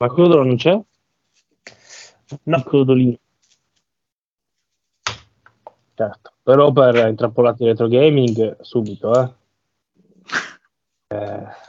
[0.00, 0.80] Ma Codolo non c'è?
[2.44, 2.62] No.
[2.62, 3.18] Codolino.
[5.94, 9.30] Certo, però per intrappolati retro gaming subito, eh.
[11.14, 11.68] eh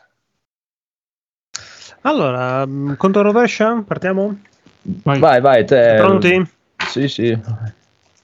[2.04, 3.84] Allora, mm, conto rovescia?
[3.86, 4.40] Partiamo?
[4.82, 5.96] Vai, vai, te.
[5.98, 6.50] Pronti?
[6.88, 7.38] Sì, sì.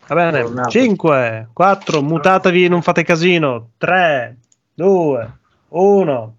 [0.07, 0.69] Va bene, Tornato.
[0.69, 3.71] 5, 4, mutatevi, non fate casino.
[3.77, 4.37] 3,
[4.73, 5.37] 2,
[5.67, 6.35] 1.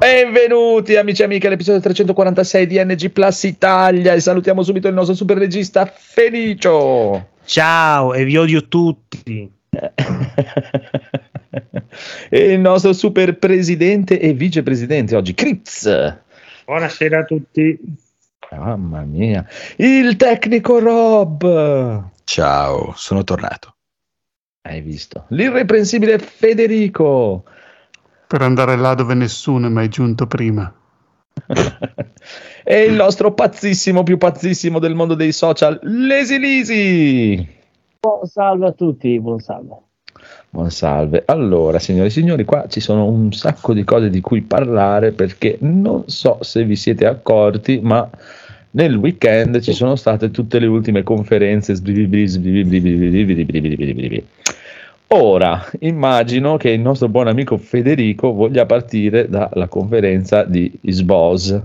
[0.00, 5.14] Benvenuti amici e amiche all'episodio 346 di NG Plus Italia e salutiamo subito il nostro
[5.14, 7.32] super regista Felicio.
[7.44, 9.52] Ciao e vi odio tutti.
[12.30, 16.16] e il nostro super presidente e vicepresidente oggi, Kritz.
[16.64, 17.78] Buonasera a tutti.
[18.52, 19.46] Mamma mia.
[19.76, 22.04] Il tecnico Rob.
[22.24, 23.74] Ciao, sono tornato.
[24.62, 25.26] Hai visto?
[25.28, 27.44] L'irreprensibile Federico.
[28.30, 30.72] Per andare là dove nessuno è mai giunto prima.
[32.62, 37.48] e il nostro pazzissimo, più pazzissimo del mondo dei social, Lesi Lisi.
[37.98, 39.74] buon salve a tutti, buon salve.
[40.48, 41.24] Buon salve.
[41.26, 45.56] Allora, signore e signori, qua ci sono un sacco di cose di cui parlare perché
[45.62, 48.08] non so se vi siete accorti, ma
[48.72, 51.74] nel weekend ci sono state tutte le ultime conferenze.
[55.12, 61.60] Ora, immagino che il nostro buon amico Federico voglia partire dalla conferenza di Isbos,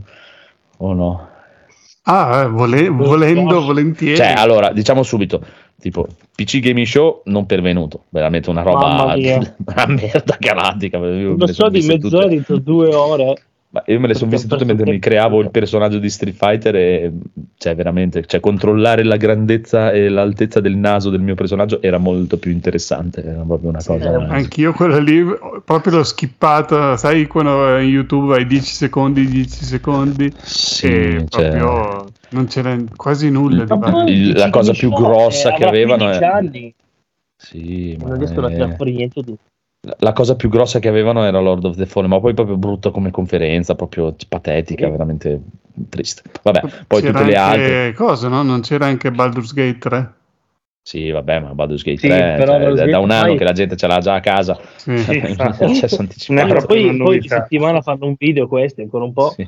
[0.78, 1.30] o no?
[2.08, 4.16] Ah, eh, vole- volendo, volentieri.
[4.16, 5.46] Cioè, allora, diciamo subito,
[5.80, 10.98] tipo, PC Gaming Show non pervenuto, veramente una roba, una merda galattica.
[10.98, 12.62] Le so di mezz'ora, tutte.
[12.64, 13.36] due ore.
[13.76, 16.76] Ma io me le sono viste tutte mentre mi creavo il personaggio di Street Fighter
[16.78, 17.12] e
[17.58, 22.38] cioè veramente, cioè controllare la grandezza e l'altezza del naso del mio personaggio era molto
[22.38, 24.14] più interessante, era proprio una cosa.
[24.14, 25.22] eh, Anch'io quella lì,
[25.66, 31.50] proprio l'ho skippata, sai quando in YouTube hai 10 secondi, 10 secondi, Sì, e cioè,
[31.50, 36.06] proprio non c'era quasi nulla di Ma Il- la cosa più grossa eh, che avevano
[36.06, 36.74] 15 è- anni,
[37.36, 39.36] sì, ma non riescono a è- tirare fuori niente di
[40.00, 42.90] La- cosa più grossa che avevano era Lord of the Fallen, ma poi proprio brutta
[42.92, 44.92] come conferenza, proprio patetica, Sì.
[44.92, 45.42] veramente
[45.90, 46.22] triste.
[46.42, 47.94] Vabbè, poi c'era tutte le altre.
[47.94, 48.42] Cosa, no?
[48.44, 50.14] Non c'era anche Baldur's Gate 3?
[50.82, 53.38] Sì, vabbè, ma Baldur's Gate Sì, 3, però cioè, Baldur's da Gate un anno poi-
[53.38, 54.60] che la gente ce l'ha già a casa.
[54.76, 54.98] Sì.
[54.98, 55.64] Sì, infatti.
[55.64, 56.42] Accesso Non è anticipato.
[56.46, 59.30] Allora, proprio poi, poi di settimana fanno un video questi ancora un po'.
[59.36, 59.48] Sì.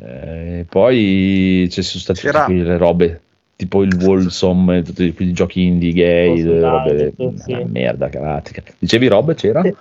[0.00, 3.20] Eh, poi ci sono state tutte quelle robe
[3.58, 7.50] tipo il Wolsom, tutti quei giochi indie gay, robe, sì.
[7.50, 8.62] una merda galattica.
[8.78, 9.62] Dicevi Rob, c'era?
[9.62, 9.74] Sì.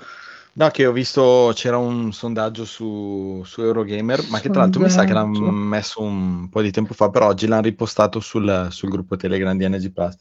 [0.53, 4.89] No, che ho visto c'era un sondaggio su, su Eurogamer, ma che tra l'altro mi
[4.89, 8.89] sa che l'hanno messo un po' di tempo fa, però oggi l'hanno ripostato sul, sul
[8.89, 10.17] gruppo Telegram di NG Plus.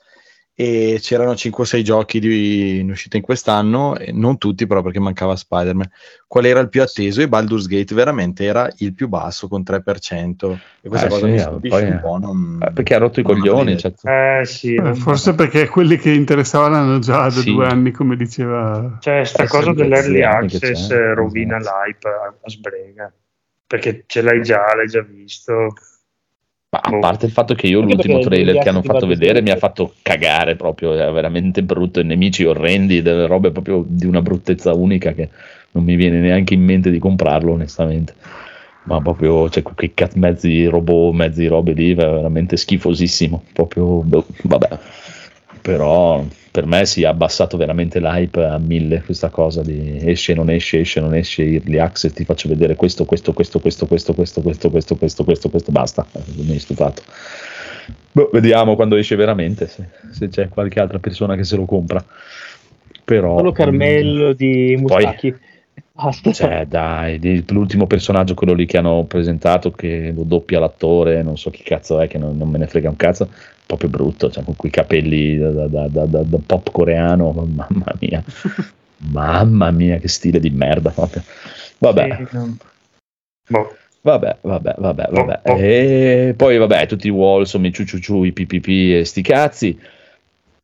[0.59, 4.81] E c'erano 5 o 6 giochi di, in uscita in quest'anno, e non tutti però
[4.81, 5.91] perché mancava Spider-Man.
[6.27, 7.21] Qual era il più atteso?
[7.21, 10.57] E Baldur's Gate veramente era il più basso con 3%.
[10.81, 12.19] E questa Eh, cosa sì, mi eh, stupisce poi, un po'.
[12.19, 13.77] Non, Eh, Perché ha rotto i coglioni.
[13.79, 17.53] cioè, Eh sì, Eh, Forse perché quelli che interessavano hanno già da Sì.
[17.53, 18.97] due anni, come diceva.
[19.01, 21.77] cioè sta Eh, cosa dell'early access rovina esatto.
[21.85, 23.13] l'hype a, a sbrega.
[23.67, 25.75] Perché ce l'hai già, l'hai già visto.
[26.77, 26.99] Ma a Boh.
[26.99, 29.95] parte il fatto che io Anche l'ultimo trailer che hanno fatto vedere mi ha fatto
[30.03, 35.29] cagare proprio, era veramente brutto, nemici orrendi, delle robe proprio di una bruttezza unica che
[35.73, 38.15] non mi viene neanche in mente di comprarlo onestamente.
[38.85, 43.43] Ma proprio, cioè, quei cat- mezzi robot, mezzi robe lì, veramente schifosissimo.
[43.53, 44.79] Proprio, boh, vabbè.
[45.67, 50.49] Però per me si è abbassato veramente l'hype a mille questa cosa di esce, non
[50.49, 54.41] esce, esce, non esce, early access, ti faccio vedere questo, questo, questo, questo, questo, questo,
[54.41, 56.07] questo, questo, questo, questo, questo, basta,
[56.37, 57.03] mi hai stufato.
[58.13, 62.03] Boh, vediamo quando esce veramente, se, se c'è qualche altra persona che se lo compra.
[63.05, 63.37] Però...
[63.39, 65.35] Solo Carmello di Poi- Mustaki.
[65.93, 66.33] Basta.
[66.33, 71.51] Cioè, dai, l'ultimo personaggio, quello lì che hanno presentato, che lo doppia l'attore, non so
[71.51, 73.29] chi cazzo è, che non, non me ne frega un cazzo,
[73.67, 77.95] proprio brutto, cioè, con quei capelli da, da- da- da- da- da pop coreano, mamma
[78.01, 78.23] mia,
[79.11, 81.23] mamma mia, che stile di merda proprio.
[81.79, 82.57] Vabbè, Sì, no.
[83.49, 83.77] Boh.
[84.03, 85.41] vabbè, vabbè, vabbè, vabbè.
[85.45, 85.59] Oh, oh.
[85.59, 89.79] E poi, vabbè, tutti i Walsom, i ciuciuciu, i PPP e sti cazzi.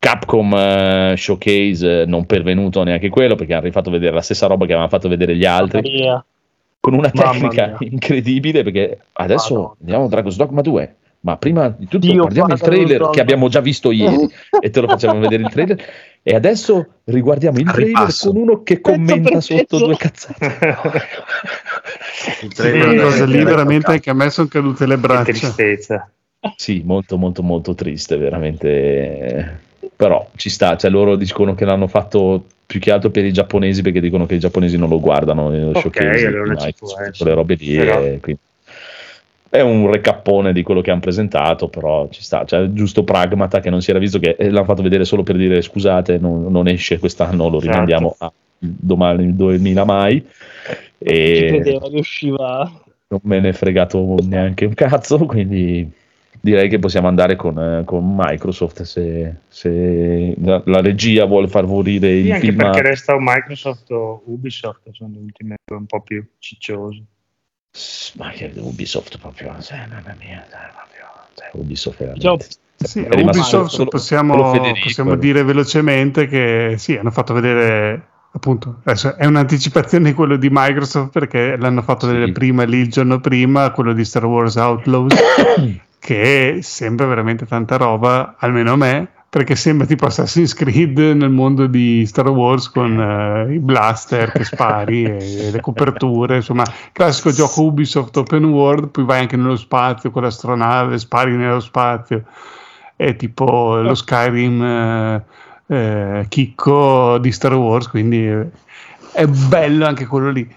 [0.03, 4.65] Capcom eh, Showcase eh, non pervenuto neanche quello perché hanno rifatto vedere la stessa roba
[4.65, 6.25] che avevano fatto vedere gli altri Maria.
[6.81, 7.89] con una Mamma tecnica mia.
[7.89, 9.75] incredibile perché adesso Madonna.
[9.79, 13.47] andiamo a Dragon's Dogma 2 ma prima di tutto Dio, guardiamo il trailer che abbiamo
[13.47, 14.29] già visto ieri
[14.59, 15.81] e te lo facciamo vedere il trailer
[16.21, 18.29] e adesso riguardiamo il trailer Ripasso.
[18.29, 20.75] con uno che commenta sotto due cazzate
[22.41, 25.23] Il Sì, trailer deve cosa lì veramente anche a me sono cadute le Che braccia.
[25.23, 26.11] tristezza.
[26.57, 32.43] sì molto molto molto triste veramente però ci sta cioè loro dicono che l'hanno fatto
[32.65, 35.69] più che altro per i giapponesi perché dicono che i giapponesi non lo guardano nello
[35.69, 37.11] Ok, showcase allora ci Nike, essere.
[37.17, 38.41] quelle robe lì Però- e quindi
[39.49, 43.69] è un recappone di quello che hanno presentato, però ci sta, cioè giusto pragmata che
[43.69, 46.67] non si era visto che eh, l'hanno fatto vedere solo per dire scusate, non, non
[46.67, 47.71] esce quest'anno, lo Certo.
[47.71, 50.25] rimandiamo a domani, il 2000 mai.
[50.97, 55.87] E credeva che usciva non me ne è fregato neanche un cazzo, quindi
[56.45, 61.63] direi che possiamo andare con, eh, con Microsoft se, se la, la regia vuole far
[61.63, 62.57] favorire Sì, il anche film.
[62.57, 67.01] perché resta o Microsoft o Ubisoft, sono le ultime due un po' più cicciose.
[68.15, 72.99] Ma che Ubisoft proprio, cioè, mamma mia, cioè, proprio, cioè, Ubisoft è Diciamo, veramente- Sì,
[72.99, 79.15] Ubisoft solo- possiamo, solo Federico, possiamo dire velocemente che sì, hanno fatto vedere appunto, adesso
[79.15, 82.11] è un'anticipazione di quello di Microsoft perché l'hanno fatto Sì.
[82.13, 85.13] vedere prima lì il giorno prima, quello di Star Wars Outlaws,
[86.03, 91.65] che sembra veramente tanta roba, almeno a me, perché sembra tipo Assassin's Creed nel mondo
[91.65, 97.61] di Star Wars con eh, i blaster che spari e le coperture, insomma, classico gioco
[97.61, 102.25] Ubisoft open world, poi vai anche nello spazio con l'astronave, spari nello spazio,
[102.97, 105.23] è tipo lo Skyrim eh,
[105.67, 108.49] eh, chicco di Star Wars, quindi eh,
[109.13, 110.53] è bello anche quello lì.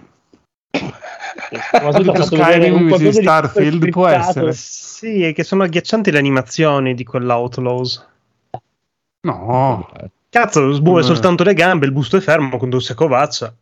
[1.92, 4.52] Vedere Skyrim un di Starfield può essere.
[4.52, 8.06] Sì, è che sono agghiaccianti le animazioni di quell'Outlaws.
[9.26, 9.88] No,
[10.28, 11.04] Cazzo, smuove Eh.
[11.04, 13.54] soltanto le gambe, il busto è fermo con due secovaccia.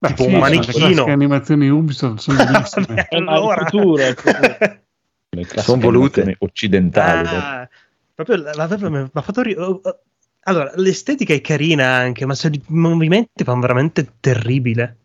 [0.00, 0.72] Beh, Tipo sì, un le manichino.
[0.78, 3.06] classiche animazioni Ubisoft sono bellissime.
[3.08, 3.64] Eh, allora.
[3.64, 4.16] futuro, le
[5.60, 6.36] Sono volute.
[6.38, 7.28] occidentali.
[7.28, 7.68] Ah,
[8.14, 10.00] proprio, la- la- proprio mi ha fatto ri- oh, oh.
[10.42, 14.97] Allora, l'estetica è carina anche, ma se i movimenti fanno veramente terribile.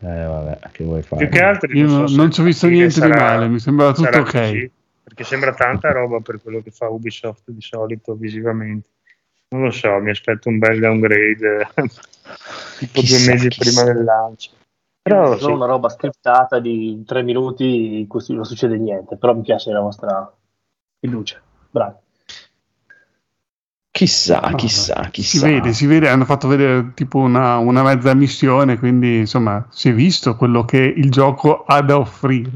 [0.00, 1.26] Eh, vabbè, che vuoi fare?
[1.26, 3.92] Più che altro Io non, non ci ho visto niente di sarà- male, mi sembrava
[3.92, 4.30] tutto ok.
[4.30, 4.70] così,
[5.02, 8.88] perché sembra tanta roba per quello che fa Ubisoft di solito visivamente.
[9.48, 11.68] Non lo so, mi aspetto un bel downgrade
[12.78, 13.82] tipo Chissà, due mesi chissà.
[13.82, 14.50] prima del lancio.
[15.02, 19.16] Però è solo sì, una roba scriptata di tre minuti in cui non succede niente,
[19.16, 20.30] però mi piace la vostra
[21.00, 21.40] fiducia.
[21.70, 21.96] Bravi.
[23.98, 25.46] Chissà, No, chissà, Si chissà.
[25.48, 29.92] vede, si vede, hanno fatto vedere tipo una, una mezza missione, quindi insomma si è
[29.92, 32.48] visto quello che il gioco ha da offrire.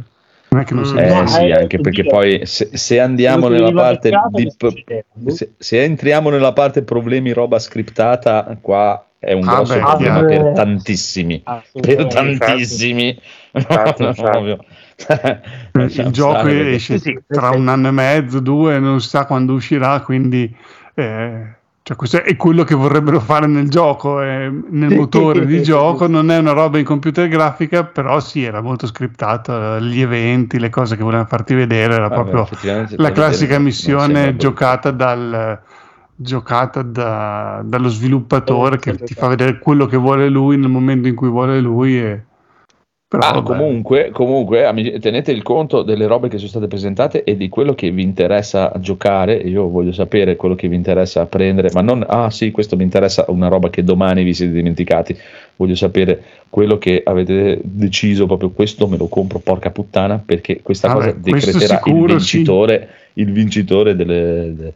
[0.51, 0.99] Non è che non si Mm.
[0.99, 2.13] Eh No, sì, eh, anche perché oddio.
[2.13, 5.03] poi se, se andiamo nella parte di succedeva.
[5.27, 10.25] se, se entriamo nella parte problemi roba scriptata, qua è un Ah, grosso beh, problema
[10.25, 10.43] chiaro.
[10.45, 11.41] per tantissimi.
[11.45, 13.21] Ah, sì, Per eh, tantissimi.
[13.53, 16.01] Infatti, infatti.
[16.01, 17.57] il gioco esce Sì, sì, tra sì.
[17.57, 20.55] un anno e mezzo, due, non si sa quando uscirà, quindi
[20.95, 21.55] eh,
[21.85, 26.31] cioè, questo è quello che vorrebbero fare nel gioco, eh, nel motore di gioco, non
[26.31, 30.97] è una roba in computer grafica, però sì, era molto scriptato, gli eventi, le cose
[30.97, 32.59] che volevano farti vedere, era Vabbè, proprio
[32.97, 35.61] la classica missione giocata dal
[36.15, 41.17] giocata da- dallo sviluppatore che ti fa vedere quello che vuole lui nel momento in
[41.17, 42.25] cui vuole lui e...
[43.19, 47.51] però Ah, comunque, comunque tenete il conto delle robe che sono state presentate e di
[47.51, 49.35] quello che vi interessa giocare.
[49.35, 53.27] Io voglio sapere quello che vi interessa prendere, ma non, ah sì, questo mi interessa,
[53.29, 55.15] una roba che domani vi siete dimenticati.
[55.57, 60.89] Voglio sapere quello che avete deciso, proprio questo me lo compro, porca puttana, perché questa
[60.89, 62.37] Vabbè, cosa questo decreterà il sicuro, sì.
[62.37, 64.73] vincitore, il vincitore delle, de-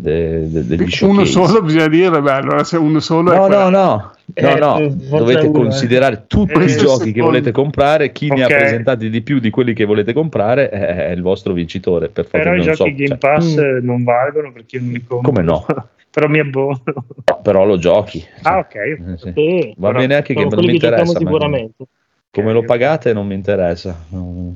[0.00, 1.30] de- de- degli uno showcase.
[1.30, 4.54] solo bisogna dire beh allora se uno solo è No, quello- no, no, Eh, no,
[4.56, 5.62] no, eh, dovete uno, eh.
[5.62, 9.50] considerare tutti Eh, i giochi che volete comprare, chi ne ha presentati di più di
[9.50, 12.08] quelli che volete comprare è, il vostro vincitore.
[12.08, 14.92] Per però i non giochi so, Game cioè, Pass eh, non valgono perché io non
[14.92, 15.30] li compro.
[15.32, 15.64] Come no?
[16.10, 16.80] però mi abbono.
[16.84, 18.24] no, però lo giochi.
[18.42, 18.74] ah, ok.
[18.74, 19.32] Eh, sì.
[19.34, 21.18] Sì, Va però bene anche che non mi interessa.
[21.18, 21.84] sicuramente.
[22.32, 24.04] Come lo pagate non mi interessa.
[24.14, 24.50] Mm.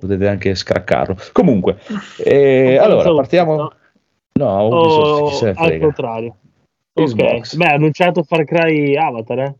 [0.00, 1.16] Potete anche scraccarlo.
[1.32, 1.76] Comunque,
[2.24, 3.54] eh, allora partiamo.
[3.56, 3.72] no?
[4.36, 6.36] No, Ubisoft, chi se O ne al contrario.
[6.94, 7.54] Ok, Xbox.
[7.56, 9.54] beh, ha annunciato Far Cry Avatar, eh?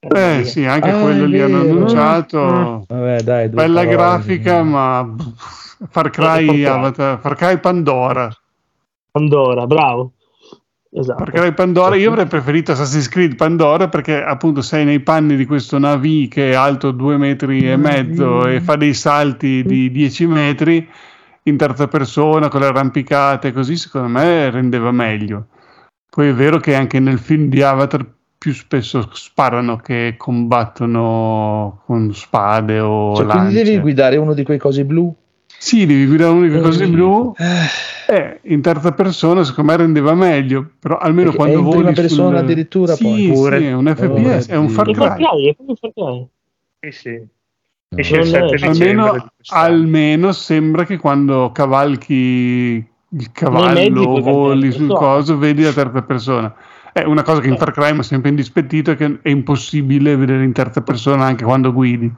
[0.00, 3.96] eh sì anche Ah, quello lì hanno annunciato Vabbè, dai, bella parole.
[3.96, 5.14] grafica ma
[5.88, 6.64] Far Cry, Far Cry.
[6.64, 8.28] Avatar, Far Cry Pandora
[9.12, 10.12] Pandora, bravo.
[10.94, 11.24] Esatto.
[11.24, 15.46] Far Cry Pandora io avrei preferito Assassin's Creed Pandora perché appunto sei nei panni di
[15.46, 20.26] questo Navi che è alto due metri e mezzo e fa dei salti di 10
[20.26, 20.88] metri
[21.44, 25.46] in terza persona con le arrampicate così secondo me rendeva meglio
[26.08, 28.06] poi è vero che anche nel film di Avatar
[28.38, 33.64] più spesso sparano che combattono con spade o Cioè, quindi lance.
[33.64, 35.14] devi guidare uno di quei cosi blu?
[35.46, 37.32] Sì, devi guidare uno di quei cosi Eh, blu.
[38.08, 40.72] Eh, in terza persona, secondo me rendeva meglio.
[40.80, 41.76] Però almeno Perché quando è in voli.
[41.78, 43.20] prima persona sul- addirittura, sì, poi.
[43.22, 43.60] Sì, Pure.
[43.60, 45.48] è un FPS, è un Far Cry.
[45.50, 46.26] È proprio Far Cry.
[46.80, 47.26] Sì, sì.
[48.68, 52.84] Almeno, almeno sembra che quando cavalchi
[53.14, 56.54] il cavallo voli sul coso, vedi la terza persona.
[56.92, 60.16] È una cosa che in Far Cry mi ha sempre indispettito è che è impossibile
[60.16, 62.10] vedere in terza persona anche quando guidi.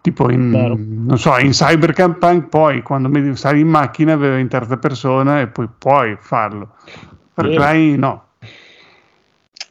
[0.00, 5.40] Tipo in, so, in Cyberpunk poi quando mi- sali in macchina aveva in terza persona
[5.40, 6.74] e poi puoi farlo.
[7.34, 7.54] Per Sì.
[7.56, 8.24] Cry no.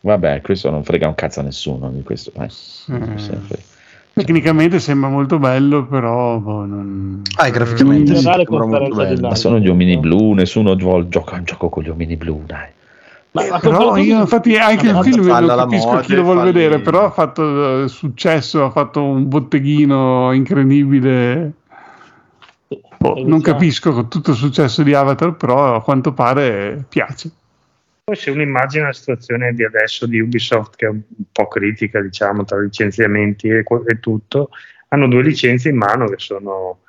[0.01, 2.31] Vabbè, questo non frega un cazzo a nessuno di questo.
[2.35, 2.49] eh.
[2.91, 3.17] Mm.
[4.17, 7.21] Tecnicamente sembra molto bello, però boh, non...
[7.35, 9.27] Ah, graficamente sì, sembra molto bello.
[9.27, 12.65] Ma sono gli omini blu, nessuno vuol- gioca un gioco con gli omini blu, dai.
[13.31, 16.39] Ma, Eh, ma però io infatti anche il film non capisco moda chi lo vuole
[16.39, 21.51] falli- vedere però ha fatto eh, successo ha fatto un botteghino incredibile
[22.97, 27.29] Boh, non capisco con tutto il successo di Avatar però a quanto pare piace
[28.07, 31.99] Poi se uno immagina la situazione di adesso di Ubisoft, che è un po' critica,
[31.99, 34.51] diciamo, tra licenziamenti e, e tutto,
[34.87, 36.83] hanno due licenze in mano che sono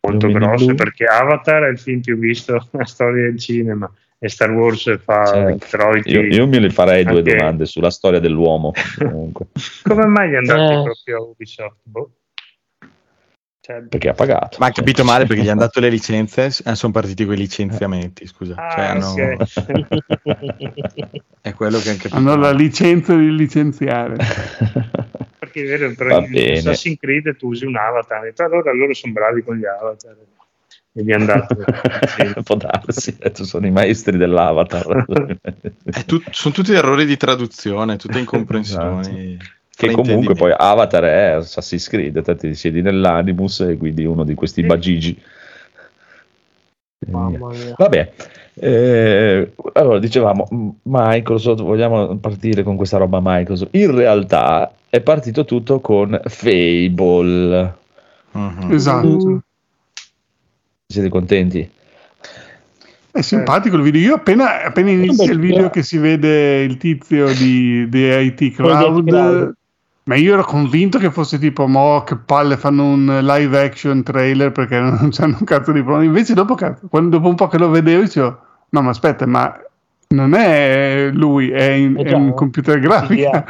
[0.00, 0.74] molto Lumini grosse, Blu.
[0.76, 5.26] perché Avatar è il film più visto nella storia del cinema e Star Wars fa
[5.26, 5.50] Certo.
[5.50, 6.10] introiti.
[6.10, 8.72] Io, io me le farei due domande sulla storia dell'uomo.
[8.96, 9.48] comunque.
[9.84, 10.82] Come mai gli andati Eh.
[10.84, 11.76] proprio a Ubisoft?
[11.82, 12.12] Boh.
[13.64, 14.56] Cioè, Perché ha pagato.
[14.58, 18.26] Ma ha capito male perché gli hanno dato le licenze e sono partiti quei licenziamenti,
[18.26, 18.56] scusa.
[18.56, 19.36] Ah, Cioè, hanno- ok.
[21.40, 22.16] È quello che hanno capito.
[22.16, 24.16] hanno la licenza di licenziare
[25.38, 26.58] perché è vero, però Va in bene.
[26.58, 30.16] Assassin's Creed tu usi un avatar, ho detto, allora loro sono bravi con gli avatar
[30.94, 31.56] e gli è andato.
[32.06, 32.42] sì.
[32.42, 35.04] Può darsi, eh, sono i maestri dell'avatar.
[35.84, 39.38] È tut- sono tutti errori di traduzione, tutte incomprensioni.
[39.88, 44.34] Che comunque poi Avatar è Assassin's Creed, te ti siedi nell'animus e guidi uno di
[44.34, 45.20] questi bagigi.
[47.04, 48.12] Vabbè,
[48.54, 53.74] eh, allora dicevamo Microsoft, vogliamo partire con questa roba Microsoft.
[53.74, 57.80] In realtà è partito tutto con Fable.
[58.32, 58.72] Mhm.
[58.72, 59.42] esatto
[60.86, 61.70] Siete contenti?
[63.10, 64.00] È simpatico il video.
[64.00, 69.06] Io appena, appena inizia il video che si vede il tizio di, di IT Crowd,
[69.06, 69.54] Cloud.
[70.04, 74.50] Ma io ero convinto che fosse tipo, mo che palle fanno un live action trailer
[74.50, 76.06] perché non c'hanno un cazzo di problemi.
[76.06, 78.38] Invece dopo, cazzo, quando, dopo un po' che lo vedevo dicevo,
[78.70, 79.56] no ma aspetta, ma
[80.08, 82.34] non è lui, è in, Eh è in no?
[82.34, 83.44] computer grafica.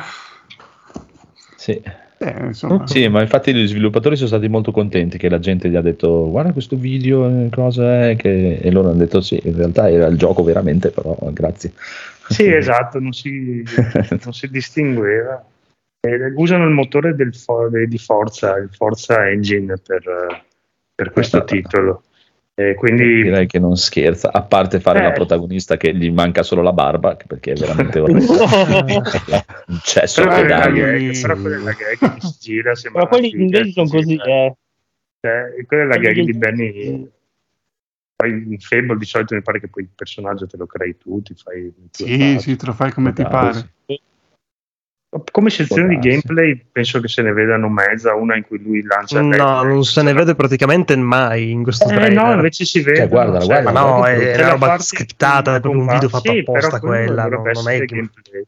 [1.56, 1.80] Sì.
[2.18, 2.50] Eh,
[2.84, 6.30] Sì, ma infatti gli sviluppatori sono stati molto contenti che la gente gli ha detto
[6.30, 8.16] guarda questo video, eh, cosa è?
[8.16, 8.58] Che...
[8.58, 11.72] E loro hanno detto sì, in realtà era il gioco veramente, però grazie.
[12.28, 13.64] Sì, esatto, non si,
[14.22, 15.44] non si distingueva.
[16.04, 20.42] Eh, usano il motore del fo- de- di Forza, il Forza Engine per, eh,
[20.96, 22.02] per questo titolo.
[22.54, 25.02] E quindi Direi che non scherza, a parte fare Eh.
[25.04, 28.32] la protagonista che gli manca solo la barba, perché è veramente orrendo.
[29.68, 32.72] un cesso però la gag, però quella è la gag che si gira.
[32.92, 34.56] Ma quelli inglesi sono così, eh.
[35.20, 37.10] Cioè, quella è la gag di Benny.
[38.16, 41.22] Poi in Fable di solito mi pare che poi il personaggio te lo crei tu,
[41.22, 43.70] ti fai sì, sì, te lo fai come ti pare.
[45.30, 49.20] Come sezione di gameplay penso che se ne vedano mezza, una in cui lui lancia
[49.20, 49.36] No, le-
[49.68, 52.12] non se ne vede praticamente mai in questo Eh, trailer.
[52.24, 52.96] no, invece si vede.
[52.96, 56.32] Cioè, guarda, guarda, Ma no, guarda è la roba scriptata, è proprio un video fatto
[56.32, 58.42] sì, apposta quella, non- non è che- gameplay.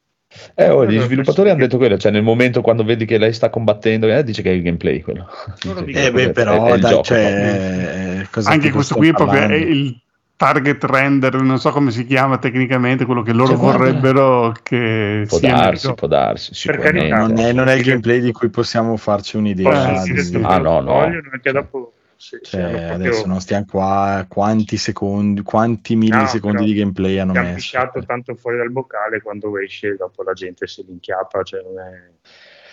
[0.54, 3.50] Eh, oh, gli sviluppatori hanno detto quello, cioè nel momento quando vedi che lei sta
[3.50, 5.26] combattendo, eh, dice che è il gameplay quello.
[5.86, 9.08] Eh beh, però, è- è il dai, gioco cioè, eh, Anche che questo sto qui
[9.10, 10.00] è proprio è il
[10.36, 15.38] target render, non so come si chiama tecnicamente, quello che loro Cioè, vorrebbero che Può
[15.38, 17.16] sia darsi, può darsi, Per carità.
[17.18, 19.96] non, è, non è il gameplay di cui possiamo farci un'idea.
[20.02, 20.36] Sì.
[20.42, 20.92] Ah, no, no.
[20.92, 26.68] vogliono, anche dopo sì, Cioè, proprio- adesso non stiamo qua quanti secondi, quanti millisecondi però
[26.68, 27.54] di gameplay hanno messo.
[27.54, 32.10] pisciato tanto fuori dal boccale quando esce dopo la gente se l'inchiappa cioè non è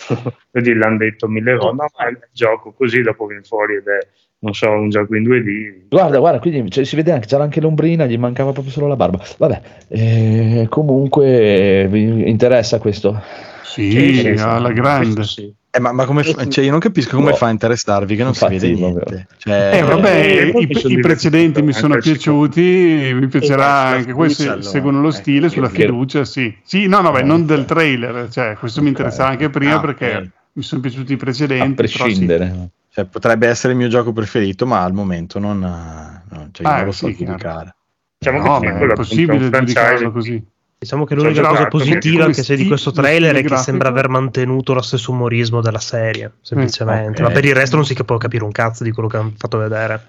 [0.49, 3.87] quindi l'hanno detto mille volte no ma è il gioco così dopo viene fuori ed
[3.87, 4.07] è
[4.43, 7.61] non so un gioco in 2D Guarda, guarda, quindi cioè, si vede anche, c'era anche
[7.61, 9.21] l'ombrina, gli mancava proprio solo la barba.
[9.37, 13.21] Vabbè, eh, comunque eh, vi interessa questo?
[13.63, 14.43] Sì, Sì, sì, sì.
[14.43, 15.13] alla grande.
[15.15, 15.53] Questo sì.
[15.73, 17.35] Eh, ma, ma come fa- cioè, io non capisco come Boh.
[17.37, 19.27] fa a interessarvi che non Infatti, si vede niente.
[19.37, 24.13] Cioè, Eh, vabbè, Eh, i, sono i precedenti mi sono piaciuti, mi piacerà Esatto, anche
[24.13, 24.61] questi, allora.
[24.63, 26.53] seguono lo Eh, stile sulla fiducia, sì.
[26.63, 29.79] Sì, no, no, beh, Eh, non del trailer, cioè, questo mi interessava anche prima Ah,
[29.79, 31.73] perché mi sono piaciuti i A precedenti.
[31.75, 31.97] però sì.
[31.97, 32.69] prescindere.
[32.93, 36.77] Cioè, potrebbe essere il mio gioco preferito, ma al momento non, non- cioè, io Ah,
[36.77, 37.75] non lo so sì, giudicare.
[38.17, 40.43] diciamo No, che è franchise giudicarlo così.
[40.81, 43.43] Diciamo che Ci ho l'unica cosa giocato, positiva come che c'è di questo trailer è
[43.43, 47.21] che sembra aver mantenuto lo stesso umorismo della serie, semplicemente.
[47.21, 47.27] ok.
[47.27, 49.57] Ma per il resto non si può capire un cazzo di quello che hanno fatto
[49.59, 50.07] vedere.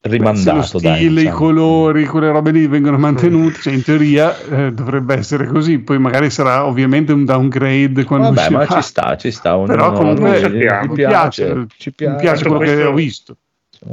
[0.00, 1.04] Se lo Rimandato, stile, dai.
[1.06, 1.36] i diciamo.
[1.36, 6.30] colori, quelle robe lì vengono mantenuti, cioè in teoria eh, dovrebbe essere così, poi magari
[6.30, 9.56] sarà ovviamente un downgrade quando Vabbè, ma ci sta, ci sta.
[9.56, 10.86] ognuno- Però comunque ci sappiamo.
[10.88, 12.16] mi piace, ci mi piace.
[12.20, 13.36] piace quello che ho visto.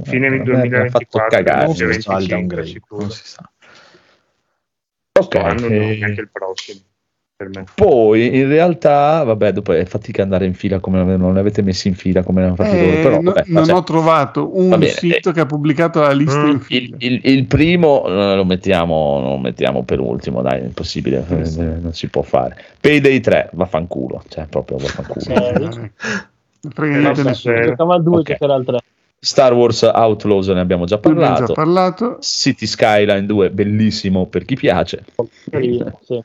[0.03, 1.65] fine ha 2024, fatto cagare.
[1.65, 2.01] non si Non vede.
[2.01, 3.49] si sa il 25 downgrade, non si sa.
[5.17, 6.79] Ok, anno no, eh, neanche il prossimo.
[7.75, 11.89] Poi in realtà, vabbè, dopo è fatica andare in fila come non li avete messi
[11.89, 14.69] in fila come l'hanno fatti Eh, loro, però no- vabbè, non cioè, ho trovato un
[14.69, 15.33] bene, sito eh.
[15.33, 16.95] che ha pubblicato la lista Mm, in il, fila.
[16.99, 21.45] il- il primo eh, lo mettiamo, lo mettiamo per ultimo, dai, è impossibile, Sì, eh,
[21.45, 21.59] sì.
[21.59, 22.55] non si può fare.
[22.79, 25.19] Payday 3, vaffanculo, cioè proprio vaffanculo.
[25.19, 25.31] Sì.
[25.33, 25.91] Eh,
[26.77, 27.55] Eh, niente no, nessuno.
[27.57, 28.23] eh, Giocava al 2, ok.
[28.31, 28.77] giocherà al 3.
[29.19, 31.45] Star Wars Outlaws ne abbiamo già parlato.
[31.47, 32.17] già parlato.
[32.21, 35.03] City Skyline 2, bellissimo per chi piace,
[35.49, 36.21] Carino, sì.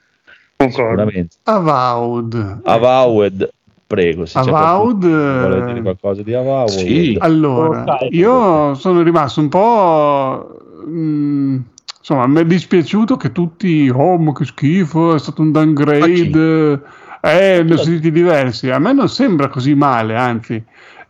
[0.61, 0.91] Concordo.
[0.91, 1.37] sicuramente.
[1.45, 2.61] Avowed.
[2.65, 3.51] Avowed,
[3.87, 4.27] prego.
[4.27, 6.69] Se c'è Avowed, vuole dire qualcosa di Avowed.
[6.69, 7.17] Sì.
[7.19, 8.09] Allora, Ok.
[8.11, 10.59] io sono rimasto un po'.
[10.87, 11.57] mm,
[11.99, 13.89] insomma, mi è dispiaciuto che tutti.
[13.89, 16.81] Oh, ma che schifo, è stato un downgrade.
[17.23, 18.71] Eh, ne ho sentiti diversi.
[18.71, 20.63] A me non sembra così male, anzi.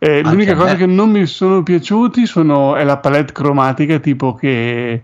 [0.03, 5.03] Eh, l'unica cosa che non mi sono piaciuti sono, è la palette cromatica, tipo che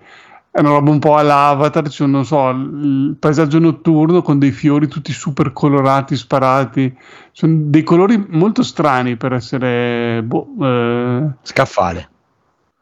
[0.58, 4.88] è una roba un po' all'avatar, c'è, non so, il paesaggio notturno con dei fiori
[4.88, 6.98] tutti super colorati, sparati.
[7.32, 10.24] Sono dei colori molto strani per essere.
[10.24, 12.10] boh, eh, Scaffale.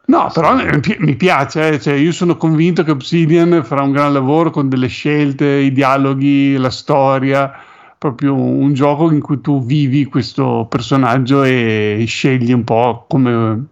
[0.05, 0.55] No, però
[1.00, 4.88] mi piace, eh, cioè, io sono convinto che Obsidian farà un gran lavoro con delle
[4.88, 7.51] scelte, i dialoghi, la storia,
[7.98, 13.65] proprio un gioco in cui tu vivi questo personaggio e scegli un po' come,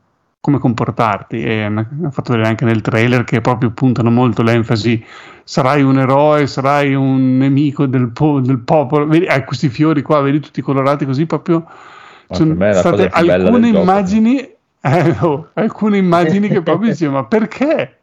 [0.44, 1.42] come comportarti.
[1.42, 5.02] E hanno fatto vedere anche nel trailer che proprio puntano molto l'enfasi,
[5.46, 10.20] sarai un eroe, sarai un nemico del, po- del popolo, vedi, hai questi fiori qua,
[10.20, 11.66] vedi tutti colorati così proprio...
[12.30, 14.40] Sono state alcune immagini
[14.82, 18.00] eh, oh, alcune immagini che proprio dicevo ma perché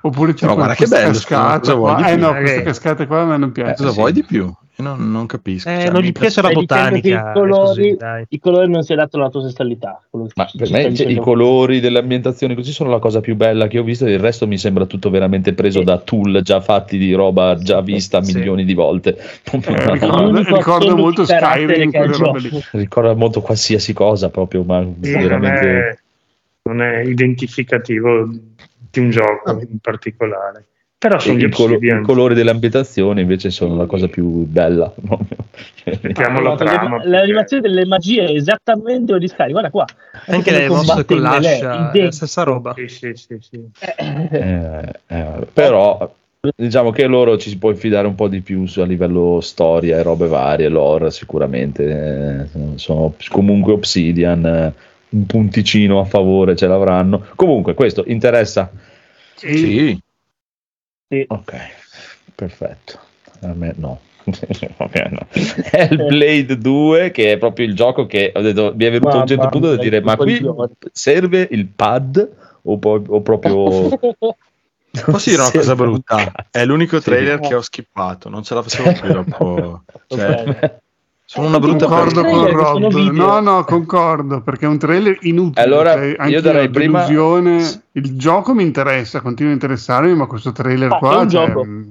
[0.00, 2.08] oppure Cioè, tipo guarda che questa bello, scusa, vuoi qua.
[2.08, 3.94] eh no Eh, queste cascate qua a me non Eh, piacciono Cosa sì.
[3.98, 4.52] vuoi di più?
[4.80, 5.68] Io non, non capisco.
[5.68, 7.30] Eh, Cioè, non gli piace la botanica.
[7.30, 10.00] i colori, così, i colori non si adattano alla tua sessualità.
[10.12, 13.80] Ma per me cioè, i colori delle ambientazioni così sono la cosa più bella che
[13.80, 15.84] ho visto, il resto mi sembra tutto veramente preso Sì.
[15.84, 18.34] da tool già fatti di roba già vista Sì.
[18.36, 19.16] milioni di volte.
[19.68, 19.92] Eh, È
[20.52, 21.90] ricordo- molto Skyrim.
[22.72, 25.88] Ricorda molto qualsiasi cosa proprio, ma Sì, non, veramente...
[25.88, 25.98] è,
[26.62, 28.28] non è identificativo
[28.90, 30.66] di un gioco in particolare.
[30.98, 32.02] Però sono gli i, colo- Obsidian.
[32.02, 34.92] i colori delle ambientazioni invece sono la cosa più bella.
[36.02, 36.96] Mettiamo la trama.
[36.96, 39.84] perché L'animazione delle magie è esattamente di Sky, guarda qua.
[40.26, 42.74] Anche le mosse combatte con l'ascia, è la stessa roba.
[42.74, 43.60] Sì, sì, sì, sì.
[43.96, 46.12] Eh, eh, però
[46.56, 49.98] diciamo che loro ci si può infidare un po' di più su- a livello storia
[49.98, 54.72] e robe varie, lore sicuramente eh, sono comunque Obsidian, eh,
[55.10, 57.24] un punticino a favore ce l'avranno.
[57.36, 58.68] Comunque questo interessa.
[59.36, 59.96] Sì,
[61.10, 61.54] Ok,
[62.34, 62.98] perfetto.
[63.40, 64.00] A me no.
[64.76, 65.26] Ok, no.
[65.70, 69.26] Hellblade 2 che è proprio il gioco che ho detto, mi è venuto a un
[69.26, 72.28] certo Mamma punto da dire ma qui coglione." serve il pad
[72.62, 76.32] o, poi- o proprio posso dire una cosa brutta?
[76.50, 77.04] È l'unico Sì.
[77.04, 79.84] trailer che ho skippato, non ce la facevo più dopo.
[80.08, 80.80] Cioè.
[81.30, 85.92] Sono una brutta concordo con Rob no no concordo perché è un trailer inutile Allora,
[85.92, 90.90] cioè, io darei prima- delusione- il gioco mi interessa continua a interessarmi ma questo trailer
[90.90, 91.64] Ah, è qua un cioè, gioco.
[91.66, 91.82] mm,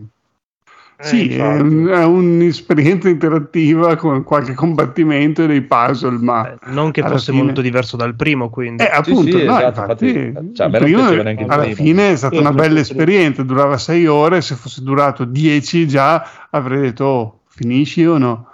[1.00, 6.58] Eh, Sì, è, un- è un'esperienza interattiva con qualche combattimento e dei puzzle, ma Eh,
[6.72, 8.82] non che fosse fine- molto diverso dal primo, quindi.
[8.82, 11.76] Eh, appunto, sì, no, esatto, infatti, infatti, cioè, primo, alla primo.
[11.76, 12.92] fine è stata Sì, una sì, bella sì.
[12.92, 18.48] esperienza, durava sei ore, se fosse durato dieci già avrei detto oh, finisci o no.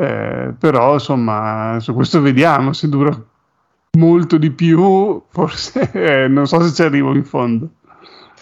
[0.00, 3.14] Eh, però insomma, su questo vediamo, se dura
[3.98, 7.68] molto di più, forse eh, non so se ci arrivo in fondo.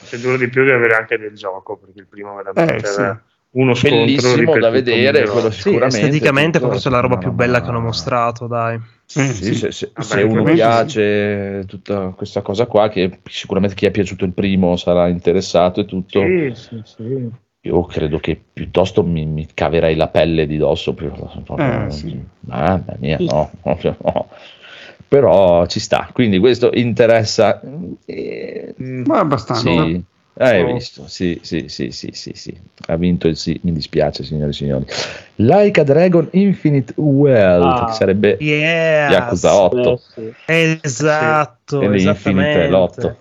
[0.00, 3.00] Se dura di più di avere anche del gioco, perché il primo veramente Eh, sì.
[3.00, 5.96] era uno scontro Bellissimo da vedere, quello Sì, sicuramente.
[5.96, 8.76] esteticamente tutto- forse è la roba più bella che hanno mostrato, dai.
[8.76, 9.54] Eh, Sì, sì.
[9.54, 13.90] se, se- Vabbè, se uno ovviamente piace tutta questa cosa qua, che sicuramente chi è
[13.90, 17.28] piaciuto il primo sarà interessato e tutto, Sì, sì, sì.
[17.62, 20.94] Io credo che piuttosto mi, mi caverei la pelle di dosso.
[20.94, 21.10] più-
[21.58, 22.18] Eh, sì.
[22.40, 24.28] Mamma mia, no, no.
[25.08, 27.60] Però ci sta, quindi questo interessa.
[28.04, 28.74] eh.
[28.78, 29.62] Ma abbastanza.
[29.62, 30.02] sì,
[30.40, 30.72] hai Oh.
[30.74, 32.56] visto, sì, sì, sì, sì, sì, sì.
[32.86, 34.84] Ha vinto il sì, mi dispiace signore e signori.
[35.36, 37.84] Like a Dragon Infinite Wealth, Ah.
[37.86, 39.10] che sarebbe Yes.
[39.10, 39.92] Yakuza 8.
[39.92, 40.32] Eh, sì.
[40.82, 43.16] Esatto, e l'Infinite è l'8.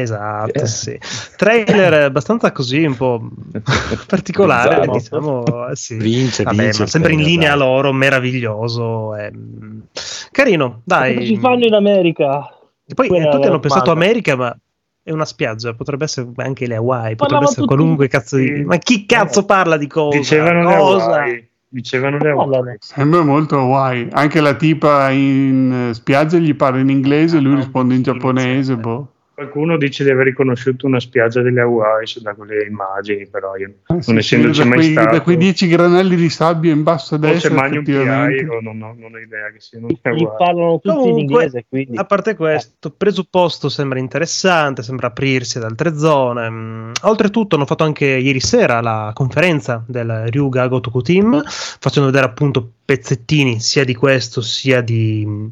[0.00, 0.66] Esatto, Eh.
[0.66, 0.98] sì.
[1.36, 3.28] Trailer abbastanza così, un po'
[4.06, 5.96] particolare, diciamo, eh, sì.
[5.96, 7.58] Vince, Vabbè, vince sempre in linea dai.
[7.58, 9.14] loro, meraviglioso.
[9.16, 9.82] ehm,
[10.30, 11.26] Carino, Cosa dai.
[11.26, 12.48] ci fanno in America?
[12.86, 13.90] E poi Quella eh, tutti era hanno pensato.
[13.90, 14.56] America, ma
[15.02, 18.64] è una spiaggia, potrebbe essere anche le Hawaii, potrebbe essere tutti- qualunque cazzo di...
[18.64, 20.16] Ma chi cazzo parla di cosa?
[20.16, 21.04] Dicevano le cosa?
[21.04, 21.48] Hawaii.
[21.68, 22.30] Dicevano le.
[22.30, 22.76] Hawaii.
[22.80, 24.08] Sembra molto Hawaii.
[24.12, 28.76] Anche la tipa in eh, spiaggia gli parla in inglese, lui Ah, risponde in giapponese.
[28.76, 29.11] Boh.
[29.42, 33.94] Qualcuno dice di aver riconosciuto una spiaggia delle Hawaii da quelle immagini, però io Ah,
[33.94, 35.10] non sì, essendoci mai quei, stato.
[35.16, 38.44] da quei 10 granelli di sabbia in basso a Forse destra, Magnum PI effettivamente.
[38.46, 40.28] o non, ho- non ho idea che siano le Hawaii.
[40.38, 45.64] parlano tutti in Comunque, inglese, quindi A parte questo, presupposto sembra interessante, sembra aprirsi ad
[45.64, 46.48] altre zone.
[46.50, 52.26] Mm, Oltretutto hanno fatto anche ieri sera la conferenza del Ryuga Gotoku Team, facendo vedere
[52.30, 55.46] appunto pezzettini sia di questo sia di mm,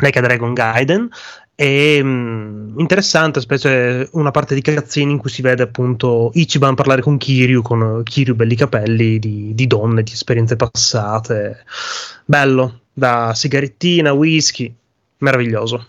[0.00, 1.08] Like a Dragon Gaiden.
[1.60, 7.02] E mm, interessante, specie una parte di cazzini in cui si vede appunto Ichiban parlare
[7.02, 11.64] con Kiryu, con Kiryu belli capelli di, di donne, di esperienze passate.
[12.24, 14.72] Bello, da sigarettina, whisky,
[15.18, 15.86] meraviglioso.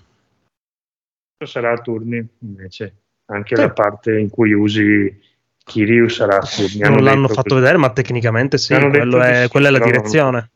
[1.46, 3.62] sarà a turni invece anche Sì.
[3.62, 5.22] la parte in cui usi
[5.64, 7.60] Kiryu sarà a turni non l'hanno fatto così.
[7.62, 10.52] vedere, ma tecnicamente sì, è- sì, quella è la direzione.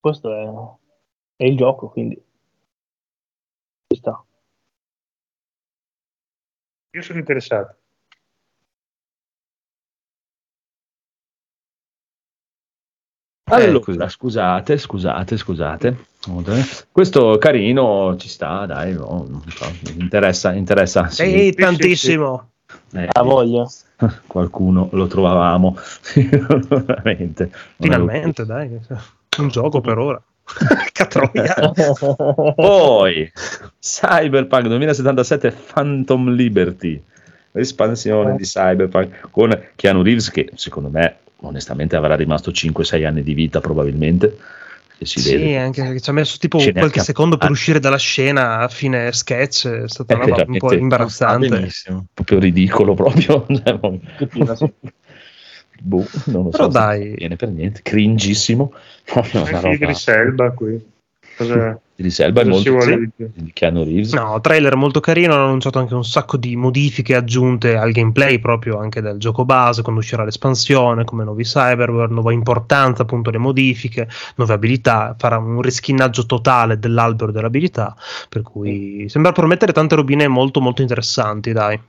[0.00, 2.18] questo è, è il gioco, quindi
[3.94, 4.24] sta.
[6.94, 7.76] io sono interessato
[13.52, 13.98] Allora, così.
[14.08, 16.06] scusate, scusate, scusate.
[16.90, 21.08] Questo carino ci sta, dai, no, so, mi interessa, interessa.
[21.10, 21.22] sì.
[21.22, 22.50] Ehi, sì, tantissimo.
[22.92, 23.66] Eh, Ha voglia.
[24.26, 25.76] qualcuno lo trovavamo.
[27.76, 28.80] Finalmente, dai,
[29.38, 30.22] un gioco per ora.
[30.92, 31.72] Catroia.
[32.54, 33.30] Poi,
[33.78, 37.02] Cyberpunk 2077 Phantom Liberty,
[37.52, 43.34] l'espansione di Cyberpunk con Keanu Reeves che secondo me onestamente avrà rimasto 5-6 anni di
[43.34, 44.36] vita probabilmente.
[45.02, 45.58] Si Sì, vede.
[45.58, 47.50] anche perché ci ha messo tipo Ce n'è qualche secondo per ah.
[47.50, 51.48] uscire dalla scena a fine sketch, è stata una roba un po' imbarazzante.
[51.48, 52.06] benissimo.
[52.14, 53.44] proprio ridicolo proprio.
[55.82, 57.14] boh, non lo Però so dai.
[57.14, 58.72] viene per niente, cringissimo.
[59.72, 60.90] Idris Elba qui
[61.36, 62.76] cosa, Idris Elba è molto
[63.16, 64.12] di Keanu Reeves.
[64.12, 68.78] No, trailer molto carino, hanno annunciato anche un sacco di modifiche aggiunte al gameplay proprio
[68.78, 74.08] anche del gioco base, quando uscirà l'espansione, come nuovi cyberware, nuova importanza, appunto le modifiche,
[74.36, 77.94] nuove abilità, farà un riskinnaggio totale dell'albero delle abilità,
[78.28, 81.80] per cui sembra promettere tante robine molto molto interessanti, dai.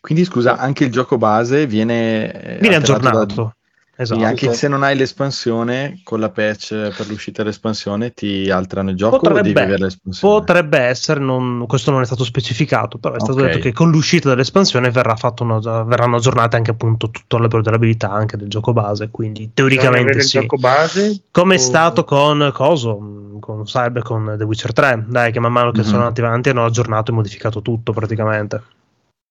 [0.00, 3.54] Quindi scusa, anche il gioco base viene, eh, Viene alterato da- aggiornato.
[3.96, 4.18] Esatto.
[4.18, 4.58] Quindi anche sì.
[4.58, 9.18] se non hai l'espansione, con la patch per l'uscita dell'espansione ti alterano il gioco o
[9.20, 10.34] Potrebbe- devi avere l'espansione?
[10.34, 13.44] Potrebbe essere, non- questo non è stato specificato, però è stato Ok.
[13.46, 18.10] detto che con l'uscita dell'espansione verrà fatto una- verranno aggiornate anche appunto tutto l'albero dell'abilità
[18.10, 20.40] anche del gioco base, quindi Bisogna teoricamente sì.
[20.40, 22.98] gioco base Come è o- stato con Coso,
[23.38, 25.86] con Cyber, con The Witcher 3, dai, che man mano che Mhm.
[25.86, 28.60] sono andati avanti hanno aggiornato e modificato tutto praticamente.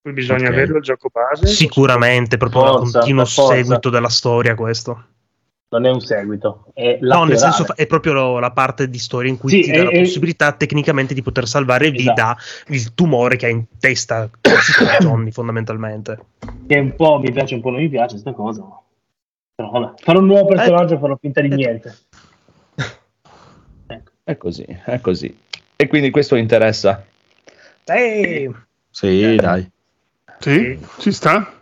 [0.03, 0.53] Qui bisogna Ok.
[0.53, 3.53] averlo il gioco base Sicuramente, proprio un Forza, continuo per forza.
[3.55, 5.05] seguito della storia questo.
[5.69, 9.31] Non è un seguito, è No, nel senso è proprio lo- la parte di storia
[9.31, 12.37] in cui Sì, ti dà è- la è- possibilità tecnicamente di poter salvare vita
[12.67, 14.29] il tumore che ha in testa
[14.99, 16.19] Johnny fondamentalmente.
[16.67, 18.61] che un po' mi piace, un po' non mi piace sta cosa.
[18.61, 18.79] ma-
[19.55, 21.55] Però vabbè, fare un nuovo personaggio e farò finta di Eh.
[21.55, 21.95] niente.
[23.87, 24.11] Ecco.
[24.23, 25.37] È così, è così.
[25.75, 27.03] E quindi questo interessa.
[27.85, 28.51] Ehi!
[28.91, 29.71] Sì, dai.
[30.43, 31.53] Sì, ci sta.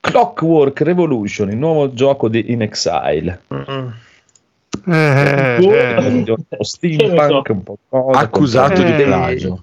[0.00, 3.42] Clockwork Revolution, il nuovo gioco di In Exile.
[3.52, 3.88] Mm.
[4.86, 9.02] Eh, eh, Un po' steampunk, un po' cosa, Accusato di Eh.
[9.04, 9.62] plagio.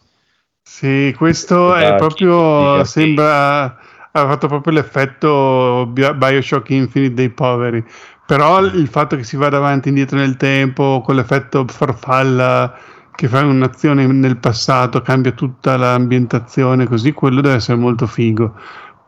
[0.61, 3.79] sì, questo è proprio, sembra, ha
[4.11, 7.83] fatto proprio l'effetto Bio- Bioshock Infinite dei poveri.
[8.27, 12.77] Però il fatto che si vada avanti e indietro nel tempo, con l'effetto farfalla
[13.17, 18.53] che fa un'azione nel passato, cambia tutta l'ambientazione, così quello deve essere molto figo.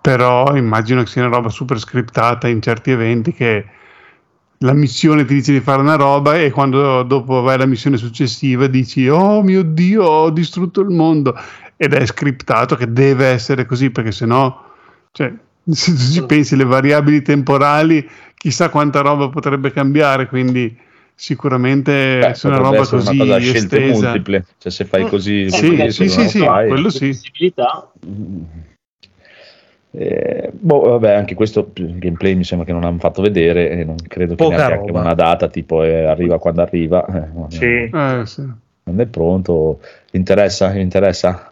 [0.02, 3.66] Però immagino che sia una roba super scriptata in certi eventi che
[4.62, 8.66] la missione ti dice di fare una roba e quando dopo vai alla missione successiva
[8.66, 11.34] dici oh mio dio ho distrutto il mondo
[11.78, 14.66] ed è scriptato che deve essere così perché sennò
[15.14, 15.32] cioè,
[15.66, 20.76] se tu ci pensi le variabili temporali chissà quanta roba potrebbe cambiare quindi
[21.20, 24.46] sicuramente Beh, se una roba così una cosa scelte estesa multiple.
[24.58, 27.08] Cioè, se fai così, Eh, sì, così, sì, sì, sì, fai- quello sì.
[27.10, 27.92] Possibilità.
[29.92, 33.96] Eh, boh, vabbè, anche questo gameplay mi sembra che non hanno fatto vedere e non
[34.08, 35.00] credo che Poca neanche anche roba.
[35.02, 37.06] una data tipo eh, arriva quando arriva.
[37.08, 38.42] eh, sì Eh, sì.
[38.84, 39.82] Non è pronto.
[40.12, 40.74] Interessa?
[40.76, 41.49] Interessa?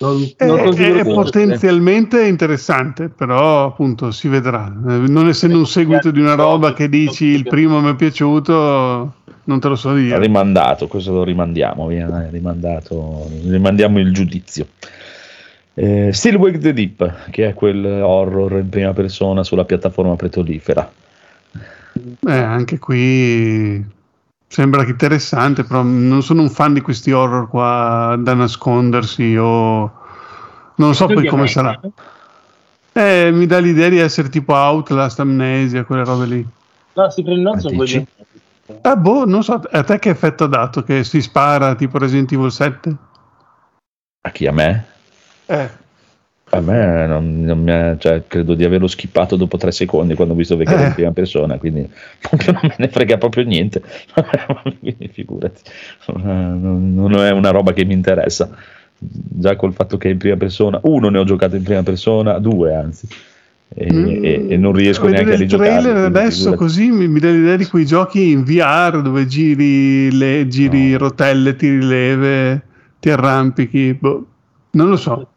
[0.00, 4.66] Non, È, non è- è potenzialmente interessante, però appunto si vedrà.
[4.66, 9.14] Eh, Non essendo un seguito di una roba che dici il primo mi è piaciuto,
[9.44, 10.18] non te lo so dire.
[10.18, 14.68] Rimandato, questo lo rimandiamo, via, dai, rimandato, rimandiamo il giudizio.
[15.74, 20.90] Eh, Still Wake the Deep, che è quel horror in prima persona sulla piattaforma petrolifera.
[22.26, 23.84] Eh, anche qui
[24.48, 29.92] Sembra che interessante, però non sono un fan di questi horror qua da nascondersi o
[30.76, 31.78] non so poi come sarà.
[32.92, 36.46] Eh, mi dà l'idea di essere tipo Outlast, Amnesia, quelle robe lì.
[36.94, 38.06] No, si prende non sono quelli.
[38.66, 40.82] Eh, boh, non so, a te che effetto ha dato?
[40.82, 42.96] Che si spara tipo Resident Evil 7?
[44.22, 44.46] A chi?
[44.46, 44.86] A me?
[45.46, 45.70] Eh.
[46.50, 50.32] A me non, non mi è, cioè, credo di averlo skippato dopo tre secondi quando
[50.32, 50.86] ho visto era Eh.
[50.86, 51.86] in prima persona, quindi
[52.20, 53.82] proprio non me ne frega proprio niente.
[54.80, 55.60] quindi figurati,
[56.14, 58.48] non, non è una roba che mi interessa.
[58.98, 62.38] Già col fatto che è in prima persona, uno ne ho giocato in prima persona,
[62.38, 63.06] due anzi,
[63.74, 64.06] e, Mm.
[64.24, 65.68] e- e non riesco neanche a il rigiocare.
[65.82, 70.48] trailer adesso così mi, mi dà l'idea di quei giochi in VR dove giri, le,
[70.48, 70.98] giri No.
[70.98, 72.62] rotelle, tiri leve,
[72.98, 73.92] ti arrampichi.
[73.92, 74.26] Boh,
[74.70, 75.28] non lo so.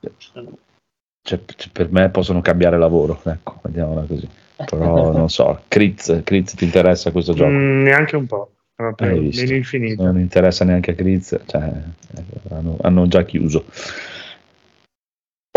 [1.23, 4.27] Cioè, c- per me possono cambiare lavoro, ecco, vediamola così.
[4.65, 7.49] Però non so, Critz, Critz ti interessa questo gioco?
[7.51, 8.51] Mm, neanche un po'.
[8.77, 9.43] Ma per Hai visto?
[9.43, 10.03] meno infinito.
[10.03, 13.65] non interessa neanche a Grizz, cioè, eh, hanno, hanno già chiuso.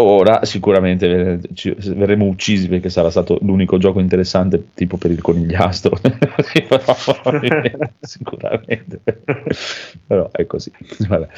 [0.02, 1.38] Ora sicuramente
[1.94, 5.96] verremo uccisi perché sarà stato l'unico gioco interessante tipo per il conigliastro.
[8.00, 9.00] Sicuramente.
[10.06, 10.72] Però è così.
[11.08, 11.28] Vabbè.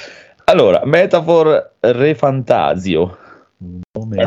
[0.44, 3.02] Allora, Metafor Re Fantasio.
[3.02, 3.25] Un
[3.58, 4.24] nome- Eh.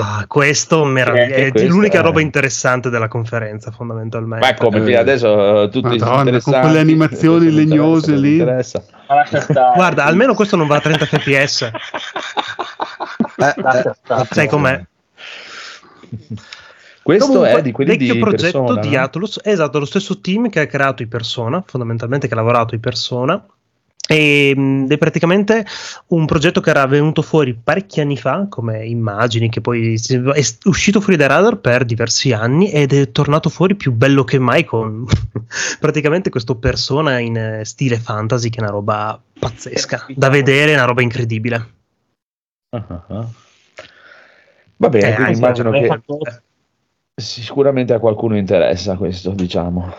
[0.00, 4.44] Ah, questo meraviglia- Eh, è l'unica è- roba interessante della conferenza, fondamentalmente.
[4.46, 8.38] Ma come fino adesso eh, tutti Madonna, interessanti, con quelle animazioni legnose lì.
[8.38, 11.70] Guarda, almeno questo non va a 30 fps.
[13.40, 13.54] Eh.
[14.30, 14.84] Sai com'è?
[17.02, 18.96] Questo Comunque, è di quelli vecchio di progetto Persona, di?
[18.96, 22.74] Atlus, è esatto, lo stesso team che ha creato i Persona, fondamentalmente che ha lavorato
[22.74, 23.42] i Persona.
[24.10, 25.66] Ed è praticamente
[26.08, 31.00] un progetto che era venuto fuori parecchi anni fa come immagini che poi è uscito
[31.02, 35.04] fuori dai radar per diversi anni ed è tornato fuori più bello che mai con
[35.78, 40.74] praticamente questo persona in eh, stile fantasy che è una roba pazzesca da vedere, è
[40.74, 41.68] una roba incredibile
[42.70, 43.28] ah.
[44.78, 46.42] Va bene, Eh, immagino che Fantasio.
[47.14, 49.92] sicuramente a qualcuno interessa questo, diciamo.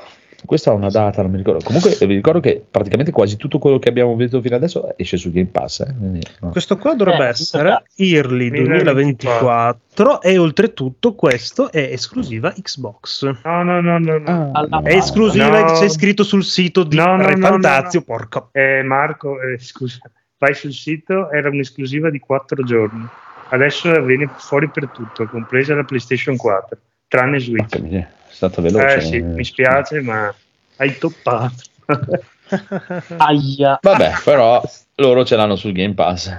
[0.46, 1.64] Questa ha una data, non mi ricordo.
[1.64, 5.32] Comunque vi ricordo che praticamente quasi tutto quello che abbiamo visto fino adesso esce su
[5.32, 5.82] Game Pass.
[5.82, 6.50] eh, quindi, no.
[6.50, 13.24] Questo qua dovrebbe Eh, essere Early 2024 e oltretutto questo è esclusiva Xbox.
[13.44, 14.18] No, no, no, no.
[14.18, 14.50] no.
[14.54, 15.74] Alla- È esclusiva, No.
[15.74, 18.18] c'è scritto sul sito di No, no, Re no, Fantazio, no, no.
[18.18, 18.50] porco.
[18.54, 20.00] Eh, Marco, eh, scusa,
[20.38, 23.06] vai sul sito, era un'esclusiva di 4 giorni.
[23.50, 27.82] Adesso viene fuori per tutto, compresa la PlayStation 4, tranne Switch.
[28.30, 28.96] È stata veloce.
[28.96, 30.34] Eh sì, mi spiace, ma
[30.78, 31.64] hai toppato.
[33.18, 33.80] Aia.
[33.82, 34.62] Vabbè, però
[34.96, 36.32] loro ce l'hanno sul Game Pass.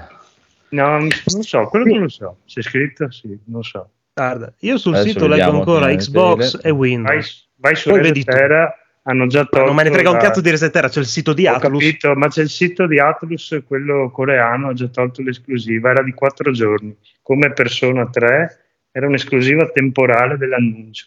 [0.70, 1.10] no, non
[1.42, 2.38] so, quello non lo so.
[2.46, 3.10] C'è scritto?
[3.10, 3.88] Sì, non so.
[4.12, 7.48] Guarda, io sul Adesso sito leggo ancora Xbox e Vai, Windows.
[7.56, 8.30] vai su vedi tu.
[8.32, 8.74] Terra,
[9.04, 9.66] hanno già tolto.
[9.66, 11.80] Non me ne frega un cazzo di Resetera, c'è il sito di Ho Atlus.
[11.82, 16.12] capito, ma c'è il sito di Atlus, quello coreano, ha già tolto l'esclusiva, era di
[16.12, 16.94] 4 giorni.
[17.22, 18.58] Come Persona 3
[18.92, 21.06] era un'esclusiva temporale dell'annuncio.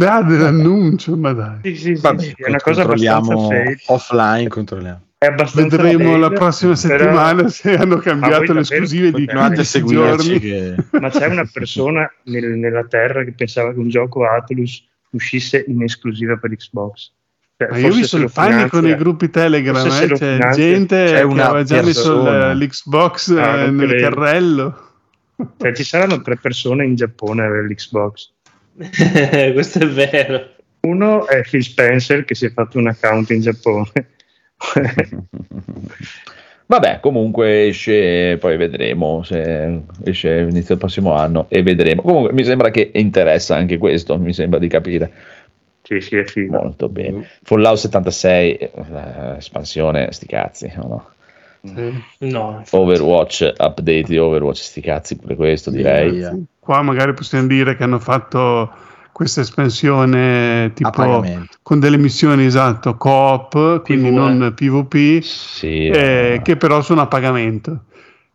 [0.00, 1.58] Ah, dell'annuncio, ma dai.
[1.62, 3.82] Sì, sì, sì, Vabbè, sì, è una cosa abbastanza fake.
[3.86, 5.00] offline, controlliamo.
[5.18, 9.52] È abbastanza Vedremo fake, la prossima però- settimana se hanno cambiato le esclusive di Continuate
[9.60, 10.74] a 15 seguirci che...
[11.00, 15.82] Ma c'è una persona nel- nella terra che pensava che un gioco Atlus uscisse in
[15.82, 17.12] esclusiva per Xbox.
[17.58, 21.12] Cioè, Ma io ho visto il panico nei gruppi Telegram, eh, c'è finanzia- gente c'è
[21.26, 22.52] che aveva già messo persona.
[22.52, 24.08] l'Xbox eh, Ah, non nel credo.
[24.14, 24.80] carrello.
[25.58, 28.32] Cioè, ci saranno tre persone in Giappone a avere l'Xbox.
[29.52, 30.50] Questo è vero.
[30.80, 33.90] Uno è Phil Spencer che si è fatto un account in Giappone.
[36.68, 42.02] Vabbè, comunque esce, poi vedremo se esce inizio del prossimo anno e vedremo.
[42.02, 45.12] Comunque mi sembra che interessa anche questo, mi sembra di capire.
[45.82, 46.56] sì, sì, è figo.
[46.56, 47.28] Molto bene.
[47.42, 48.70] Fallout 76, eh,
[49.36, 51.10] espansione, sti cazzi, no,
[52.18, 52.62] no.
[52.70, 56.10] Overwatch, update di Overwatch, sti cazzi, pure questo direi.
[56.10, 56.36] Via.
[56.58, 58.70] Qua magari possiamo dire che hanno fatto
[59.12, 61.24] questa espansione tipo
[61.62, 64.14] con delle missioni esatto coop, quindi PvE.
[64.14, 67.84] non PvP, Sì, eh, eh, che però sono a pagamento.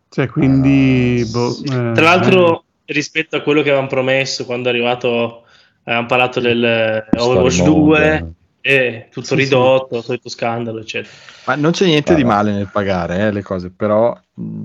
[0.09, 1.63] Cioè, quindi, Ah, boh, Sì.
[1.65, 5.43] eh, Tra l'altro, rispetto a quello che avevamo promesso quando è arrivato,
[5.83, 11.13] avevamo parlato del eh, Overwatch Story mode, 2, e tutto Sì, ridotto, solito scandalo, eccetera.
[11.47, 12.27] Ma non c'è niente Ah, di no.
[12.29, 14.17] male nel pagare eh, le cose, però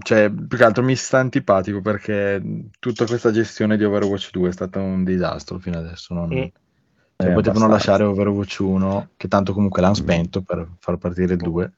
[0.02, 2.42] cioè, più che altro mi sta antipatico perché
[2.78, 6.12] tutta questa gestione di Overwatch 2 è stata un disastro fino adesso.
[6.14, 6.28] Non...
[6.28, 6.32] Mm.
[6.32, 7.68] cioè, Eh, potevano abbastanza.
[7.68, 11.72] lasciare Overwatch 1, che tanto comunque l'hanno spento per far partire il 2.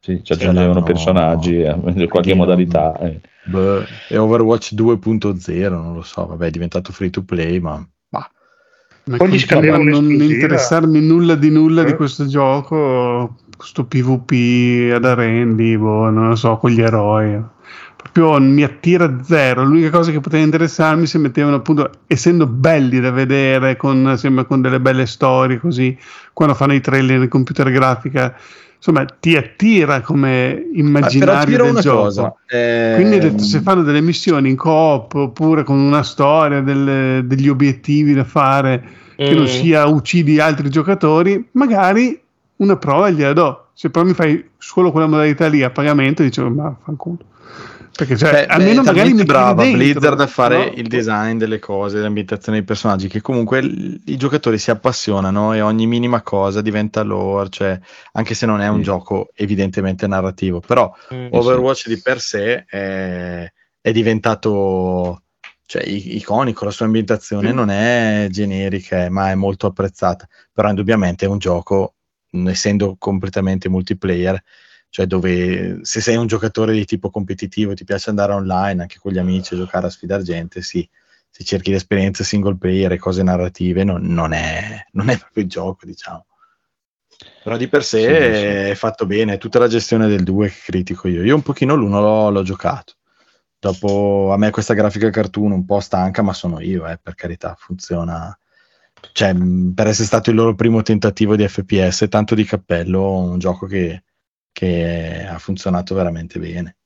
[0.00, 2.98] Sì, ci aggiungevano l'hanno- personaggi, eh, in qualche Sì, modalità.
[2.98, 3.20] eh.
[3.46, 7.82] Beh, e Overwatch 2.0, non lo so, vabbè, è diventato free to play, ma.
[9.06, 11.96] Ma Poi gli a non interessarmi nulla di nulla di Eh.
[11.96, 17.38] questo gioco, questo PvP ad arendi, boh, non lo so, con gli eroi.
[17.96, 19.64] Proprio mi attira zero.
[19.64, 24.62] L'unica cosa che poteva interessarmi se mettevano appunto, essendo belli da vedere, con, sembra con
[24.62, 25.96] delle belle storie così,
[26.32, 28.34] quando fanno i trailer in computer grafica,
[28.86, 32.02] insomma, ti attira come immaginario dire del una gioco.
[32.02, 36.60] cosa, eh, Quindi ho detto, se fanno delle missioni in coop oppure con una storia,
[36.60, 38.84] delle- degli obiettivi da fare,
[39.16, 39.46] che non Mm.
[39.46, 42.20] sia uccidi altri giocatori, magari
[42.56, 43.66] una prova gliela do.
[43.72, 47.18] Se però mi fai solo quella modalità lì a pagamento, dicevo, ma fanculo.
[47.96, 50.72] Perché cioè, Beh, almeno beh, magari mi brava dentro, Blizzard a fare no?
[50.74, 55.60] il design delle cose, l'ambientazione dei personaggi, che comunque l- i giocatori si appassionano e
[55.60, 57.78] ogni minima cosa diventa lore, cioè
[58.12, 58.82] anche se non è un Sì.
[58.82, 61.28] gioco evidentemente narrativo, però Mm.
[61.30, 65.22] Overwatch di per sé è, è diventato
[65.66, 70.68] cioè, i- iconico, la sua ambientazione non è generica, eh, ma è molto apprezzata, però
[70.68, 71.94] indubbiamente è un gioco,
[72.46, 74.42] essendo completamente multiplayer,
[74.94, 78.98] cioè dove se sei un giocatore di tipo competitivo e ti piace andare online anche
[79.00, 80.88] con gli amici a giocare a sfidar gente, sì,
[81.28, 85.50] se cerchi l'esperienza single player e cose narrative non, non è, non è proprio il
[85.50, 86.26] gioco, diciamo.
[87.42, 88.44] Però di per sé Sì, sì.
[88.70, 91.24] è fatto bene, è tutta la gestione del 2 che critico io.
[91.24, 92.94] Io un pochino l'uno l'ho, l'ho giocato.
[93.58, 97.56] Dopo a me questa grafica cartoon un po' stanca, ma sono io, eh, per carità,
[97.58, 98.38] funziona.
[99.10, 99.34] Cioè,
[99.74, 104.04] per essere stato il loro primo tentativo di FPS, tanto di cappello, un gioco che,
[104.54, 106.76] che ha funzionato veramente bene.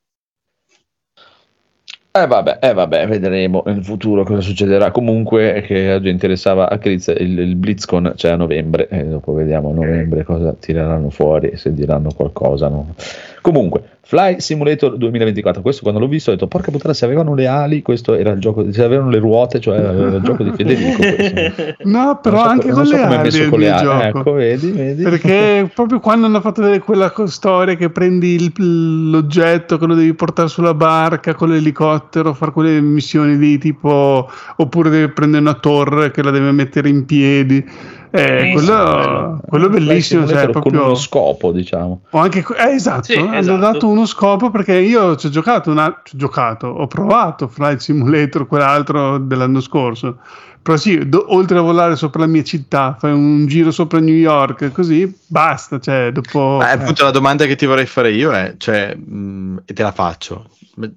[2.10, 4.90] Eh vabbè, eh vabbè, vedremo nel futuro cosa succederà.
[4.90, 9.70] Comunque, che oggi interessava a Chris, il, il BlizzCon c'è a novembre, e dopo vediamo
[9.70, 12.68] a novembre cosa tireranno fuori, se diranno qualcosa.
[12.68, 12.94] no?
[13.40, 17.46] Comunque, Fly Simulator 2024, questo quando l'ho visto ho detto, porca puttana, se avevano le
[17.46, 20.96] ali, questo era il gioco, se avevano le ruote, cioè era il gioco di Federico.
[20.96, 21.74] questo.
[21.84, 23.84] No, però so- anche con so le ali messo con le ali.
[23.84, 24.02] gioco.
[24.18, 25.02] Ecco, vedi, vedi.
[25.02, 30.14] Perché proprio quando hanno fatto vedere quella storia che prendi il- l'oggetto che lo devi
[30.14, 36.10] portare sulla barca con l'elicottero, fare quelle missioni di tipo, oppure devi prendere una torre
[36.10, 37.64] che la deve mettere in piedi.
[38.10, 40.84] Eh, Sì, quello, quello è bellissimo, cioè, con proprio...
[40.84, 42.02] uno scopo, diciamo.
[42.10, 43.58] O anche, eh, esatto, Sì, hanno esatto.
[43.58, 47.80] dato uno scopo perché io ci ho giocato, una, ci ho giocato, ho provato Flight
[47.80, 50.18] Simulator, quell'altro dell'anno scorso.
[50.60, 54.14] Però sì, do- oltre a volare sopra la mia città, fai un giro sopra New
[54.14, 55.78] York, così basta.
[55.78, 56.56] Cioè, dopo.
[56.58, 59.92] Ma appunto la domanda che ti vorrei fare io è, cioè, mh, e te la
[59.92, 60.46] faccio.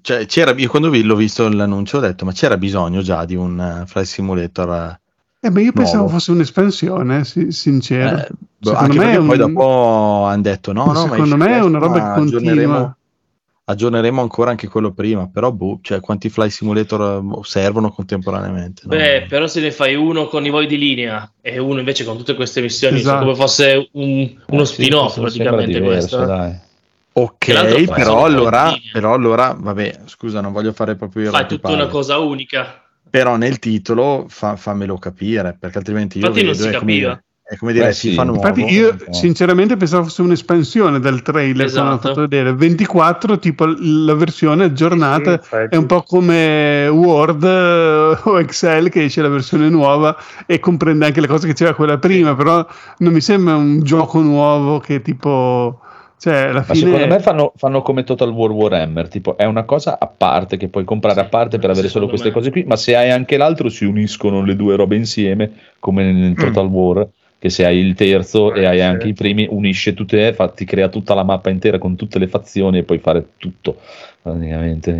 [0.01, 3.35] Cioè, c'era, io quando vi- l'ho visto l'annuncio ho detto, ma c'era bisogno già di
[3.35, 4.99] un uh, Flight Simulator?
[5.43, 6.17] Eh, beh, io pensavo nuovo.
[6.17, 8.17] fosse un'espansione, sì, sincero.
[8.17, 8.27] Eh,
[8.57, 11.37] boh, Secondo anche me perché è poi un- dopo hanno detto, no, no, ma Secondo
[11.37, 12.23] me è una roba ma che continua.
[12.43, 12.95] aggiorneremo,
[13.65, 18.83] aggiorneremo ancora anche quello prima, però boh, cioè, quanti Flight Simulator uh, servono contemporaneamente?
[18.85, 18.95] no?
[18.95, 22.17] Beh, però se ne fai uno con i voli di linea e uno invece con
[22.17, 23.23] tutte queste missioni, Esatto.
[23.23, 26.23] come fosse un- uno Eh, sì, spin-off sembra praticamente diverso, questo.
[26.23, 26.25] eh.
[26.27, 26.55] dai.
[27.13, 31.87] Ok, però allora, però allora, vabbè, scusa, non voglio fare proprio il Fai tutta una
[31.87, 32.85] cosa unica.
[33.11, 36.91] Però nel titolo fa- fammelo capire, perché altrimenti io Infatti non vedo, si è come
[36.93, 37.09] capiva.
[37.09, 38.27] dire, è come dire Beh, FIFA sì.
[38.29, 38.47] nuovo.
[38.47, 39.13] Infatti, io no.
[39.13, 42.07] sinceramente pensavo fosse un'espansione del trailer quando hanno Esatto.
[42.07, 45.31] fatto vedere 24, tipo la versione aggiornata.
[45.33, 45.75] Sì, infatti.
[45.75, 51.05] È un po' come Word eh, o Excel che esce la versione nuova e comprende
[51.05, 52.65] anche le cose che c'era quella prima, però
[52.99, 55.81] non mi sembra un gioco nuovo che tipo...
[56.21, 56.85] Cioè, alla Ma fine...
[56.85, 60.67] secondo me fanno, fanno come Total War Warhammer, tipo è una cosa a parte che
[60.67, 62.33] puoi comprare a parte per avere solo queste me.
[62.35, 66.35] cose qui, ma se hai anche l'altro si uniscono le due robe insieme, come nel
[66.35, 67.07] Total War,
[67.39, 68.83] che se hai il terzo e Eh, hai sì.
[68.83, 72.27] anche i primi, unisce tutte, fa- ti crea tutta la mappa intera con tutte le
[72.27, 73.77] fazioni e puoi fare tutto,
[74.21, 74.91] praticamente.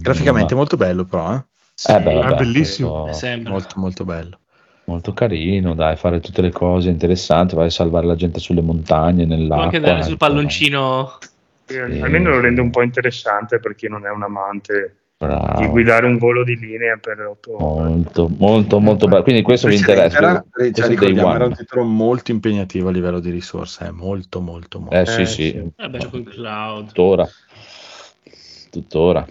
[0.00, 1.44] Graficamente Ma- molto bello, però, eh?
[1.74, 3.02] Sì, eh beh, vabbè, è bellissimo.
[3.04, 3.50] questo- sembra.
[3.52, 4.38] molto, molto bello.
[4.84, 9.24] Molto carino, dai, fare tutte le cose interessanti, vai a salvare la gente sulle montagne,
[9.24, 9.64] nell'acqua.
[9.64, 10.26] anche andare sul ecco.
[10.26, 11.18] palloncino.
[11.66, 15.68] Sì, Almeno lo rende un po' interessante per chi non è un amante di Bravo.
[15.68, 17.88] guidare un volo di linea per otto ore.
[17.90, 19.22] Molto, molto, molto bello.
[19.22, 20.16] Quindi questo mi interessa.
[20.16, 24.40] Era, questo- cioè, ricordiamo, era un titolo molto impegnativo a livello di risorse, eh, molto,
[24.40, 24.96] molto, molto.
[24.96, 25.70] Eh sì, Eh, sì, sì.
[25.76, 26.86] Eh beh, gioco in cloud.
[26.86, 27.28] tuttora.
[28.70, 29.26] Tuttora.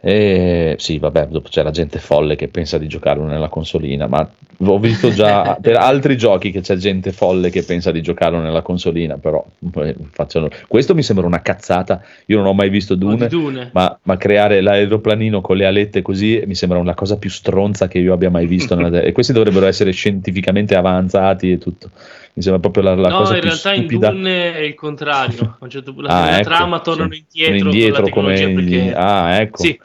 [0.00, 4.28] E sì, vabbè, dopo c'è la gente folle che pensa di giocarlo nella consolina, ma
[4.60, 8.62] ho visto già per altri giochi che c'è gente folle che pensa di giocarlo nella
[8.62, 9.44] consolina, però
[9.76, 10.48] eh, facciano...
[10.66, 12.02] questo mi sembra una cazzata.
[12.26, 13.70] Io non ho mai visto Dune, Dune.
[13.72, 17.98] ma, ma creare l'aeroplanino con le alette così mi sembra una cosa più stronza che
[17.98, 18.74] io abbia mai visto.
[18.74, 21.90] nella- e questi dovrebbero essere scientificamente avanzati e tutto.
[22.34, 24.08] Mi sembra proprio la, la no, cosa in più realtà stupida.
[24.10, 25.56] in Dune è il contrario.
[25.58, 27.24] A un certo punto la, Ah, ecco, trama tornano sì.
[27.32, 28.92] indietro, indietro come perché...
[28.94, 29.80] ah ecco Sì,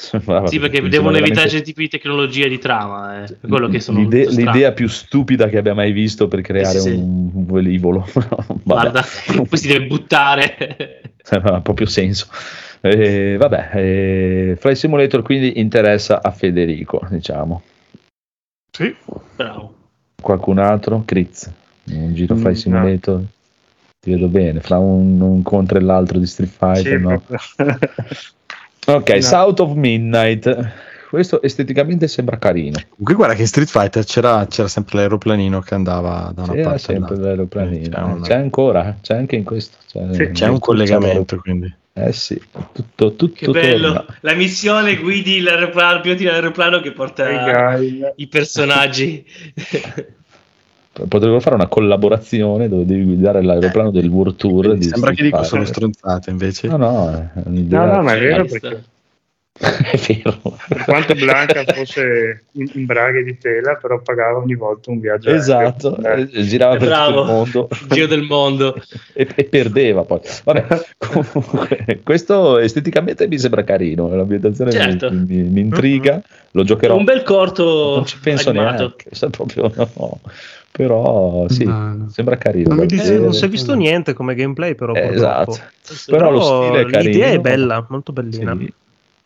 [0.46, 3.24] Sì, perché devono veramente evitare certi tipi di tecnologia di trama.
[3.24, 3.36] Eh.
[3.40, 6.80] Per quello che sono l'ide- l'idea più stupida che abbia mai visto per creare Sì,
[6.80, 6.94] sì, sì.
[6.94, 8.06] un, velivolo.
[8.64, 9.04] Guarda,
[9.48, 11.02] poi si deve buttare.
[11.30, 12.26] non ha proprio senso.
[12.80, 17.62] Eh, vabbè, eh, Flight Simulator quindi interessa a Federico, diciamo.
[18.72, 18.94] Sì.
[19.36, 19.74] Bravo.
[20.20, 21.02] Qualcun altro?
[21.04, 21.50] Critz,
[21.90, 22.60] un giro Mm, Flight no.
[22.60, 23.22] Simulator?
[24.00, 27.22] Ti vedo bene, fra un, un contro e l'altro di Street Fighter, Sì, no?
[28.86, 29.20] Ok, No.
[29.20, 30.72] South of Midnight.
[31.10, 32.78] Questo esteticamente sembra carino.
[32.90, 36.64] Comunque guarda che in Street Fighter c'era, c'era sempre l'aeroplanino che andava da una C'era
[36.68, 37.28] parte sempre all'altra.
[37.30, 37.88] l'aeroplanino.
[37.88, 39.76] C'è un- C'è ancora, c'è anche in questo.
[39.90, 41.74] C'è, Sì, C'è un collegamento, quindi.
[41.92, 42.40] Eh sì,
[42.72, 43.86] tutto, tutto Che bello.
[43.92, 44.04] torna.
[44.20, 47.76] La missione guidi l'aeroplano, piloti l'aeroplano che porta
[48.14, 49.24] i personaggi.
[50.92, 54.74] Potremmo fare una collaborazione dove devi guidare l'aeroplano del World Tour.
[54.74, 55.66] Di Sembra che dico solo Fighter.
[55.90, 56.66] stronzate invece.
[56.68, 58.82] No, no, è No, un'idea- no, ma è vero perché
[59.92, 60.38] è vero.
[60.68, 65.28] per quanto Blanca fosse in, in braghe di tela, però pagava ogni volta un viaggio.
[65.30, 66.28] Esatto, aereo.
[66.32, 67.20] eh, girava per tutto Bravo.
[67.20, 68.74] il mondo giro del mondo.
[69.12, 70.20] e, e perdeva poi.
[70.44, 70.66] Vabbè,
[70.98, 75.10] comunque, questo esteticamente mi sembra carino, l'ambientazione mi- Certo.
[75.12, 76.96] mi, mi intriga, lo giocherò.
[76.96, 78.94] Un bel corto non ci penso animato.
[79.10, 80.20] neanche, proprio no.
[80.72, 82.68] però sì, No, sembra carino.
[82.70, 84.94] Non mi dice- Eh, non si è visto niente come gameplay, però.
[84.94, 85.58] Eh, esatto.
[86.06, 87.10] Però lo stile è carino.
[87.12, 88.56] l'idea è bella, molto bellina.
[88.58, 88.72] Sì.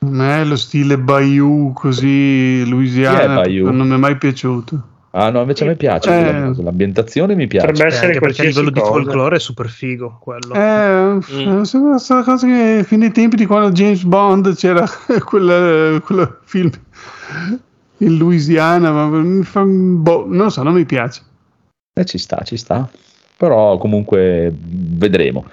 [0.06, 3.70] A me lo stile Bayou così è Louisiana Bayou?
[3.72, 4.88] non mi è mai piaciuto.
[5.16, 6.42] Ah no, invece a me piace, Eh.
[6.46, 7.66] cosa, l'ambientazione mi piace.
[7.68, 8.92] Potrebbe Eh, essere anche perché a livello di cosa.
[8.92, 10.54] folklore è super figo quello.
[10.54, 11.60] Eh, Mm.
[11.60, 14.84] eh, sono sono cose che fino ai tempi di quando James Bond c'era
[15.24, 16.70] quel, quel film
[17.98, 21.22] in Louisiana, ma mi fa, boh, non lo so, non mi piace.
[21.96, 22.88] Eh, ci sta, ci sta.
[23.36, 25.44] Però comunque vedremo.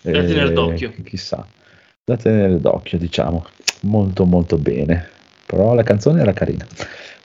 [0.00, 0.92] Da tenere d'occhio.
[1.04, 1.46] Chissà.
[2.04, 3.44] Da tenere d'occhio, diciamo.
[3.82, 5.08] Molto molto bene.
[5.46, 6.66] Però la canzone era carina.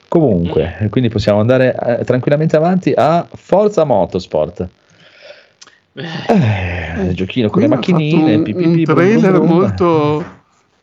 [0.07, 0.87] Comunque, Mm.
[0.87, 4.67] quindi possiamo andare eh, tranquillamente avanti a Forza Motorsport.
[5.93, 9.57] Eh, giochino con le macchinine, un, pi, pi, un trailer brum, brum.
[9.59, 10.25] molto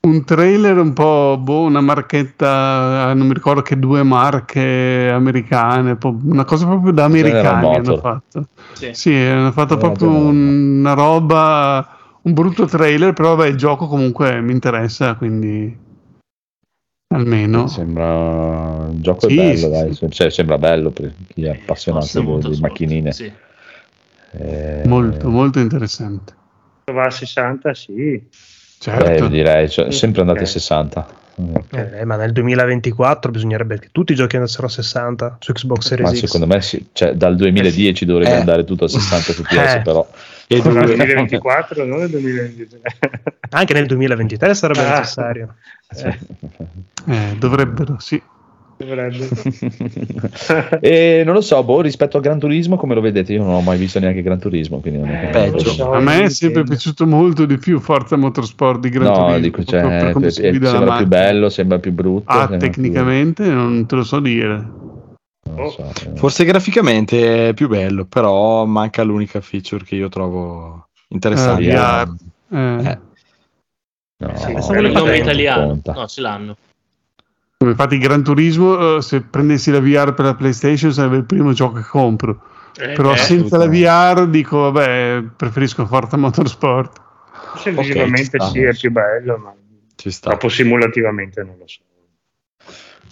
[0.00, 5.96] un trailer un po' boh, una marchetta eh, non mi ricordo che due marche americane
[6.24, 8.88] una cosa proprio da americani hanno fatto Sì.
[8.94, 11.86] sì hanno fatto proprio una roba
[12.22, 15.76] un brutto trailer però vabbè il gioco comunque mi interessa quindi
[17.08, 19.94] almeno Sembra un gioco Sì, bello, sì, dai.
[19.94, 20.10] sì.
[20.10, 23.12] Cioè, sembra bello per chi è appassionato di, macchinine.
[23.12, 23.30] Sì.
[24.34, 26.32] Eh, molto molto interessante
[26.92, 28.26] Va a 60, sì.
[28.78, 30.48] certo eh, direi, cioè, sempre andati a Ok.
[30.48, 31.06] 60.
[31.70, 35.86] Eh, Eh, ma nel 2024 bisognerebbe che tutti i giochi andassero a 60 su Xbox
[35.86, 36.20] Series Ma X.
[36.20, 38.38] secondo me sì, cioè, dal 2010 dovrebbe Eh.
[38.38, 39.80] andare tutto a 60 fps, Eh.
[39.82, 40.06] però
[40.52, 42.80] E Nel due- 2024, non nel 2023.
[43.50, 44.98] Anche nel 2023 sarebbe Ah.
[44.98, 45.54] necessario.
[45.94, 46.16] Cioè,
[47.08, 48.20] Eh, dovrebbero sì
[48.76, 49.28] Dovrebbe.
[50.80, 53.32] e non lo so, boh, rispetto a Gran Turismo, come lo vedete?
[53.34, 55.68] Io non ho mai visto neanche Gran Turismo, quindi non è che Peggio.
[55.70, 59.38] So, a me è sempre piaciuto molto di più Forza Motorsport di Gran No, Turismo
[59.38, 61.06] dico, cioè, per eh, la sembra più macchina.
[61.06, 62.24] bello, sembra più brutto.
[62.32, 64.70] Ah, sembra più- tecnicamente non te lo so dire.
[65.70, 66.16] So, eh.
[66.16, 71.72] Forse graficamente è più bello, però manca l'unica feature che io trovo interessante.
[71.72, 72.14] Ah, VR.
[72.56, 72.98] Eh, Eh.
[74.22, 75.80] No, Sì, il nome che italiano.
[75.84, 76.56] No, ce l'hanno.
[77.58, 81.74] Infatti Gran Turismo, eh, se prendessi la VR per la PlayStation sarebbe il primo gioco
[81.74, 82.42] che compro.
[82.76, 83.66] Eh, Però eh, senza la.
[83.68, 87.00] VR dico, vabbè, preferisco Forza Motorsport.
[87.50, 89.54] Forse Ok, visivamente sì, è più bello, ma
[89.94, 90.30] Ci sta.
[90.30, 91.80] troppo simulativamente non lo so.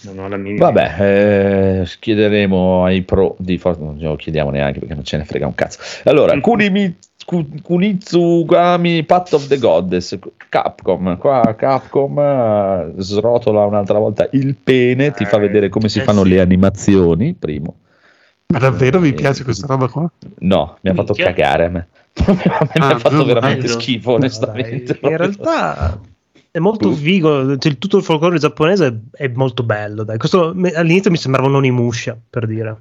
[0.03, 0.71] Non ho la minima.
[0.71, 5.25] Vabbè, eh, chiederemo ai pro di Forza, non glielo chiediamo neanche perché non ce ne
[5.25, 5.79] frega un cazzo.
[6.05, 14.29] Allora, Kunimi, Ku- Kunitsugami Path of the Goddess, Capcom, qua Capcom eh, srotola un'altra volta
[14.33, 16.31] il pene, ti fa Eh, vedere come si eh fanno sì.
[16.31, 17.75] le animazioni, primo.
[18.47, 20.11] Ma davvero vi Eh, piace questa roba qua?
[20.39, 21.27] No, mi ha fatto Minchia.
[21.27, 21.87] cagare a me.
[22.25, 22.41] mi
[22.81, 23.81] Ah, ha fatto no, veramente bello.
[23.81, 24.99] schifo, onestamente.
[25.01, 26.01] Dai, in realtà
[26.51, 27.57] è molto figo.
[27.59, 30.03] cioè, tutto il folklore giapponese è, è molto bello.
[30.05, 30.19] Dai.
[30.19, 32.69] Questo me- all'inizio mi sembrava un Onimusha per dire.
[32.71, 32.79] Ho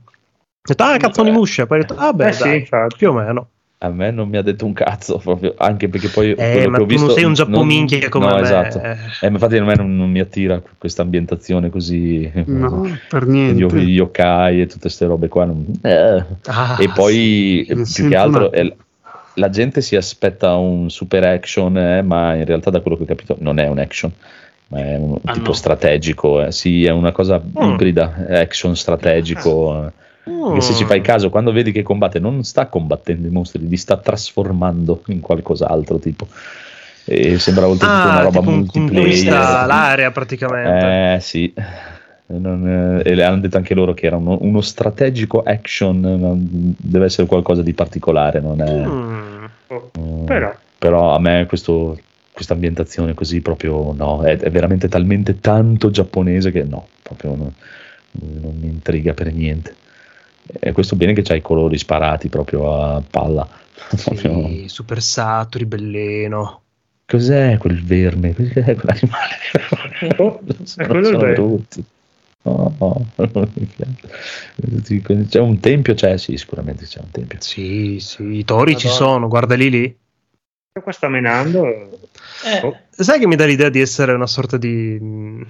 [0.62, 1.66] detto, ah, cazzo, Onimusha.
[1.68, 2.96] Poi ho detto, ah, beh, Eh sì, dai, infatti.
[2.98, 3.50] più o meno.
[3.82, 6.78] A me non mi ha detto un cazzo, proprio, anche perché poi Eh, quello ma
[6.78, 8.42] che ho tu non visto sei un giappominchia come no, me.
[8.42, 8.82] esatto.
[8.82, 8.92] Eh.
[9.22, 13.30] Eh, ma infatti a me non, non mi attira questa ambientazione così No, per gli,
[13.32, 13.80] niente.
[13.82, 16.26] gli yokai e tutte queste robe qua non- eh.
[16.48, 18.76] Ah, e poi sì, eh, più che altro un è-
[19.40, 23.08] la gente si aspetta un super action eh, ma in realtà da quello che ho
[23.08, 24.12] capito non è un action
[24.68, 25.54] ma è un Ah, tipo no?
[25.54, 26.52] strategico eh.
[26.52, 27.72] sì è una cosa Mm.
[27.72, 29.92] ibrida action strategico eh.
[30.30, 33.78] Perché se ci fai caso, quando vedi che combatte, non sta combattendo i mostri, li
[33.78, 35.98] sta trasformando in qualcos'altro.
[35.98, 36.28] Tipo.
[37.06, 38.94] e sembrava oltretutto Ah, una roba tipo un multiplayer.
[38.94, 41.14] conquista l'area praticamente.
[41.16, 41.52] Eh sì,
[42.32, 46.76] Non, eh, e le hanno detto anche loro che era uno, uno strategico action, non-
[46.78, 48.86] deve essere qualcosa di particolare, non è...
[48.88, 49.46] Mm.
[50.00, 52.00] Mm, Però, però a me questo,
[52.32, 57.54] questa ambientazione così proprio no, è, è veramente talmente tanto giapponese che no, proprio no,
[58.12, 59.76] non mi intriga per niente.
[60.60, 63.48] E questo bene che c'ha i colori sparati proprio a palla.
[64.04, 66.62] Proprio- Sì, Super Satori, belleno.
[67.06, 68.34] Cos'è quel verme?
[68.36, 69.38] Cos'è quell'animale?
[70.18, 71.84] Oh, sono, è quello sono brutti.
[72.44, 75.26] No, no, non mi piace.
[75.28, 75.94] C'è un tempio?
[75.94, 77.38] C'è, sì, sicuramente c'è un tempio.
[77.42, 79.06] Sì, sì, i tori ci Madonna.
[79.06, 79.98] sono, guarda lì lì.
[80.82, 81.66] qua sta menando.
[81.66, 82.00] Eh,
[82.64, 82.78] Oh.
[82.90, 85.42] Sai che mi dà l'idea di essere una sorta di mm,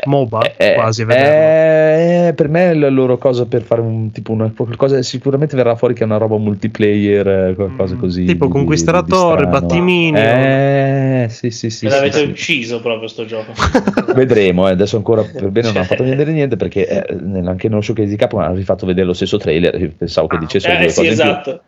[0.06, 2.28] MOBA, Eh, quasi eh, vederlo.
[2.28, 5.74] eh, per me è la loro cosa per fare un tipo una qualcosa sicuramente verrà
[5.76, 10.20] fuori che è una roba multiplayer eh, qualcosa Mm, così tipo di- conquistare di- battiminio.
[10.20, 12.24] eh sì sì sì, sì, l'avete sì.
[12.24, 13.52] ucciso proprio sto gioco.
[14.14, 15.82] vedremo eh, adesso ancora per bene non Cioè.
[15.82, 19.12] ha fatto vedere niente perché eh, anche nello showcase di capo hanno rifatto vedere lo
[19.12, 21.62] stesso trailer pensavo che dicessero Eh due sì, cose esatto.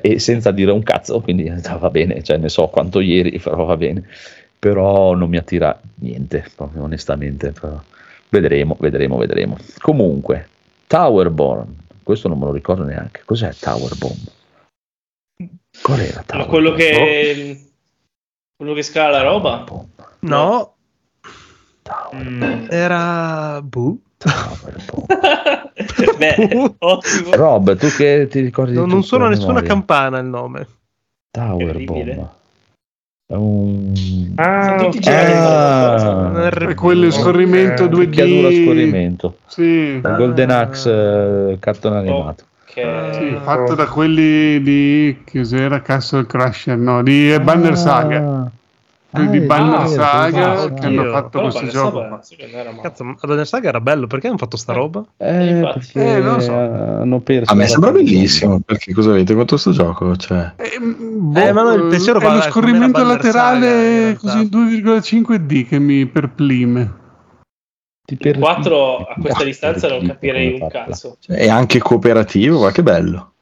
[0.00, 3.76] E senza dire un cazzo, quindi va bene, cioè ne so quanto ieri, però va
[3.76, 4.02] bene.
[4.64, 7.52] Però non mi attira niente, proprio onestamente.
[7.52, 7.78] però
[8.30, 9.58] Vedremo, vedremo, vedremo.
[9.78, 10.48] Comunque,
[10.86, 13.20] Towerborn, questo non me lo ricordo neanche.
[13.26, 14.24] Cos'è Towerborn?
[15.82, 16.48] Qual era Ma Towerborn?
[16.48, 17.58] quello che
[18.56, 19.66] quello che scala la roba?
[20.20, 20.74] No,
[21.82, 23.60] Towerborn, Mm, era...
[23.60, 23.98] Boh.
[26.18, 27.30] Beh, ottimo.
[27.32, 29.68] Rob, tu che ti ricordi di No, non suona a nessuna memoria?
[29.68, 30.66] campana il nome.
[31.32, 31.68] Towerbomb.
[31.68, 32.42] Incredibile.
[33.26, 34.32] È un...
[34.36, 34.76] Ah,
[36.36, 36.50] Ah.
[36.74, 37.98] quello scorrimento Eh, 2D.
[38.10, 39.36] Picchiaduro a scorrimento.
[39.46, 40.90] Sì, Il Golden Axe
[41.52, 42.44] eh, cartone animato.
[42.68, 43.14] Ok.
[43.14, 48.50] sì, fatto da quelli di cos'era Castle Crusher, no, di eh, Banner Saga.
[49.14, 50.74] Quelli di Ah, è Banner vero, Saga esatto.
[50.74, 52.00] che hanno fatto Però questo gioco.
[52.20, 52.80] Saga.
[52.82, 55.04] Cazzo, ma Banner Saga era bello, perché hanno fatto sta roba?
[55.18, 56.52] Eh, perché Eh, non lo so.
[56.52, 57.52] hanno perso.
[57.52, 60.16] A me sembra bellissimo, perché cosa avete contro sto gioco?
[60.16, 63.60] Cioè, Eh, boh, Eh, ma no, il pensiero è lo scorrimento era Banner Saga, in
[63.60, 64.18] laterale realtà.
[64.18, 66.92] così in 2,5D che mi perplime.
[68.04, 71.16] Ti per- 4 a questa Ah, distanza non capirei un cazzo.
[71.20, 73.32] cioè, è anche cooperativo, guarda che bello.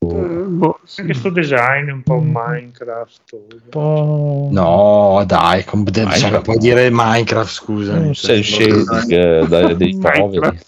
[0.00, 1.00] Eh, boh, sì.
[1.00, 3.32] Anche sto design è un po' Minecraft.
[3.32, 4.48] Un po'...
[4.52, 6.42] No, dai, com- cioè, Minecraft.
[6.42, 7.94] puoi dire Minecraft, scusa.
[7.98, 10.58] Non sei shading dai- dei poveri.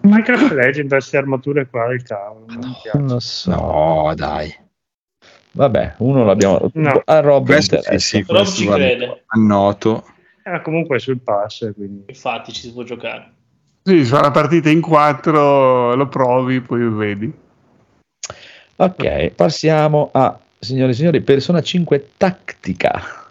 [0.00, 0.52] Minecraft.
[0.52, 2.46] Legend, queste armature qua del cavolo.
[2.48, 2.98] Non mi piace.
[2.98, 3.50] Non lo so.
[3.50, 4.54] No, dai.
[5.52, 6.70] Vabbè, uno l'abbiamo.
[6.74, 7.02] No.
[7.04, 9.24] A Rob Questo sì, sì, Rob questo ci crede.
[9.28, 10.04] annoto.
[10.44, 12.04] Eh, comunque è sul pass, quindi.
[12.08, 13.32] Infatti ci si può giocare.
[13.82, 17.32] Sì, si fa la partita in 4, lo provi, poi vedi.
[18.76, 23.24] Ok, passiamo a signori e signori, Persona 5 Tattica.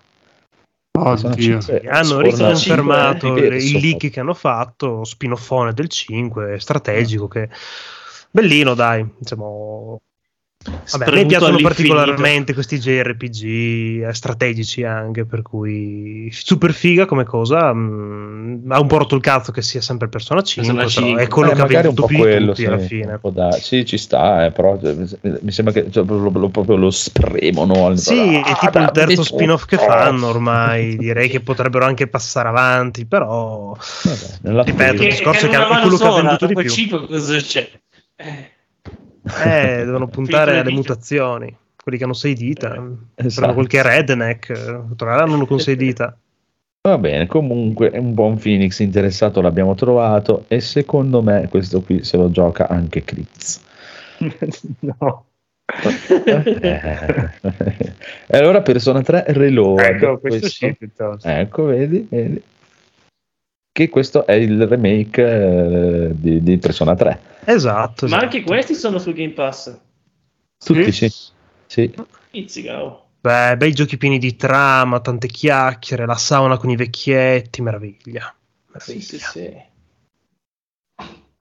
[0.98, 1.62] Oddio.
[1.62, 3.78] 5 Hanno riconfermato il diverso.
[3.80, 7.50] leak che hanno fatto, spinoffone del 5, strategico, che
[8.32, 10.02] bellino dai, diciamo...
[10.92, 11.94] Vabbè, a me piacciono all'infinito.
[11.96, 17.74] particolarmente questi JRPG eh, strategici anche, per cui super figa come cosa.
[17.74, 21.24] mm, ha un po' rotto il cazzo che sia sempre Persona 5, Persona però 5.
[21.24, 23.12] è quello Eh, che ha venduto più quello, tutti sì, alla fine.
[23.14, 24.96] un po' da- sì, ci sta, eh, però eh,
[25.42, 27.86] mi sembra che cioè, proprio, lo, proprio lo spremono.
[27.88, 29.24] al- Sì, è Ah, tipo il terzo tutto.
[29.24, 30.98] spin-off che fanno ormai.
[30.98, 33.76] Direi che potrebbero anche passare avanti, però
[34.42, 36.48] Vabbè, Ripeto, il discorso che è che è quello che ha venduto di sola, più.
[36.48, 37.70] dopo il 5 cosa c'è?
[38.18, 38.52] Eh,
[39.46, 40.76] eh, devono puntare alle dita.
[40.76, 41.58] mutazioni.
[41.82, 43.54] Quelli che hanno sei dita, prendono esatto.
[43.54, 46.18] qualche redneck, eh, troveranno uno con sei dita.
[46.82, 52.04] Va bene, comunque è un buon Phoenix interessato l'abbiamo trovato e secondo me questo qui
[52.04, 53.62] se lo gioca anche Kritz.
[54.82, 55.26] no.
[56.24, 57.30] Eh,
[58.28, 59.80] e allora Persona 3 Reload.
[59.80, 61.28] Ecco, questo sì, piuttosto.
[61.28, 62.42] Ecco, vedi, vedi.
[63.76, 67.20] Che questo è il remake eh, di, di Persona 3.
[67.44, 68.06] Esatto.
[68.06, 68.24] Ma esatto.
[68.24, 69.78] anche questi sono sul Game Pass.
[70.58, 71.12] Tutti sì.
[71.66, 71.94] Sì.
[72.32, 73.08] Pizzica, oh.
[73.20, 78.34] Beh, bei giochi pieni di trama, tante chiacchiere, la sauna con i vecchietti, meraviglia.
[78.78, 79.54] Sì, sì, sì.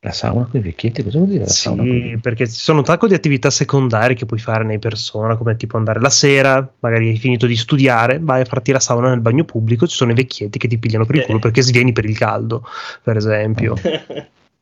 [0.04, 2.18] La sauna con i vecchietti, cosa vuol dire la con Sì, vecchietti?
[2.20, 5.78] perché ci sono un sacco di attività secondarie che puoi fare nei persona, come tipo
[5.78, 9.44] andare la sera, magari hai finito di studiare, vai a farti la sauna nel bagno
[9.44, 11.40] pubblico, ci sono i vecchietti che ti pigliano per il culo Eh.
[11.40, 12.66] perché svieni per il caldo,
[13.02, 13.76] per esempio.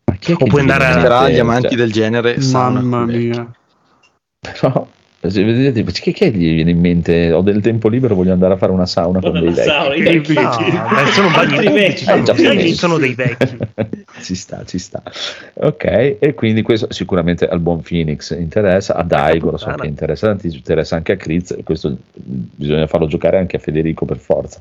[0.04, 1.32] Ma chi è O che puoi ti andare a- mente?
[1.34, 2.36] gli amanti Cioè, del genere.
[2.38, 3.52] Mamma con mia.
[4.60, 4.88] Però,
[5.26, 7.32] se vedete, che, che gli viene in mente?
[7.32, 9.68] Ho del tempo libero, voglio andare a fare una sauna con dei vecchi.
[9.68, 10.34] sauna, i Che vecchi.
[10.34, 12.04] No, beh, sono bagni Altri pubblici, vecchi.
[12.04, 12.68] sono, Eh, già, sì, sì.
[12.68, 13.56] ci sono dei vecchi.
[14.22, 15.02] ci sta, ci sta.
[15.54, 15.84] Ok,
[16.18, 20.58] e quindi questo sicuramente al buon Phoenix interessa, a Daigo lo so che interessa, tantissimo,
[20.58, 24.60] interessa anche a Kriz, e questo bisogna farlo giocare anche a Federico per forza.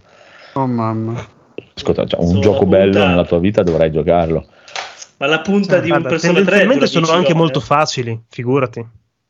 [0.53, 1.39] Oh mamma.
[1.73, 4.45] Ascolta, cioè, un Sono gioco bello nella tua vita dovrai giocarlo.
[5.17, 8.23] Ma la punta di un Guarda, Persona 3 tendenzialmente dura sono 10 anche molto facili,
[8.27, 8.85] figurati.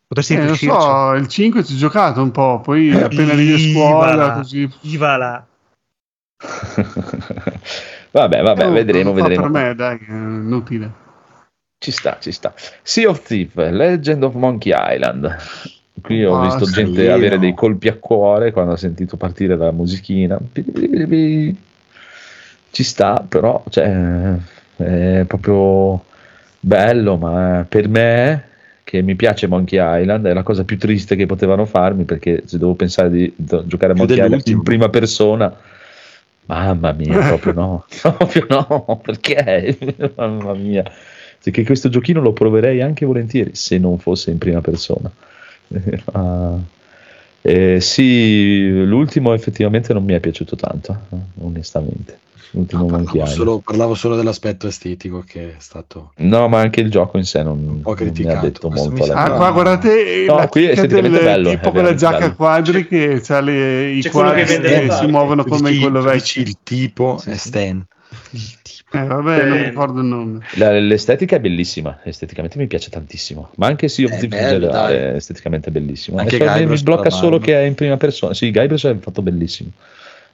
[0.07, 4.31] Potresti Eh, so, il 5 ci ho giocato un po', poi appena arrivi a scuola
[4.33, 4.69] così...
[4.81, 5.45] Ivala.
[8.11, 9.51] vabbè, vabbè, Oh, vedremo, non fa vedremo.
[9.51, 10.91] Per me, dai, è inutile.
[11.77, 12.53] Ci sta, ci sta.
[12.83, 15.35] Sea of Thief, Legend of Monkey Island.
[16.01, 17.13] Qui ho Ah, visto sì, gente no.
[17.13, 20.37] avere dei colpi a cuore quando ha sentito partire la musichina.
[22.69, 24.35] Ci sta, però cioè,
[24.77, 26.03] è proprio
[26.59, 28.45] bello, ma per me
[28.83, 32.57] che mi piace Monkey Island è la cosa più triste che potevano farmi perché se
[32.57, 35.55] devo pensare di giocare a Monkey Island in prima persona
[36.51, 39.77] mamma mia proprio no proprio no perché?
[40.15, 40.83] Mamma mia.
[41.43, 45.11] Che questo giochino lo proverei anche volentieri se non fosse in prima persona.
[46.13, 46.59] Ah.
[47.43, 52.19] Eh, sì l'ultimo effettivamente non mi è piaciuto tanto eh, onestamente
[52.51, 56.89] l'ultimo No, parlavo, solo, parlavo solo dell'aspetto estetico che è stato no ma anche il
[56.91, 58.45] gioco in sé non, po' non mi ha criticato.
[58.45, 61.61] detto Questo molto alla Ah, qua guardate No, la qui esteticamente del è bello, tipo
[61.61, 62.31] è con la veramente giacca bello.
[62.31, 66.41] a quadri che ha le, i quadri che che si muovono come Dici- quello vecchio.
[66.41, 67.85] il tipo è Stan
[68.93, 69.63] Eh, vabbè, non Eh.
[69.69, 70.39] ricordo il nome.
[70.55, 74.47] La- l'estetica è bellissima, esteticamente mi piace tantissimo, ma anche Sea of È Thieves in
[74.49, 76.17] bello, generale è esteticamente bellissimo.
[76.17, 77.23] Anche E cioè, mi- mi Guybrush blocca Threepwood.
[77.23, 78.33] solo che è in prima persona.
[78.33, 79.69] Sì, Guybrush è fatto bellissimo,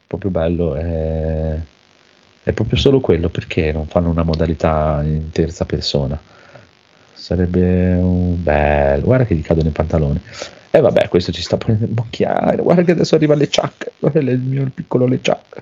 [0.08, 0.74] proprio bello.
[0.74, 1.60] È,
[2.48, 6.18] è proprio solo quello, perché non fanno una modalità in terza persona?
[7.14, 10.22] Sarebbe un bello, guarda che gli cadono i pantaloni.
[10.72, 12.62] E vabbè, questo ci sta prendendo bocchiare.
[12.62, 13.92] Guarda che adesso arriva le ciacche.
[14.00, 15.62] Guarda il mio piccolo le ciacche.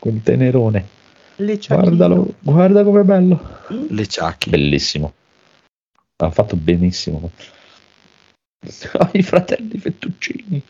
[0.00, 0.84] Quel tenerone.
[1.36, 3.58] Guardalo, guarda com'è bello.
[3.88, 5.12] le ciacche Bellissimo.
[6.16, 7.30] Ha fatto benissimo.
[9.12, 10.60] I fratelli Fettuccini.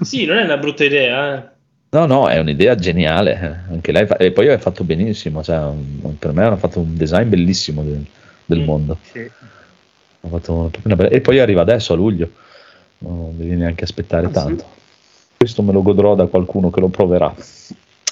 [0.00, 1.36] Sì, non è una brutta idea.
[1.36, 1.56] eh.
[1.90, 3.40] No, no, è un'idea geniale.
[3.40, 3.72] eh.
[3.72, 5.42] Anche lei fa- e poi ha fatto benissimo.
[5.42, 8.04] Cioè, un- per me hanno fatto un design bellissimo del,
[8.44, 8.64] del Mm.
[8.64, 8.98] mondo.
[9.02, 9.20] Sì.
[10.20, 12.30] Ha fatto proprio una bella- E poi arriva adesso a luglio.
[12.98, 14.34] Non devi neanche aspettare Ah, sì?
[14.34, 14.64] tanto.
[15.36, 17.32] Questo me lo godrò da qualcuno che lo proverà.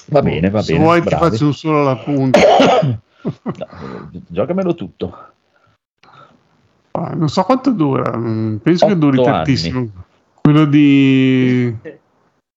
[0.09, 0.83] Va bene, va Se bene.
[0.83, 1.29] vuoi ti bravi.
[1.29, 2.39] faccio un solo la punta.
[3.27, 5.13] No, giocamelo tutto.
[6.91, 9.25] Ah, non so quanto dura, mm, penso che duri anni.
[9.25, 9.89] tantissimo.
[10.41, 11.75] Quello di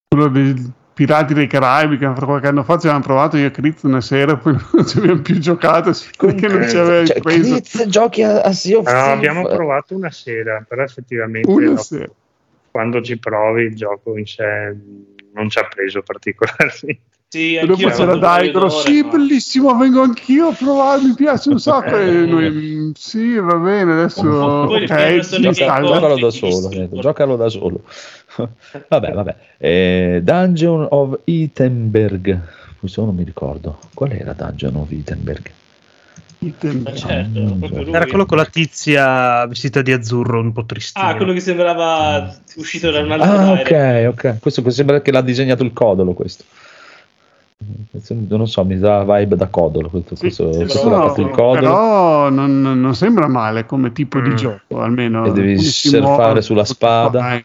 [0.07, 3.82] quello dei Pirati dei Caraibi che qualche anno fa ci avevamo provato io e Critz
[3.84, 7.86] una sera, poi non ci abbiamo più giocato perché non ci aveva Cioè, preso Chris,
[7.86, 12.11] giochi a, a Sea of No, abbiamo provato una sera, però effettivamente una no, sera.
[12.70, 14.76] quando ci provi il gioco in sé
[15.32, 17.01] non ci ha preso particolarmente.
[17.33, 21.97] Sì, dopo c'era d'ore, sì, ma- bellissimo, vengo anch'io a provare, mi piace un sacco.
[21.97, 27.83] E noi, mm, sì, va bene, adesso Poi giocalo da solo, giocalo da solo.
[28.89, 29.37] vabbè, vabbè.
[29.59, 32.41] Eh, Dungeon of Ittenberg.
[32.81, 33.78] Questo non mi ricordo.
[33.95, 35.51] Qual era Dungeon of Ittenberg?
[36.95, 37.59] Certo.
[37.93, 41.07] Era quello con la tizia vestita di azzurro, un po' tristino.
[41.07, 44.39] Ah, quello che sembrava uscito da un altro Ah, ok, ok.
[44.41, 46.12] Questo sembra che l'ha disegnato il codolo.
[46.12, 46.43] Questo.
[48.29, 49.89] Non so, mi dà vibe da codolo.
[49.89, 51.33] Questo, questo, sembra questo fatto il no?
[51.33, 51.61] codolo.
[51.61, 54.35] Però non, non sembra male come tipo di Mm.
[54.37, 55.25] gioco, almeno.
[55.27, 57.43] E devi surfare sulla spada.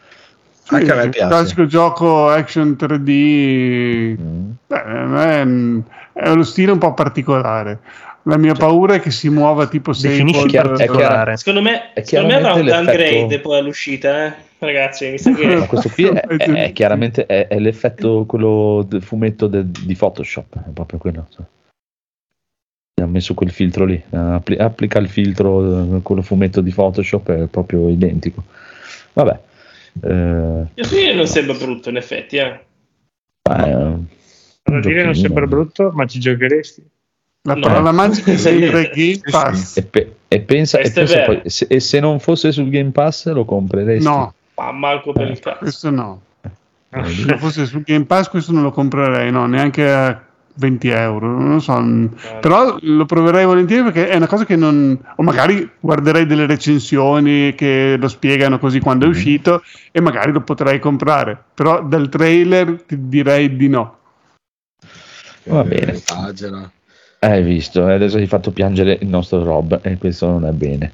[0.62, 1.28] Sì, Anche a me il piace.
[1.28, 4.16] classico gioco action 3D.
[4.20, 4.50] Mm.
[4.66, 7.78] Beh, me è uno stile un po' particolare.
[8.26, 11.36] La mia paura è che si muova tipo Definisci Sable, È particolare.
[11.36, 14.34] Secondo me, È secondo me avrà un downgrade poi all'uscita, eh?
[14.58, 15.66] Ragazzi, mi sa che...
[15.68, 20.56] questo qui è, è- è chiaramente è, è l'effetto quello del fumetto de- di Photoshop,
[20.56, 21.26] è proprio quello.
[21.30, 21.44] cioè.
[23.00, 27.46] Ha messo quel filtro lì, appli- applica il filtro, eh, quello fumetto di Photoshop è
[27.46, 28.42] proprio identico.
[29.12, 29.38] Vabbè,
[30.02, 32.60] eh, film non sembra brutto, in effetti, eh.
[33.42, 36.94] Da dire non sembra brutto, ma ci giocheresti?
[37.46, 37.60] La No.
[37.60, 39.76] parola magica è sempre Game Pass.
[39.76, 43.30] E, pe- e pensa, e, pensa poi, se, e se non fosse sul Game Pass
[43.32, 44.04] lo compreresti?
[44.04, 45.58] No, Ma manco per il cazzo.
[45.58, 46.20] questo no.
[46.90, 50.20] Eh, Se fosse su Game Pass, questo non lo comprerei, no, neanche a
[50.54, 51.28] 20 euro.
[51.38, 51.78] Non lo so.
[51.78, 52.06] mm.
[52.40, 54.98] Però lo proverei volentieri perché è una cosa che non.
[55.16, 59.14] O magari guarderei delle recensioni che lo spiegano così quando è Mhm.
[59.14, 61.40] uscito e magari lo potrei comprare.
[61.54, 63.98] Però dal trailer ti direi di no.
[65.44, 65.92] Va bene.
[65.92, 66.70] Esagera.
[67.26, 70.92] Hai visto, eh, adesso hai fatto piangere il nostro Rob e questo non è bene.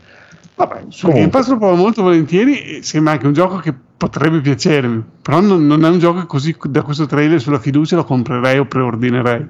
[0.54, 1.12] Vabbè, su Comunque.
[1.12, 5.02] Game Pass lo provo molto volentieri e sembra anche un gioco che potrebbe piacermi.
[5.20, 8.58] Però non, non è un gioco che così da questo trailer sulla fiducia lo comprerei
[8.58, 9.46] o preordinerei.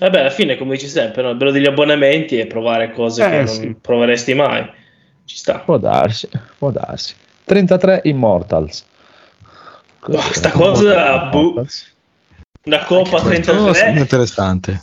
[0.00, 1.30] Vabbè, alla fine, come dici sempre, no?
[1.30, 3.76] il bello degli abbonamenti è provare cose Eh, che non sì.
[3.80, 4.68] proveresti mai.
[5.24, 5.58] Ci sta.
[5.58, 7.14] Può darsi, può darsi.
[7.44, 8.84] 33 Immortals.
[10.06, 11.64] Boh, sta cosa, boh.
[12.64, 14.00] Una coppa Questo sembra 33.
[14.00, 14.82] interessante.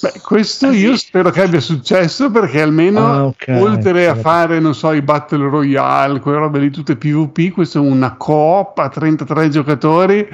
[0.00, 0.78] Beh, questo Ah, sì.
[0.78, 3.46] io spero che abbia successo perché almeno Ah, ok.
[3.60, 4.20] oltre a Sì.
[4.20, 8.78] fare, non so, i Battle Royale, quelle robe lì tutte PvP, questo è una coop
[8.78, 10.28] a 33 giocatori.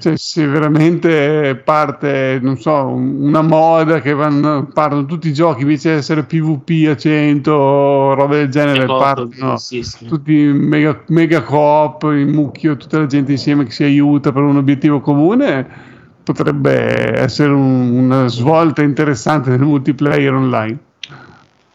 [0.00, 5.62] Cioè, se veramente parte, non so, un- una moda che vanno, partono tutti i giochi
[5.62, 10.04] invece di essere PvP a 100, robe del genere, partono Sì, sì.
[10.06, 14.56] tutti mega, mega coop, in mucchio, tutta la gente insieme che si aiuta per un
[14.56, 15.66] obiettivo comune,
[16.32, 20.78] potrebbe essere un- una svolta interessante nel multiplayer online.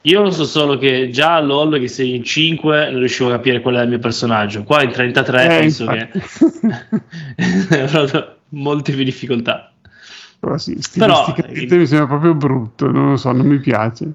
[0.06, 3.62] Io so solo che già a LOL che sei in 5 non riuscivo a capire
[3.62, 4.64] qual è il mio personaggio.
[4.64, 6.20] Qua in 33 Eh, penso infatti.
[7.70, 9.72] che avrò molte più difficoltà.
[10.40, 14.12] Però sì, Però- mi sembra proprio brutto, non lo so, non mi piace.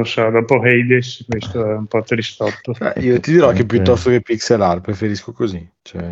[0.00, 2.72] Lo so, dopo Hades questo è un po' tristotto.
[2.72, 5.68] Cioè, io ti dirò che piuttosto che pixel art preferisco così.
[5.82, 6.02] Cioè,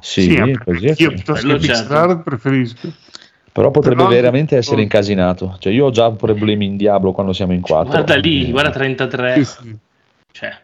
[0.00, 1.08] Sì, Sì, così è Io sì.
[1.08, 1.94] piuttosto che pixel certo.
[1.94, 2.92] art preferisco.
[3.50, 5.56] Però potrebbe Però- veramente essere incasinato.
[5.58, 7.90] Cioè, io ho già problemi in Diablo quando siamo in quattro.
[7.90, 9.34] Guarda lì, Eh, guarda 33.
[9.34, 9.76] Sì, sì.
[10.30, 10.60] Cioè,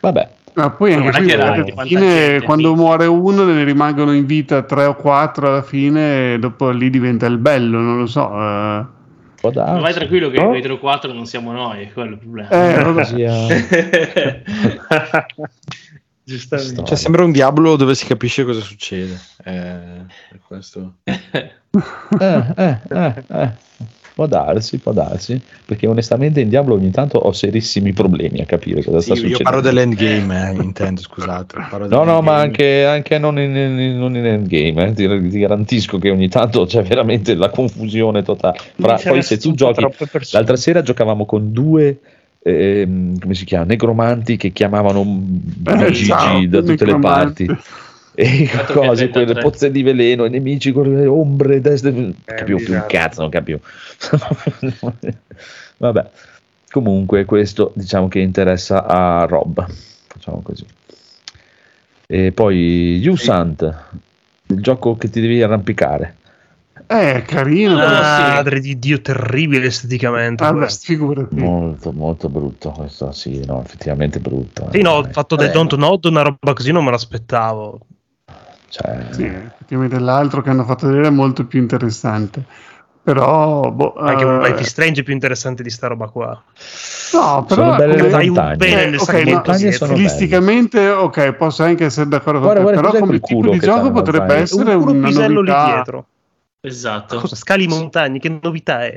[0.00, 4.84] Vabbè, Ma poi anche qui, alla fine, quando muore uno, ne rimangono in vita tre
[4.84, 8.30] o quattro alla fine, e dopo lì diventa il bello, non lo so.
[9.48, 9.52] Eh.
[9.52, 9.96] può ma vai darsi.
[9.98, 10.54] tranquillo che No?
[10.56, 12.48] i 3 4 non siamo noi, è quello il problema.
[12.48, 13.04] Eh, vabbè.
[13.04, 13.46] Sia-
[16.24, 16.84] Giustamente.
[16.84, 19.16] cioè, sembra un diavolo dove si capisce cosa succede.
[19.44, 20.94] Eh, per questo.
[21.04, 21.22] Eh,
[22.18, 23.50] eh, eh, eh.
[24.16, 25.38] Può darsi, può darsi.
[25.66, 29.18] Perché onestamente in Diablo ogni tanto ho serissimi problemi a capire cosa Sì, sta io
[29.18, 29.42] succedendo.
[29.42, 31.58] parlo dell'endgame, eh, intendo, scusate.
[31.68, 34.92] parlo No, no, ma anche, anche non in, in- non in endgame, eh.
[34.94, 38.56] ti, ti garantisco che ogni tanto c'è veramente la confusione totale.
[38.78, 39.86] Fra- poi se tu giochi,
[40.30, 41.98] l'altra sera giocavamo con due,
[42.42, 45.02] ehm, come si chiama, negromanti che chiamavano
[45.66, 47.46] Eh, Gigi ciao, da tutte le parti.
[48.18, 49.42] E cose, quelle 33.
[49.42, 52.86] pozze di veleno, i nemici con le ombre, destre, non Eh, capivo più un bizzarro.
[52.88, 53.60] cazzo, non capivo.
[55.78, 56.10] Vabbè,
[56.70, 59.66] comunque questo diciamo che interessa a Rob,
[60.06, 60.64] facciamo così.
[62.06, 63.74] E poi Usant,
[64.46, 66.14] il gioco che ti devi arrampicare.
[66.86, 67.78] Eh, carino.
[67.78, 67.96] Ah, però.
[67.96, 68.34] sì.
[68.36, 70.44] Madre di Dio, terribile esteticamente.
[70.44, 71.34] Vabbè, figurati.
[71.34, 74.68] Molto, molto brutto questo, sì, no, effettivamente brutto.
[74.72, 75.52] Sì, no, Eh, il fatto del eh.
[75.52, 77.80] Don't Node, una roba così non me l'aspettavo.
[78.68, 82.44] Cioè, Sì, effettivamente l'altro che hanno fatto vedere è molto più interessante.
[83.02, 86.42] Però, boh, Anche eh, Life is Strange è più interessante di sta roba qua.
[87.12, 88.56] no, però Sono belle come- le Dai un montagne.
[88.56, 92.72] bene Eh, nel ok, sacco no, stilisticamente, ok, posso anche essere d'accordo con Guarda, te,
[92.72, 96.06] guarda, però come tipo di gioco potrebbe essere un una pisello lì dietro.
[96.60, 97.20] Esatto.
[97.20, 97.36] Cosa?
[97.36, 98.96] Scali montagne, che novità è?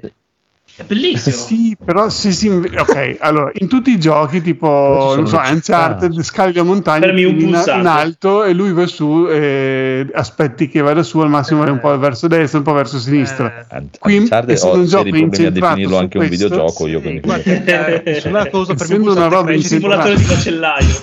[0.80, 1.36] È bellissimo.
[1.36, 5.36] Sì, però se si ok, allora in tutti i giochi tipo non so.
[5.38, 10.80] Uncharted scali la montagna un in, in alto e lui va su e aspetti che
[10.80, 14.18] vada su al massimo vai un po' verso destra un po' verso sinistra Eh, Qui,
[14.20, 16.88] Uncharted essendo un gioco incentrato definirlo su anche un questo, videogioco.
[16.88, 20.26] io sì, quindi- guarda, eh, nessuna cosa per Essendo una roba Il in simulatore di
[20.26, 20.96] macellaio.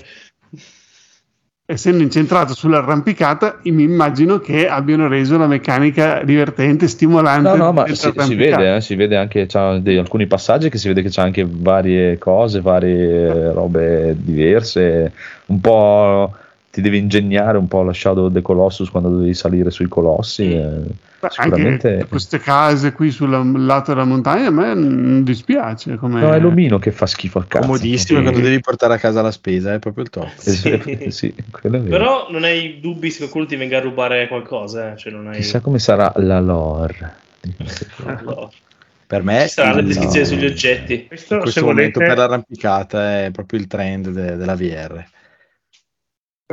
[1.69, 7.87] Essendo incentrato sull'arrampicata mi immagino che abbiano reso la meccanica divertente stimolante No, no, ma
[7.89, 9.49] si, si vede, eh, si vede anche
[9.81, 15.13] dei- alcuni passaggi che si vede che c'è anche varie cose, varie robe diverse,
[15.47, 16.33] un po'
[16.77, 20.53] ti devi ingegnare un po' la Shadow of the Colossus quando devi salire sui colossi.
[20.53, 20.69] eh.
[21.21, 23.31] Beh, sicuramente- anche queste case qui sul
[23.65, 27.47] lato della montagna a me non dispiace come No, è l'omino che fa schifo al
[27.47, 27.65] cazzo.
[27.67, 28.25] Comodissimo Sì.
[28.27, 30.29] quando devi portare a casa la spesa, è proprio il top.
[30.37, 31.97] Sì, sì, quello è vero.
[31.97, 34.97] Però non hai dubbi se qualcuno ti venga a rubare qualcosa, eh?
[34.99, 35.37] Cioè non hai...
[35.37, 37.15] Chissà come sarà la lore.
[37.57, 37.87] cose.
[38.05, 38.49] Allora,
[39.07, 40.35] Per me Ci sarà la descrizione no.
[40.35, 41.07] sugli oggetti.
[41.07, 45.05] Questo, in se questo momento volete, per l'arrampicata è proprio il trend de- della VR.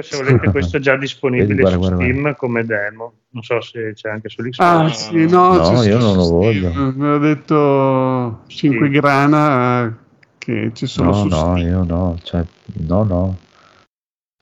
[0.02, 3.14] Se volete, questo è già disponibile Vedi, guarda, su guarda, Steam come demo.
[3.30, 4.60] Non so se c'è anche sull'Xbox.
[4.60, 6.72] Ah, sì, no, No, c'è io su non lo voglio.
[6.96, 8.92] Me l'ha detto 5 Sì.
[8.92, 9.92] grana eh,
[10.40, 11.58] che ci sono No, su no, Steam.
[11.58, 12.44] io no, cioè,
[12.88, 13.38] no, no.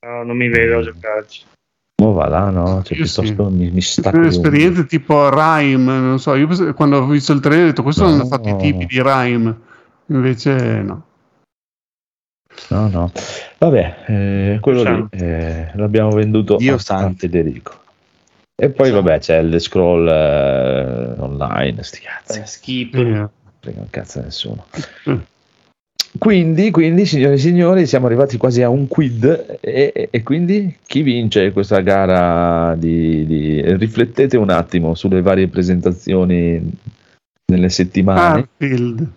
[0.06, 1.44] No, non mi vedo a giocarci.
[2.02, 6.18] Mo va là, no, cioè, Io piuttosto mi, mi Ci stacco esperienze tipo Rime, non
[6.20, 8.10] so, io quando ho visto il trailer ho detto questo No.
[8.10, 9.60] hanno fatto i tipi di Rime,
[10.08, 11.06] invece no.
[12.70, 13.12] No, no.
[13.58, 15.16] Vabbè, eh, quello lì Santo.
[15.18, 17.18] eh, l'abbiamo venduto Dio a, santo.
[17.18, 17.80] Federico.
[18.56, 22.96] E poi vabbè c'è il scroll eh, online, sti cazzi, Eh, skip.
[22.96, 23.28] Eh,
[23.60, 24.66] frega un cazzo a nessuno.
[25.10, 25.18] Mm.
[26.18, 31.02] Quindi, quindi, signore e signori, siamo arrivati quasi a un quid e, e quindi chi
[31.04, 36.70] vince questa gara di, di, Riflettete un attimo sulle varie presentazioni
[37.46, 38.50] nelle settimane.
[38.56, 39.08] Starfield.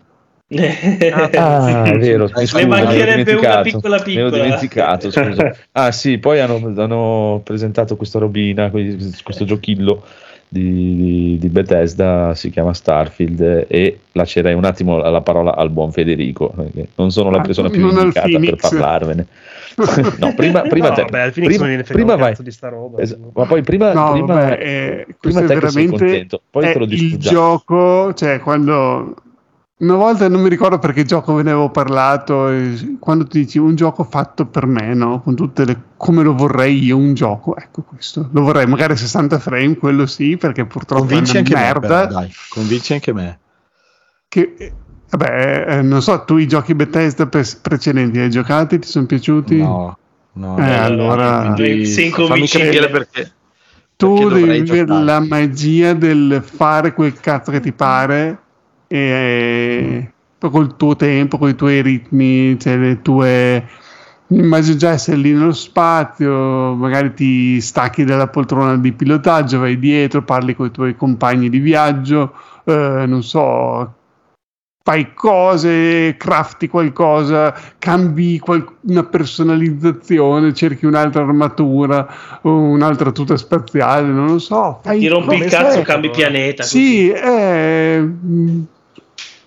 [0.56, 4.42] Ah, è vero, mi scusa, Ne mancherebbe una piccola Mi ero piccola.
[4.42, 5.56] dimenticato, scusa.
[5.72, 10.02] Ah sì, poi hanno, hanno presentato questa robina, questo giochillo
[10.48, 15.70] di, di- di Bethesda, si chiama Starfield e lascerei un attimo la, la parola al
[15.70, 19.26] buon Federico, perché non sono la Ah, persona più non al indicata per parlarvene.
[20.20, 21.02] no, prima, prima no, te.
[21.02, 22.36] vabbè, prima, prima vai.
[22.38, 23.02] di sta roba.
[23.02, 25.96] Es- ma poi prima, No, prima, vabbè, eh, prima questo è te che sei veramente
[25.96, 27.36] contento, poi è te lo il distruggiamo.
[27.36, 29.14] gioco, cioè quando
[29.76, 32.48] una volta non mi ricordo perché gioco ve ne avevo parlato,
[33.00, 35.20] quando ti dici un gioco fatto per me, no?
[35.20, 38.28] Con tutte le come lo vorrei io un gioco, ecco questo.
[38.32, 42.06] Lo vorrei magari 60 frame, quello sì, perché purtroppo Convinci è anche una me, merda.
[42.06, 43.38] però, dai, convinci anche me.
[44.28, 44.72] che eh,
[45.10, 49.56] vabbè, eh, non so, tu i giochi Bethesda pre- precedenti hai giocati, ti sono piaciuti?
[49.58, 49.98] No,
[50.34, 50.58] no.
[50.58, 52.88] Eh, allora- quindi Sei fammi inconvincibile.
[52.90, 53.32] perché.
[53.96, 58.38] tu perché devi avere la magia del fare quel cazzo che ti pare
[58.94, 63.66] e poi col tuo tempo, con i tuoi ritmi, cioè le tue
[64.28, 70.22] immagino già essere lì nello spazio, magari ti stacchi dalla poltrona di pilotaggio, vai dietro,
[70.22, 72.34] parli con i tuoi compagni di viaggio,
[72.64, 73.94] eh, non so,
[74.84, 82.06] fai cose, crafti qualcosa, cambi qual- una personalizzazione, cerchi un'altra armatura,
[82.42, 84.80] un'altra tuta spaziale, non lo so.
[84.84, 86.62] Fai Ti rompi il cazzo, cambi pianeta.
[86.62, 88.04] Sì, è,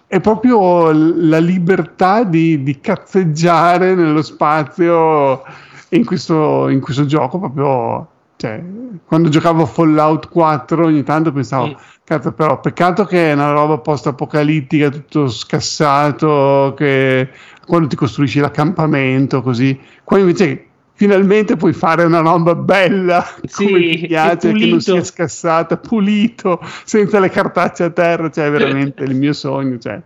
[0.08, 5.44] è proprio la libertà di, di cazzeggiare nello spazio
[5.90, 8.08] in questo, in questo gioco proprio...
[8.38, 8.64] Cioè,
[9.06, 11.74] quando giocavo Fallout 4 ogni tanto pensavo, Mm.
[12.04, 17.30] cazzo però peccato che è una roba post-apocalittica, tutto scassato, che
[17.66, 20.67] quando ti costruisci l'accampamento così, qua invece
[20.98, 26.60] finalmente puoi fare una roba bella Sì, come ti piace, che non sia scassata, pulito,
[26.84, 29.78] senza le cartacce a terra, cioè veramente il mio sogno.
[29.78, 30.02] Cioè.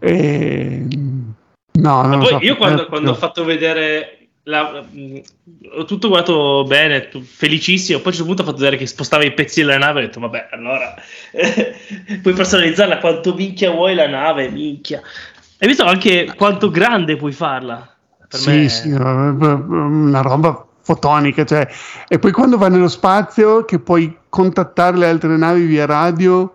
[0.00, 0.86] E...
[1.74, 5.20] No, non so, io quando, eh, quando ho fatto vedere la- mh,
[5.76, 7.98] ho tutto guardato bene, felicissimo.
[7.98, 10.00] Poi a un certo punto ho fatto vedere che spostava i pezzi della nave.
[10.00, 10.94] Ho detto, vabbè, allora
[12.20, 15.00] puoi personalizzarla quanto minchia vuoi la nave, minchia.
[15.58, 17.91] Hai visto anche quanto grande puoi farla?
[18.32, 21.68] Per sì, me, sì, una roba fotonica, cioè.
[22.08, 26.52] e poi quando vai nello spazio che puoi contattare le altre navi via radio,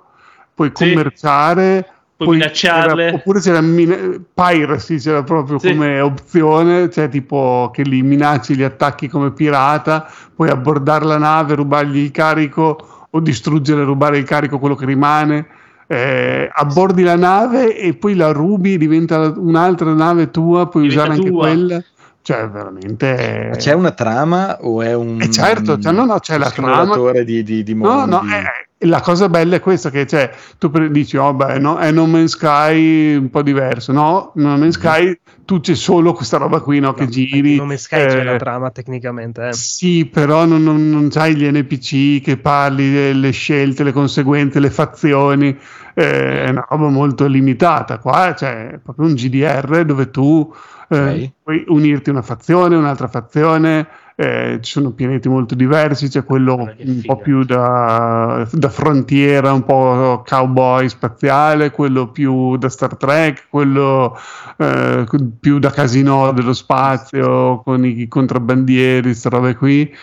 [0.55, 0.89] puoi Sì.
[0.89, 3.05] commerciare, Puoi minacciarle.
[3.05, 5.69] c'era- oppure c'era mina- piracy, c'era proprio Sì.
[5.69, 11.53] come opzione, cioè tipo che li minacci, li attacchi come pirata, puoi abbordare la nave,
[11.53, 15.45] rubargli il carico o distruggere, rubare il carico quello che rimane.
[15.89, 21.17] Eh, abbordi la nave e poi la rubi, diventa un'altra nave tua, puoi Diventa usare
[21.19, 21.39] anche tua.
[21.47, 21.83] quella.
[22.27, 23.47] Cioè, veramente.
[23.49, 27.23] Ma c'è una trama o è un Eh, certo, cioè, no, no, c'è la trama.
[27.23, 28.09] di, di, di No, mondi?
[28.09, 31.89] no, eh, la cosa bella è questa: che cioè, tu dici, oh, beh, no, è
[31.91, 33.93] No Man's Sky un po' diverso.
[33.93, 37.55] No, No Man's Sky tu c'è solo questa roba qui, no, che No, giri.
[37.55, 39.47] Nome Sky c'è eh, la trama tecnicamente.
[39.47, 39.53] Eh.
[39.53, 44.69] Sì, però non, non, non c'hai gli NPC che parli delle scelte, le conseguenze, le
[44.69, 45.57] fazioni.
[45.93, 47.97] eh, è una roba molto limitata.
[47.99, 50.53] Qua cioè, è proprio un GDR dove tu
[50.89, 51.31] eh, Ok.
[51.43, 53.87] puoi unirti a una fazione, un'altra fazione.
[54.19, 57.13] eh, ci sono pianeti molto diversi, c'è quello un figa.
[57.13, 64.17] po' più da, da frontiera, un po' cowboy spaziale, quello più da Star Trek, quello
[64.57, 65.05] eh,
[65.39, 69.93] più da casino dello spazio con i contrabbandieri, queste robe qui.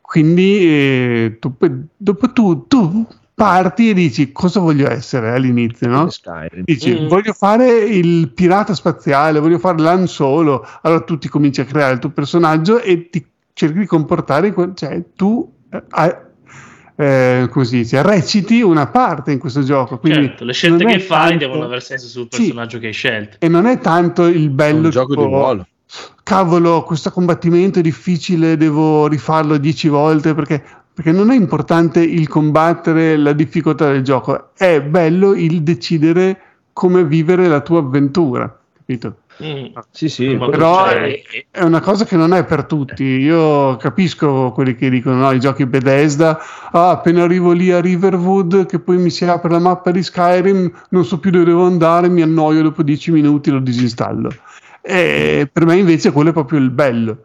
[0.00, 1.54] Quindi eh, tu,
[1.96, 3.06] dopo tu, tu
[3.40, 6.08] parti e dici cosa voglio essere all'inizio, no?
[6.62, 7.06] Dici, Mm.
[7.08, 10.66] voglio fare il pirata spaziale, voglio fare l'Han Solo.
[10.82, 13.24] Allora tu ti cominci a creare il tuo personaggio e ti
[13.54, 16.14] cerchi di comportare, cioè tu eh, hai-
[16.96, 19.98] eh, si dice, reciti una parte in questo gioco.
[19.98, 22.42] Quindi certo, le scelte che fai tanto- devono avere senso sul Sì.
[22.42, 23.36] personaggio che hai scelto.
[23.40, 25.66] E non è tanto il È bello un gioco tipo, di ruolo.
[26.22, 30.62] cavolo, questo combattimento è difficile, devo rifarlo dieci volte perché,
[31.00, 36.38] perché non è importante il combattere la difficoltà del gioco, è bello il decidere
[36.74, 39.20] come vivere la tua avventura, capito?
[39.42, 39.68] Mm.
[39.90, 43.02] Sì, sì, Ma- Però cioè, è, è una cosa che non è per tutti.
[43.02, 46.38] Io capisco quelli che dicono: no, i giochi Bethesda,
[46.70, 50.70] ah, appena arrivo lì a Riverwood, che poi mi si apre la mappa di Skyrim,
[50.90, 54.30] non so più dove devo andare, mi annoio dopo dieci minuti, lo disinstallo.
[54.82, 57.22] E per me invece quello è proprio il bello.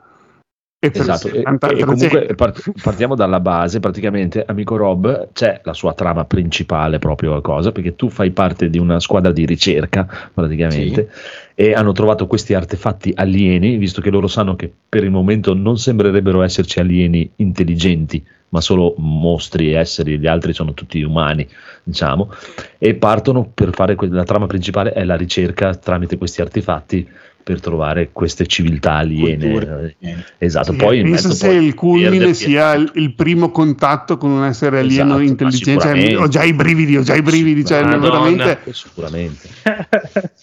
[0.85, 5.93] E Esatto, e, e comunque part- partiamo dalla base, praticamente Amico Rob c'è la sua
[5.93, 11.09] trama principale proprio cosa, perché tu fai parte di una squadra di ricerca praticamente
[11.55, 15.77] e hanno trovato questi artefatti alieni, visto che loro sanno che per il momento non
[15.77, 21.47] sembrerebbero esserci alieni intelligenti, ma solo mostri, esseri, gli altri sono tutti umani,
[21.83, 22.31] diciamo,
[22.77, 27.09] e partono per fare que- la trama principale è la ricerca tramite questi artefatti
[27.45, 29.51] per trovare queste civiltà aliene.
[29.51, 29.95] Culture.
[30.39, 34.43] Esatto, Sì, poi penso se poi il culmine sia il, il primo contatto con un
[34.45, 36.09] essere alieno Esatto, intelligente.
[36.09, 37.63] Cioè, ho già i brividi, ho già i brividi.
[37.63, 37.99] Cioè, Madonna.
[37.99, 38.73] veramente.
[38.73, 39.47] Sicuramente.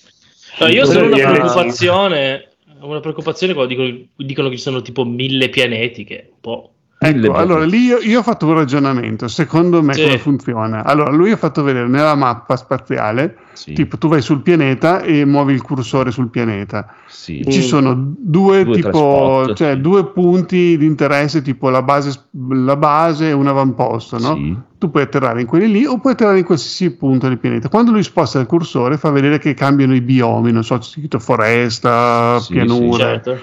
[0.60, 2.48] No, io ho solo una è- preoccupazione.
[2.82, 6.72] Una preoccupazione quando dicono, dicono che ci sono tipo mille pianeti, che è un po'.
[7.04, 9.26] Ecco, allora lì io, io ho fatto un ragionamento.
[9.28, 10.02] Secondo me, Sì.
[10.04, 10.84] come funziona?
[10.84, 15.24] Allora, lui ha fatto vedere nella mappa spaziale, Sì, tipo tu vai sul pianeta e
[15.24, 16.94] muovi il cursore sul pianeta.
[17.06, 17.44] sì.
[17.48, 19.80] Ci sono due, Due, tipo, spot, cioè, sì.
[19.80, 22.12] due punti di interesse, tipo la base,
[22.50, 24.34] la base e un avamposto, no?
[24.34, 24.56] Sì.
[24.78, 27.68] Tu puoi atterrare in quelli lì o puoi atterrare in qualsiasi punto del pianeta.
[27.68, 31.18] Quando lui sposta il cursore fa vedere che cambiano i biomi, non so, c'è scritto
[31.20, 32.98] foresta, Sì, pianure.
[33.22, 33.38] Certo.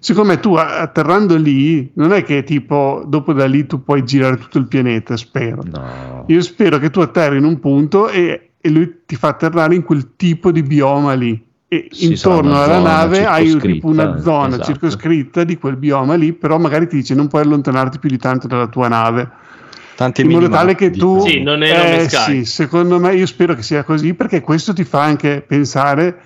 [0.00, 4.36] Secondo me tu atterrando lì, non è che tipo dopo da lì tu puoi girare
[4.36, 5.62] tutto il pianeta, spero.
[5.70, 6.24] No.
[6.28, 9.82] Io spero che tu atterri in un punto e, e lui ti fa atterrare in
[9.82, 11.44] quel tipo di bioma lì.
[11.70, 14.64] E Sì, intorno alla nave hai tipo una zona esatto.
[14.64, 18.46] circoscritta di quel bioma lì, però magari ti dice non puoi allontanarti più di tanto
[18.46, 19.30] dalla tua nave.
[19.94, 21.26] Tanti in modo tale che tu.
[21.26, 24.84] Sì, non è eh, sì, secondo me io spero che sia così perché questo ti
[24.84, 26.16] fa anche pensare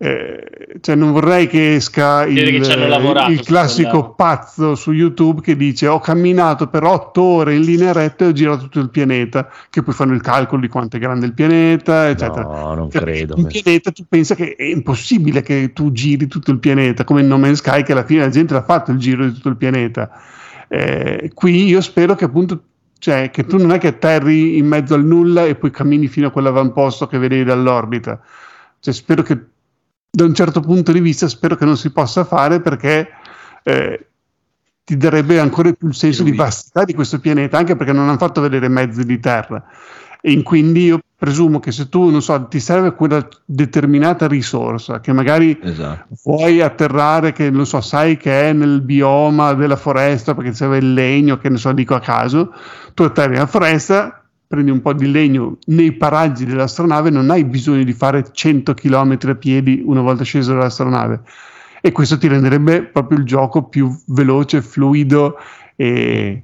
[0.00, 5.56] eh, cioè non vorrei che esca il, che lavorato il classico pazzo su YouTube che
[5.56, 9.50] dice ho camminato per otto ore in linea retta e ho girato tutto il pianeta.
[9.68, 12.42] Che poi fanno il calcolo di quanto è grande il pianeta eccetera.
[12.42, 13.34] No, non Cioè, credo.
[13.36, 17.26] un pianeta tu pensa che è impossibile che tu giri tutto il pianeta come in
[17.26, 19.56] No Man's Sky che alla fine la gente l'ha fatto il giro di tutto il
[19.56, 20.10] pianeta.
[20.68, 22.62] Eh, qui io spero che appunto
[23.00, 26.28] cioè che tu non è che atterri in mezzo al nulla e poi cammini fino
[26.28, 28.20] a quell'avamposto che vedevi dall'orbita.
[28.78, 29.38] Cioè spero che
[30.10, 33.08] da un certo punto di vista spero che non si possa fare perché
[33.62, 34.06] eh,
[34.84, 38.18] ti darebbe ancora più il senso di vastità di questo pianeta anche perché non hanno
[38.18, 39.62] fatto vedere mezzi di terra
[40.20, 45.00] e in- quindi io presumo che se tu non so ti serve quella determinata risorsa
[45.00, 46.06] che magari Esatto.
[46.24, 50.94] vuoi atterrare che non so sai che è nel bioma della foresta perché serve il
[50.94, 52.52] legno che ne so dico a caso
[52.94, 57.84] tu atterri nella foresta prendi un po' di legno nei paraggi dell'astronave non hai bisogno
[57.84, 61.20] di fare 100 km a piedi una volta sceso dall'astronave
[61.82, 65.36] e questo ti renderebbe proprio il gioco più veloce fluido
[65.76, 66.42] e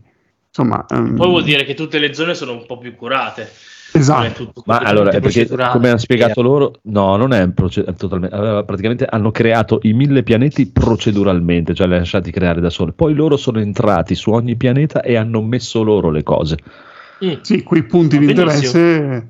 [0.49, 3.51] insomma ehm, Poi vuol dire che tutte le zone sono un po' più curate.
[3.91, 7.85] esatto è tutto Ma allora, è perché come hanno spiegato loro, no, non è proce-
[7.97, 8.37] totalmente.
[8.37, 12.93] allora, praticamente hanno creato i mille pianeti proceduralmente, cioè li hanno lasciati creare da soli.
[12.93, 16.59] Poi loro sono entrati su ogni pianeta e hanno messo loro le cose.
[17.25, 17.33] Mm.
[17.43, 19.29] Sì, quei punti di interesse.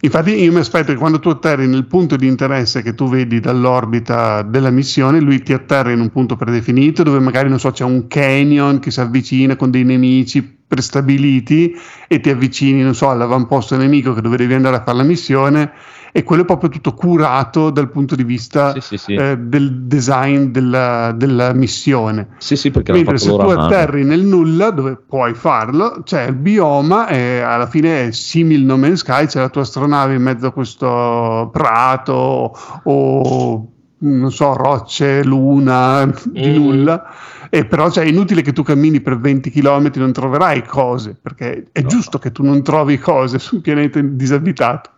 [0.00, 3.40] Infatti, io mi aspetto che quando tu atterri nel punto di interesse che tu vedi
[3.40, 7.84] dall'orbita della missione, lui ti atterra in un punto predefinito dove magari non so, c'è
[7.84, 11.74] un canyon che si avvicina con dei nemici prestabiliti
[12.08, 15.72] e ti avvicini, non so, all'avamposto nemico che dove devi andare a fare la missione
[16.12, 19.14] e quello è proprio tutto curato dal punto di vista Sì, sì, sì.
[19.14, 22.28] eh, del design della, della missione.
[22.38, 23.64] Sì, sì, perché Mentre se tu mano.
[23.64, 28.78] atterri nel nulla, dove puoi farlo, c'è il bioma e alla fine è simile No
[28.78, 35.22] Man's Sky, c'è la tua astronave in mezzo a questo prato o non so, rocce,
[35.24, 36.54] luna, di Mm.
[36.54, 37.06] nulla.
[37.48, 41.66] E però cioè, è inutile che tu cammini per 20 km, non troverai cose, perché
[41.72, 41.88] è No.
[41.88, 44.90] giusto che tu non trovi cose su un pianeta disabitato.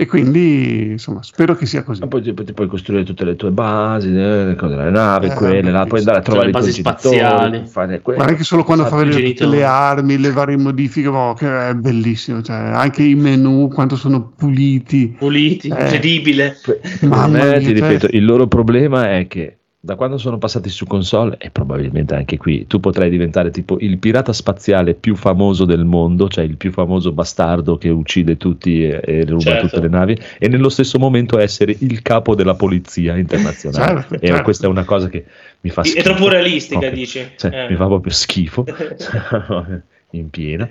[0.00, 1.98] E quindi, insomma, spero che sia così.
[2.00, 5.34] Ma poi ti, puoi costruire tutte le tue basi, eh, le, cose, le navi, Eh,
[5.34, 7.66] quelle, là, puoi andare a trovare le basi spaziali.
[7.66, 8.20] fare quello.
[8.22, 9.56] Ma anche solo quando fa i vedere tutte genitori.
[9.56, 12.42] le armi, le varie modifiche, boh, che è bellissimo.
[12.42, 15.16] Cioè, anche i menu, quanto sono puliti.
[15.18, 15.80] Puliti, Eh.
[15.82, 16.56] incredibile.
[16.62, 19.56] Per Mamma me, mia, ti cioè- ripeto, il loro problema è che
[19.88, 23.96] da quando sono passati su console, e probabilmente anche qui, tu potrai diventare tipo il
[23.96, 29.00] pirata spaziale più famoso del mondo, cioè il più famoso bastardo che uccide tutti e,
[29.02, 29.66] e ruba Certo.
[29.68, 34.00] tutte le navi, e nello stesso momento essere il capo della polizia internazionale.
[34.02, 34.42] Certo, e certo.
[34.42, 35.24] questa è una cosa che
[35.62, 36.02] mi fa È schifo.
[36.02, 37.00] troppo realistica, Proprio.
[37.00, 37.26] dici.
[37.34, 37.70] Cioè, Eh.
[37.70, 38.66] mi fa proprio schifo
[40.12, 40.68] in piena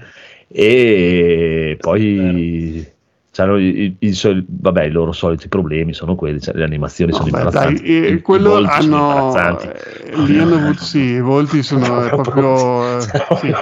[0.48, 2.86] e poi
[3.38, 7.12] c'hanno i, i- i soli- vabbè, i loro soliti problemi sono quelli cioè, le animazioni
[7.12, 9.30] No, sono beh, imbarazzanti dai, eh, i- i quello volti sono hanno.
[9.30, 9.68] imbarazzanti.
[9.68, 12.98] eh, lì hanno avuto, sì, i volti sono eh, proprio.
[12.98, 13.54] eh, sì.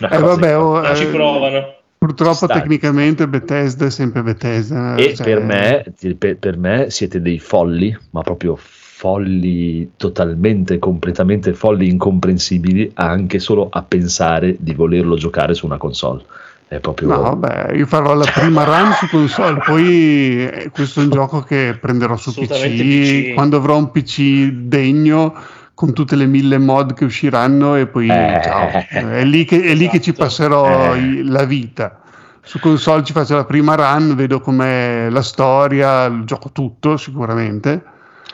[0.00, 1.74] Eh, vabbè, oh, Ma ci eh, provano.
[1.98, 2.54] Purtroppo Sta.
[2.60, 4.94] tecnicamente Bethesda è sempre Bethesda.
[4.96, 5.84] e cioè- per, me,
[6.16, 13.68] per, per me siete dei folli ma proprio folli, totalmente, completamente folli, incomprensibili, anche solo
[13.70, 16.24] a pensare di volerlo giocare su una console.
[16.68, 17.08] È proprio...
[17.08, 21.40] No, vabbè, io farò la prima run su console, poi eh, questo è un gioco
[21.40, 23.34] che prenderò su PC, PC.
[23.34, 25.34] quando avrò un PC degno
[25.72, 28.40] con tutte le mille mod che usciranno e poi Eh.
[28.42, 28.68] ciao.
[28.90, 30.24] È lì che, è lì che ci Esatto.
[30.24, 31.22] passerò Eh.
[31.24, 32.00] la vita.
[32.42, 37.82] Su console ci faccio la prima run, vedo com'è la storia, il gioco tutto sicuramente.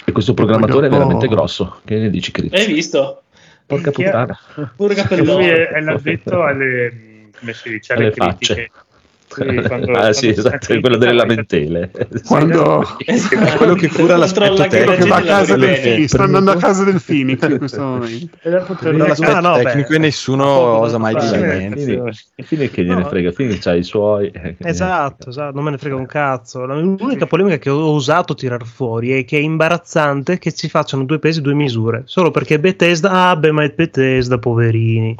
[0.04, 1.78] E questo programmatore dopo- è veramente grosso.
[1.84, 2.52] Che ne dici, Chris?
[2.52, 3.22] Hai visto?
[3.66, 4.38] Porca puttana.
[4.76, 5.52] Pure Lui cappellone.
[5.52, 6.92] è, è l'addetto alle,
[7.38, 8.54] come si dice, alle, Alle critiche.
[8.54, 8.70] facce.
[9.26, 11.90] Sì, quando- ah, sì, esatto, quello delle lamentele.
[12.24, 12.84] Quando-
[13.56, 16.50] quello che cura l'aspetto tecnico la Quello che va a gente casa del sta andando
[16.52, 18.36] a casa del Phoenix in questo momento.
[18.42, 18.54] E
[19.24, 19.62] Ah, no, beh.
[19.64, 21.80] tecnico e nessuno osa mai dire niente.
[21.80, 22.12] Fini,
[22.46, 23.08] fini che gliene No.
[23.08, 24.28] frega, fini c'ha i suoi.
[24.30, 26.64] eh, Esatto, esatto, non me ne frega un cazzo.
[26.66, 31.18] L'unica polemica che ho osato tirar fuori è che è imbarazzante che ci facciano due
[31.18, 32.02] pesi e due misure.
[32.04, 35.16] Solo perché Bethesda, ah beh, ma è Bethesda, poverini.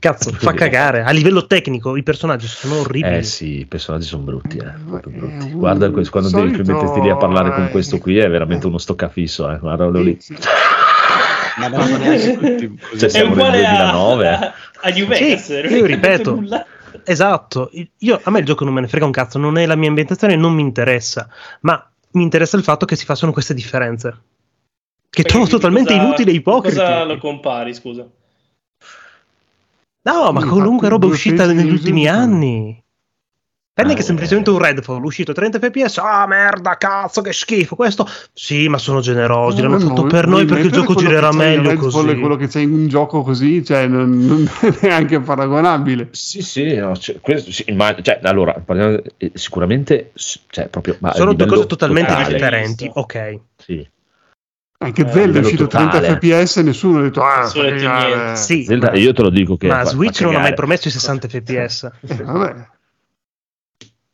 [0.00, 1.02] Cazzo, fa cagare.
[1.02, 3.16] A livello tecnico i personaggi sono orribili.
[3.18, 4.56] Eh sì, i personaggi sono brutti.
[4.56, 5.48] Eh, proprio brutti.
[5.48, 7.70] Eh, un Guarda questo, quando devi solito- metterti lì a parlare con eh.
[7.70, 9.48] questo qui è veramente uno stoccafisso.
[9.50, 9.58] Eh.
[9.58, 10.16] Guardalo lì.
[10.18, 10.48] Sì, sì.
[11.58, 11.86] Ma non.
[11.86, 14.28] Cioè, È siamo nel uguale a, 2009.
[14.28, 15.44] a, a New Vegas.
[15.44, 16.34] Sì, io ripeto.
[16.34, 16.66] nulla.
[17.04, 19.74] Esatto, io, a me il gioco non me ne frega un cazzo, non è la
[19.76, 21.28] mia ambientazione, non mi interessa,
[21.60, 24.16] ma mi interessa il fatto che si facciano queste differenze.
[25.08, 26.76] Che trovo Quindi totalmente cosa- inutili e ipocriti.
[26.76, 28.06] Cosa lo compari, scusa?
[30.02, 32.82] No, ma qualunque roba uscita negli ultimi anni.
[33.72, 34.06] Prendi Ah, che eh.
[34.06, 38.06] semplicemente un Redfall uscito 30 fps, ah merda, cazzo, che schifo questo.
[38.32, 41.70] Sì, ma sono generosi, l'hanno Eh, fatto ma per noi perché il gioco girerà meglio
[41.70, 42.10] Redfall così.
[42.10, 46.08] e quello che c'è in un gioco così, cioè non, non è neanche paragonabile.
[46.10, 51.10] Sì, sì, no, cioè, questo, sì, ma, cioè, allora, parliamo- eh, sicuramente, cioè, proprio, ma
[51.10, 53.40] a Sono due cose totalmente totale, differenti, ok.
[53.56, 53.88] Sì.
[54.82, 56.18] Anche Eh, Zelda è uscito 30 totale.
[56.18, 58.36] fps e nessuno ha detto ah, detto eh, niente.
[58.36, 60.54] Sì, Zelda, io te lo dico che ma Switch non ha mai cagare.
[60.54, 61.90] promesso i 60 fps.
[62.08, 62.66] eh, vabbè.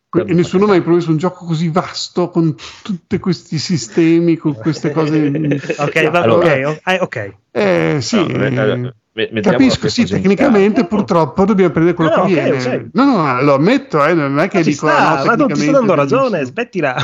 [0.09, 4.55] Que- E nessuno ha mai promesso un gioco così vasto con tutti questi sistemi, con
[4.55, 5.17] queste cose.
[5.79, 7.35] Ok, va, Allora- ok, ok, ok.
[7.53, 10.89] Eh, sì, No, eh, eh, eh, capisco, sì, tecnicamente chiaro.
[10.89, 12.57] purtroppo dobbiamo prendere quello No, che ok, viene.
[12.77, 12.87] ok.
[12.95, 15.61] No, no, lo ammetto, eh, non è che dico sta, ah, no, ma non ti
[15.61, 16.97] sto dando è ragione, aspettila.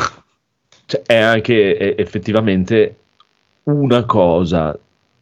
[0.85, 2.97] Cioè, è anche eh, effettivamente
[3.65, 4.79] una cosa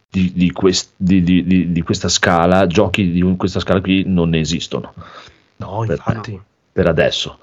[0.09, 4.29] di, di quest- di- di- di- di questa scala, giochi di questa scala qui non
[4.29, 4.93] ne esistono
[5.57, 6.39] No, Per- infatti.
[6.71, 7.37] per adesso.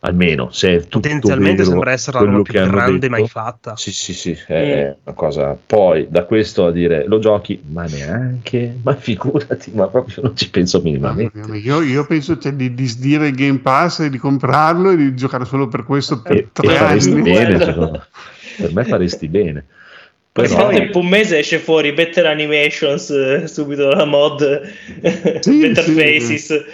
[0.00, 3.10] Almeno se Potenzialmente vero sembra essere la roba più grande detto.
[3.10, 3.76] mai fatta.
[3.76, 5.58] Sì, sì, sì, è una cosa.
[5.66, 10.50] Poi da questo a dire lo giochi, ma neanche, ma figurati, ma proprio non ci
[10.50, 11.40] penso minimamente.
[11.58, 15.44] Io, io penso cioè, di disdire il Game Pass e di comprarlo e di giocare
[15.44, 17.22] solo per questo per E, e tre faresti anni.
[17.22, 17.58] bene.
[18.58, 19.64] Per me faresti bene.
[20.38, 24.62] Poi Però, tempo un mese esce fuori Better Animations, eh, subito la mod
[25.40, 25.92] Sì, Better sì.
[25.94, 26.64] Faces.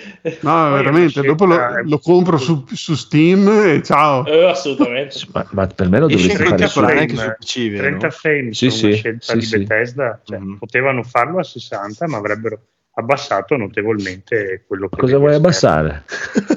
[0.41, 4.27] No, veramente, dopo lo, lo compro su, su Steam e ciao.
[4.27, 5.17] Eh, assolutamente.
[5.33, 6.81] ma, ma per me lo dovresti fare 30 su.
[6.81, 7.01] frame.
[7.01, 7.83] anche su PC, vero?
[7.85, 9.59] 30 frame Sì, sì, scelta sì, di sì.
[9.59, 10.57] Bethesda, cioè, Mhm.
[10.59, 12.61] potevano farlo a 60 ma avrebbero
[12.95, 16.05] abbassato notevolmente quello che Cosa vuoi abbassare?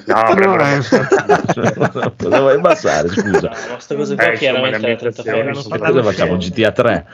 [0.06, 2.14] No, avrebbero No, eh.
[2.18, 3.08] Cosa vuoi abbassare?
[3.10, 3.50] Scusa.
[3.50, 5.92] No, queste cose Eh, qua insomma, chiaramente le la 30 ambientazioni frame sono Ma sono
[5.92, 6.38] cosa facciamo?
[6.38, 7.06] GTA 3?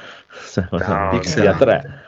[0.71, 2.01] No, GTA 3.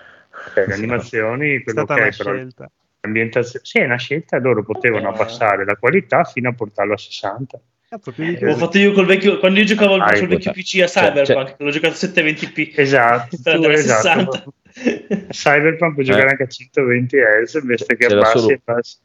[0.53, 2.72] Cioè, le animazioni, È quello stata che una è, però scelta.
[3.01, 5.13] l'ambientazione, sì, è una scelta, loro potevano Eh.
[5.13, 7.59] abbassare la qualità fino a portarlo a 60.
[7.89, 10.51] L'ho fatto io col vecchio quando io giocavo Ah, sul vecchio.
[10.51, 12.71] PC a Cioè, Cyberpunk, l'ho giocato a 720p.
[12.75, 14.53] Esatto, Per tu- a esatto.
[14.73, 15.27] 60.
[15.31, 16.09] Cyberpunk puoi Eh.
[16.09, 18.97] giocare anche a 120 Hz invece che C'era abbassi solo- e abbassi.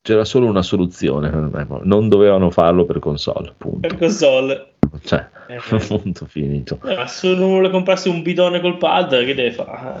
[0.00, 1.28] C'era solo una soluzione,
[1.82, 3.80] non dovevano farlo per console, punto.
[3.86, 4.74] per console.
[5.04, 6.80] Cioè, Eh, punto finito.
[6.86, 10.00] eh, ma se uno vuole comprarsi un bidone col pad, che deve fare?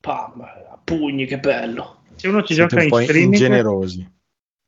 [0.00, 2.02] Pam, a pugni, che bello.
[2.14, 4.10] Se uno ci Siete gioca un in po' streaming, ingenerosi.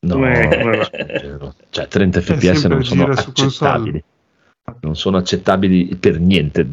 [0.03, 4.03] No, cioè 30 fps non sono accettabili.
[4.83, 6.67] Non sono accettabili per niente,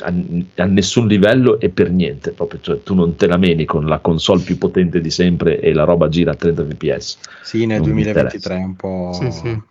[0.00, 0.12] a,
[0.56, 2.32] a nessun livello e per niente.
[2.32, 5.72] Proprio, cioè, tu non te la meni con la console più potente di sempre e
[5.72, 7.18] la roba gira a 30 fps.
[7.42, 9.62] Sì, nel Non mi 2023 è un po', Sì, sì.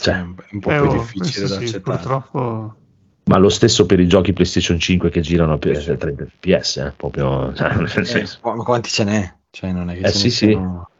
[0.00, 1.80] cioè, è un po' Eh, più oh, difficile da sì, accettare.
[1.98, 2.74] purtroppo.
[3.24, 7.52] Ma lo stesso per i giochi PlayStation 5 che girano a 30 fps, eh, proprio,
[7.54, 9.34] cioè, Ma quanti ce n'è?
[9.50, 10.46] Cioè, non è che Eh, ce sì, ne sì.
[10.46, 10.90] siano-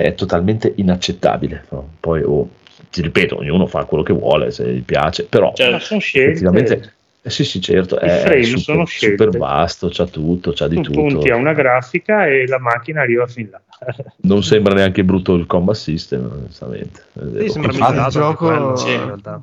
[0.00, 1.64] è totalmente inaccettabile.
[1.70, 1.90] no?
[2.00, 2.48] Poi, oh,
[2.90, 6.30] ti ripeto, ognuno fa quello che vuole, se gli piace, però Cioè, sono scelte.
[6.30, 6.94] effettivamente
[7.24, 9.24] eh, sì, sì, certo, I è frame super, sono scelte.
[9.24, 11.00] super vasto, c'ha tutto, c'ha di tu tutto.
[11.00, 13.60] punti a una grafica e la macchina arriva fin là.
[14.22, 17.02] Non sembra neanche brutto il combat system, onestamente.
[17.38, 18.92] Sì, sembra migliorato il gioco- quello, Sì.
[18.92, 19.40] in realtà.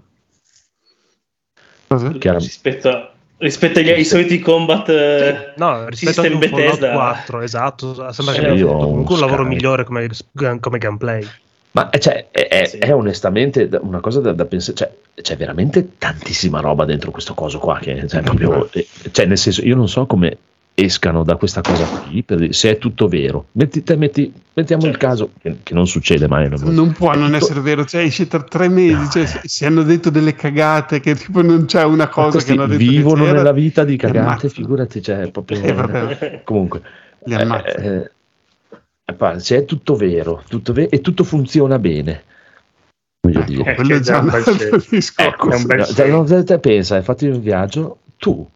[1.88, 2.12] Cosa?
[2.12, 3.10] Chiaro- rispetto,
[3.40, 6.92] Rispetto agli ai soliti combat eh, No, rispetto System a Bethesda.
[6.92, 10.08] 4, esatto, sembra Sì, che abbia fatto comunque un un lavoro migliore come,
[10.60, 11.26] come gameplay.
[11.72, 12.78] Ma eh, cioè, è, è- Sì.
[12.80, 14.92] è onestamente una cosa da, da pensare, cioè,
[15.22, 19.64] c'è veramente tantissima roba dentro questo coso qua, che, cioè, proprio, eh, cioè, nel senso,
[19.64, 20.38] io non so come
[20.84, 23.46] escano da questa cosa qui, per se è tutto vero.
[23.54, 25.06] Metti, te metti- mettiamo il Certo.
[25.08, 26.50] caso, che, che non succede mai.
[26.50, 29.66] non- Non può non tutto- essere vero, cioè esce tra tre mesi, cioè, se- si
[29.66, 33.52] hanno detto delle cagate che tipo non c'è una cosa che hanno detto vivono nella
[33.52, 35.62] vita di cagate, figurati, cioè, è proprio...
[35.62, 36.82] Eh, Comunque,
[37.26, 38.10] li eh,
[39.06, 42.24] eh, se è tutto vero, tutto ve- e tutto funziona bene,
[43.22, 43.76] voglio Ecco, dire.
[43.76, 44.78] quello è che già è un bel scelta.
[44.90, 45.30] discorso.
[45.30, 48.48] Ecco, È un bel no, no, te pensa, hai fatto un viaggio, tu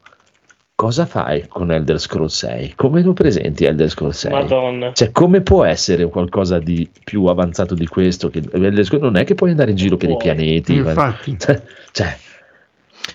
[0.75, 2.73] cosa fai con Elder Scrolls 6?
[2.75, 4.31] Come lo presenti Elder Scrolls 6?
[4.31, 4.93] Madonna.
[4.93, 8.29] Cioè, come può essere qualcosa di più avanzato di questo?
[8.29, 10.75] Che Elder Scrolls non è che puoi andare in giro per i pianeti.
[10.79, 12.17] ma- Infatti, Cioè, cioè,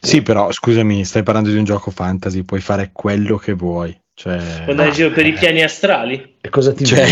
[0.00, 3.98] Sì, però scusami, stai parlando di un gioco fantasy, puoi fare quello che vuoi.
[4.14, 6.36] Cioè, Puoi andare in giro per i piani astrali.
[6.40, 7.06] e cosa ti cioè,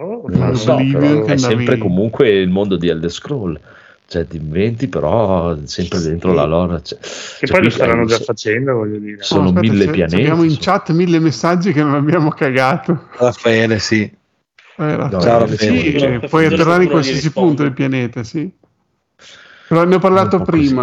[0.00, 3.60] Oh, Non lo so, però è sempre comunque il mondo di Elder Scroll.
[4.10, 6.82] Cioè, ti inventi, però sempre dentro la lore.
[6.82, 9.22] Cioè, Che cioè, poi lo staranno già facendo, voglio dire.
[9.22, 13.08] Sono No, aspetta, mille c'è- pianeti, Abbiamo in chat mille messaggi che non abbiamo cagato.
[13.18, 14.00] Raffaele, sì.
[14.00, 16.14] Eh, Raffaele, Ciao, sì, Raffaele.
[16.14, 18.50] eh, Per puoi atterrare in qualsiasi punto del pianeta, sì.
[19.68, 20.74] Però ne ho parlato po' così.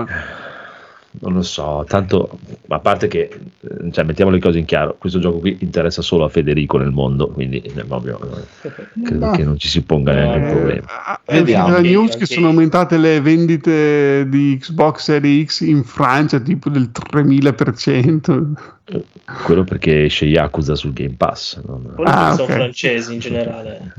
[1.20, 2.38] Non lo so, tanto
[2.68, 3.30] a parte che,
[3.62, 6.92] eh, cioè, mettiamo le cose in chiaro, questo gioco qui interessa solo a Federico nel
[6.92, 8.20] mondo, quindi eh, proprio,
[8.64, 8.72] eh,
[9.04, 10.86] credo Ma- che non ci si ponga neanche il Eh, problema.
[11.06, 11.70] ah, Vediamo.
[11.70, 16.70] la news Ok, che sono aumentate le vendite di Xbox Series X in Francia tipo
[16.70, 18.54] del 3000%.
[18.86, 19.04] Eh,
[19.44, 21.60] Quello perché esce Yakuza sul Game Pass.
[21.66, 22.54] non- Quello Ah, che sono ok.
[22.54, 23.94] francesi in generale.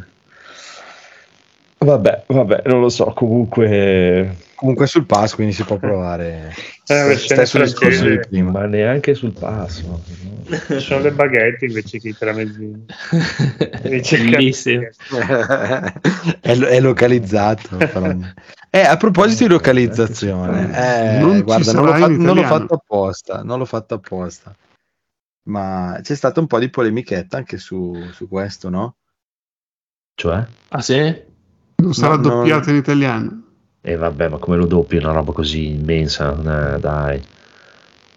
[1.79, 4.37] Vabbè, vabbè, non lo so, comunque...
[4.55, 6.55] Comunque sul pass, quindi si può provare.
[6.89, 8.51] Eh, Stesso versione discorso di prima.
[8.53, 9.87] Ma neanche sul passo.
[9.89, 10.01] no?
[10.79, 12.87] Sono le baguette invece che i tramezzini.
[13.83, 14.83] Bellissimo.
[16.41, 17.79] è, lo- è localizzato.
[18.71, 22.75] Eh, a proposito di localizzazione, eh, Non ci guarda, non l'ho, fatto, non l'ho fatto
[22.75, 24.55] apposta, non l'ho fatto apposta.
[25.49, 28.97] Ma c'è stata un po' di polemichetta anche su, su questo, no?
[30.15, 30.45] Cioè?
[30.69, 31.23] Ah sì?
[31.77, 33.45] Non sarà No, doppiato in italiano.
[33.89, 36.35] E vabbè, ma come lo doppi una roba così immensa?
[36.75, 37.23] Eh, dai.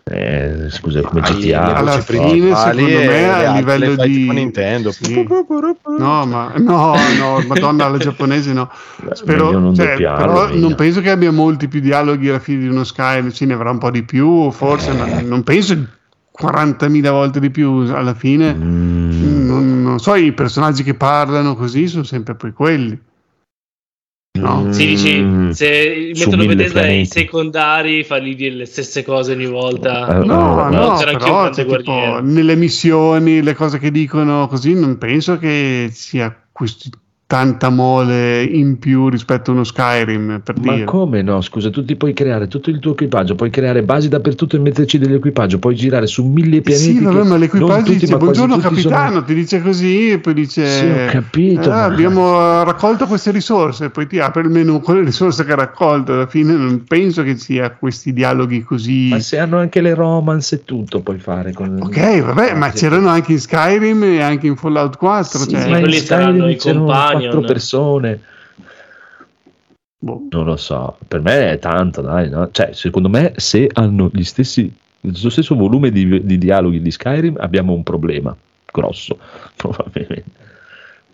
[0.03, 1.67] Eh, scusa, come GTA.
[1.67, 4.91] le Alla fine, principali secondo me, a livello di- Nintendo.
[4.91, 5.13] Sì.
[5.99, 8.67] No, ma no, no, madonna, alla giapponese no.
[9.13, 9.85] Spero, non cioè,
[10.17, 13.53] però non penso che abbia molti più dialoghi alla fine di uno Skyrim, sì, ne
[13.53, 15.77] avrà un po' di più, forse, ma non penso
[16.31, 18.55] 40.000 volte di più alla fine.
[18.55, 22.99] Mm, Non, non so, i personaggi che parlano così sono sempre poi quelli.
[24.39, 24.71] No.
[24.73, 27.05] Si dici, mm, se mettono mille Bethesda i pianeti.
[27.05, 30.21] secondari, fargli dire le stesse cose ogni volta.
[30.21, 33.91] Eh, No, Eh, no, c'era anche però grande cioè, tipo, nelle missioni, le cose che
[33.91, 36.89] dicono così, non penso che sia questi-
[37.29, 40.85] tanta mole in più rispetto a uno Skyrim, per Ma dire.
[40.85, 41.41] come no?
[41.41, 44.97] Scusa, tu ti puoi creare tutto il tuo equipaggio, puoi creare basi dappertutto e metterci
[44.97, 46.95] dell'equipaggio, puoi girare su mille pianeti.
[46.97, 50.65] Sì, vabbè, ma l'equipaggio tutti, dice buongiorno capitano, sono- ti dice così e poi dice
[50.67, 54.81] Sì, ho capito, "Ah, ma- abbiamo raccolto queste risorse e poi ti apre il menu
[54.81, 56.13] con le risorse che ha raccolto.
[56.13, 59.09] Alla fine non penso che sia questi dialoghi così.
[59.09, 63.09] Ma se hanno anche le romance e tutto puoi fare con Ok, vabbè, ma c'erano
[63.09, 65.37] anche in Skyrim e anche in Fallout 4.
[65.41, 67.17] Sì, cioè, ma quelli saranno i companion.
[67.19, 68.19] Quattro persone.
[69.99, 70.27] boh.
[70.29, 72.49] Non lo so, per me è tanto, dai, no?
[72.51, 74.71] Cioè, secondo me, se hanno gli stessi,
[75.01, 78.35] lo stesso volume di, di dialoghi di Skyrim, abbiamo un problema
[78.71, 79.17] grosso,
[79.55, 80.47] probabilmente.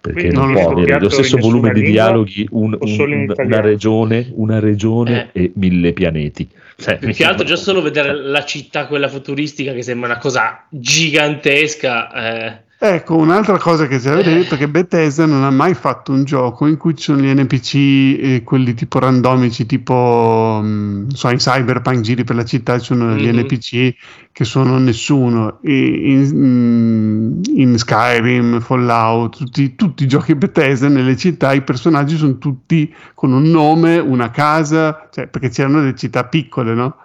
[0.06, 4.30] Perché Quindi non non può avere lo stesso volume di dialoghi un- un- una regione,
[4.36, 5.42] una regione Eh.
[5.46, 6.48] e mille pianeti.
[6.78, 10.64] Cioè, Più che altro già solo vedere la città, quella futuristica, che sembra una cosa
[10.70, 12.12] gigantesca.
[12.12, 12.64] eh.
[12.88, 16.24] Ecco, un'altra cosa che c'è da vedere è che Bethesda non ha mai fatto un
[16.24, 21.30] gioco in cui ci sono gli NPC, eh, quelli tipo randomici, tipo, mm, non so,
[21.30, 23.40] in Cyberpunk giri per la città, ci sono gli Mhm.
[23.40, 23.96] NPC
[24.32, 25.58] che sono nessuno.
[25.64, 32.38] In, mm, in Skyrim, Fallout, tutti, tutti i giochi Bethesda, nelle città i personaggi sono
[32.38, 36.98] tutti con un nome, una casa, cioè, perché c'erano delle città piccole, no?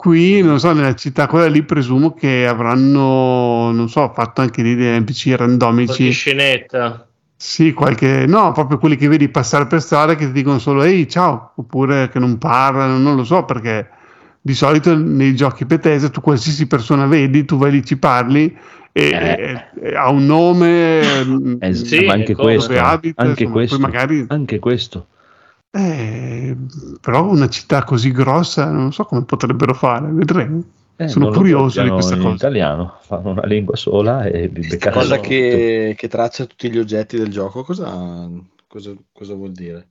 [0.00, 4.74] Qui, non so, nella città quella lì presumo che avranno, non so, fatto anche lì
[4.74, 6.10] dei NPC Qualche randomici.
[6.10, 7.06] scenetta.
[7.36, 11.06] Sì, qualche, no, proprio quelli che vedi passare per strada che ti dicono solo ehi,
[11.06, 13.90] ciao, oppure che non parlano, non lo so, perché
[14.40, 18.56] di solito nei giochi Bethesda tu qualsiasi persona vedi, tu vai lì, ci parli
[18.92, 19.42] e, Eh.
[19.82, 24.24] e- e ha un nome, Eh, Sì, ma anche questo, abita, anche insomma, questo, magari
[24.28, 25.06] anche questo.
[25.72, 26.56] Eh,
[27.00, 30.62] però una città così grossa non so come potrebbero fare, vedremo.
[30.96, 32.34] Eh, Sono curioso di questa in cosa.
[32.34, 37.30] italiano, fanno una lingua sola e beccate Cosa che, che traccia tutti gli oggetti del
[37.30, 38.28] gioco, cosa,
[38.66, 39.88] cosa, cosa vuol dire?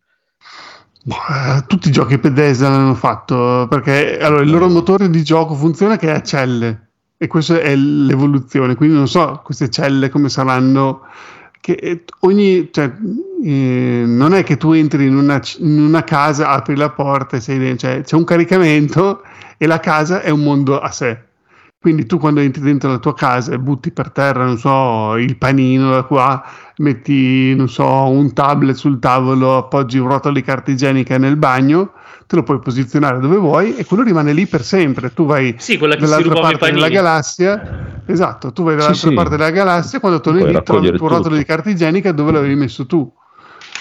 [1.04, 5.56] Boh, eh, tutti i giochi Bethesda l'hanno fatto perché allora, il loro motore di gioco
[5.56, 8.76] funziona che è a celle e questa è l'evoluzione.
[8.76, 11.02] Quindi non so queste celle come saranno.
[11.62, 12.92] Che eh, ogni, cioè,
[13.44, 17.78] eh, non è che tu entri in una, in una casa, apri la porta sei
[17.78, 19.24] cioè, c'è un caricamento
[19.58, 21.28] e la casa è un mondo a sé.
[21.82, 25.38] Quindi tu quando entri dentro la tua casa e butti per terra, non so, il
[25.38, 26.44] panino da qua,
[26.80, 31.94] metti, non so, un tablet sul tavolo, appoggi un rotolo di carta igienica nel bagno,
[32.28, 35.14] te lo puoi posizionare dove vuoi e quello rimane lì per sempre.
[35.14, 39.16] Tu vai Sì, dall'altra parte della galassia, esatto, tu vai dall'altra sì.
[39.16, 41.38] parte della galassia, quando torni lì trovi il tuo rotolo tutto.
[41.38, 43.10] di carta igienica dove l'avevi messo tu.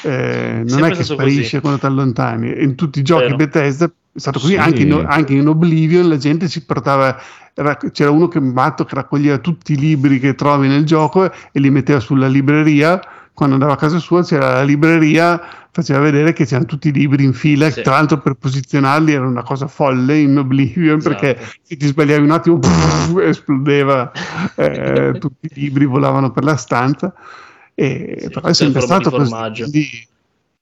[0.05, 1.61] Eh, non è che sparisce così.
[1.61, 2.63] quando ti allontani.
[2.63, 3.37] In tutti i giochi Vero.
[3.37, 4.59] Bethesda è stato così, Sì.
[4.59, 7.17] anche, in, anche in Oblivion la gente si portava,
[7.55, 11.61] rac- c'era uno che matto che raccoglieva tutti i libri che trovi nel gioco e
[11.61, 13.01] li metteva sulla libreria.
[13.33, 15.41] Quando andava a casa sua c'era la libreria,
[15.71, 17.83] faceva vedere che c'erano tutti i libri in fila, Sì.
[17.83, 21.15] tra l'altro per posizionarli era una cosa folle in Oblivion Esatto.
[21.15, 22.59] perché se ti sbagliavi un attimo
[23.23, 24.11] esplodeva,
[24.57, 27.15] eh, tutti i libri volavano per la stanza.
[27.75, 29.33] E, Sì, però è sempre stato così.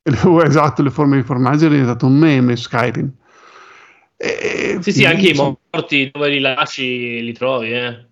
[0.44, 3.10] esatto, le forme di formaggio è diventato un meme Skyrim.
[4.16, 8.04] E- Sì, sì, anche i morti dove li lasci li trovi, eh.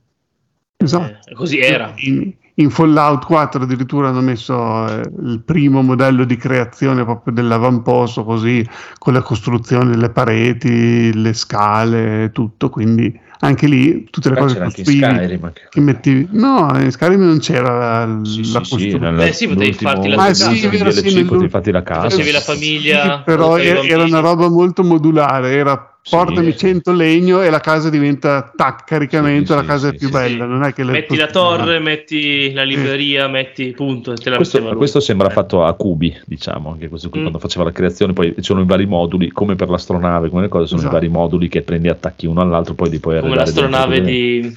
[0.76, 1.30] esatto.
[1.30, 1.92] Eh, così era.
[1.96, 8.22] In, in Fallout 4 addirittura hanno messo eh, il primo modello di creazione proprio dell'avamposto
[8.24, 8.66] così
[8.98, 14.54] con la costruzione delle pareti, le scale, tutto, quindi anche lì tutte le Beh, cose
[14.54, 15.44] c'era anche in costruivi Skyrim.
[15.44, 15.66] Anche.
[15.68, 19.32] che mettevi no, in Skyrim non c'era la, Sì, la sì, sì, costruzione nella- Eh,
[19.32, 22.08] sì, potevi farti la Ah, sì, DLC nel- potevi farti la casa.
[22.08, 26.14] Facevi la famiglia, Sì, però era, era una roba molto modulare, era Sì.
[26.16, 29.96] portami 100 legno e la casa diventa tac, caricamento, Sì, la sì, casa sì, è
[29.96, 30.50] più sì, bella, sì.
[30.50, 34.64] non è che le Metti la torre, metti la libreria, metti punto, te la metteva
[34.64, 37.22] Questo, questo sembra fatto a cubi, diciamo, anche questo qui Mm.
[37.22, 40.48] quando faceva la creazione, poi ci sono i vari moduli, come per l'astronave, come le
[40.48, 40.94] cose, sono Esatto.
[40.94, 44.54] i vari moduli che prendi e attacchi uno all'altro, poi li puoi come l'astronave di...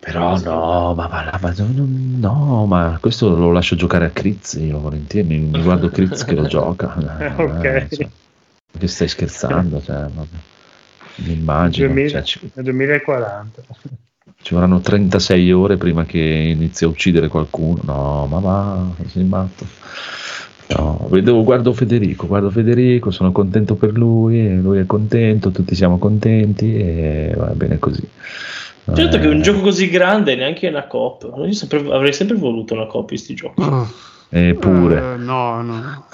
[0.00, 1.86] Però no, ma, ma, ma- no,
[2.18, 6.46] no, ma questo lo lascio giocare a Critz, io volentieri, mi, guardo Critz che lo
[6.46, 6.94] gioca.
[7.20, 7.86] Eh, Ok.
[7.88, 8.08] cioè,
[8.78, 9.80] che stai scherzando?
[9.84, 10.36] Cioè, vabbè.
[11.16, 11.86] mi immagino.
[11.88, 13.62] 2000 cioè, ci, nel 2040.
[14.42, 17.80] ci vorranno 36 ore prima che inizi a uccidere qualcuno.
[17.84, 19.66] No, ma va, sei matto.
[20.68, 25.98] No, vedo, guardo Federico, guardo Federico, sono contento per lui, lui è contento, tutti siamo
[25.98, 28.08] contenti e va bene così.
[28.94, 31.32] Certo che un Eh, gioco così grande neanche una coop.
[31.44, 33.62] Io sempre- avrei sempre voluto una coop in sti giochi.
[34.32, 35.14] Eppure.
[35.14, 36.04] eh, no, no.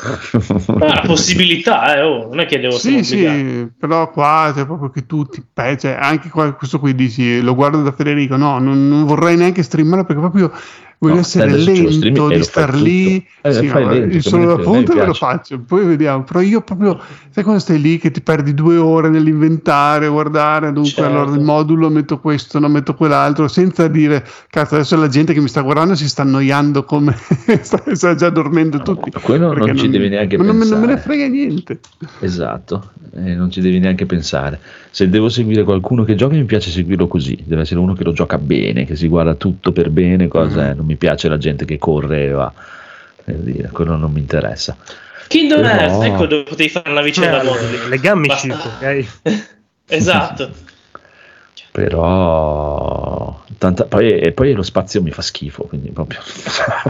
[0.79, 4.89] Ma la possibilità, eh, oh, non è che devo Sì, sì, però qua c'è proprio
[4.89, 9.05] che tutti, cioè, anche qua, questo qui dici, lo guardo da Federico, no, non, non
[9.05, 10.51] vorrei neanche streamarlo perché proprio
[10.99, 14.93] voglio No, essere lento e di star lì, Eh, Sì, no, lento, il solo da
[14.93, 16.99] a me lo faccio, poi vediamo, però io proprio,
[17.31, 21.05] sai quando stai lì che ti perdi due ore nell'inventare, guardare, dunque Certo.
[21.05, 25.41] allora il modulo metto questo, non metto quell'altro, senza dire, cazzo adesso la gente che
[25.41, 27.15] mi sta guardando si sta annoiando come,
[27.63, 29.11] sta, sta già dormendo tutti.
[29.13, 31.17] Ma quello non Perché ci devi neanche ma non, me- non me ne pensare.
[31.17, 31.81] frega niente.
[32.21, 34.61] Esatto, eh, non ci devi neanche pensare.
[34.91, 37.39] Se devo seguire qualcuno che gioca, mi piace seguirlo così.
[37.45, 40.29] Deve essere uno che lo gioca bene, che si guarda tutto per bene.
[40.29, 40.71] Cosa, Mhm.
[40.71, 42.53] eh, Non mi piace la gente che corre e va.
[43.25, 44.77] Dire, quello non mi interessa.
[45.29, 47.89] Kingdom Però- Hearts, ecco dove potevi fare una vicenda a moduli.
[47.89, 48.47] le gambe Basta.
[48.49, 49.45] chip, ok?
[49.89, 50.51] esatto.
[51.73, 56.21] Però tanta- poi, e poi lo spazio mi fa schifo, quindi proprio.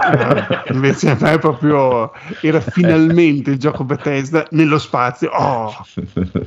[0.73, 5.31] Invece a me proprio era finalmente il gioco Bethesda nello spazio.
[5.31, 5.75] Oh,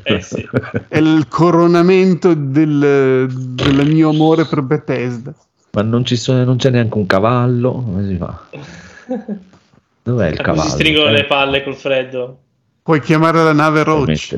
[0.03, 0.47] Eh sì.
[0.87, 5.33] è il coronamento del, del mio amore per Bethesda.
[5.71, 7.71] Ma non, ci sono, non c'è neanche un cavallo.
[7.73, 8.39] Come si fa?
[10.03, 10.61] Dov'è il cavallo?
[10.63, 12.39] si stringono Eh, le palle col freddo.
[12.81, 14.37] Puoi chiamare la nave Roach.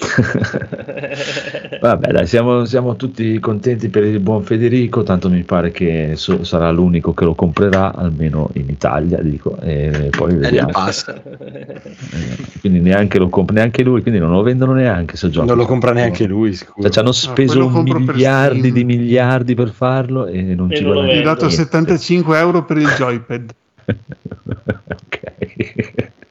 [1.80, 5.02] Vabbè, dai, siamo, siamo tutti contenti per il buon Federico.
[5.02, 9.18] Tanto mi pare che so- sarà l'unico che lo comprerà, almeno in Italia.
[9.20, 10.70] Dico, e poi vediamo.
[10.70, 11.06] pass.
[11.08, 15.46] Eh, Quindi neanche lo compra neanche lui, quindi non lo vendono neanche sto gioco.
[15.46, 16.82] Non lo compra neanche lui, sicuro.
[16.82, 20.90] Cioè, ci hanno speso per miliardi di miliardi per farlo e non E ci Mi
[20.90, 21.62] ha guadagniamo dato Niente.
[21.64, 23.50] 75 euro per il joypad.
[23.84, 25.20] ok.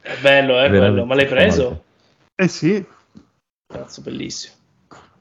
[0.02, 1.06] È bello, eh, Veramente quello.
[1.06, 1.84] Ma l'hai preso?
[2.36, 2.84] Eh sì,
[3.72, 4.56] Cazzo, bellissimo.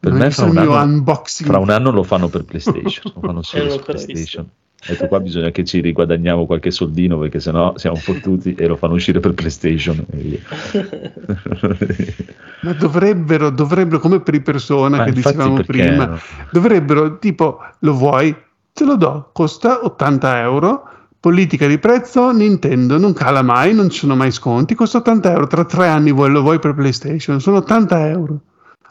[0.01, 1.51] Per Ho me fra un, anno, unboxing.
[1.51, 4.49] fra un anno lo fanno per PlayStation, lo fanno Eh, solo non su PlayStation.
[4.87, 8.95] Detto qua bisogna che ci riguadagniamo qualche soldino perché sennò siamo fottuti e lo fanno
[8.95, 10.03] uscire per PlayStation.
[12.63, 16.19] Ma dovrebbero, dovrebbero, come per i persona Ma che dicevamo prima, no?
[16.51, 18.35] dovrebbero tipo, lo vuoi?
[18.73, 20.89] Te lo do, costa 80 euro.
[21.21, 25.47] Politica di prezzo, Nintendo non cala mai, non ci sono mai sconti, costa 80 euro.
[25.49, 28.41] Tra tre anni vuoi, lo vuoi per PlayStation, sono 80 euro.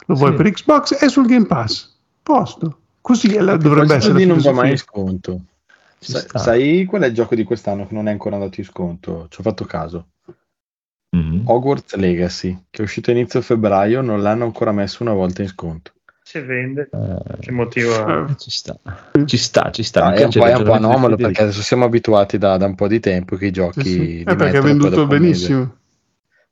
[0.06, 0.36] Lo vuoi Sì.
[0.36, 1.90] per Xbox è sul Game Pass.
[2.22, 2.78] Posto.
[3.00, 5.40] Così è la- dovrebbe essere non va mai in sconto.
[5.98, 9.26] Sa- sai qual è il gioco di quest'anno che non è ancora andato in sconto?
[9.30, 10.08] Ci ho fatto caso.
[11.16, 11.42] Mhm.
[11.46, 15.48] Hogwarts Legacy, che è uscito a inizio febbraio, non l'hanno ancora messo una volta in
[15.48, 15.92] sconto.
[16.28, 18.26] Se vende, Eh, che motivo ha?
[18.28, 18.78] Eh, ci sta,
[19.24, 20.04] ci sta, ci sta.
[20.08, 22.86] Ah, è un po', è un anomalo perché adesso siamo abituati da, da un po'
[22.86, 23.98] di tempo che i giochi sì, sì.
[23.98, 25.76] li Eh, perché ha poi venduto un mese- benissimo.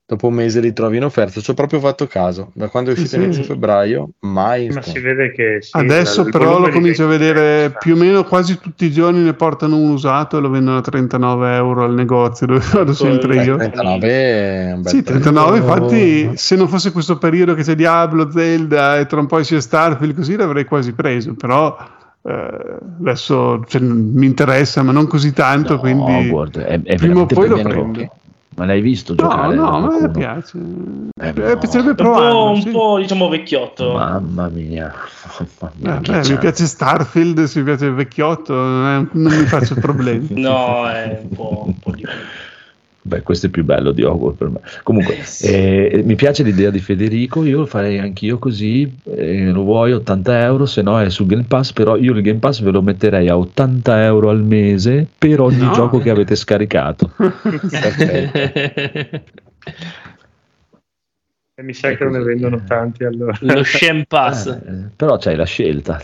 [0.09, 1.41] Dopo un mese li trovi in offerta.
[1.41, 2.51] Ci ho proprio fatto caso.
[2.55, 3.23] Da quando è uscito sì.
[3.23, 7.95] inizio febbraio, mai Ma si vede che sì, Adesso però lo comincio a vedere più
[7.95, 11.57] o meno quasi tutti i giorni ne portano un usato e lo vendono a 39
[11.57, 13.57] euro al negozio dove vado sempre Beh, io.
[13.57, 15.21] 39 è un bel Sì, prezzo.
[15.21, 19.41] 39, infatti se non fosse questo periodo che c'è Diablo, Zelda e tra un po'
[19.41, 21.77] c'è Starfield così l'avrei quasi preso, però
[22.23, 27.23] eh, adesso cioè, mi interessa ma non così tanto, No, quindi guarda, è, è prima
[27.23, 28.09] o poi lo prendo.
[28.57, 29.55] Ma l'hai visto No, giocare?
[29.55, 30.57] no, ma mi piace.
[31.21, 31.59] Eh, Eh, no.
[31.59, 32.51] piacerebbe un po', provarlo.
[32.51, 32.71] un sì.
[32.71, 33.93] po', diciamo vecchiotto.
[33.93, 34.95] Mamma mia,
[35.61, 39.45] mamma mia, Eh, beh, mi piace Starfield, se mi piace il vecchiotto, eh, non mi
[39.45, 40.29] faccio problemi.
[40.31, 42.11] No, è un po', un po' di più.
[43.07, 44.59] Beh, questo è più bello di Hogwarts per me.
[44.83, 45.47] Comunque, Eh, sì.
[45.47, 50.43] eh, mi piace l'idea di Federico, io lo farei anch'io così, eh, lo vuoi 80
[50.43, 53.29] euro, se no è sul Game Pass, però io il Game Pass ve lo metterei
[53.29, 55.73] a 80 euro al mese per ogni No.
[55.73, 57.13] gioco che avete scaricato.
[61.59, 63.35] E mi sa che non ne vendono tanti allora.
[63.41, 64.45] Lo Shem Pass.
[64.47, 65.99] Eh, però c'hai la scelta,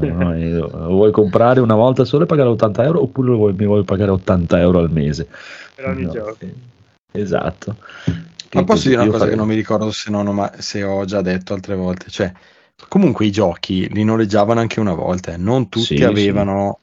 [0.00, 3.66] Eh, lo vuoi comprare una volta solo e pagare 80 euro oppure lo vuoi, mi
[3.66, 5.26] vuoi pagare 80 euro al mese?
[5.74, 6.36] Per ogni No, gioco.
[7.10, 7.76] Esatto.
[8.06, 8.14] Ma
[8.60, 10.84] Che posso dire una cosa farei- che non mi ricordo se, non ho, ma- se
[10.84, 12.08] ho già detto altre volte?
[12.08, 12.32] Cioè,
[12.88, 15.36] comunque i giochi li noleggiavano anche una volta, eh.
[15.36, 16.78] non tutti Sì, avevano.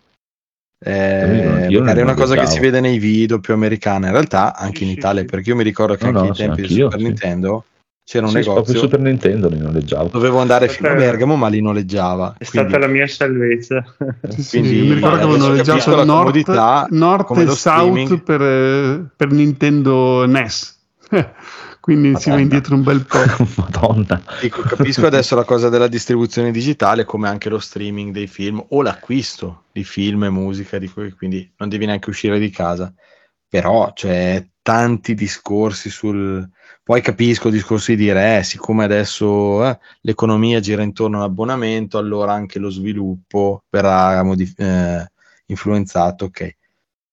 [0.84, 0.92] eh,
[1.24, 4.54] Avevano, io magari è una cosa che si vede nei video più americana, in realtà
[4.54, 5.28] anche Sì, in sì, Italia, sì.
[5.28, 7.06] perché io mi ricordo che No, anche no, ai sì, tempi di anch'io, Super sì.
[7.06, 7.66] Nintendo
[8.12, 10.10] c'era un Sì, proprio negozio, Super Nintendo li noleggiavo.
[10.10, 12.36] dovevo andare fino a Bergamo, ma li noleggiava.
[12.38, 13.86] È Quindi- stata la mia salvezza.
[14.28, 19.06] Sì, sì, Quindi, mi ricordo che capisco noleggiato la North come e South per, eh,
[19.16, 20.80] per Nintendo NES.
[21.80, 22.42] Quindi si va Madonna.
[22.42, 23.18] indietro un bel po'.
[23.56, 24.22] Madonna.
[24.42, 28.82] Dico, capisco adesso la cosa della distribuzione digitale come anche lo streaming dei film o
[28.82, 32.94] l'acquisto di film e musica, di cui quindi non devi neanche uscire di casa.
[33.48, 36.46] Però c'è tanti discorsi sul...
[36.92, 42.60] Poi capisco discorsi di dire, eh, siccome adesso eh, l'economia gira intorno all'abbonamento, allora anche
[42.60, 45.10] lo sviluppo verrà modif- eh,
[45.46, 46.58] influenzato, ok.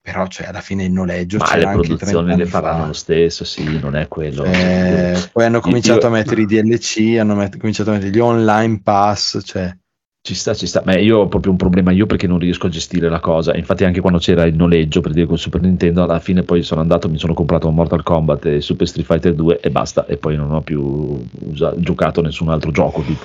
[0.00, 2.86] Però cioè, alla fine il noleggio Ma le produzioni 30 le faranno fa.
[2.88, 4.42] lo stesso, sì, non è quello.
[4.42, 8.18] Eh, poi hanno cominciato io- a mettere i DLC, hanno met- cominciato a mettere gli
[8.18, 9.72] online pass, cioè
[10.20, 10.82] Ci sta, ci sta.
[10.84, 13.56] Ma io ho proprio un problema io perché non riesco a gestire la cosa.
[13.56, 16.80] Infatti, anche quando c'era il noleggio per dire con Super Nintendo, alla fine poi sono
[16.80, 20.04] andato, mi sono comprato Mortal Kombat e Super Street Fighter 2 e basta.
[20.06, 21.18] E poi non ho più
[21.50, 23.00] usa- giocato nessun altro gioco.
[23.02, 23.24] Tipo.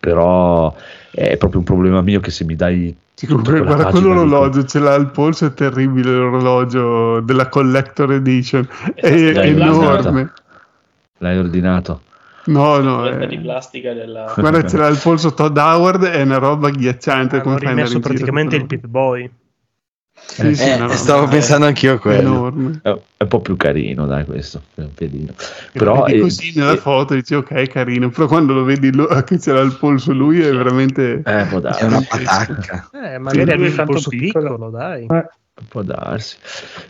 [0.00, 0.74] Però
[1.10, 2.96] è proprio un problema mio che se mi dai.
[3.24, 9.32] Guarda quell'orologio, ce l'ha al polso, è terribile l'orologio della Collector Edition, è, Esatto, è
[9.32, 10.32] l'hai enorme.
[11.18, 12.00] L'hai ordinato.
[12.44, 14.32] No, no, è- di plastica della...
[14.36, 17.36] guarda ce l'ha al polso Todd Howard, è una roba agghiacciante.
[17.36, 19.30] Hanno andare rimesso praticamente il Pip Boy.
[20.24, 22.20] Sì, sì, Eh, roba stavo pensando anch'io a quello.
[22.46, 22.80] enorme.
[22.82, 22.88] È
[23.22, 24.62] è un po' più carino, dai, questo.
[24.74, 25.32] È un pedino.
[25.72, 28.92] E Però eh, così nella eh, foto dici ok è carino però quando lo vedi
[28.92, 32.90] lo- che ce l'ha al polso lui è veramente eh, È una patacca.
[32.92, 34.44] Eh, magari è il polso piccolo.
[34.56, 35.06] piccolo, dai.
[35.68, 36.36] Può darsi.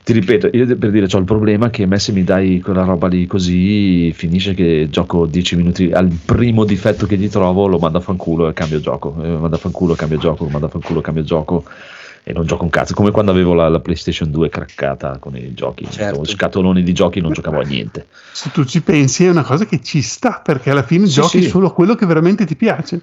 [0.05, 2.85] Ti ripeto, io per dire, ho il problema che a me se mi dai quella
[2.85, 7.79] roba lì così, finisce che gioco 10 minuti, al primo difetto che gli trovo lo
[7.79, 10.67] mando a fanculo e cambio gioco, eh, lo mando a fanculo, cambio gioco, lo mando
[10.67, 11.65] a fanculo, cambio gioco
[12.25, 15.55] e non gioco un cazzo, come quando avevo la, la PlayStation 2 craccata con i
[15.55, 16.03] giochi, Certo.
[16.03, 18.07] Avevo scatoloni di giochi non giocavo a niente.
[18.33, 21.43] se tu ci pensi è una cosa che ci sta perché alla fine Sì, giochi
[21.43, 21.49] sì.
[21.49, 23.01] solo quello che veramente ti piace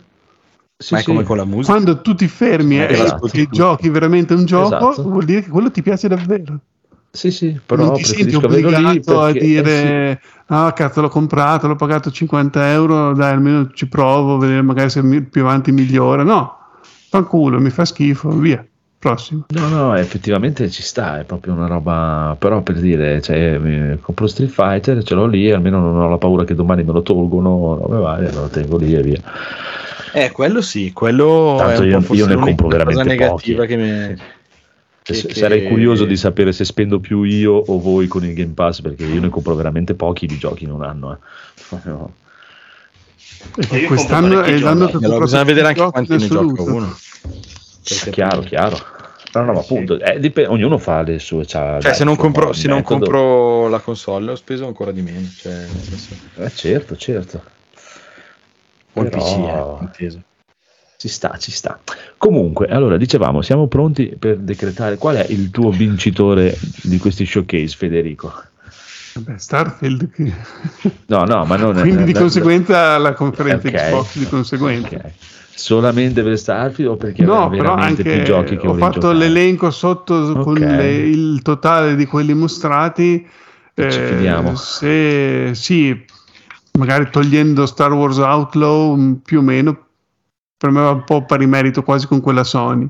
[0.81, 1.07] Sì, Ma è sì.
[1.10, 1.73] come con la musica.
[1.73, 3.30] quando tu ti fermi e Esatto.
[3.34, 5.10] e giochi veramente un gioco Esatto.
[5.10, 6.57] vuol dire che quello ti piace davvero
[7.11, 11.76] Sì, sì, però non ti senti obbligato a eh, dire ah cazzo l'ho comprato l'ho
[11.76, 16.57] pagato 50 euro dai almeno ci provo vedere magari se più avanti migliora no
[17.10, 18.65] fanculo mi fa schifo via
[19.00, 24.28] prossimo No, no, effettivamente ci sta, è proprio una roba, però per dire, cioè, compro
[24.28, 27.76] Street Fighter, ce l'ho lì, almeno non ho la paura che domani me lo tolgono,
[27.78, 29.22] robe varie, lo tengo lì e via.
[30.14, 33.68] Eh, quello sì, quello Tanto è un io- io ne compro veramente cosa negativa pochi.
[33.68, 34.16] che mi...
[34.16, 34.26] Cioè,
[35.02, 38.34] Che- se- che- Sarei curioso di sapere se spendo più io o voi con il
[38.34, 41.14] Game Pass, perché io ne compro veramente pochi di giochi in un anno.
[41.14, 41.78] eh.
[41.86, 42.12] No.
[43.72, 46.64] Io quest'anno è l'anno che Allora, bisogna vedere anche quanti ne gioca assoluto.
[46.64, 46.98] uno.
[47.84, 48.77] Perché Chiaro, chiaro.
[49.34, 51.45] No, no, ma appunto, eh, dip- ognuno fa le sue.
[51.45, 55.27] Cioè, dai, se non, compro, se non compro la console ho speso ancora di meno.
[55.35, 57.41] Cioè, senso, Eh, certo, certo.
[58.93, 60.22] o il Però- PC, eh, inteso.
[60.97, 61.80] Ci sta, ci sta.
[62.18, 67.76] Comunque, allora, dicevamo, siamo pronti per decretare qual è il tuo vincitore di questi showcase,
[67.77, 68.34] Federico?
[69.14, 70.10] Vabbè, Starfield.
[70.11, 70.34] che-
[71.06, 73.73] No, no, ma non Quindi di no, conseguenza la conferenza Ok.
[73.76, 74.95] Xbox di conseguenza.
[74.95, 75.11] ok.
[75.60, 79.18] Solamente per Starfield o perché No, però anche più giochi che ho fatto giocare?
[79.18, 80.60] l'elenco sotto con Ok.
[80.60, 83.27] le- il totale di quelli mostrati.
[83.73, 84.56] E ci Eh, fidiamo.
[84.56, 86.06] se sì,
[86.77, 89.77] magari togliendo Star Wars Outlaw mh, più o meno
[90.57, 92.88] per me va un po' pari merito quasi con quella Sony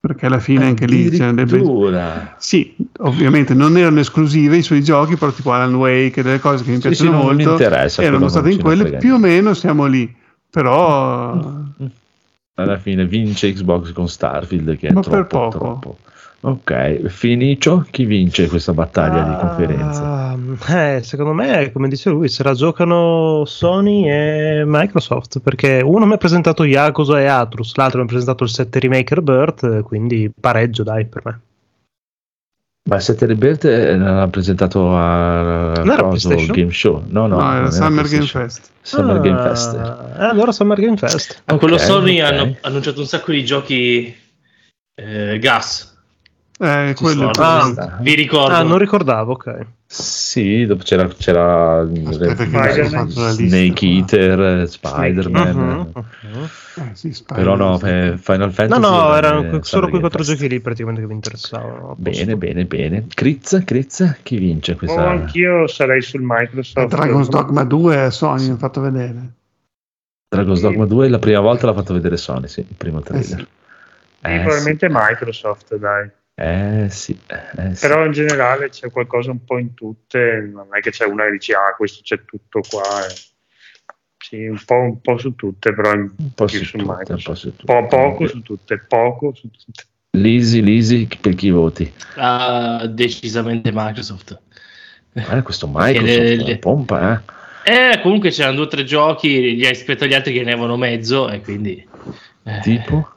[0.00, 2.34] perché alla fine anche lì dei bei- Addirittura.
[2.38, 6.70] sì, ovviamente non erano esclusive i suoi giochi, però tipo Alan Wake delle cose che
[6.70, 9.86] mi Sì, piacciono sì, mi molto quello erano state in quelle, più o meno siamo
[9.86, 10.12] lì,
[10.50, 11.34] però
[12.62, 15.58] Alla fine vince Xbox con Starfield che è Ma troppo, per poco.
[15.58, 15.96] troppo.
[16.44, 20.02] Ok, Finicio, chi vince questa battaglia di conferenza?
[20.02, 26.04] Ah, eh, secondo me, come dice lui, se la giocano Sony e Microsoft, perché uno
[26.04, 30.32] mi ha presentato Yakuza e Atrus, l'altro mi ha presentato il 7 Remaker Birth, quindi
[30.40, 31.40] pareggio dai per me.
[32.84, 36.56] Ma il 7 Rebirth eh, l'ha presentato a Non era coso, PlayStation?
[36.56, 37.04] Game Show.
[37.06, 38.26] No, no, no, non era Summer Game.
[38.26, 38.70] Fest.
[38.82, 39.74] Summer Game Ah, Fest.
[39.74, 41.42] eh, allora Summer Game Fest.
[41.44, 42.26] A quello Ok, Sony ok.
[42.32, 44.16] hanno annunciato un sacco di giochi
[44.96, 45.91] eh, gas.
[46.62, 47.98] Eh, quello sono, Ah.
[48.02, 48.54] vi- ricordo.
[48.54, 49.66] Ah, non ricordavo, ok.
[49.84, 53.04] Sì, dopo c'era, c'era Aspetta lista.
[53.04, 55.92] Snake Eater, eh, Spider-Man.
[55.94, 56.00] Eh.
[56.28, 56.48] mhm.
[56.76, 58.80] Eh, sì, Però no, eh, Final No, Fantasy.
[58.80, 61.96] no, era erano solo quei quattro giochi lì praticamente che mi interessavano.
[61.98, 63.06] Bene, bene, bene.
[63.12, 65.10] Critz, Critz, chi vince Oh, questa?
[65.10, 66.86] anch'io sarei sul Microsoft.
[66.86, 69.32] Dragon's Dogma 2 Sony mi ha fatto vedere.
[70.28, 73.26] Dragon's Dogma 2 la prima volta l'ha fatto vedere Sony, sì, il primo trailer.
[73.26, 73.34] sì.
[73.36, 73.46] Sì,
[74.28, 76.08] Eh, probabilmente Microsoft, dai.
[76.34, 76.42] Sì.
[76.42, 77.86] Eh sì, eh, sì.
[77.86, 81.32] Però in generale c'è qualcosa un po' in tutte, non è che c'è una che
[81.32, 83.06] dice ah questo c'è tutto qua.
[83.06, 83.14] eh.
[84.18, 87.24] Sì, un po', un po' su tutte, però un po' su su tutte, un Microsoft.
[87.26, 87.64] po' su tutte.
[87.72, 89.84] Po- poco su tutte, poco su tutte.
[90.14, 91.92] Lisi, Lisi, per chi voti?
[92.16, 94.40] Ah, decisamente Microsoft.
[95.14, 97.22] Eh, questo Microsoft, le- le- pompa,
[97.64, 97.90] eh.
[97.92, 101.28] Eh, comunque c'erano due o tre giochi gli- rispetto agli altri che ne avevano mezzo
[101.30, 101.86] e quindi...
[102.44, 102.60] eh.
[102.60, 103.08] Tipo?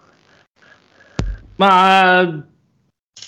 [1.55, 2.45] Ma...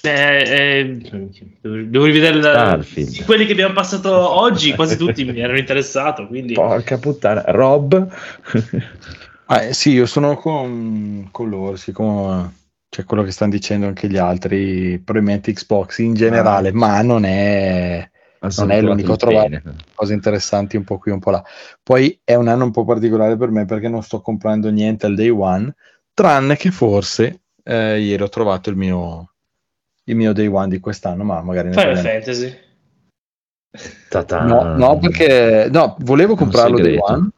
[0.01, 3.25] eh, eh, devo rivedere la- Starfield.
[3.25, 6.53] quelli che abbiamo passato oggi, quasi tutti mi erano interessato, quindi...
[6.53, 7.43] Porca puttana.
[7.47, 8.07] Rob?
[9.49, 12.53] Ah, eh, sì, io sono con, con loro, siccome
[12.89, 18.09] c'è quello che stanno dicendo anche gli altri, probabilmente Xbox in generale, ma non è
[18.57, 19.75] non è l'unico, trovato Bene.
[19.93, 21.43] cose interessanti un po' qui, un po' là.
[21.81, 25.15] Poi è un anno un po' particolare per me perché non sto comprando niente al
[25.15, 25.73] day one,
[26.13, 29.33] tranne che forse eh, ieri ho trovato il mio,
[30.07, 31.97] il mio day one di quest'anno, ma magari Final.
[31.97, 32.57] Fantasy.
[34.09, 34.43] Ta-ta.
[34.43, 37.29] No, no, perché no, volevo comprarlo day one,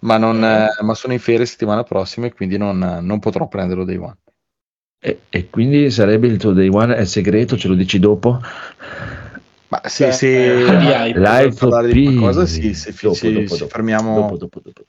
[0.00, 3.84] ma, non, eh, ma sono in ferie settimana prossima e quindi non, non potrò prenderlo
[3.84, 4.16] day one.
[5.04, 8.40] E, e quindi sarebbe il tuo day one è segreto, ce lo dici dopo?
[9.68, 11.18] Ma se, se eh, hype.
[11.18, 13.70] Live parlare di qualcosa, sì, se Dopo, ci, dopo, ci dopo.
[13.70, 14.14] fermiamo.
[14.14, 14.82] Dopo, dopo, dopo.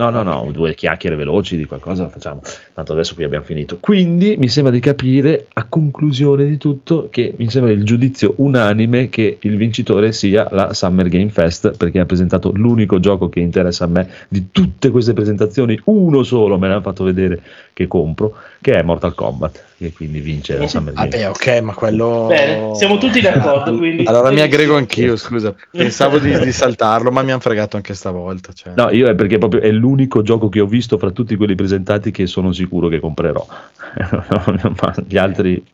[0.00, 2.40] No, no, no, due chiacchiere veloci di qualcosa facciamo.
[2.72, 3.76] Tanto adesso qui abbiamo finito.
[3.78, 9.10] Quindi mi sembra di capire, a conclusione di tutto, che mi sembra il giudizio unanime
[9.10, 13.84] che il vincitore sia la Summer Game Fest, perché ha presentato l'unico gioco che interessa
[13.84, 15.78] a me di tutte queste presentazioni.
[15.84, 17.42] Uno solo me l'hanno fatto vedere
[17.74, 18.32] che compro,
[18.62, 22.26] che è Mortal Kombat, che quindi vince la Summer Game Vabbè, ok, ma quello.
[22.28, 25.54] Bene, siamo tutti d'accordo, quindi- Allora mi aggrego anch'io, scusa.
[25.70, 28.52] Pensavo di, di saltarlo, ma mi hanno fregato anche stavolta.
[28.52, 28.74] Cioè.
[28.76, 32.10] No, io è perché proprio è l'unico gioco che ho visto fra tutti quelli presentati
[32.10, 33.46] che sono sicuro che comprerò.
[34.82, 35.64] Ma gli altri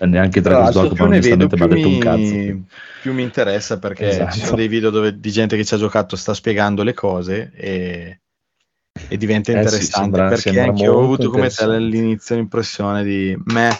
[0.00, 2.60] neanche Tra Dragon's l'altro, Dogma onestamente mi ha detto un cazzo.
[3.02, 4.32] più mi interessa perché Esatto.
[4.34, 7.50] ci sono dei video dove, di gente che ci ha giocato, sta spiegando le cose
[7.56, 8.20] e,
[9.08, 10.00] e diventa Eh sì, interessante.
[10.00, 11.74] sembra- perché sembra anche io ho avuto come te interessante.
[11.76, 13.76] all'inizio l'impressione di me,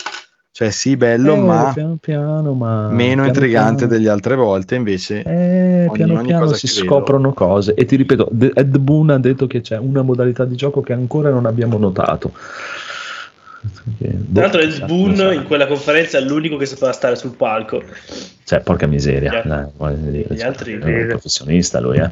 [0.53, 3.93] cioè sì, bello, Eh, ma piano piano, ma meno piano intrigante piano.
[3.93, 4.75] delle altre volte.
[4.75, 8.77] Invece, Eh, ogni- piano ogni piano si che vedo- scoprono cose e ti ripeto, Ed
[8.79, 12.33] Boon ha detto che c'è una modalità di gioco che ancora non abbiamo notato.
[14.33, 15.31] Tra l'altro boh, il chissà, Boon so.
[15.33, 17.83] in quella conferenza è l'unico che sapeva stare sul palco.
[18.45, 22.11] Cioè, porca miseria, Gli altri- voglio dire, gli cioè, altri- è un professionista lui, eh.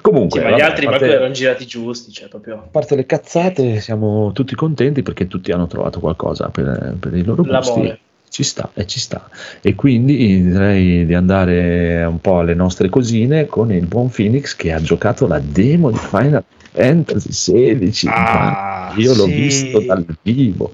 [0.00, 2.54] Comunque, Sì, ma gli vabbè, altri a manco parte- erano girati giusti, cioè proprio...
[2.54, 7.22] A parte le cazzate, siamo tutti contenti perché tutti hanno trovato qualcosa per, per i
[7.22, 7.98] loro gusti.
[8.28, 9.28] Ci sta e ci sta.
[9.62, 14.72] E quindi direi di andare un po' alle nostre cosine con il buon Phoenix che
[14.72, 18.08] ha giocato la demo di Final Fantasy XVI.
[18.12, 19.32] Ah, Io l'ho sì.
[19.32, 20.72] visto dal vivo.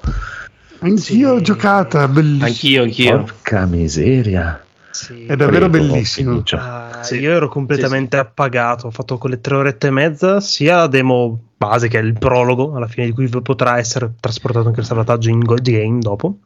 [0.80, 1.22] Anch'io Sì.
[1.24, 2.44] ho giocato, bellissimo.
[2.46, 3.16] Anch'io, anch'io.
[3.22, 4.64] Porca miseria.
[4.90, 5.24] Sì.
[5.26, 6.42] È davvero Prego, bellissimo.
[6.52, 7.18] Ah, Sì.
[7.18, 8.88] Io ero completamente appagato.
[8.88, 12.74] Ho fatto quelle tre orette e mezza, sia la demo base che è il prologo,
[12.74, 16.38] alla fine di cui potrà essere trasportato anche il salvataggio in Gold Game dopo.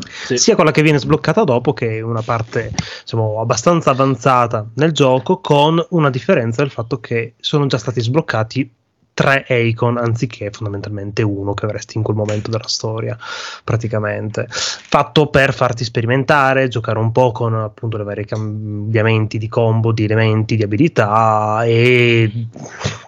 [0.00, 0.36] Sì.
[0.36, 5.84] sia quella che viene sbloccata dopo che una parte diciamo, abbastanza avanzata nel gioco con
[5.90, 8.74] una differenza del fatto che sono già stati sbloccati
[9.14, 13.18] tre icon anziché fondamentalmente uno che avresti in quel momento della storia
[13.64, 19.92] praticamente fatto per farti sperimentare giocare un po' con appunto i vari cambiamenti di combo
[19.92, 22.46] di elementi di abilità e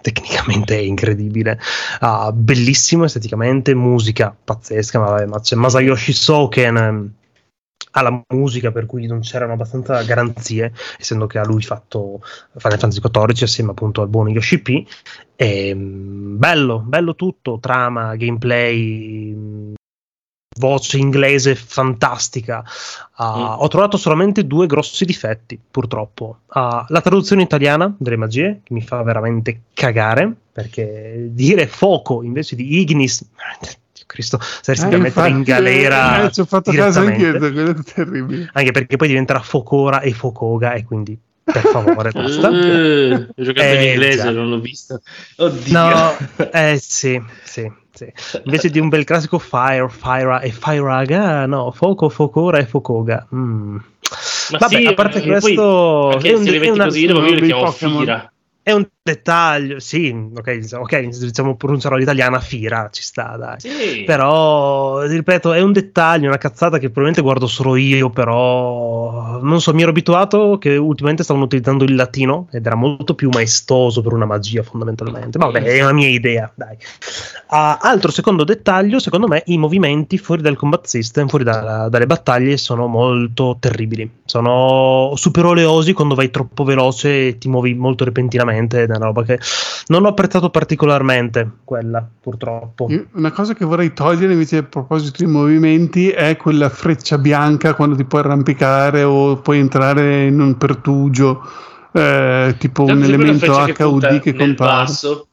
[0.01, 1.59] tecnicamente è incredibile
[1.99, 7.11] Ah, bellissimo esteticamente, musica pazzesca, ma, vabbè, ma c'è Masayoshi Soken ehm,
[7.91, 12.21] alla musica per cui non c'erano abbastanza garanzie, essendo che ha lui fatto
[12.57, 14.83] Final Fantasy XIV assieme appunto al buon Yoshi P.
[15.35, 19.73] E, mm, bello, bello tutto, trama, gameplay, mm,
[20.59, 22.63] voce inglese fantastica.
[23.15, 26.39] Ah, Ho trovato solamente due grossi difetti, purtroppo.
[26.47, 32.55] Ah, la traduzione italiana delle magie, che mi fa veramente cagare, perché dire fuoco invece
[32.55, 33.27] di ignis,
[34.05, 36.25] Cristo, saresti da Eh, mettere in galera.
[36.25, 37.51] eh, ci ho fatto caso direttamente.
[37.51, 38.49] quello è terribile.
[38.53, 42.49] Anche perché poi diventerà Focora e Focoga, e quindi per favore, basta.
[42.49, 44.31] Eh, ho giocato in Eh, inglese, già.
[44.31, 45.01] non l'ho visto.
[45.37, 45.73] Oddio.
[45.73, 46.17] No,
[46.51, 48.11] eh sì, sì, sì.
[48.45, 53.27] Invece di un bel classico Fire, Fire e Firaga, no, Foco, Focora e Focoga.
[53.35, 53.75] Mm.
[54.51, 57.21] Ma Vabbè, sì, a parte perché questo, poi, è un- se è metti così, sono
[57.25, 57.71] li dei chiamo.
[57.71, 58.31] Fira.
[58.61, 63.59] È un dettaglio, sì, ok, ok, diciamo pronunciarò l'italiana Fira, ci sta, dai.
[63.59, 64.03] Sì.
[64.05, 69.73] Però, ripeto, è un dettaglio, una cazzata che probabilmente guardo solo io, però non so,
[69.73, 74.13] mi ero abituato che ultimamente stavano utilizzando il latino ed era molto più maestoso per
[74.13, 75.37] una magia fondamentalmente.
[75.37, 76.77] Ma vabbè, è una mia idea, dai.
[77.47, 82.07] Ah, altro secondo dettaglio, secondo me i movimenti fuori dal combat system, fuori da- dalle
[82.07, 84.09] battaglie sono molto terribili.
[84.23, 89.39] Sono super oleosi quando vai troppo veloce e ti muovi molto repentinamente una roba che
[89.87, 92.87] non ho apprezzato particolarmente quella, purtroppo.
[92.89, 97.73] Io- Una cosa che vorrei togliere invece a proposito di movimenti è quella freccia bianca
[97.73, 101.41] quando ti puoi arrampicare o puoi entrare in un pertugio,
[101.91, 104.71] eh, tipo Tanto un elemento che HUD che nel compare.
[104.83, 105.27] basso.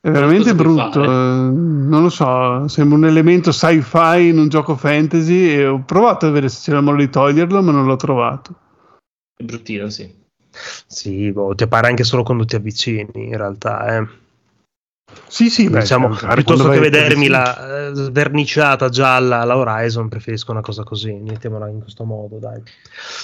[0.00, 5.48] È veramente brutto, eh, non lo so, sembra un elemento sci-fi in un gioco fantasy
[5.50, 8.54] e ho provato a vedere se c'era modo di toglierlo ma non l'ho trovato.
[9.36, 10.08] È bruttino, sì.
[10.86, 13.96] Sì, boh, ti appare anche solo quando ti avvicini, in realtà.
[13.96, 14.06] Eh.
[15.26, 20.50] Sì, sì, beh, diciamo, magari piuttosto che vedermi la eh, sverniciata gialla alla Horizon, preferisco
[20.50, 22.62] una cosa così, mettiamola in questo modo, dai.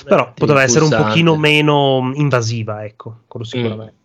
[0.05, 3.95] Però poteva essere un pochino meno invasiva, ecco, quello sicuramente.
[3.99, 4.04] Ah,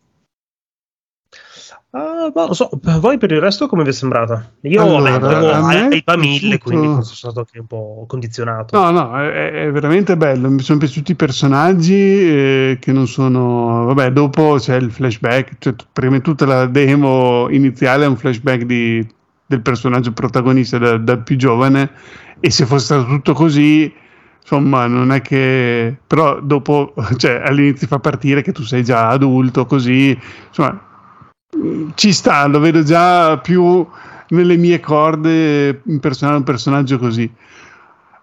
[1.91, 4.51] ma non so, voi per il resto come vi è sembrata?
[4.61, 7.59] Io Allora, avevo a me è hype a mille, piaciuto- quindi forse sono stato anche
[7.59, 8.79] un po' condizionato.
[8.79, 10.49] No, no, è, è veramente bello.
[10.49, 13.85] Mi sono piaciuti i personaggi eh, che non sono.
[13.85, 15.55] Vabbè, dopo c'è il flashback.
[15.57, 19.05] Cioè, di tutta la demo iniziale è un flashback di-
[19.47, 21.89] del personaggio protagonista da, da più giovane.
[22.39, 23.91] E se fosse stato tutto così,
[24.39, 25.97] insomma, non è che.
[26.05, 30.15] Però dopo, cioè, all'inizio fa partire che tu sei già adulto, così.
[30.49, 30.88] Insomma, mm,
[31.95, 33.85] ci sta, lo vedo già più
[34.29, 37.29] nelle mie corde impersonare un personaggio così.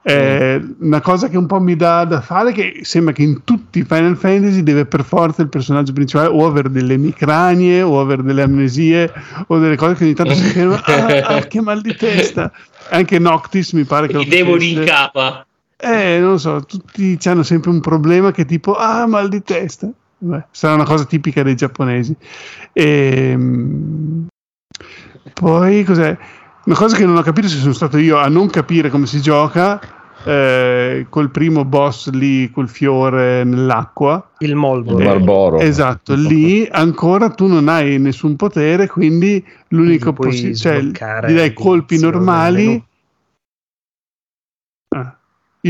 [0.09, 3.43] Eh, una cosa che un po' mi dà da fare è che sembra che in
[3.43, 8.01] tutti i Final Fantasy deve per forza il personaggio principale o avere delle emicranie o
[8.01, 9.13] avere delle amnesie
[9.49, 12.53] o delle cose che ogni tanto si fermano ah, ah, che mal di testa
[12.91, 15.45] anche Noctis mi pare che I demoni in capa.
[15.77, 19.91] eh non lo so tutti hanno sempre un problema che tipo ah mal di testa
[20.19, 22.17] Beh, sarà una cosa tipica dei giapponesi
[22.73, 24.27] Ehm,
[25.33, 26.17] poi cos'è
[26.65, 29.21] una cosa che non ho capito se sono stato io a non capire come si
[29.21, 29.81] gioca
[30.25, 35.05] eh, col primo boss lì col fiore nell'acqua Il Il Molboro.
[35.05, 35.59] Barboro.
[35.61, 40.83] esatto lì ancora tu non hai nessun potere quindi l'unico possibile cioè
[41.33, 42.83] dai colpi normali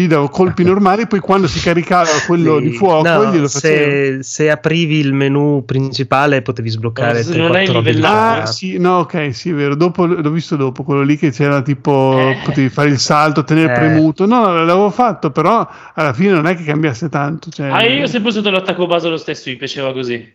[0.00, 2.64] gli davo colpi normali, poi quando si caricava quello Sì.
[2.64, 4.18] di fuoco, No, glielo facevo.
[4.18, 8.40] se, se aprivi il menu principale potevi sbloccare No, se 3, non hai 4 livellato.
[8.42, 9.74] Ah, sì, no, ok, sì, è vero.
[9.74, 12.38] Dopo l'ho visto dopo quello lì che c'era tipo Eh.
[12.44, 13.76] potevi fare il salto, tenere Eh.
[13.78, 14.26] premuto.
[14.26, 17.50] No, l'avevo fatto, però alla fine non è che cambiasse tanto.
[17.50, 20.32] Cioè, Ah, io ho sempre usato l'attacco base lo stesso, mi piaceva così.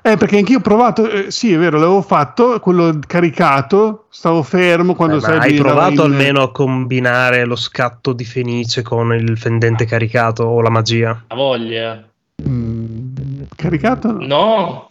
[0.00, 4.94] Eh, perché anch'io ho provato, eh, sì, è vero, l'avevo fatto, quello caricato, stavo fermo
[4.94, 9.84] quando Eh, hai provato in- almeno a combinare lo scatto di Fenice con il fendente
[9.84, 11.24] caricato o la magia?
[11.26, 12.06] Ha voglia.
[12.48, 14.12] Mm, caricato?
[14.12, 14.26] no.
[14.26, 14.90] No.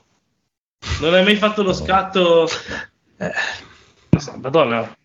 [1.02, 2.48] Non hai mai fatto lo scatto.
[3.18, 3.32] Eh,
[4.42, 4.96] Madonna.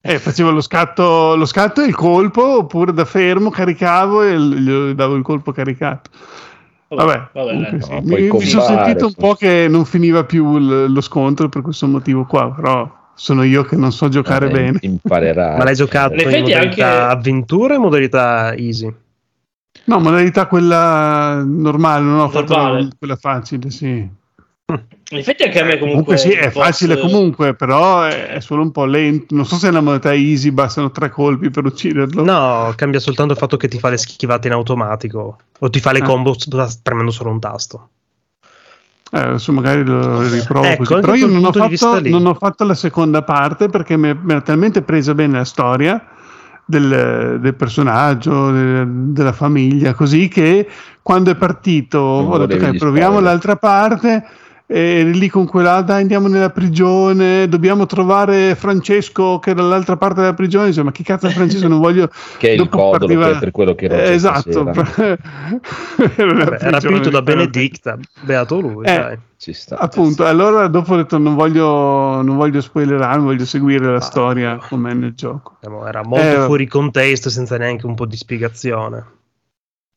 [0.00, 4.92] Eh, facevo lo scatto, lo scatto e il colpo, oppure da fermo caricavo e gli
[4.94, 6.10] davo il colpo caricato.
[6.88, 7.92] Vabbè, vabbè, sì.
[8.04, 11.86] Mi, mi sono sentito un po' che non finiva più l- lo scontro per questo
[11.88, 14.78] motivo qua, però sono io che non so giocare Eh, bene.
[14.82, 15.58] Imparerai.
[15.58, 18.94] ma l'hai giocato In in, effetti modalità anche- avventura o in modalità easy?
[19.84, 22.88] No, modalità quella normale, non ho fatto Normale.
[22.98, 24.08] quella facile, sì.
[24.68, 26.16] In effetti anche a me comunque.
[26.16, 29.32] Comunque sì, è il boss- facile comunque, però è è solo un po' lento.
[29.36, 32.24] Non so se nella modalità easy bastano tre colpi per ucciderlo.
[32.24, 35.92] No, cambia soltanto il fatto che ti fa le schivate in automatico o ti fa
[35.92, 36.04] le Ah.
[36.04, 36.34] combo
[36.82, 37.88] premendo solo un tasto.
[39.12, 41.00] Eh, adesso magari lo riprovo Ecco, così.
[41.00, 44.82] Però io non ho, fatto, non ho fatto la seconda parte perché mi era talmente
[44.82, 46.04] presa bene la storia
[46.64, 50.66] del, del personaggio, del- della famiglia, così che
[51.02, 54.24] quando è partito ho detto ok, proviamo spoiler." l'altra parte.
[54.68, 59.96] E lì con quella, "Ah, dai, andiamo nella prigione, dobbiamo trovare Francesco che è dall'altra
[59.96, 60.66] parte della prigione.
[60.66, 61.68] Dice, ma chi cazzo è Francesco?
[61.68, 62.08] Non voglio.
[62.36, 64.48] Che è il codolo partiva- per, per quello che era Eh, esatto.
[64.50, 69.18] Era Vabbè, prigione, rapito da Benedicta, beato lui, Eh, dai.
[69.38, 69.76] Ci sta.
[69.78, 74.00] Appunto, allora dopo ho detto non voglio, non voglio spoilerare, voglio seguire la Ah.
[74.00, 75.56] storia com'è nel gioco.
[75.60, 79.04] Diciamo, Era molto Eh, fuori contesto senza neanche un po' di spiegazione.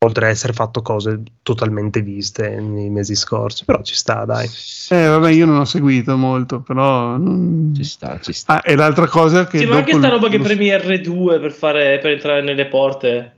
[0.05, 4.47] Oltre a essere fatto cose totalmente viste nei mesi scorsi, però ci sta, dai.
[4.91, 7.17] Eh, vabbè, io non ho seguito molto, però...
[7.17, 8.53] non- Ci sta, ci sta.
[8.55, 9.57] Ah, e l'altra cosa che...
[9.57, 13.35] Sì, ma anche sta roba che lo- premi R2 per, fare, per entrare nelle porte.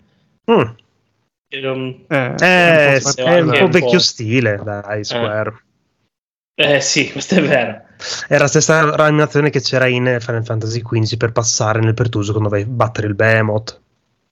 [0.52, 0.62] Mm.
[1.62, 4.00] Non- Eh, Eh, un po' è un po' vecchio po'.
[4.00, 5.64] stile, dai, Square.
[6.54, 7.82] Eh sì, questo è vero.
[8.28, 12.50] Era la stessa animazione che c'era in Final Fantasy XV per passare nel pertuso quando
[12.50, 13.81] vai a battere il Behemoth.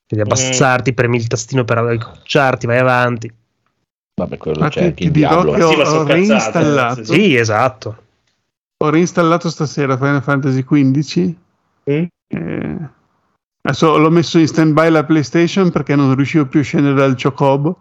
[0.09, 0.31] Quindi Mm.
[0.31, 3.31] abbassarti, premi il tastino per incrociarti, vai avanti.
[4.19, 5.63] Vabbè, quello Ma c'è ti- anche ti dirò che eh.
[5.63, 7.97] ho, Sì, ho reinstallato, sì, Sì, esatto.
[8.77, 11.35] ho reinstallato stasera Final Fantasy XV.
[11.91, 12.03] Mm?
[12.27, 12.77] Eh,
[13.61, 17.15] adesso l'ho messo in stand by la PlayStation perché non riuscivo più a scendere dal
[17.21, 17.77] Chocobo.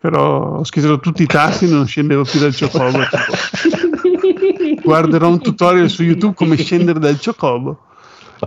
[0.00, 2.98] Però ho schiacciato tutti i tasti e non scendevo più dal Chocobo.
[4.82, 7.84] guarderò un tutorial su YouTube come scendere dal Chocobo.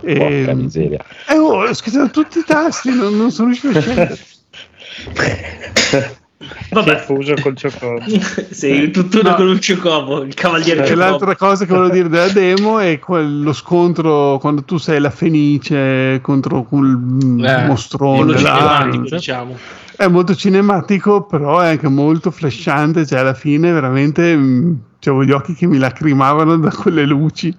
[0.00, 1.02] Porca ehm, miseria.
[1.28, 4.18] Eh, oh, ho schiacciato tutti i tasti, non, non sono riuscito a scendere.
[6.70, 8.10] Vabbè, fuso col cioccolato.
[8.50, 9.34] sì, il tutt'uno No.
[9.36, 11.06] con un ciocobo, il cavaliere E ciocobo.
[11.06, 15.08] l'altra cosa che volevo dire della demo è quel- lo scontro quando tu sei la
[15.10, 18.38] Fenice contro quel Eh, mostrone là.
[18.84, 19.56] cinematico, diciamo.
[19.96, 23.06] È molto cinematico, però è anche molto flashante.
[23.06, 24.72] Cioè, alla fine, veramente mm,
[25.06, 27.56] avevo gli occhi che mi lacrimavano da quelle luci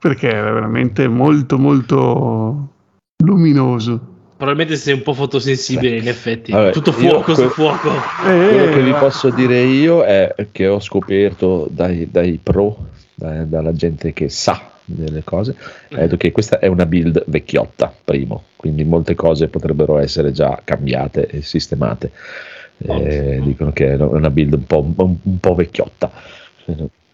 [0.00, 2.68] perché era veramente molto, molto
[3.22, 4.00] luminoso.
[4.36, 6.50] Probabilmente sei un po' fotosensibile, in effetti.
[6.52, 7.90] Vabbè, Tutto fuoco su que- fuoco.
[8.22, 13.46] Quello che vi Eh, posso dire io è che ho scoperto dai, dai pro, dai-
[13.46, 15.54] dalla gente che sa delle cose,
[15.88, 21.26] è che questa è una build vecchiotta, primo, quindi molte cose potrebbero essere già cambiate
[21.26, 22.10] e sistemate.
[22.78, 26.10] Eh, dicono che è una build un po', un, un po' vecchiotta.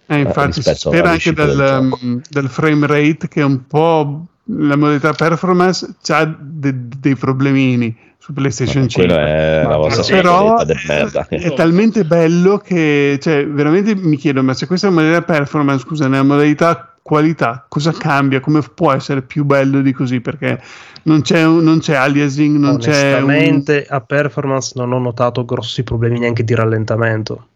[0.06, 1.98] Eh, infatti, si spera anche del dal, gioco.
[2.04, 8.32] mm, del frame rate che è un po' la modalità performance ha dei problemini su
[8.32, 9.04] PlayStation 5.
[9.04, 14.54] Quello è la vostra però è, è talmente bello che cioè, veramente mi chiedo ma
[14.54, 19.22] se questa è una modalità performance scusa nella modalità qualità cosa cambia come può essere
[19.22, 20.60] più bello di così perché
[21.04, 25.44] non c'è, un- non c'è aliasing non c'è un, Onestamente, a performance non ho notato
[25.44, 27.46] grossi problemi neanche di rallentamento.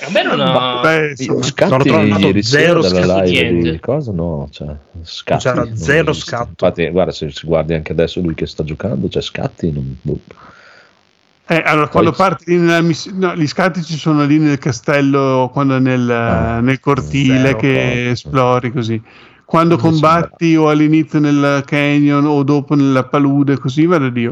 [0.00, 0.80] A me non ha...
[0.82, 1.14] beh,
[1.68, 4.10] Non ieri sera zero scatti, cosa?
[4.12, 5.44] No, cioè, scatti.
[5.44, 6.26] C'era non zero visto.
[6.26, 6.48] scatto.
[6.50, 9.70] Infatti, guarda, se si guardi anche adesso lui che sta giocando, c'è scatti.
[9.70, 9.96] Non...
[10.02, 10.18] boh.
[11.46, 14.58] eh, allora quando Poi- parti lì nella missione no, gli scatti ci sono lì nel
[14.58, 18.10] castello quando è nel, Ah, nel cortile zero che proprio.
[18.10, 19.02] esplori così
[19.44, 24.30] quando Non combatti o all'inizio nel canyon o dopo nella palude così va da Dio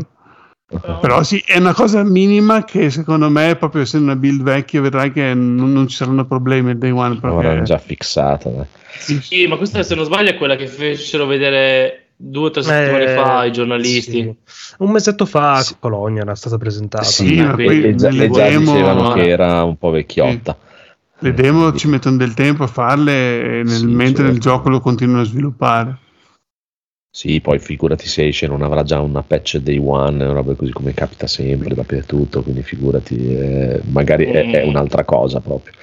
[1.00, 5.12] Però sì, è una cosa minima che secondo me, proprio essendo una build vecchia, vedrai
[5.12, 7.18] che non, non ci saranno problemi il day one.
[7.20, 7.62] L'avranno Perché...
[7.64, 8.48] già fissata.
[8.48, 8.64] dai.
[9.20, 13.04] Sì, ma questa se non sbaglio è quella che fecero vedere due o tre settimane
[13.04, 14.12] Eh, fa i giornalisti.
[14.12, 14.34] sì.
[14.78, 15.74] Un mesetto fa a Sì.
[15.78, 17.04] Cologna era stata presentata.
[17.04, 20.56] Sì, ma poi e già, nelle e già demo- dicevano che era un po' vecchiotta.
[21.18, 24.48] Le demo ci mettono del tempo a farle e nel- Sì, mentre nel certo.
[24.48, 25.96] gioco lo continuano a sviluppare.
[27.14, 30.72] Sì, poi figurati se esce, non avrà già una patch day one, una roba così
[30.72, 34.52] come capita sempre dappertutto, quindi figurati, eh, magari è, Mm.
[34.54, 35.74] è un'altra cosa proprio.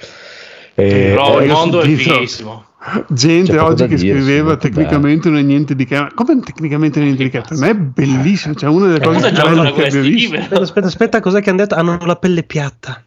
[0.74, 2.64] E- Però eh, il ho mondo è fighissimo.
[3.10, 6.08] Gente C'è poco oggi che dire, scriveva tecnicamente non è niente di che.
[6.14, 7.42] Come tecnicamente non è niente di che?
[7.46, 8.54] Per me è bellissimo.
[8.54, 10.34] Cioè, una delle Eh, cose cosa più giocano belle che abbia visto.
[10.34, 11.74] Aspetta, aspetta, aspetta, cos'è che hanno detto?
[11.76, 13.04] Hanno la pelle piatta.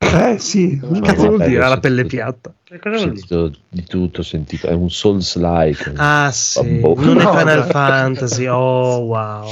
[0.00, 0.78] Eh sì.
[0.80, 2.54] Che cazzo vuol dire la pelle piatta?
[2.62, 3.26] Che Ho cosa vuol dire?
[3.26, 5.92] sentito di tutto, ho sentito, è un Souls-like.
[5.96, 7.04] Ah sì, Vabbè.
[7.04, 7.70] non è No, Final dai.
[7.70, 9.50] Fantasy, oh wow.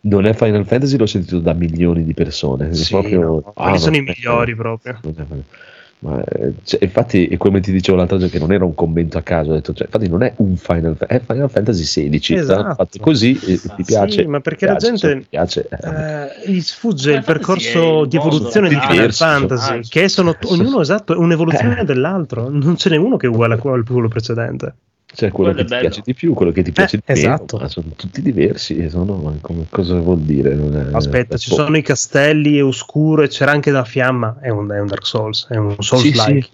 [0.00, 2.70] Non è Final Fantasy, l'ho sentito da milioni di persone.
[2.70, 4.98] è Sì, proprio- no, ah, sono i non è- migliori proprio.
[6.00, 9.22] Ma, eh, cioè, infatti, come ti dicevo l'altra volta, che non era un commento a
[9.22, 12.34] caso, ho detto, cioè, infatti non è un Final Fantasy, è Final Fantasy XVI.
[12.34, 12.74] Esatto.
[12.74, 14.22] fatto così e ti piace.
[14.22, 17.24] Sì, ma perché la piace, gente se ti piace, eh, eh, gli sfugge Final il
[17.24, 21.84] percorso di mondo, evoluzione di Final Fantasy, che sono ognuno esatto, è un'evoluzione Eh.
[21.84, 24.74] dell'altro, non ce n'è uno che è uguale a quello precedente.
[25.10, 25.88] Cioè quello, Quello che ti bello.
[25.88, 27.56] piace di più, quello che ti piace Eh, di meno, esatto.
[27.56, 28.76] ma sono tutti diversi.
[28.76, 30.54] e Sono, come- cosa vuol dire?
[30.54, 31.56] Non è- Aspetta, ci boh.
[31.56, 35.06] sono i castelli, è oscuro e c'era anche la fiamma, è un, è un Dark
[35.06, 36.50] Souls, è un Souls-like.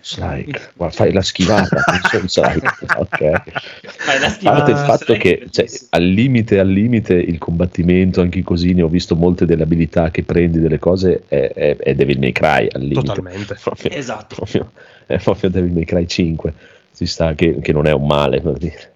[0.00, 0.20] sì.
[0.20, 2.56] Like, ma fai la schivata, non so, sai,
[2.96, 3.42] ok.
[3.82, 8.38] Fai la A parte il fatto che cioè, al limite, al limite il combattimento, anche
[8.38, 12.20] i cosini, ho visto molte delle abilità che prendi delle cose, è, è, è Devil
[12.20, 13.00] May Cry al limite.
[13.00, 13.56] Totalmente.
[13.60, 14.36] Proprio, Esatto.
[14.36, 14.70] proprio-
[15.06, 16.52] è proprio Devil May Cry 5,
[16.96, 18.94] si sta, che, che non è un male per dire.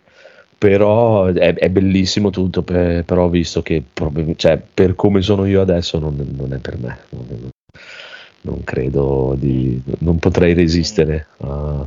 [0.57, 5.45] Però è, è bellissimo tutto, per- però ho visto che proprio- cioè, per come sono
[5.45, 6.99] io adesso non, non è per me.
[7.11, 7.51] Non,
[8.43, 9.83] non credo di...
[9.99, 11.87] non potrei resistere a,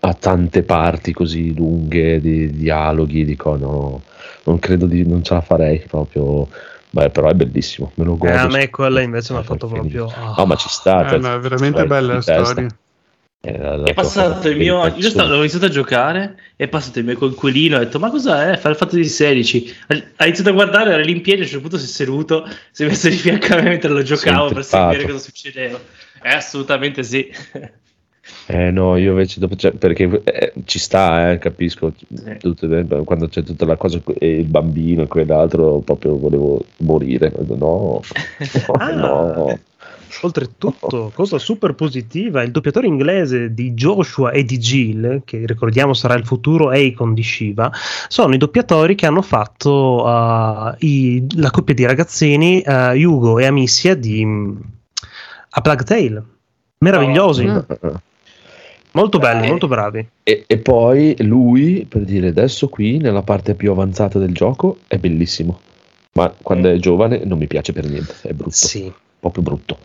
[0.00, 4.02] a tante parti così lunghe di dialoghi, dico no,
[4.44, 5.06] non credo di...
[5.06, 6.48] non ce la farei proprio.
[6.90, 8.36] Beh, però è bellissimo, me lo Eh, godo.
[8.38, 10.06] a me quella invece mi ha fatto proprio...
[10.06, 10.34] ah.
[10.36, 11.06] No, ma ci sta.
[11.06, 12.76] Eh, cioè, no, è veramente vai bella la storia.
[13.44, 14.86] Eh, È passato il mio.
[14.86, 16.36] il Io stavo, ho iniziato a giocare.
[16.54, 17.76] È passato il mio coinquilino.
[17.76, 18.56] Ho detto: Ma cos'è?
[18.56, 19.74] Final Fantasy 16.
[20.16, 21.40] Ha iniziato a guardare, era lì in piedi.
[21.40, 22.46] A un certo punto si è seduto.
[22.70, 25.76] Si è messo di fianco a me mentre lo giocavo per sapere cosa succedeva.
[26.22, 27.28] Eh, assolutamente sì.
[28.46, 32.36] Eh no, io invece dopo, cioè, perché eh, ci sta, eh, capisco, Sì.
[32.38, 37.32] tutto- eh, quando c'è tutta la cosa e il bambino e quell'altro proprio volevo morire,
[37.48, 38.00] no, no,
[38.78, 38.90] Ah.
[38.92, 39.58] no.
[40.20, 46.14] Oltretutto, cosa super positiva, il doppiatore inglese di Joshua e di Jill, che ricordiamo sarà
[46.14, 47.72] il futuro Akon di Shiva,
[48.08, 53.46] sono i doppiatori che hanno fatto uh, i- la coppia di ragazzini uh, Hugo e
[53.46, 54.56] Amicia di mm,
[55.50, 56.22] A Plague Tale.
[56.78, 57.64] Meravigliosi, Ah.
[58.92, 59.48] molto belli, Eh.
[59.48, 60.06] molto bravi.
[60.22, 64.98] E, e poi lui, per dire adesso qui, nella parte più avanzata del gioco, è
[64.98, 65.60] bellissimo,
[66.14, 68.92] ma quando è giovane non mi piace per niente, è brutto, Sì.
[69.20, 69.78] proprio brutto.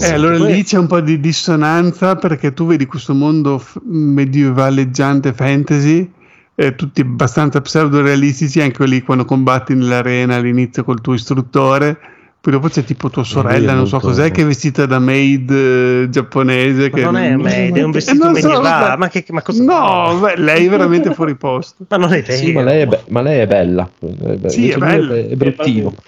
[0.00, 3.78] Eh, allora Poi- lì c'è un po' di dissonanza perché tu vedi questo mondo f-
[3.84, 6.10] medievaleggiante fantasy,
[6.54, 11.98] eh, tutti abbastanza pseudo-realistici, anche lì quando combatti nell'arena all'inizio col tuo istruttore.
[12.44, 16.08] Poi dopo c'è tipo tua sorella, non so cos'è, che è vestita da maid eh,
[16.10, 16.90] giapponese.
[16.90, 18.68] Ma che non è maid, è un Eh, vestito so, medievale.
[18.68, 18.96] vabbè.
[18.98, 21.86] ma, che, ma cosa No, beh, lei è veramente fuori posto.
[21.88, 22.36] Ma non è vero.
[22.36, 24.04] Sì, ma lei è, be- ma lei è bella, È
[24.36, 25.14] be- Sì, invece è bella.
[25.16, 26.02] è bruttino, è-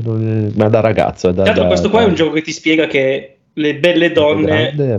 [0.00, 1.28] ma da ragazzo.
[1.28, 3.76] È da, Tanto da- questo qua è da- un gioco che ti spiega che le
[3.76, 4.98] belle donne è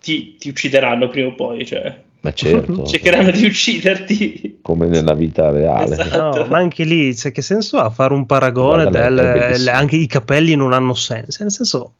[0.00, 1.64] ti, ti uccideranno prima o poi.
[1.64, 4.58] Cioè, Ma certo, cercheranno di ucciderti.
[4.62, 5.94] come nella vita reale.
[5.98, 6.38] Esatto.
[6.42, 9.96] No, ma anche lì, cioè, che senso ha fare un paragone del è le- anche
[9.96, 11.92] i capelli non hanno senso, nel senso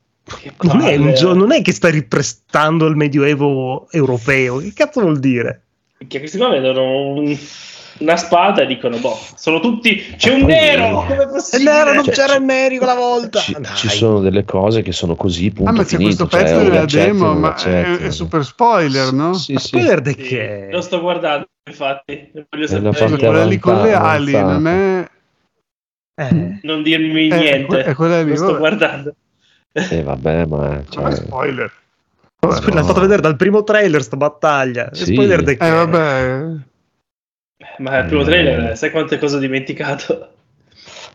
[0.62, 5.60] non è, gio- non è che sta riprestando il medioevo europeo, che cazzo vuol dire?
[6.06, 7.38] Che questi qua vedono un-
[7.98, 10.14] una spada e dicono: Boh, sono tutti.
[10.16, 11.04] C'è Ma un poi- nero!
[11.06, 11.92] Come possibile?
[11.94, 13.38] non Cioè, c'era il Mary quella volta.
[13.38, 16.26] Ci, ci sono delle cose che sono così, punto Ah, ma c'è finito.
[16.26, 19.34] questo cioè, pezzo o della demo, ma è, è super spoiler, no?
[19.34, 19.66] Sì, Ma sì.
[19.68, 20.68] spoiler di Sì, che?
[20.70, 22.30] Lo sto guardando, infatti.
[22.50, 22.90] Voglio sapere.
[22.90, 25.08] parte Quella lì con le avanzata, ali, non è...
[26.16, 27.82] Eh, Non dirmi Eh, niente.
[27.84, 28.58] è quella lì, lo sto vabbè.
[28.58, 29.14] guardando.
[29.72, 30.82] Eh, vabbè, ma...
[30.88, 31.72] Cioè, spoiler.
[32.40, 32.84] l'ha no.
[32.84, 34.90] fatto vedere dal primo trailer sta battaglia.
[34.92, 35.12] Sì.
[35.12, 35.66] Spoiler di che?
[35.66, 36.44] Eh, vabbè.
[37.78, 38.24] Ma il primo Eh.
[38.24, 40.28] trailer, sai quante cose ho dimenticato?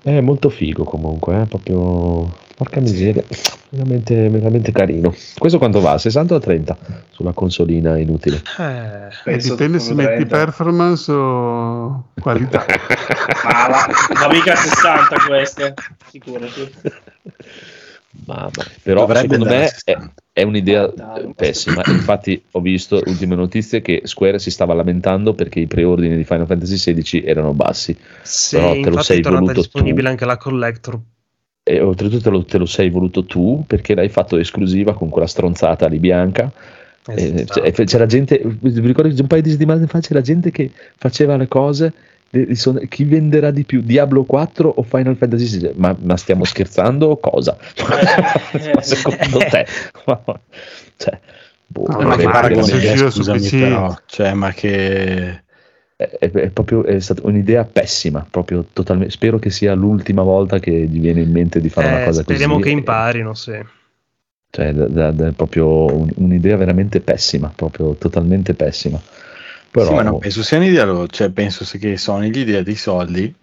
[0.02, 2.48] è molto figo comunque, eh, proprio...
[2.60, 3.24] Porca miseria,
[3.70, 5.14] veramente, veramente carino.
[5.38, 5.98] Questo quanto va?
[5.98, 6.78] 60 o 30?
[7.10, 8.42] Sulla consolina inutile.
[8.58, 10.36] Eh, Eh, Penso dipende se metti 30.
[10.38, 12.66] performance o qualità.
[13.46, 13.88] Ma va,
[14.20, 15.74] ma mica 60 queste,
[16.12, 16.70] figurati.
[18.26, 18.50] Mamma.
[18.82, 20.14] Però Dovrebbe secondo me è, 60.
[20.34, 21.84] è un'idea Dai, eh, pessima.
[21.86, 26.48] Infatti ho visto ultime notizie che Square si stava lamentando perché i preordini di Final
[26.48, 27.96] Fantasy XVI erano bassi.
[28.22, 30.10] sì, Però te lo sei è tornata disponibile tu.
[30.10, 31.00] anche la collector.
[31.64, 35.28] E oltretutto te lo, te lo sei voluto tu perché l'hai fatto esclusiva con quella
[35.28, 36.52] stronzata lì bianca.
[37.12, 37.64] Esatto.
[37.64, 41.38] e c'era gente, vi ricordo che un paio di settimane fa c'era gente che faceva
[41.38, 41.94] le cose eh,
[42.54, 45.72] sono- chi venderà di più, Diablo 4 o Final Fantasy XVI?
[45.76, 47.58] Ma, ma stiamo scherzando o cosa?
[47.76, 49.66] Eh, ma secondo te?
[50.06, 50.22] Ma-
[50.98, 51.20] cioè,
[51.68, 52.64] boh, No, Eh, ma che paragone
[53.10, 53.58] su scusami, PC.
[53.58, 53.96] però.
[54.06, 55.44] Cioè, ma che...
[55.96, 59.12] è, è- proprio è stata un'idea pessima, proprio totalmente.
[59.12, 62.22] Spero che sia l'ultima volta che gli viene in mente di fare una Eh, cosa
[62.22, 62.64] speriamo così.
[62.66, 63.60] che e- imparino, sì.
[64.52, 69.00] Cioè, da- da- da- è proprio un- un'idea veramente pessima, proprio totalmente pessima.
[69.72, 72.76] Però, Sì, ma non penso sia un'idea loro, cioè penso che Sony gli dia dei
[72.76, 73.34] soldi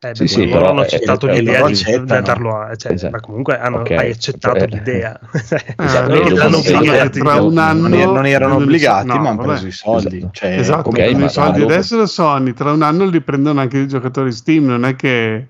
[0.00, 3.12] Eh, Sì, sì, loro però, hanno accettato eh, l'idea di darlo a, cioè, Esatto.
[3.12, 3.90] ma comunque hanno, Ok.
[3.92, 5.18] hai accettato Eh, l'idea.
[5.78, 9.42] Esatto, obbligati, io- un anno non, er- non erano non li- obbligati, no, ma hanno
[9.42, 10.16] preso i soldi.
[10.18, 10.30] Esatto.
[10.34, 13.60] Cioè, Esatto, ok, prendono ma- i soldi adesso da Sony, tra un anno li prendono
[13.60, 15.46] anche i giocatori Steam, non è che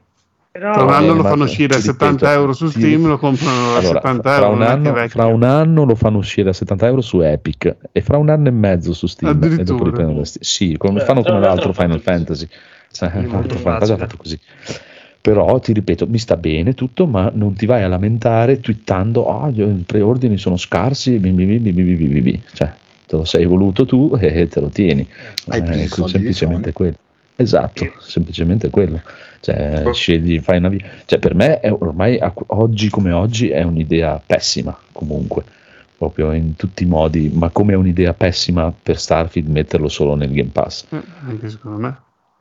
[0.55, 0.73] però...
[0.73, 4.03] Tra un anno lo fanno uscire a 70 euro su Steam, lo comprano allora, a
[4.03, 4.51] 70 euro.
[4.53, 8.19] Un anno, fra un anno lo fanno uscire a 70 euro su Epic e fra
[8.19, 9.43] un anno e mezzo su Steam.
[9.43, 10.45] E dopo riprendono lo Steam.
[10.45, 12.47] Sì, come, Beh, fanno come l'altro Final Fantasy.
[12.89, 14.39] Cioè, l'altro Final fatto così.
[15.21, 19.49] Però ti ripeto, mi sta bene tutto, ma non ti vai a lamentare twittando: oh,
[19.49, 21.19] i preordini sono scarsi.
[21.19, 22.73] Bi, bi, bi, cioè,
[23.09, 25.05] te lo sei voluto tu e te lo tieni.
[25.49, 26.95] Hai eh, semplicemente quello.
[27.37, 29.03] Esatto, semplicemente quello.
[29.41, 30.85] Cioè, scegli, fai una via.
[31.05, 35.43] Cioè, per me è ormai oggi come oggi è un'idea pessima, comunque,
[35.99, 40.33] proprio in tutti i modi, ma come è un'idea pessima per Starfield metterlo solo nel
[40.33, 40.87] Game Pass.
[40.91, 41.99] Eh, anche secondo me.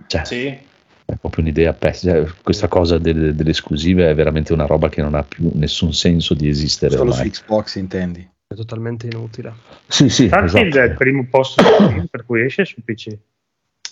[0.07, 0.45] Cioè, Sì.
[0.47, 2.13] è proprio un'idea pessima.
[2.13, 5.91] Cioè, questa cosa delle, delle esclusive è veramente una roba che non ha più nessun
[5.93, 7.31] senso di esistere Solo su ormai.
[7.31, 8.29] Xbox intendi.
[8.47, 9.51] È totalmente inutile.
[9.87, 10.85] Sì, sì, Starfield esatto.
[10.85, 13.17] è il primo posto su per cui esce su PC.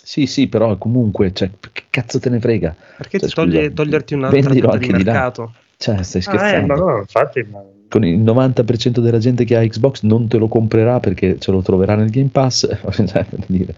[0.02, 2.74] Sì, sì, però comunque, cioè, che cazzo te ne frega?
[2.96, 4.14] Perché Cioè, ti toglie, scusa, toglierti
[4.60, 5.12] fetta di anche di là.
[5.12, 5.52] mercato?
[5.76, 6.66] Cioè, stai Ah, eh, scherzando?
[6.66, 10.48] ma no, infatti, ma- con il 90% della gente che ha Xbox non te lo
[10.48, 12.66] comprerà perché ce lo troverà nel Game Pass,
[13.06, 13.74] cioè, dire,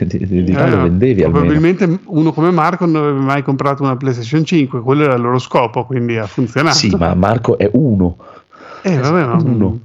[0.00, 1.44] di, di- di là Eh, lo no, vendevi almeno.
[1.44, 5.38] probabilmente uno come Marco non aveva mai comprato una PlayStation 5, quello era il loro
[5.38, 6.76] scopo, quindi ha funzionato.
[6.76, 8.16] Sì, ma Marco è uno.
[8.82, 9.78] Eh, vabbè, ma- Uno.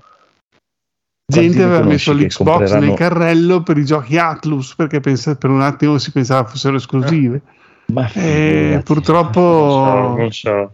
[1.30, 5.60] Gente aveva messo l'Xbox compreranno- nel carrello per i giochi Atlus perché pensa- per un
[5.62, 7.42] attimo si pensava fossero esclusive.
[7.88, 8.84] Ma E figurati.
[8.84, 10.72] purtroppo non so, non so.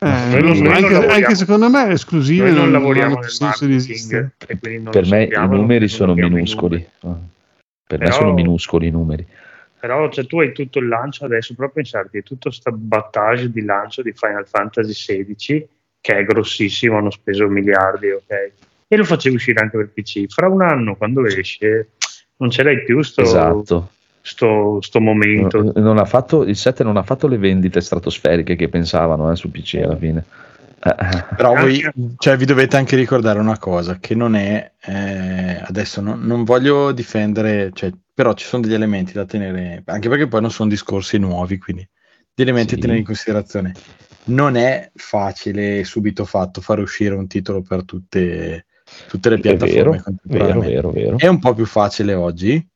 [0.00, 4.30] eh, non- anche, anche secondo me esclusive Noi non non, lavoriamo nel marketing
[4.90, 6.86] per me i numeri sono minuscoli.
[7.00, 7.26] numeri.
[7.86, 9.26] Per me Però- sono minuscoli i numeri.
[9.80, 14.02] Però cioè, tu hai tutto il lancio adesso, però pensarti, tutto sta battage di lancio
[14.02, 15.66] di Final Fantasy XVI
[16.00, 18.52] che è grossissimo, hanno speso miliardi, ok?
[18.88, 20.24] E lo facevi uscire anche per PC.
[20.28, 21.90] Fra un anno, quando esce,
[22.36, 23.90] non ce l'hai più sto, Esatto.
[24.22, 25.72] sto, sto momento.
[25.76, 29.50] Non ha fatto, il 7 non ha fatto le vendite stratosferiche che pensavano eh, su
[29.50, 30.24] PC alla fine.
[30.82, 31.24] Eh.
[31.36, 31.82] Però voi
[32.18, 36.92] cioè, vi dovete anche ricordare una cosa, che non è, eh, adesso non, non voglio
[36.92, 41.18] difendere, cioè, però ci sono degli elementi da tenere, anche perché poi non sono discorsi
[41.18, 41.86] nuovi, quindi
[42.32, 42.74] degli elementi Sì.
[42.76, 43.74] da tenere in considerazione.
[44.24, 48.66] Non è facile, subito fatto, fare uscire un titolo per tutte,
[49.06, 51.18] tutte le È vero, piattaforme vero, vero.
[51.18, 52.66] È un po' più facile oggi.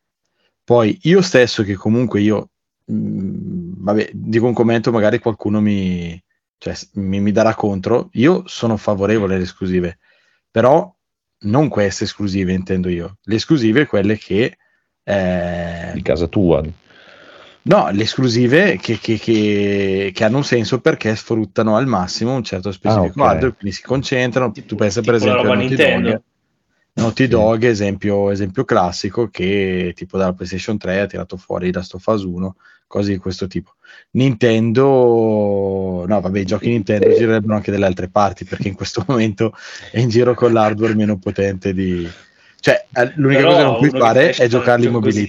[0.65, 2.51] Poi io stesso, che comunque io,
[2.85, 6.21] mh, vabbè, dico un commento, magari qualcuno mi,
[6.59, 8.09] cioè, mi, mi darà contro.
[8.13, 9.99] Io sono favorevole alle esclusive,
[10.51, 10.95] però
[11.41, 13.19] non queste esclusive, intendo io.
[13.23, 14.57] Le esclusive, quelle che.
[15.03, 16.63] eh, Di casa tua.
[17.65, 22.43] No, le esclusive che, che- che- che hanno un senso perché sfruttano al massimo un
[22.43, 23.31] certo specifico Ah, ok.
[23.31, 24.51] hardware, quindi si concentrano.
[24.51, 26.09] Tipo- tu pensa per esempio a Naughty Nintendo.
[26.11, 26.21] Dog,
[26.95, 27.29] Naughty Sì.
[27.31, 32.27] Dog, esempio, esempio classico, che tipo dalla PlayStation 3 ha tirato fuori da sto Phase
[32.27, 32.57] 1,
[32.89, 33.75] cose di questo tipo.
[34.11, 39.55] Nintendo, no, vabbè, i giochi Nintendo girerebbero anche dalle altre parti perché in questo momento
[39.91, 42.09] è in giro con l'hardware meno potente di.
[42.61, 45.21] Cioè, eh, l'unica Però cosa che non puoi fare è giocarli in con- così.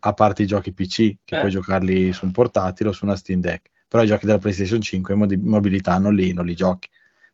[0.00, 1.38] A parte i giochi PC, che Eh.
[1.40, 3.70] puoi giocarli su un portatile o su una Steam Deck.
[3.88, 6.88] Però i giochi della PlayStation 5 in modi- mobilità non li, non li giochi.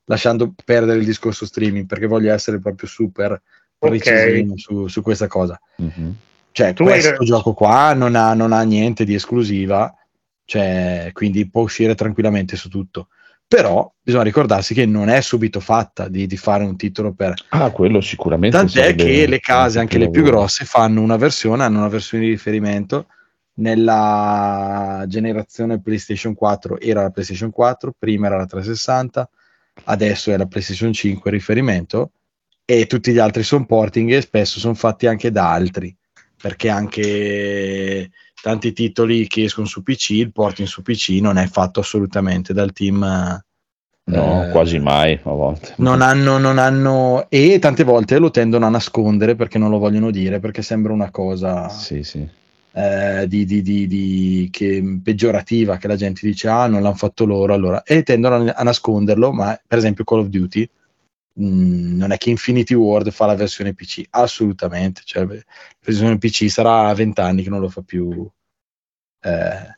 [0.06, 3.32] Lasciando perdere il discorso streaming, perché voglio essere proprio super
[3.78, 3.88] Ok.
[3.88, 5.60] precisino su, su questa cosa.
[5.76, 6.14] Mhm.
[6.52, 9.94] Cioè, Tu hai questo ra- gioco qua non ha, non ha niente di esclusiva,
[10.44, 13.08] cioè, quindi può uscire tranquillamente su tutto.
[13.52, 17.34] Però bisogna ricordarsi che non è subito fatta di, di fare un titolo per...
[17.50, 18.56] Ah, quello sicuramente.
[18.56, 22.30] Tant'è che le case, anche le più grosse, fanno una versione, hanno una versione di
[22.30, 23.08] riferimento.
[23.56, 29.28] Nella generazione PlayStation 4 era la PlayStation 4, prima era la 360,
[29.84, 32.12] adesso è la PlayStation 5 riferimento
[32.64, 35.94] e tutti gli altri sono porting e spesso sono fatti anche da altri
[36.40, 38.10] perché anche
[38.42, 42.72] tanti titoli che escono su PC, il porting su PC non è fatto assolutamente dal
[42.72, 43.40] team.
[44.04, 45.74] No, eh, quasi mai a volte.
[45.76, 50.10] non hanno, non hanno, e tante volte lo tendono a nascondere perché non lo vogliono
[50.10, 51.68] dire, perché sembra una cosa.
[51.68, 52.26] Sì, sì.
[52.72, 57.24] eh, di, di, di, di- che- peggiorativa che la gente dice ah non l'hanno fatto
[57.26, 60.68] loro allora e tendono a nasconderlo ma per esempio Call of Duty
[61.34, 65.36] mh, non è che Infinity Ward fa la versione PC assolutamente cioè, la
[65.84, 68.28] versione PC sarà a 20 anni che non lo fa più
[69.24, 69.76] eh,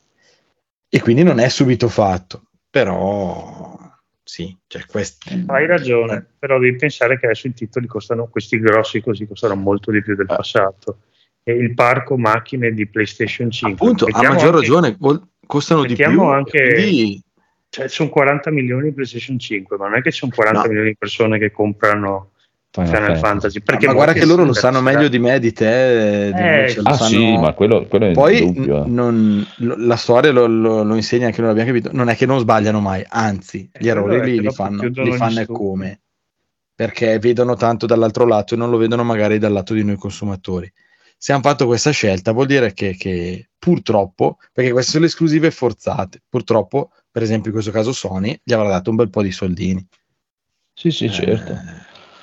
[0.89, 3.77] e quindi non è subito fatto però
[4.23, 9.01] sì cioè quest- Hai ragione, però devi pensare che adesso i titoli costano, questi grossi
[9.01, 10.35] così costano molto di più del Ah.
[10.37, 11.01] passato.
[11.43, 13.85] E il parco macchine di PlayStation 5.
[13.85, 14.97] appunto a maggior anche- ragione
[15.45, 17.21] costano di più anche- quindi
[17.75, 20.67] Cioè, sono 40 milioni di PlayStation 5, ma non è che sono 40 No.
[20.67, 22.31] milioni di persone che comprano
[22.71, 23.21] Final Final Fantasy.
[23.27, 23.61] Fantasy.
[23.61, 26.31] Perché ma guarda che loro lo sanno meglio di me, di te.
[26.33, 28.83] di Eh, lo Ah sanno- sì, ma quello, quello è Poi indubbio.
[28.85, 28.87] eh.
[28.87, 31.89] n- non- lo- la storia lo, lo- lo insegna anche noi l'abbiamo capito.
[31.93, 35.39] Non è che non sbagliano mai, anzi, Eh, gli errori è li, fanno, li fanno
[35.41, 35.99] e come.
[36.73, 40.71] Perché vedono tanto dall'altro lato e non lo vedono magari dal lato di noi consumatori.
[41.17, 45.51] Se hanno fatto questa scelta vuol dire che, che purtroppo, perché queste sono le esclusive
[45.51, 49.31] forzate, purtroppo, per esempio in questo caso Sony gli avrà dato un bel po' di
[49.31, 49.87] soldini.
[50.73, 51.57] Sì, sì, certo.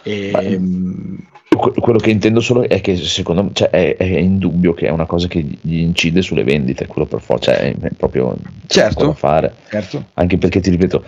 [0.03, 1.17] Eh, Ma- e, mm,
[1.49, 4.91] Que- quello che intendo solo è che secondo me cioè, è, è indubbio che è
[4.91, 8.37] una cosa che gli incide sulle vendite, quello per forza, cioè, è proprio
[8.67, 9.07] Certo.
[9.07, 9.55] da fare.
[9.71, 10.05] certo.
[10.13, 11.03] Anche perché ti ripeto,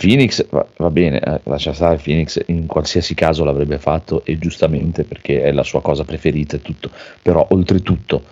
[0.00, 5.02] Phoenix va, va bene, eh, lascia stare Phoenix, in qualsiasi caso l'avrebbe fatto e giustamente
[5.02, 6.88] perché è la sua cosa preferita e tutto,
[7.20, 8.22] però oltretutto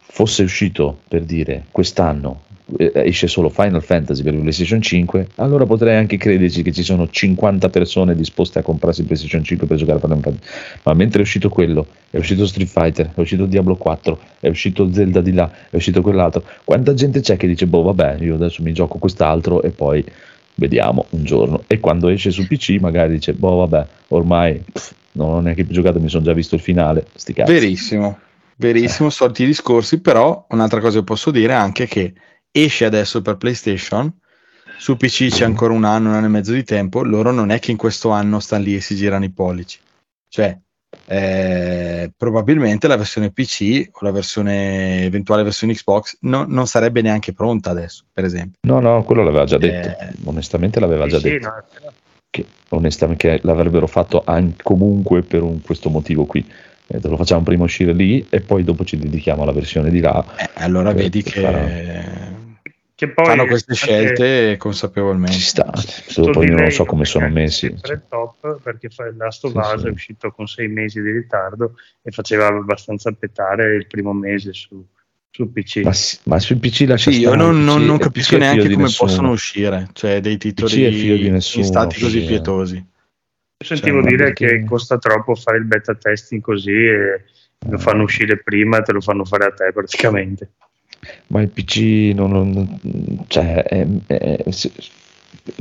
[0.00, 6.16] fosse uscito per dire quest'anno esce solo Final Fantasy per PlayStation 5, allora potrei anche
[6.16, 10.20] crederci che ci sono 50 persone disposte a comprarsi PlayStation 5 per giocare a Final
[10.20, 10.50] Fantasy.
[10.84, 14.92] Ma mentre è uscito quello, è uscito Street Fighter, è uscito Diablo 4, è uscito
[14.92, 18.62] Zelda di là, è uscito quell'altro, quanta gente c'è che dice boh vabbè io adesso
[18.62, 20.04] mi gioco quest'altro e poi
[20.56, 21.62] vediamo un giorno.
[21.66, 25.74] E quando esce su PC magari dice boh vabbè ormai pff, non ho neanche più
[25.74, 27.06] giocato mi sono già visto il finale.
[27.14, 27.52] Sti cazzi.
[27.52, 28.18] Verissimo,
[28.56, 32.12] verissimo, soliti discorsi, però un'altra cosa che posso dire è anche che
[32.52, 34.12] esce adesso per PlayStation,
[34.78, 37.58] su PC c'è ancora un anno, un anno e mezzo di tempo, loro non è
[37.58, 39.78] che in questo anno stanno lì e si girano i pollici,
[40.28, 40.56] cioè
[41.06, 47.32] eh, probabilmente la versione PC o la versione eventuale versione Xbox no- non sarebbe neanche
[47.32, 48.58] pronta adesso, per esempio.
[48.66, 49.88] no no quello l'aveva già detto.
[49.88, 51.46] Eh, onestamente l'aveva già Sì, detto.
[51.48, 51.92] no,
[52.30, 56.44] che onestamente che l'avrebbero fatto anche comunque per un- questo motivo qui.
[56.92, 60.24] Eh, lo facciamo prima uscire lì e poi dopo ci dedichiamo alla versione di là.
[60.36, 62.38] Eh, allora Che- vedi che che farà.
[63.06, 65.32] Che poi fanno queste scelte consapevolmente.
[65.32, 67.74] ci sta Questo poi io non so come sono messi
[68.08, 69.86] top perché il Last of Sì, Us sì.
[69.86, 74.84] è uscito con sei mesi di ritardo e faceva abbastanza pettare il primo mese su,
[75.30, 75.76] su PC.
[75.82, 75.92] ma,
[76.24, 79.08] ma sul PC lascia Sì, io non, non- non capisco neanche come nessuno.
[79.08, 82.26] possono uscire, cioè dei titoli di in nessuno, stati così sì.
[82.26, 82.76] pietosi.
[82.76, 87.24] Io sentivo Cioè, dire perché- che costa troppo fare il beta testing così e
[87.66, 90.50] lo fanno uscire prima e te lo fanno fare a te praticamente.
[91.28, 92.78] Ma il PC non, non-
[93.28, 94.44] cioè, è- è-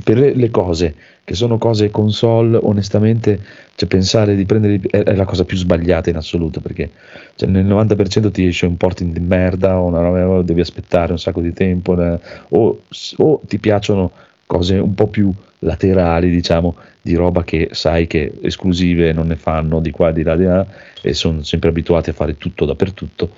[0.03, 3.39] per le, cose che sono cose console onestamente
[3.75, 6.89] cioè, pensare di prendere è, è la cosa più sbagliata in assoluto perché
[7.35, 11.19] cioè, nel 90% ti esce un porting di merda o una roba devi aspettare un
[11.19, 12.81] sacco di tempo eh, o,
[13.17, 14.11] o ti piacciono
[14.45, 19.79] cose un po' più laterali diciamo di roba che sai che esclusive non ne fanno
[19.79, 20.65] di qua di là di là
[21.01, 23.29] e sono sempre abituati a fare tutto dappertutto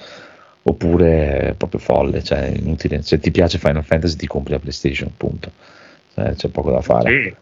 [0.63, 3.01] oppure è proprio folle, cioè inutile.
[3.01, 5.51] Se ti piace Final Fantasy ti compri la PlayStation, punto.
[6.13, 7.35] Cioè, c'è poco da fare.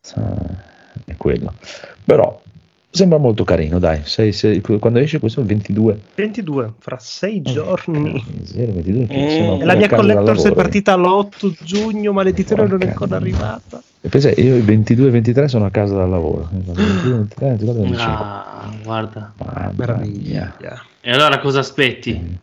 [0.00, 0.74] Sì, Eh,
[1.04, 1.52] È quello.
[2.04, 2.40] Però
[2.90, 4.00] sembra molto carino, dai.
[4.04, 6.00] Sei- sei- quando esce questo è il 22.
[6.14, 8.24] 22, fra sei Eh, giorni.
[8.38, 9.26] Miseria, 22, che Mm.
[9.28, 10.54] sono E ancora la mia collector è lavoro.
[10.54, 13.82] partita l'8 giugno, maledizione non è Porca ancora arrivata.
[14.00, 16.48] E pensa, io il 22 e 23 sono a casa dal lavoro.
[16.50, 18.14] 22, 23, 24, 25.
[18.24, 19.32] Ah, guarda.
[19.36, 20.54] Mamma Meraviglia.
[20.58, 20.82] mia.
[21.02, 22.38] E allora cosa aspetti?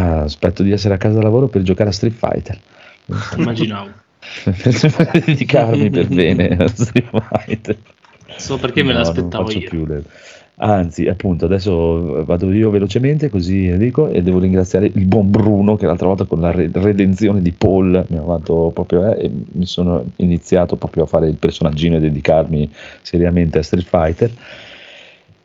[0.00, 2.58] Ah, aspetto di essere a casa dal lavoro per giocare a Street Fighter.
[3.36, 3.90] Immaginavo.
[4.44, 7.76] per dedicarmi per bene a Street Fighter.
[8.36, 9.68] Solo perché me No, l'aspettavo io.
[9.68, 10.02] più le-
[10.60, 15.86] Anzi, appunto, adesso vado io velocemente così dico e devo ringraziare il buon Bruno che
[15.86, 19.66] l'altra volta con la re- redenzione di Paul mi ha fatto proprio eh, e mi
[19.66, 22.68] sono iniziato proprio a fare il personaggino e dedicarmi
[23.02, 24.30] seriamente a Street Fighter.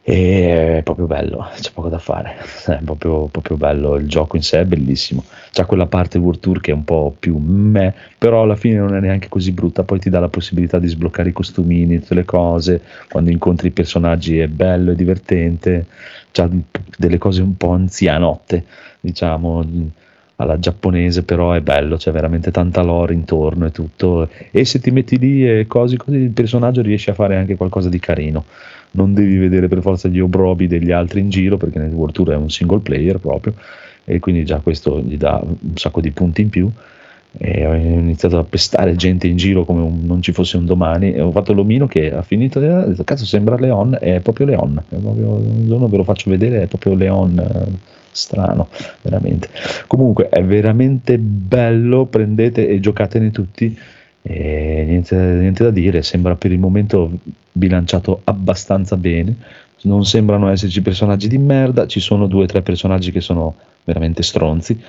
[0.06, 2.36] E è proprio bello, c'è poco da fare,
[2.68, 5.24] è proprio, proprio bello, il gioco in sé è bellissimo.
[5.54, 8.94] C'ha quella parte World Tour che è un po' più me, però alla fine non
[8.96, 12.26] è neanche così brutta, poi ti dà la possibilità di sbloccare i costumini, tutte le
[12.26, 15.86] cose, quando incontri i personaggi è bello e divertente,
[16.34, 16.50] c'ha
[16.98, 18.66] delle cose un po' anzianotte,
[19.00, 19.64] diciamo,
[20.36, 24.92] alla giapponese, però è bello, c'è veramente tanta lore intorno e tutto, e se ti
[24.92, 28.44] metti lì e così così il personaggio riesce a fare anche qualcosa di carino
[28.96, 32.30] non devi vedere per forza gli obrobi degli altri in giro perché nel World Tour
[32.30, 33.54] è un single player proprio
[34.06, 36.70] e quindi già questo gli dà un sacco di punti in più.
[37.36, 41.14] E ho iniziato a pestare gente in giro come un, non ci fosse un domani.
[41.14, 44.84] E ho fatto l'omino che ha finito ha detto cazzo sembra Leon è proprio Leon
[44.88, 47.72] è proprio, un giorno ve lo faccio vedere è proprio Leon eh,
[48.12, 48.68] strano
[49.02, 49.50] veramente.
[49.88, 53.76] Comunque è veramente bello prendete e giocatene tutti
[54.24, 57.12] e niente, niente da dire sembra per il momento
[57.52, 59.36] bilanciato abbastanza bene.
[59.84, 64.24] Non sembrano esserci personaggi di merda ci sono due o tre personaggi che sono veramente
[64.24, 64.82] stronzi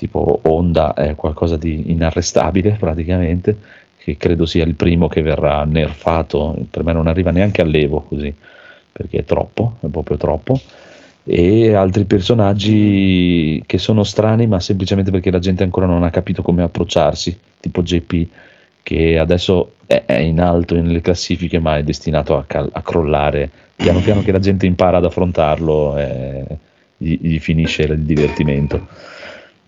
[0.00, 3.58] tipo Honda è qualcosa di inarrestabile praticamente,
[3.98, 8.34] che credo sia il primo che verrà nerfato, per me non arriva neanche all'Evo così,
[8.90, 10.58] perché è troppo, è proprio troppo,
[11.22, 16.40] e altri personaggi che sono strani ma semplicemente perché la gente ancora non ha capito
[16.40, 18.28] come approcciarsi, tipo JP
[18.82, 24.00] che adesso è, in alto nelle classifiche ma è destinato a, cal- a, crollare, piano
[24.00, 26.44] piano che la gente impara ad affrontarlo eh,
[26.96, 28.86] gli, gli finisce il divertimento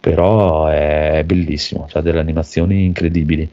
[0.02, 3.48] però è bellissimo, ha delle animazioni incredibili.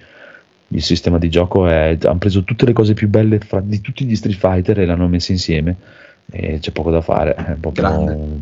[0.69, 1.95] Il sistema di gioco è.
[2.01, 5.07] hanno preso tutte le cose più belle fra, di tutti gli Street Fighter e l'hanno
[5.07, 5.75] messe insieme
[6.31, 7.35] e c'è poco da fare.
[7.35, 8.39] È proprio,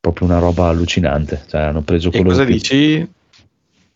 [0.00, 1.42] proprio una roba allucinante.
[1.46, 2.54] Cioè, hanno preso e cosa più...
[2.54, 3.06] dici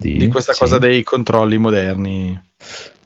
[0.01, 0.61] di, di questa sì.
[0.61, 2.41] cosa dei controlli moderni?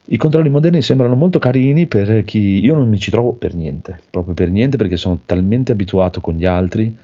[0.05, 2.63] I controlli moderni sembrano molto carini per chi.
[2.63, 6.35] Io non mi ci trovo per niente, proprio per niente perché sono talmente abituato con
[6.35, 6.95] gli altri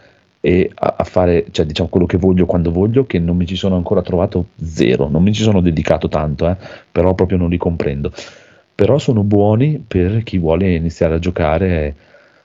[0.40, 3.56] e a, a, fare cioè, diciamo, quello che voglio quando voglio che non mi ci
[3.56, 6.56] sono ancora trovato zero, non mi ci sono dedicato tanto, eh,
[6.92, 8.12] però proprio non li comprendo.
[8.74, 11.94] Però sono buoni per chi vuole iniziare a giocare,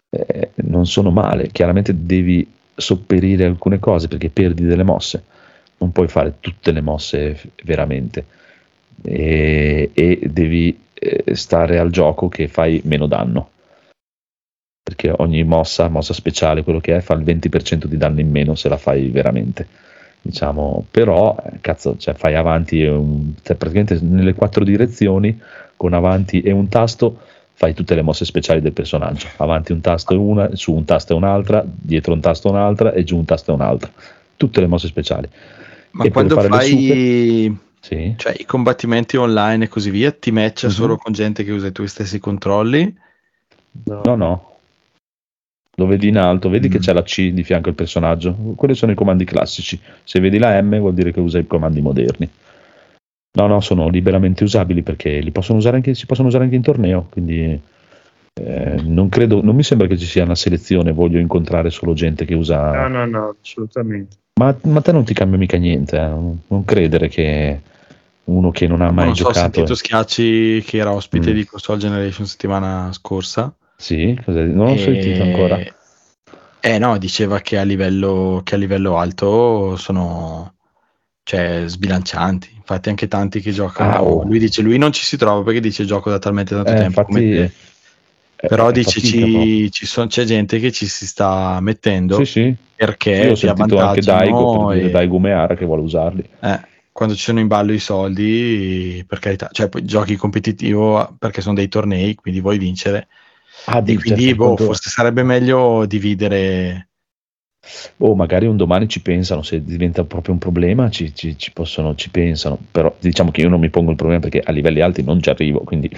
[0.09, 5.23] eh, non sono male, chiaramente devi sopperire alcune cose perché perdi delle mosse,
[5.83, 8.25] non puoi fare tutte le mosse veramente
[9.03, 13.49] e, e devi eh, stare al gioco che fai meno danno
[14.83, 18.53] perché ogni mossa, mossa speciale, quello che è, fa il 20% di danno in meno
[18.53, 19.65] se la fai veramente.
[20.21, 25.39] Diciamo, però, eh, cazzo, cioè, fai avanti, un, cioè, praticamente nelle quattro direzioni,
[25.77, 27.19] con avanti e un tasto,
[27.53, 29.27] fai tutte le mosse speciali del personaggio.
[29.37, 32.91] Avanti un tasto e una, su un tasto e un'altra, dietro un tasto e un'altra
[32.91, 33.89] e giù un tasto e un'altra.
[34.35, 35.29] Tutte le mosse speciali.
[35.93, 38.13] Ma quando fai sì.
[38.17, 40.75] cioè, i combattimenti online e così via, ti matcha mm-hmm.
[40.75, 42.95] solo con gente che usa i tuoi stessi controlli?
[43.85, 44.15] No, no.
[44.15, 44.47] no
[45.75, 46.71] lo vedi in alto, vedi mm.
[46.71, 48.33] che c'è la C di fianco al personaggio.
[48.55, 49.79] Quelli sono i comandi classici.
[50.03, 52.29] Se vedi la M vuol dire che usa i comandi moderni.
[53.35, 56.61] No, no, sono liberamente usabili perché li possono usare anche, si possono usare anche in
[56.61, 57.07] torneo.
[57.09, 57.59] Quindi
[58.33, 60.91] eh, non, credo, non mi sembra che ci sia una selezione.
[60.91, 62.87] Voglio incontrare solo gente che usa.
[62.87, 64.17] No, no, no, assolutamente.
[64.39, 65.97] Ma, ma te non ti cambia mica niente.
[65.97, 66.07] Eh?
[66.47, 67.61] Non credere che
[68.25, 69.39] uno che non ha mai non giocato.
[69.39, 71.33] Ho sentito Schiacci che era ospite mm.
[71.33, 73.53] di Console Generation settimana scorsa
[73.83, 74.77] sì, non l'ho e...
[74.77, 75.59] sentito ancora.
[76.61, 80.53] Eh no, diceva che a livello, che a livello alto sono
[81.23, 82.53] cioè, sbilancianti.
[82.55, 83.91] Infatti, anche tanti che giocano.
[83.91, 84.23] Ah, oh.
[84.23, 87.01] Lui dice: Lui non ci si trova perché dice gioco da talmente tanto eh, tempo
[87.01, 87.53] infatti,
[88.35, 92.55] Però dice: ci, ci son, c'è gente che ci si sta mettendo sì, sì.
[92.75, 94.89] perché sì, ho ti anche Daigo, e...
[94.89, 96.27] Daigo Meara che vuole usarli.
[96.41, 96.59] Eh,
[96.91, 101.55] quando ci sono in ballo i soldi, per carità, cioè poi giochi competitivo perché sono
[101.55, 103.07] dei tornei, quindi vuoi vincere
[103.65, 106.89] Ah, e quindi boh, forse sarebbe meglio dividere.
[107.97, 111.95] Oh, magari un domani ci pensano, se diventa proprio un problema ci, ci, ci, possono,
[111.95, 115.01] ci pensano, però diciamo che io non mi pongo il problema perché a livelli alti
[115.01, 115.89] non ci arrivo, quindi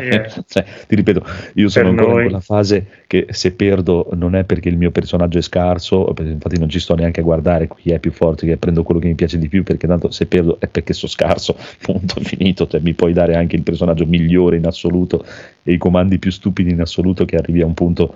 [0.00, 0.28] yeah.
[0.46, 1.24] cioè, ti ripeto,
[1.54, 2.22] io sono per ancora noi.
[2.22, 6.58] in quella fase che se perdo non è perché il mio personaggio è scarso, infatti
[6.58, 9.14] non ci sto neanche a guardare chi è più forte, che prendo quello che mi
[9.14, 12.92] piace di più, perché tanto se perdo è perché sono scarso, punto, finito, cioè, mi
[12.92, 15.24] puoi dare anche il personaggio migliore in assoluto
[15.62, 18.14] e i comandi più stupidi in assoluto che arrivi a un punto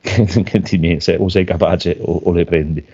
[0.44, 2.84] che ti, se, o sei capace o, o le prendi.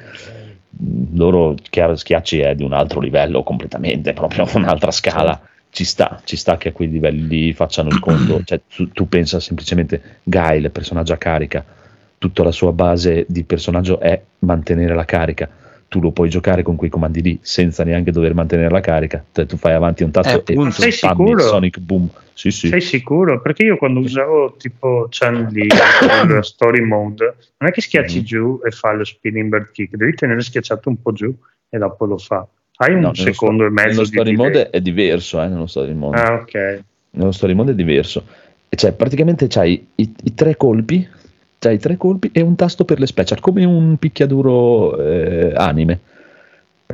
[1.14, 1.54] Loro
[1.96, 5.40] schiacci è di un altro livello completamente proprio un'altra scala.
[5.70, 8.42] Ci sta, ci sta che a quei livelli lì facciano il conto.
[8.44, 11.64] Cioè, tu, tu pensa semplicemente Guy, personaggio a carica
[12.18, 15.48] tutta la sua base di personaggio è mantenere la carica
[15.88, 19.24] tu lo puoi giocare con quei comandi lì senza neanche dover mantenere la carica.
[19.32, 21.40] Cioè, tu fai avanti un tasto eh, e sei sicuro?
[21.40, 22.08] Sonic Boom.
[22.34, 22.68] Sì, sì.
[22.68, 23.40] Sei sicuro?
[23.40, 28.24] Perché io quando usavo tipo Chan Li il story mode, non è che schiacci mm.
[28.24, 31.34] giù e fa lo spinning bird kick, devi tenere schiacciato un po' giù
[31.68, 32.46] e dopo lo fa.
[32.78, 33.88] Hai un no, secondo sto, e mezzo.
[33.88, 34.46] Nello story delay.
[34.46, 36.20] mode è diverso, eh, nello story mode.
[36.20, 36.82] Ah, ok.
[37.12, 38.24] Nello story mode è diverso.
[38.68, 41.08] E cioè, praticamente c'hai i, i tre colpi
[41.66, 46.00] hai tre colpi e un tasto per le special, come un picchiaduro eh, anime.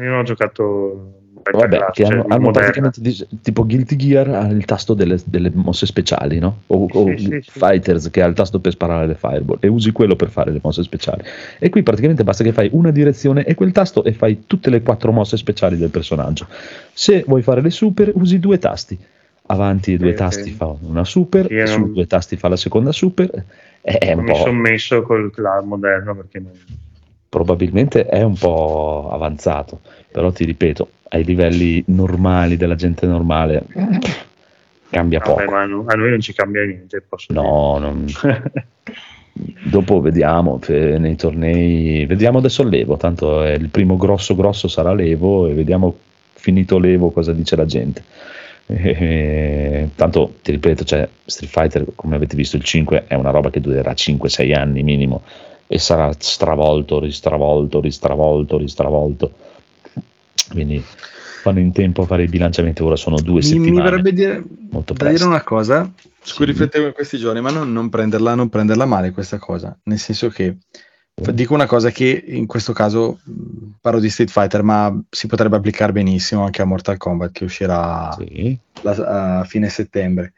[0.01, 1.21] Io ho giocato
[1.51, 3.01] Vabbè, Class, che cioè, hanno, praticamente
[3.43, 6.61] tipo Guilty Gear ha il tasto delle, delle mosse speciali, no?
[6.69, 7.59] O, Sì, o sì, sì, sì.
[7.59, 10.61] Fighters che ha il tasto per sparare le fireball e usi quello per fare le
[10.63, 11.23] mosse speciali.
[11.59, 14.83] E qui praticamente basta che fai una direzione e quel tasto e fai tutte le
[14.83, 16.47] quattro mosse speciali del personaggio.
[16.93, 18.99] Se vuoi fare le super, usi due tasti.
[19.47, 23.45] Avanti due Sì, tasti fa una super, su non- due tasti fa la seconda super.
[23.83, 26.53] È, un mi sono po', messo col cloud moderno perché non...
[27.29, 29.81] probabilmente è un po' avanzato,
[30.11, 33.65] però ti ripeto, ai livelli normali della gente normale
[34.89, 35.51] cambia Vabbè, poco.
[35.51, 38.07] ma a no- noi non ci cambia niente, posso No, non-
[39.33, 45.49] dopo vediamo nei tornei, vediamo adesso l'Evo, tanto è il primo grosso grosso sarà l'Evo
[45.49, 45.97] e vediamo
[46.35, 48.05] finito l'Evo cosa dice la gente.
[48.75, 53.51] Eh, tanto ti ripeto, cioè, Street Fighter, come avete visto, il 5 è una roba
[53.51, 55.23] che durerà 5-6 anni minimo
[55.67, 59.33] e sarà stravolto, ristravolto, ristravolto, ristravolto.
[60.51, 60.83] Quindi
[61.43, 62.83] fanno in tempo a fare i bilanciamenti.
[62.83, 63.71] Ora sono due Mi, settimane.
[63.71, 65.91] mi verrebbe dire, molto da dire una cosa
[66.23, 66.53] su cui Sì.
[66.53, 70.29] riflettevo in questi giorni, ma non, non prenderla, non prenderla male questa cosa, nel senso
[70.29, 70.57] che
[71.15, 73.21] dico una cosa che in questo caso
[73.81, 78.13] parlo di Street Fighter, ma si potrebbe applicare benissimo anche a Mortal Kombat che uscirà
[78.19, 78.59] Sì.
[78.83, 80.33] la- a fine settembre.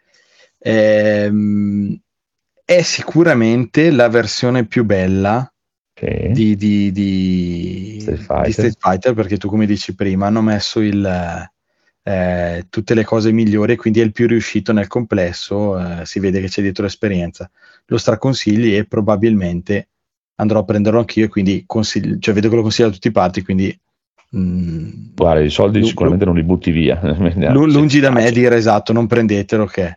[0.59, 1.99] Ehm,
[2.65, 5.51] è sicuramente la versione più bella
[5.95, 6.31] Sì.
[6.33, 8.45] di, di- di- Street Fighter.
[8.47, 11.49] di Street Fighter, perché tu come dici prima hanno messo il,
[12.03, 16.19] eh, tutte le cose migliori e quindi è il più riuscito nel complesso, eh, si
[16.21, 17.49] vede che c'è dietro l'esperienza.
[17.87, 19.89] Lo straconsigli e probabilmente
[20.37, 23.79] andrò a prenderlo anch'io quindi consigli- cioè, vedo che lo consiglio da tutte parti, quindi
[24.37, 27.01] mm, Guarda, i soldi Lu- sicuramente non li butti via.
[27.53, 29.97] Lu- lungi da me dire esatto, non prendetelo che è.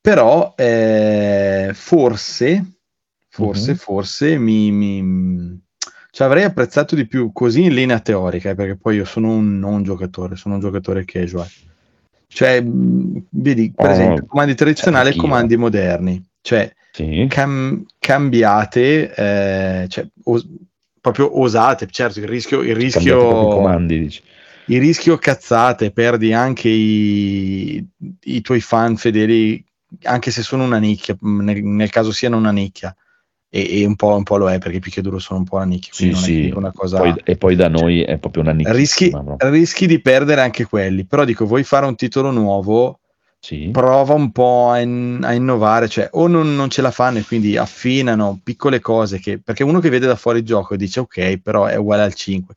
[0.00, 2.64] Però eh, forse,
[3.28, 3.76] forse, Mhm.
[3.76, 5.60] forse mi, mi-
[6.12, 9.58] cioè, avrei apprezzato di più così in linea teorica, eh, perché poi io sono un
[9.58, 11.48] non giocatore, sono un giocatore casual.
[12.28, 16.24] Cioè, mh, vedi, per Oh, esempio, comandi tradizionali e comandi moderni.
[16.40, 17.26] Cioè, Sì.
[17.28, 20.48] cam- cambiate, eh, cioè, os-
[20.98, 22.62] proprio osate, certo, il rischio...
[22.62, 24.22] Il rischio comandi, dici.
[24.68, 27.86] il rischio cazzate, perdi anche i,
[28.22, 29.62] i tuoi fan fedeli,
[30.04, 32.96] anche se sono una nicchia, nel, nel caso siano una nicchia,
[33.50, 35.66] e, e un, po', un po' lo è perché i picchiaduro sono un po' una
[35.66, 36.48] nicchia, Sì, sì.
[36.48, 36.96] che una cosa...
[36.96, 38.72] Poi- e poi da noi è proprio una nicchia.
[38.72, 43.00] rischi, rischi di perdere anche quelli, però dico, vuoi fare un titolo nuovo,
[43.38, 43.68] Sì.
[43.70, 47.24] prova un po' a, in- a innovare, cioè o non, non ce la fanno e
[47.24, 51.38] quindi affinano piccole cose che, perché uno che vede da fuori il gioco dice ok,
[51.38, 52.54] però è uguale al 5,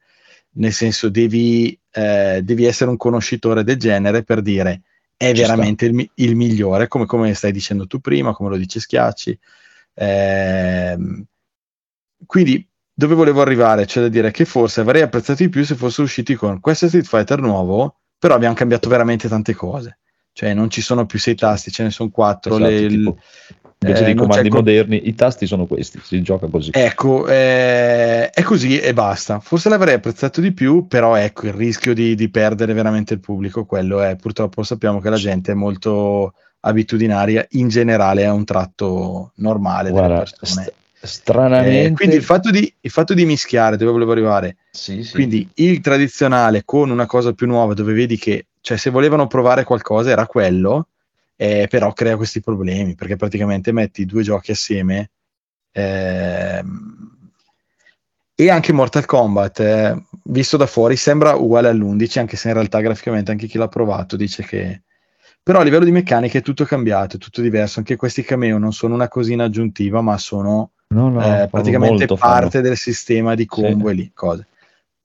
[0.53, 4.81] nel senso devi, eh, devi essere un conoscitore del genere per dire
[5.19, 8.79] è Ci veramente il, il migliore, come, come stai dicendo tu prima, come lo dice
[8.79, 9.37] Schiacci.
[9.95, 11.25] Ehm,
[12.25, 13.85] quindi dove volevo arrivare?
[13.85, 17.05] Cioè da dire che forse avrei apprezzato di più se fossero usciti con questo Street
[17.05, 19.99] Fighter nuovo, però abbiamo cambiato veramente tante cose.
[20.31, 22.55] Cioè non ci sono più sei tasti, ce ne sono quattro.
[22.55, 23.17] Esatto, le- tipo,
[23.81, 26.71] invece eh, dei comandi moderni, i tasti sono questi, si gioca così.
[26.73, 29.39] Ecco, eh, è così e basta.
[29.39, 33.65] Forse l'avrei apprezzato di più, però ecco, il rischio di, di perdere veramente il pubblico,
[33.65, 39.31] quello è, purtroppo sappiamo che la gente è molto abitudinaria, in generale è un tratto
[39.35, 40.63] normale delle Guarda, persone.
[40.63, 41.85] st- stranamente...
[41.85, 45.13] Eh, quindi il fatto, di, il fatto di mischiare, dove volevo arrivare, Sì, sì.
[45.13, 49.63] quindi il tradizionale con una cosa più nuova, dove vedi che, cioè se volevano provare
[49.63, 50.87] qualcosa era quello,
[51.35, 55.11] eh, però crea questi problemi, perché praticamente metti due giochi assieme
[55.71, 57.07] ehm,
[58.35, 62.79] e anche Mortal Kombat, eh, visto da fuori, sembra uguale all'11, anche se in realtà
[62.79, 64.81] graficamente anche chi l'ha provato dice che...
[65.43, 68.71] Però a livello di meccanica è tutto cambiato, è tutto diverso, anche questi cameo non
[68.71, 72.63] sono una cosina aggiuntiva, ma sono No, no, eh, praticamente parte fanno.
[72.63, 73.91] del sistema di combo Sì.
[73.91, 74.47] e lì, cose.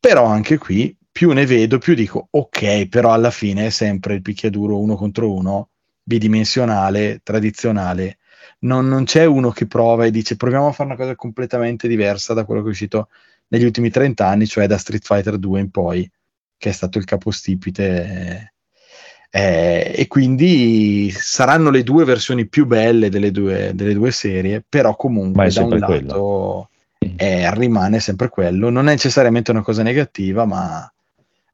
[0.01, 4.21] Però anche qui, più ne vedo, più dico, ok, però alla fine è sempre il
[4.21, 5.69] picchiaduro uno contro uno,
[6.03, 8.19] bidimensionale, tradizionale.
[8.63, 12.35] Non, non c'è uno che prova e dice proviamo a fare una cosa completamente diversa
[12.35, 13.11] da quello che è uscito
[13.49, 16.11] negli ultimi 30 anni, cioè da Street Fighter 2 in poi,
[16.57, 17.85] che è stato il capostipite.
[17.85, 18.53] eh,
[19.31, 24.97] eh, e quindi saranno le due versioni più belle delle due, delle due serie, però
[24.97, 28.69] comunque da un lato eh, rimane sempre quello.
[28.69, 30.89] Non è necessariamente una cosa negativa, ma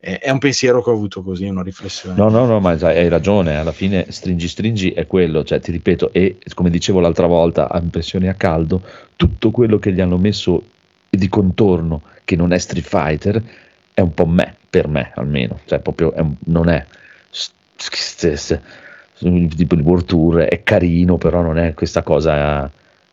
[0.01, 2.16] è, un pensiero che ho avuto così, una riflessione.
[2.16, 6.10] No, no, no, ma hai ragione, alla fine stringi stringi è quello, cioè ti ripeto,
[6.12, 8.82] e come dicevo l'altra volta, a impressioni a caldo,
[9.16, 10.62] tutto quello che gli hanno messo
[11.10, 13.43] di contorno che non è Street Fighter
[13.93, 16.85] è un po' me, per me almeno, cioè proprio è un- non è
[19.55, 22.70] tipo il World Tour è carino, però non è questa cosa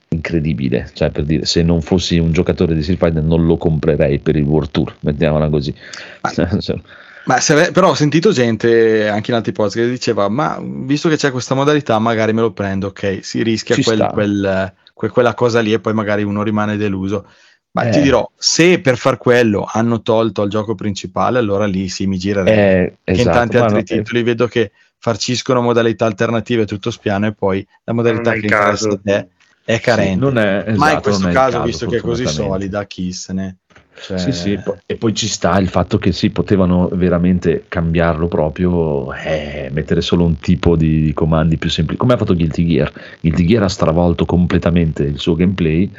[0.10, 4.20] incredibile, cioè per dire, se non fossi un giocatore di Street Fighter non lo comprerei
[4.20, 5.74] per il World Tour, mettiamola così.
[6.22, 6.32] Ah.
[6.60, 6.80] Cioè,
[7.26, 11.18] Ma se, però ho sentito gente anche in altri post che diceva: Ma visto che
[11.18, 12.88] c'è questa modalità, magari me lo prendo.
[12.88, 17.26] Ok, si rischia quel, quel- que- quella cosa lì e poi magari uno rimane deluso.
[17.72, 17.90] Ma Eh.
[17.92, 22.18] ti dirò, se per far quello hanno tolto il gioco principale, allora lì sì, mi
[22.18, 22.54] girerei.
[22.54, 26.92] Eh, Che in esatto, tanti altri no, eh, titoli vedo che farciscono modalità alternative tutto
[26.92, 29.28] spiano e poi la modalità che interessa a te
[29.68, 30.15] è sì, carente.
[30.15, 32.85] non è, esatto, Ma in questo non è il caso, visto che è così solida,
[32.85, 33.57] chi se ne...
[33.99, 38.30] Cioè, Sì, sì, po- e poi ci sta il fatto che sì, potevano veramente cambiarlo
[38.30, 42.65] proprio, eh, mettere solo un tipo di, di comandi più semplici, come ha fatto Guilty
[42.65, 42.94] Gear.
[43.19, 45.91] Guilty Gear ha stravolto completamente il suo gameplay.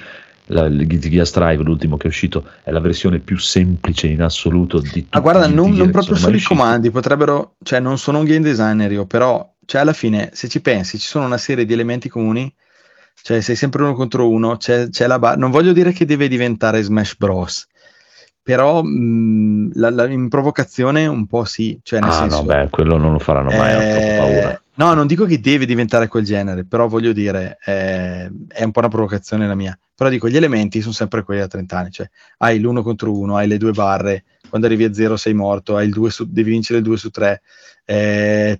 [0.46, 4.22] La, il Guilty Gear Strive, l'ultimo che è uscito, è la versione più semplice in
[4.22, 7.98] assoluto di Ma guarda, i Guilty non, non proprio solo i comandi, potrebbero, cioè non
[7.98, 11.36] sono un game designer io, però, cioè alla fine, se ci pensi, ci sono una
[11.36, 12.50] serie di elementi comuni,
[13.22, 16.28] cioè sei sempre uno contro uno, c'è, c'è la ba- non voglio dire che deve
[16.28, 17.66] diventare Smash Bros,
[18.42, 22.36] però mh, la- la- in provocazione un po' sì, cioè nel Ah, senso...
[22.42, 24.62] no, beh, quello non lo faranno mai, ho troppo eh, paura.
[24.78, 28.78] No, non dico che deve diventare quel genere, però voglio dire, eh, è un po'
[28.78, 29.76] una provocazione la mia.
[29.92, 33.36] Però dico, gli elementi sono sempre quelli da 30 anni, cioè hai l'uno contro uno,
[33.36, 36.50] hai le due barre, quando arrivi a zero sei morto, hai il due su- devi
[36.50, 37.42] vincere il 2 su 3,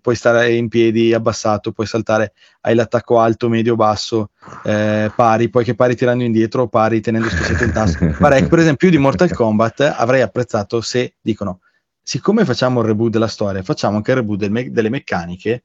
[0.01, 2.33] puoi stare in piedi abbassato, puoi saltare,
[2.63, 4.31] hai l'attacco alto, medio, basso,
[4.65, 8.05] eh, pari, poi che pari tirando indietro o pari tenendo schiacciato il tasto.
[8.19, 11.61] Guarda, per esempio, io di Mortal Kombat avrei apprezzato se dicono,
[12.03, 15.63] siccome facciamo il reboot della storia, facciamo anche il reboot del me- delle meccaniche,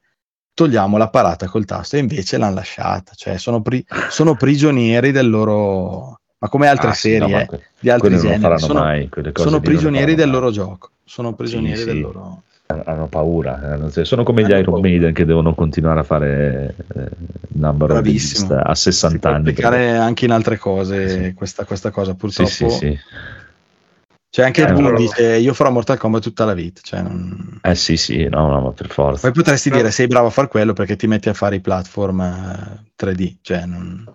[0.53, 5.29] togliamo la parata col tasto e invece l'hanno lasciata, cioè sono, pri- sono prigionieri del
[5.29, 6.19] loro...
[6.43, 9.09] Ma come altre Ah, sì, serie no, ma eh, que- di altri generi, sono, mai,
[9.33, 10.35] sono prigionieri del mai.
[10.35, 12.01] loro gioco, sono prigionieri Sì, del sì.
[12.01, 12.43] loro...
[12.65, 14.81] hanno paura, eh, sono come gli Hanno Iron.
[14.81, 17.07] Maiden che devono continuare a fare eh,
[17.53, 18.55] number Bravissimo.
[18.55, 19.39] a Si 60 può anni.
[19.49, 21.33] applicare anche in altre cose Sì.
[21.33, 22.49] questa, questa cosa, Sì, purtroppo.
[22.49, 22.99] sì, sì.
[24.33, 27.75] Cioè anche Eh, però- dice io farò Mortal Kombat tutta la vita, cioè non- Eh
[27.75, 29.21] sì, sì, no, no, ma per forza.
[29.27, 29.75] Poi potresti No.
[29.75, 33.35] dire sei bravo a fare quello perché ti metti a fare i platform eh, 3D,
[33.43, 34.11] cioè non...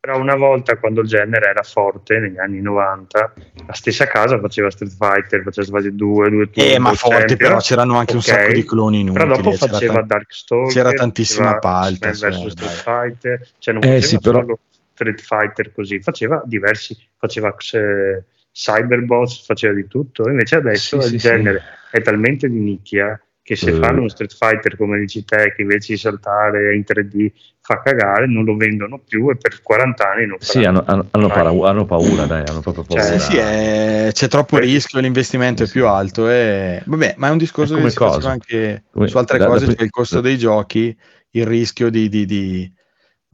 [0.00, 3.32] Però una volta quando il genere era forte, negli anni 90,
[3.64, 7.38] la stessa casa faceva Street Fighter, faceva Street Fighter 2, 2 Eh, ma forte Champion,
[7.38, 8.24] però c'erano anche un ok.
[8.24, 9.24] sacco di cloni inutili.
[9.24, 12.68] Però dopo eh, c'era faceva tan- Darkstalker, c'era tantissima palta, cioè, Street dai.
[12.68, 14.58] Fighter, cioè non Eh, faceva sì, però- solo
[14.92, 21.20] Street Fighter così, faceva diversi, faceva eh, Cyberbots, faceva di tutto, invece adesso Sì, il
[21.20, 23.74] sì, genere è talmente di nicchia che se Eh.
[23.74, 28.26] fanno uno Street Fighter come dici te, che invece di saltare in 3D fa cagare,
[28.28, 31.84] non lo vendono più e per 40 anni non Sì, hanno, hanno- hanno paura, hanno
[31.84, 33.18] paura, dai, hanno proprio Cioè, paura.
[33.18, 34.62] Sì, sì, è- c'è troppo Sì.
[34.62, 35.88] rischio, l'investimento è Sì, più sì.
[35.88, 36.28] alto.
[36.30, 36.82] E...
[36.84, 39.50] Vabbè, ma è un discorso È che come si anche Come- su altre da- da
[39.50, 40.96] cose, pri- cioè il costo dei giochi,
[41.30, 42.08] il rischio di...
[42.08, 42.72] di, di-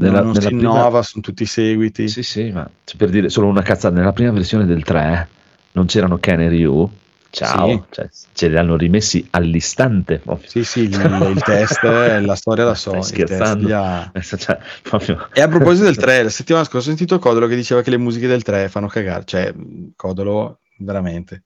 [0.00, 2.08] Nella- non nella si prima- innova, sono tutti seguiti.
[2.08, 5.28] Sì, sì, ma cioè, per dire solo una cazzata, nella prima versione del 3
[5.72, 6.88] non c'erano Ken e Ryu.
[7.30, 7.82] Ciao, Sì.
[7.90, 10.18] cioè, ce li hanno rimessi all'istante.
[10.18, 10.48] proprio.
[10.48, 10.94] Sì, sì, il,
[11.34, 12.90] il test, eh, la storia la so.
[13.02, 13.74] Stai il test scherzando?
[13.76, 17.54] ha- Cioè, proprio- E a proposito del 3, la settimana scorsa ho sentito Codolo che
[17.56, 19.52] diceva che le musiche del 3 fanno cagare, cioè
[19.94, 21.42] Codolo veramente.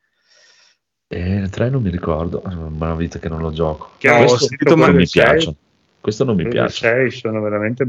[1.08, 3.92] Eh, il 3 non mi ricordo, è una vita che non lo gioco.
[3.98, 5.54] Che ho sentito ma- mi piace.
[6.00, 6.76] Questo non mi piace.
[6.88, 7.84] 6 sono veramente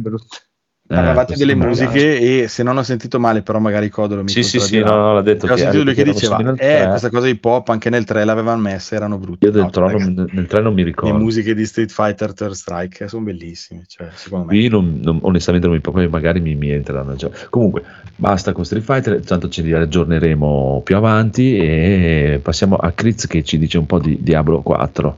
[0.86, 1.34] brutti.
[1.34, 4.60] Eh, delle musiche e se non ho sentito male, però magari Codolo mi Sì, sì,
[4.60, 7.44] sì, no, no, l'ha detto ho che sentito lui che diceva, eh, questa cosa hip
[7.44, 9.46] hop anche nel 3 l'avevano messa, erano brutte.
[9.46, 11.18] Io del No, trono, ragazzi, nel 3 non mi le ricordo.
[11.18, 14.52] musiche di Street Fighter Third Strike sono bellissime, cioè, secondo me.
[14.52, 17.30] Qui non- non- onestamente non mi poi magari mi, mi entreranno già.
[17.50, 17.84] Comunque,
[18.16, 23.58] basta con Street Fighter, tanto ci aggiorneremo più avanti e passiamo a Critz che ci
[23.58, 25.18] dice un po' di Diablo 4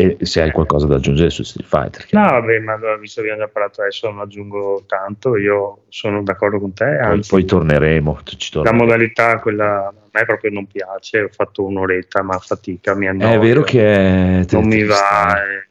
[0.00, 2.06] e se hai qualcosa da aggiungere su Street Fighter.
[2.12, 5.36] No, vabbè, ma visto che abbiamo già parlato adesso, non aggiungo tanto.
[5.36, 6.84] Io sono d'accordo con te.
[6.84, 8.20] Poi, Anzi, poi torneremo.
[8.22, 8.84] Ci la torneremo.
[8.84, 11.22] modalità, quella a me proprio non piace.
[11.22, 13.34] Ho fatto un'oretta, ma fatica mi annoio.
[13.34, 15.42] È vero che è non mi va.
[15.42, 15.68] eh,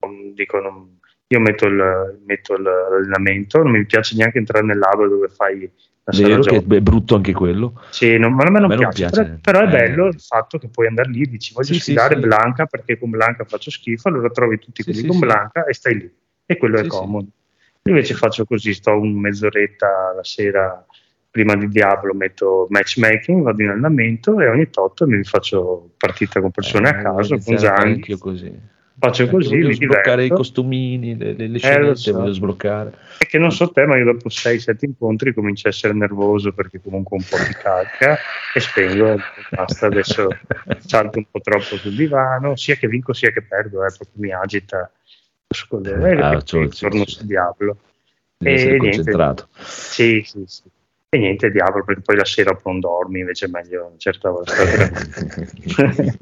[0.00, 0.98] non- dico, non-
[1.28, 5.70] io metto, il, metto l'allenamento, non mi piace neanche entrare nell'albero dove fai
[6.10, 7.80] vero che è brutto anche quello.
[7.90, 9.38] Sì, non, ma a me non A me non piace, piace.
[9.42, 9.88] Però, però è Eh.
[9.88, 12.20] bello il fatto che puoi andare lì e dici voglio Sì, sfidare sì.
[12.20, 15.18] Blanca perché con Blanca faccio schifo, allora trovi tutti quelli con.
[15.18, 16.12] Blanca e stai lì.
[16.46, 17.28] E quello è comodo.
[17.82, 20.84] Io invece faccio così, sto un mezz'oretta la sera
[21.30, 26.50] prima di Diablo, metto matchmaking, vado in allenamento e ogni tot mi faccio partita con
[26.50, 27.90] persone Eh, a caso, con Zanghi.
[27.92, 28.52] anch'io così.
[29.00, 30.34] Faccio così, voglio mi sbloccare i diverto.
[30.34, 32.12] costumini, le, le, le Eh, scenette, so.
[32.12, 32.92] voglio sbloccare.
[33.18, 36.80] È che non so te, ma io dopo 6-7 incontri comincio a essere nervoso perché
[36.82, 38.18] comunque un po' ti carica
[38.52, 39.16] e spengo,
[39.50, 40.28] basta, adesso
[40.78, 44.32] salto un po' troppo sul divano, sia che vinco sia che perdo, eh, proprio mi
[44.32, 44.90] agita.
[45.48, 47.14] Scusa, e Ah, poi cioè, sì, torno sì.
[47.14, 47.76] su Diablo.
[48.36, 48.96] Devi essere E niente.
[48.98, 49.48] concentrato.
[49.62, 50.62] Sì, sì, sì.
[51.08, 54.52] E niente, Diablo, perché poi la sera non dormi, invece è meglio una certa volta.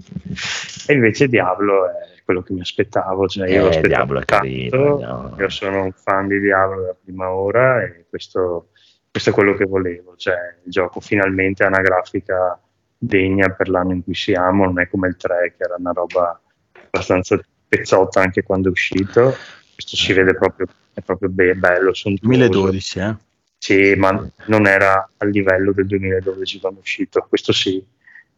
[0.87, 5.07] E invece Diablo è quello che mi aspettavo, cioè io Eh, Diablo è carino, tanto,
[5.07, 5.37] no.
[5.39, 8.69] io sono un fan di Diablo da prima ora e questo,
[9.11, 12.61] questo è quello che volevo, cioè il gioco finalmente ha una grafica
[12.99, 16.39] degna per l'anno in cui siamo, non è come il 3 che era una roba
[16.85, 19.35] abbastanza pezzotta anche quando è uscito,
[19.73, 22.37] questo si vede proprio, è proprio be- bello, sontuoso.
[22.37, 23.17] 2012, eh?
[23.57, 27.83] Sì, ma non era al livello del 2012 quando è uscito, questo sì.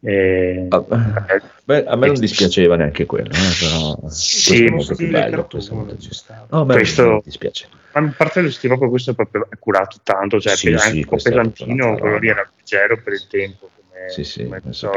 [0.02, 5.12] E- Ah, beh, a me non dispiaceva neanche quello, eh, però Sì, questo sì, più
[5.12, 5.44] bello.
[5.46, 6.46] questo ci stanno.
[6.50, 7.68] No, me Questo- dispiace.
[7.92, 11.06] Ma a parte lo stile, proprio questo è proprio curato tanto, cioè Sì, sì, anche
[11.06, 14.90] proprio pesantino, quello lì era leggero per il tempo come, Sì, sì, come questo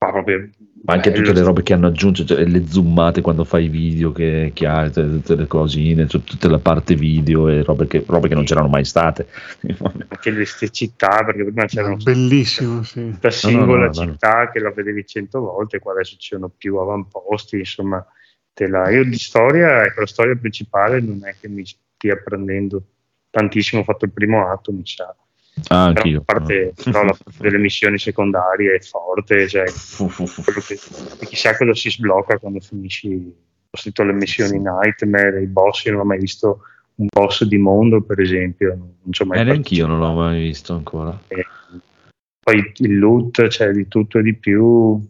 [0.00, 0.12] Source.
[0.12, 0.50] proprio- Ma proprio
[0.82, 1.22] Ma anche bello.
[1.22, 4.66] tutte le robe che hanno aggiunto, cioè le zoomate quando fai i video che, che
[4.66, 8.34] hai, tutte, tutte le cosine, cioè tutta la parte video e robe che, robe che
[8.34, 9.28] non c'erano mai state.
[10.08, 13.14] anche le ste città, perché prima c'erano Bellissimo, sì.
[13.20, 14.12] questa singola no, no, no.
[14.12, 18.04] città che la vedevi cento volte, qua adesso ci sono più avamposti, insomma,
[18.54, 18.88] te la...
[18.90, 22.82] io di storia, ecco, la storia principale non è che mi stia prendendo
[23.28, 25.14] tantissimo, ho fatto il primo atto, mi sa.
[25.68, 26.18] Ah, Però, anch'io.
[26.20, 30.78] a parte, però la parte delle missioni secondarie è forte, cioè che,
[31.26, 36.04] chissà cosa si sblocca quando finisci ho le missioni Nightmare, i boss, io non ho
[36.04, 36.62] mai visto
[36.96, 38.68] un boss di mondo, per esempio,
[39.02, 41.18] non ci ho mai Eh, neanch'io non l'ho mai visto ancora.
[41.28, 41.46] E
[42.42, 45.00] Poi il loot, c'è di tutto e di più,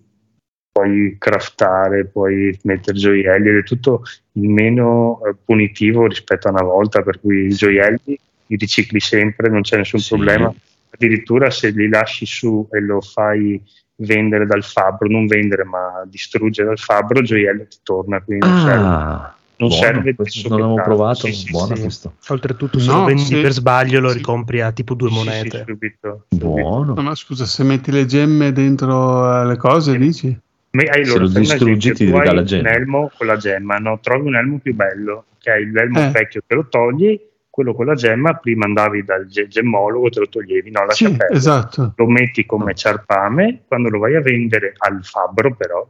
[0.71, 4.03] puoi craftare, puoi mettere gioielli ed è tutto
[4.33, 8.19] il meno eh, punitivo rispetto a una volta, per cui i gioielli
[8.51, 10.09] li ricicli sempre, non c'è nessun Sì.
[10.15, 10.53] problema.
[10.93, 13.63] Addirittura se li lasci su e lo fai
[13.97, 18.57] vendere dal fabbro, non vendere ma distruggere dal fabbro, il gioiello ti torna, quindi non
[18.57, 18.85] serve.
[18.85, 21.83] Ah, Non buono, serve questo non avevo provato, Sì, sì, buono sì.
[21.83, 22.15] questo.
[22.29, 24.17] Oltretutto, se No, lo vendi se- per sbaglio, lo sì.
[24.17, 25.65] ricompri a tipo due Sì, sì, monete.
[25.69, 26.47] subito, subito.
[26.47, 26.95] Buono.
[26.95, 30.37] No, ma scusa, se metti le gemme dentro eh, le cose, dici?
[30.73, 32.71] Me- hai Se lo distruggi, ti dà la gemma.
[32.71, 34.01] un elmo con la gemma, no?
[34.01, 36.11] trovi un elmo più bello, che hai l'elmo Eh.
[36.11, 37.21] vecchio, te lo togli,
[37.61, 41.17] quello con la gemma, prima andavi dal ge- gemmologo, te lo toglievi, no, lascia Sì,
[41.17, 41.39] perdere.
[41.39, 41.93] esatto.
[41.97, 45.87] Lo metti come ciarpame, quando lo vai a vendere al fabbro però,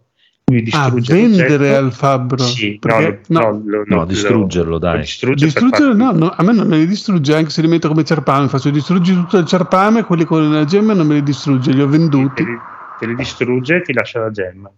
[0.46, 1.84] lui Ah, distrugge vendere l'oggetto.
[1.84, 2.38] al fabbro.
[2.42, 4.98] Sì, Perché- no, no, lo, lo- No, lo- distruggerlo, lo dai.
[5.00, 7.68] distrugge per Distruggere, farti- no, no, a me non me li distrugge, anche se li
[7.68, 8.48] metto come ciarpame.
[8.48, 11.88] Faccio distruggi tutto il ciarpame, quelli con la gemma non me li distrugge, li ho
[11.88, 12.44] te venduti.
[12.44, 12.58] li,
[12.98, 14.68] te li distrugge e ti lascia la gemma.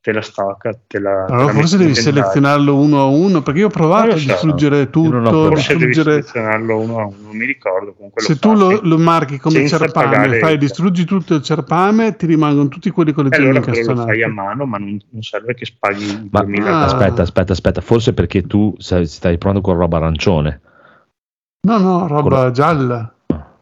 [0.00, 3.58] Te la stacca, te la, te Allora la forse devi selezionarlo uno a uno, perché
[3.60, 4.26] io ho provato a so.
[4.28, 5.46] distruggere Io non ho tutto.
[5.48, 6.22] Forse devi distruggere...
[6.22, 7.92] selezionarlo uno a uno, non mi ricordo.
[7.94, 12.68] Comunque Se tu lo, lo marchi come pagare- fai distruggi tutto il ciarpame, ti rimangono
[12.68, 14.12] tutti quelli con le E gemme allora però lo incastonate.
[14.12, 16.84] fai a mano, ma non, non serve che paghi Ma 2000 Ah.
[16.84, 20.60] aspetta, aspetta, aspetta, forse perché tu stai, stai provando con roba arancione.
[21.66, 23.12] No, no, roba Quello- gialla.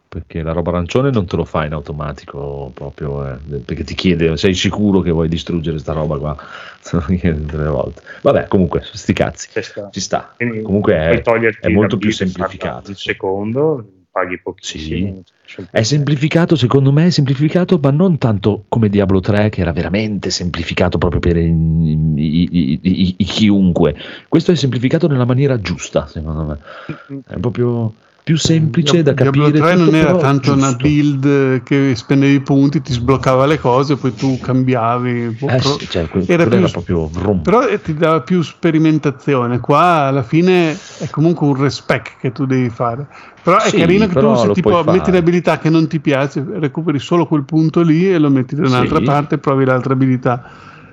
[0.09, 4.37] Perché la roba arancione non te lo fa in automatico proprio, eh, perché ti chiede,
[4.37, 6.37] sei sicuro che vuoi distruggere sta roba qua?
[6.79, 8.01] Se lo chiede tutte le volte.
[8.21, 9.89] Vabbè, comunque, sti cazzi, Se sta.
[9.91, 10.33] ci sta.
[10.37, 11.21] Quindi Comunque è,
[11.59, 12.89] è molto più semplificato.
[12.91, 15.23] Un secondo, paghi pochissimo.
[15.71, 20.29] È semplificato, secondo me è semplificato, ma non tanto come Diablo 3 che era veramente
[20.29, 23.93] semplificato proprio per i, i- i- i- i chiunque.
[24.29, 27.21] Questo è semplificato nella maniera giusta, secondo me.
[27.27, 27.93] È proprio
[28.27, 29.59] più semplice da Diablo capire.
[29.63, 30.83] 3 tutto, non era tanto una giusto.
[30.83, 35.37] build che spendevi punti, ti sbloccava le cose, poi tu cambiavi.
[35.47, 37.41] Eh sì, cioè, Era più- era proprio vroom.
[37.41, 39.61] Però eh, ti dava più sperimentazione.
[39.61, 43.07] Qua alla fine è comunque un respec che tu devi fare.
[43.41, 46.99] Però è Sì, carino che tu se tipo metti l'abilità che non ti piace, recuperi
[46.99, 49.05] solo quel punto lì e lo metti da un'altra Sì.
[49.05, 50.43] parte e provi l'altra abilità.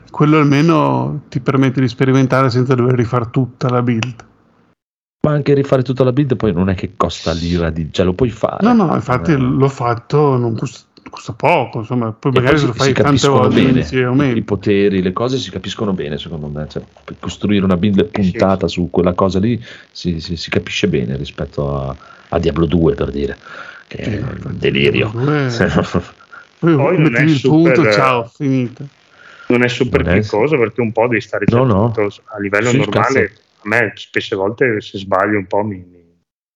[0.08, 4.14] Quello almeno ti permette di sperimentare senza dover rifare tutta la build.
[5.24, 7.88] Ma anche rifare tutta la build poi non è che costa l'ira di...
[7.90, 8.64] cioè lo puoi fare.
[8.66, 9.36] No, no, infatti Eh.
[9.36, 10.80] l'ho fatto, non costa,
[11.10, 13.62] costa poco, insomma, poi E magari poi se lo si- fai si tante capiscono volte
[13.62, 16.66] bene i poteri, le cose si capiscono bene secondo me.
[16.68, 21.16] Cioè, per costruire una build puntata su quella cosa lì si, si- si capisce bene
[21.16, 21.96] rispetto a,
[22.28, 23.36] a Diablo 2 per dire.
[23.86, 25.10] Che è Sì, un infatti, delirio.
[26.58, 28.86] Poi, Poi è il super- punto, ciao, finito.
[29.48, 30.22] Non è super Non è-
[30.56, 31.86] perché un po' devi stare No, no.
[31.86, 32.22] attento.
[32.24, 33.32] a livello Sì, normale.
[33.64, 36.02] A me spesse volte se sbaglio un po' mi, mi-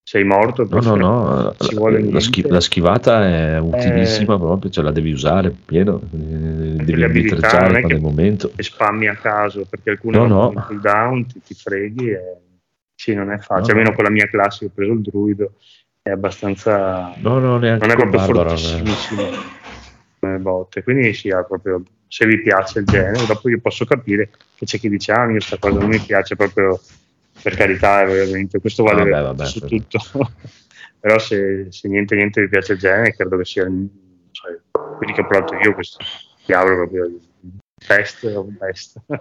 [0.03, 0.67] sei morto.
[0.69, 5.99] No, no, no, la, schi- la schivata è utilissima proprio, cioè la devi usare pieno,
[6.01, 8.51] eh, devi arbitreggiare il momento.
[8.55, 10.51] e spammi a caso perché alcune No, no.
[10.51, 12.19] il cooldown ti, ti freghi e
[12.95, 13.59] sì, non è facile.
[13.61, 13.95] No, Almeno no.
[13.95, 15.53] con la mia classe ho preso il druido,
[16.01, 18.55] è abbastanza No, no, neanche non è proprio Barbara.
[18.55, 19.23] fortissimo
[20.19, 20.83] come botte.
[20.83, 24.79] Quindi sì, ha proprio se vi piace il genere, dopo io posso capire che c'è
[24.79, 26.79] chi dice ah, io questa cosa non mi piace proprio
[27.41, 29.99] per carità, ovviamente, questo vale Vabbè, vabbè, su tutto.
[30.99, 33.63] Però se, se niente niente vi piace il genere, credo che sia
[34.31, 34.59] cioè,
[34.97, 36.03] quelli che ho provato io questo
[36.45, 37.19] diavolo proprio
[37.87, 38.99] Best of best.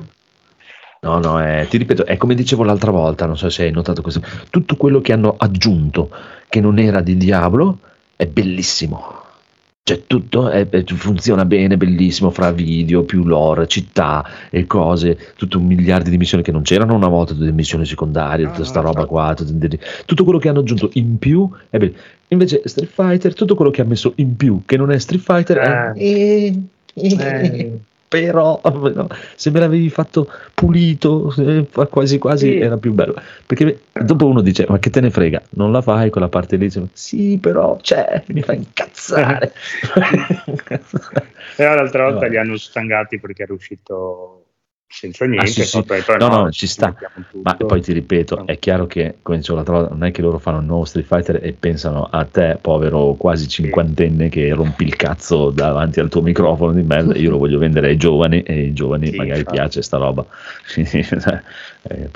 [1.01, 4.03] No, no, è, ti ripeto, è come dicevo l'altra volta, non so se hai notato
[4.03, 4.21] questo,
[4.51, 6.11] tutto quello che hanno aggiunto
[6.49, 7.79] che non era di Diablo
[8.17, 9.23] è bellissimo.
[9.89, 15.59] Cioè tutto è- è- funziona bene, bellissimo, fra video, più lore, città e cose, tutto
[15.59, 18.65] un miliardo di missioni che non c'erano una volta, tutte le missioni secondarie, tutta no,
[18.65, 21.95] sta roba qua, tutto, tutto quello che hanno aggiunto in più è bello.
[22.29, 25.57] Invece Street Fighter, tutto quello che ha messo in più che non è Street Fighter
[25.57, 25.93] è...
[25.97, 26.53] Eh.
[26.95, 28.61] Eh, però
[29.37, 31.33] se me l'avevi fatto pulito
[31.91, 32.59] quasi quasi Sì.
[32.59, 33.15] era più bello.
[33.47, 36.67] Perché dopo uno dice ma che te ne frega non la fai quella parte lì
[36.69, 39.53] Dice, sì però c'è mi fa incazzare
[41.57, 44.45] Però l'altra volta li hanno stangati perché era uscito
[44.89, 45.45] senza niente.
[45.47, 45.85] Ah, sì, sì.
[46.19, 46.95] No, no, ci sta.
[47.43, 50.39] ma poi ti ripeto è chiaro che come dicevo l'altra volta non è che loro
[50.39, 54.97] fanno il nuovo Street Fighter e pensano a te povero quasi cinquantenne che rompi il
[54.97, 58.73] cazzo davanti al tuo microfono di merda io lo voglio vendere ai giovani e ai
[58.73, 59.57] giovani Sì, magari infatti.
[59.57, 60.25] piace sta roba
[61.91, 62.11] Eh,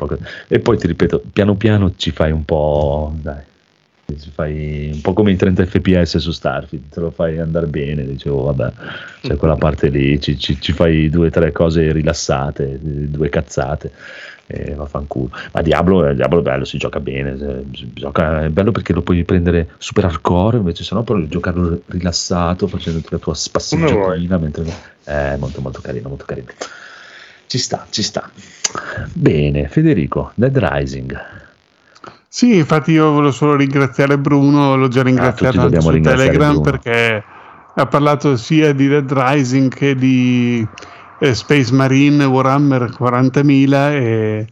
[0.49, 3.41] e poi ti ripeto piano piano ci fai un po' dai
[4.35, 8.43] fai un po' come i 30 fps su Starfield te lo fai andare bene dicevo
[8.53, 8.73] vabbè.
[9.23, 13.93] C'è quella parte lì ci, ci- ci fai due o tre cose rilassate due cazzate
[14.47, 15.31] e vaffanculo.
[15.53, 19.01] Ma Diablo, eh, Diablo è bello si gioca bene si gioca- è bello perché lo
[19.03, 24.65] puoi prendere super hardcore invece se no puoi giocarlo rilassato facendoti la tua spasseggiatina mentre
[25.05, 26.49] è molto molto carino molto carino.
[27.47, 28.31] Ci sta ci sta.
[29.15, 31.41] Bene Federico Dead Rising
[32.35, 36.61] Sì, infatti io volevo solo ringraziare Bruno, l'ho già ringraziato Ah, anche su Telegram Bruno.
[36.63, 37.23] perché
[37.75, 40.67] ha parlato sia di Dead Rising che di
[41.19, 44.47] eh, Space Marine Warhammer 40.000 e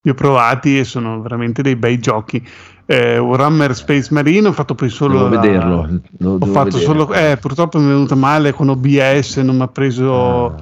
[0.00, 2.42] li ho provati e sono veramente dei bei giochi.
[2.86, 5.86] Eh, Warhammer Space Marine ho fatto poi solo devo la- vederlo
[6.20, 6.84] lo Ho devo fatto vedere.
[6.84, 10.54] solo eh, purtroppo mi è venuto male con OBS, non mi ha preso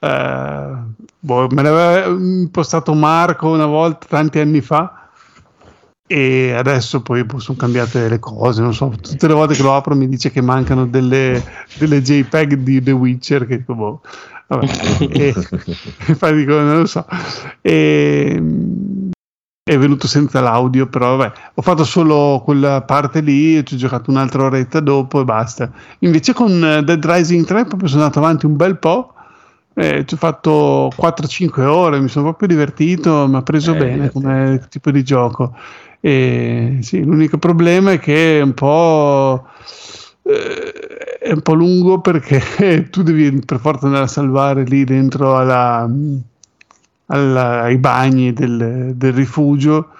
[0.00, 0.08] Ah.
[0.08, 0.76] eh,
[1.20, 5.07] boh, me l'aveva impostato Marco una volta tanti anni fa
[6.08, 9.74] e adesso poi boh, sono cambiate le cose non so tutte le volte che lo
[9.74, 11.44] apro mi dice che mancano delle,
[11.76, 14.00] delle JPEG di The Witcher che dico boh
[14.48, 14.66] vabbè.
[15.10, 15.34] E,
[16.08, 17.04] infatti dico non lo so.
[17.60, 18.42] E,
[19.62, 24.10] è venuto senza l'audio però vabbè ho fatto solo quella parte lì ci ho giocato
[24.10, 25.70] un'altra oretta dopo e basta.
[26.00, 29.12] Invece con eh, Dead Rising 3 proprio sono andato avanti un bel po'
[29.74, 34.10] eh, ci ho fatto 4-5 ore mi sono proprio divertito mi ha preso Eh, bene
[34.10, 35.54] come tipo di gioco
[36.00, 39.46] e sì, l'unico problema è che è un po'
[40.22, 45.36] eh, è un po' lungo perché tu devi per forza andare a salvare lì dentro
[45.36, 45.88] alla,
[47.06, 49.90] alla- ai bagni del, del rifugio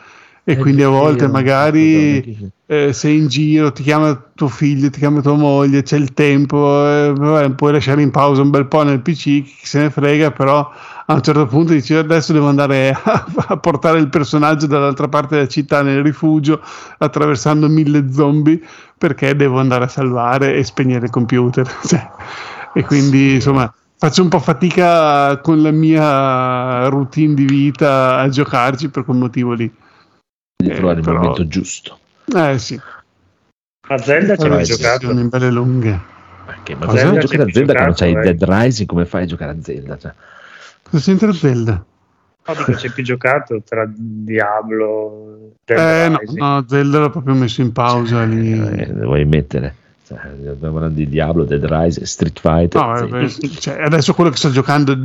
[0.45, 2.27] e È quindi a volte vero, magari
[2.67, 6.87] eh, sei in giro, ti chiama tuo figlio, ti chiama tua moglie, c'è il tempo,
[6.87, 10.31] eh, vabbè, puoi lasciare in pausa un bel po' nel PC, chi se ne frega,
[10.33, 10.71] però
[11.11, 15.37] a un certo punto dici adesso devo andare a, a portare il personaggio dall'altra parte
[15.37, 16.61] della città nel rifugio
[16.99, 18.61] attraversando mille zombie
[18.99, 21.67] perché devo andare a salvare e spegnere il computer.
[21.83, 22.11] Cioè,
[22.75, 28.91] e quindi insomma faccio un po' fatica con la mia routine di vita a giocarci
[28.91, 29.73] per quel motivo lì.
[30.63, 31.99] di Eh, trovare il però- momento giusto
[32.37, 32.79] Eh sì,
[33.89, 35.07] A Zelda ci sì, giocato?
[35.07, 36.01] sessioni belle lunghe.
[36.45, 38.35] Perché, ma Zelda giocare a Zelda quando giocato, c'hai eh.
[38.35, 40.13] Dead Rising come fai a giocare a Zelda cioè,
[40.91, 41.85] Cosa c'entra Zelda?
[42.47, 47.61] No, dico, c'è più giocato tra Diablo Dead Eh no, no, Zelda l'ho proprio messo
[47.61, 48.53] in pausa lì.
[48.53, 49.75] eh, lo vuoi mettere
[50.09, 54.51] cioè, abbiamo parlato di Diablo Dead Rising Street Fighter No, cioè, adesso quello che sto
[54.51, 54.97] giocando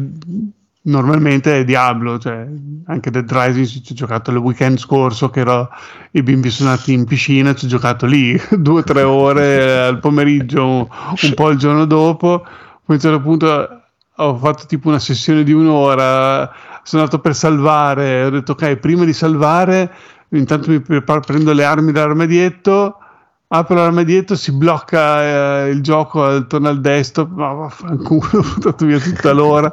[0.84, 2.48] normalmente è Diablo, cioè,
[2.86, 5.70] anche Dead Rising ci ho giocato il weekend scorso che ero,
[6.12, 10.00] i bimbi sono andati in piscina, ci ho giocato lì due o tre ore al
[10.00, 10.88] pomeriggio, un,
[11.22, 12.50] un po' il giorno dopo, poi
[12.86, 13.83] a un certo punto
[14.16, 16.51] ho fatto tipo una sessione di un'ora,
[16.83, 19.92] sono andato per salvare, ho detto ok, prima di salvare,
[20.30, 22.98] intanto mi preparo, prendo le armi dall'armadietto,
[23.48, 29.00] apro l'armadietto, si blocca eh, il gioco attorno al desktop, ma vaffanculo, ho buttato via
[29.00, 29.72] tutta l'ora,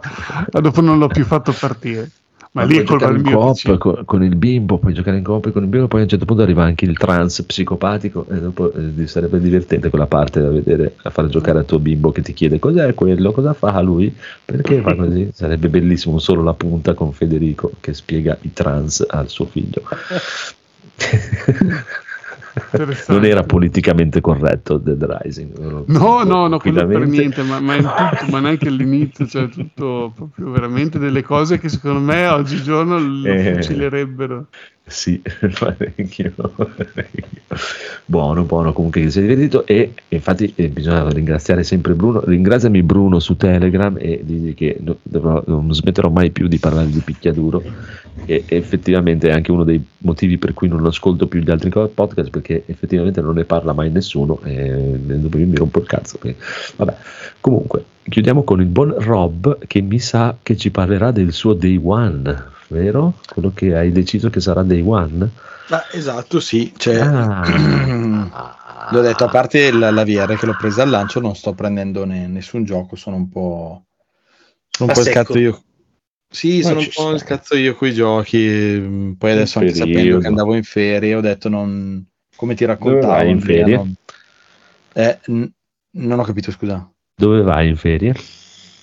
[0.51, 2.11] dopo non l'ho più fatto partire.
[2.53, 5.53] Ma, Ma lì è colpa del mio con, con il bimbo, puoi giocare in coop
[5.53, 8.73] con il bimbo, poi a un certo punto arriva anche il trans psicopatico e dopo
[8.73, 12.33] eh, sarebbe divertente quella parte da vedere, a far giocare al tuo bimbo che ti
[12.33, 14.13] chiede cos'è quello, cosa fa lui,
[14.45, 15.31] perché fa così.
[15.33, 19.83] Sarebbe bellissimo solo la punta con Federico che spiega i trans al suo figlio.
[23.09, 25.85] Non era politicamente corretto Dead Rising.
[25.87, 30.51] No, no, no, quello per niente, ma, ma tutto, ma neanche all'inizio, cioè tutto proprio
[30.51, 33.55] veramente delle cose che secondo me oggigiorno lo Eh.
[33.55, 34.47] fucilerebbero.
[34.87, 35.21] Sì,
[35.59, 36.33] parecchio.
[38.05, 42.83] buono, buono, comunque che si è divertito e infatti eh, bisogna ringraziare sempre Bruno, ringraziami
[42.83, 47.63] Bruno su Telegram e digli che dovrò- non smetterò mai più di parlare di picchiaduro
[48.25, 52.31] e effettivamente è anche uno dei motivi per cui non ascolto più gli altri podcast
[52.31, 56.19] perché effettivamente non ne parla mai nessuno e mi rompo il cazzo.
[56.19, 56.39] perché-
[56.77, 56.95] Vabbè,
[57.41, 61.81] comunque chiudiamo con il buon Rob che mi sa che ci parlerà del suo Day
[61.83, 63.15] One, vero?
[63.33, 65.29] Quello che hai deciso che sarà Day One?
[65.71, 66.73] Ah, esatto, sì.
[66.77, 68.89] Cioè, Ah.
[68.91, 72.05] l'ho detto, a parte la, la VR che l'ho presa al lancio, non sto prendendo
[72.05, 73.85] ne- nessun gioco, sono un po'...
[74.69, 75.19] Sono un A po' secco.
[75.23, 75.63] cazzo io.
[76.33, 77.27] Sì, Ma sono un po' il sta.
[77.37, 79.15] cazzo io con i giochi.
[79.19, 82.07] Poi adesso In anche sapendo che andavo in ferie, ho detto non...
[82.37, 83.13] Come ti Dove raccontavo?
[83.13, 83.77] vai in non- ferie?
[83.77, 83.95] non-
[84.93, 85.51] Eh, n-
[85.99, 86.89] non ho capito, scusa.
[87.17, 88.15] Dove vai in ferie?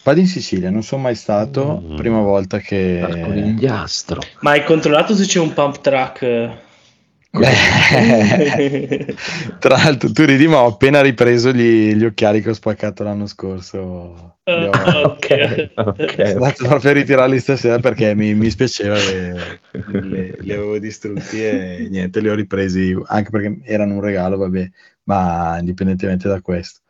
[0.03, 1.95] Vado in Sicilia, non sono mai stato, Mm.
[1.95, 2.99] prima volta che...
[3.01, 4.21] Al conigliastro.
[4.41, 6.57] Ma hai controllato se c'è un pump track?
[7.33, 9.15] Eh,
[9.59, 13.27] Tra l'altro, tu ridi, ma ho appena ripreso gli, gli occhiali che ho spaccato l'anno
[13.27, 14.39] scorso.
[14.51, 16.19] Li ho- Ah, ok, Sono ok.
[16.19, 21.87] andato proprio a ritirarli stasera perché mi, mi spiaceva, le- le- li avevo distrutti e
[21.89, 24.69] niente, li ho ripresi anche perché erano un regalo, vabbè,
[25.03, 26.81] ma indipendentemente da questo.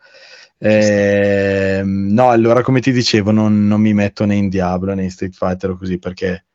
[0.60, 5.12] Ehm, no, allora come ti dicevo, non, non mi metto né in Diablo né in
[5.12, 6.47] Street Fighter o così perché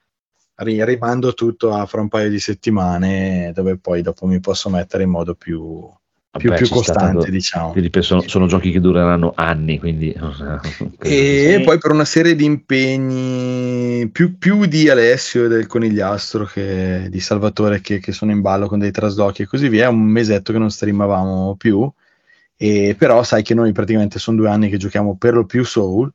[0.56, 5.10] rimando tutto a fra un paio di settimane dove poi dopo mi posso mettere in
[5.10, 5.90] modo più,
[6.36, 7.72] più, Vabbè, più costante, tanto- diciamo.
[7.74, 10.14] ripeto, sono, sono giochi che dureranno anni, quindi...
[11.04, 11.64] E Sì.
[11.64, 17.18] poi per una serie di impegni più, più di Alessio e del Conigliastro che di
[17.18, 20.52] Salvatore che, che sono in ballo con dei traslochi e così via, è un mesetto
[20.52, 21.90] che non streamavamo più.
[22.56, 26.12] E però sai che noi praticamente sono due anni che giochiamo per lo più Soul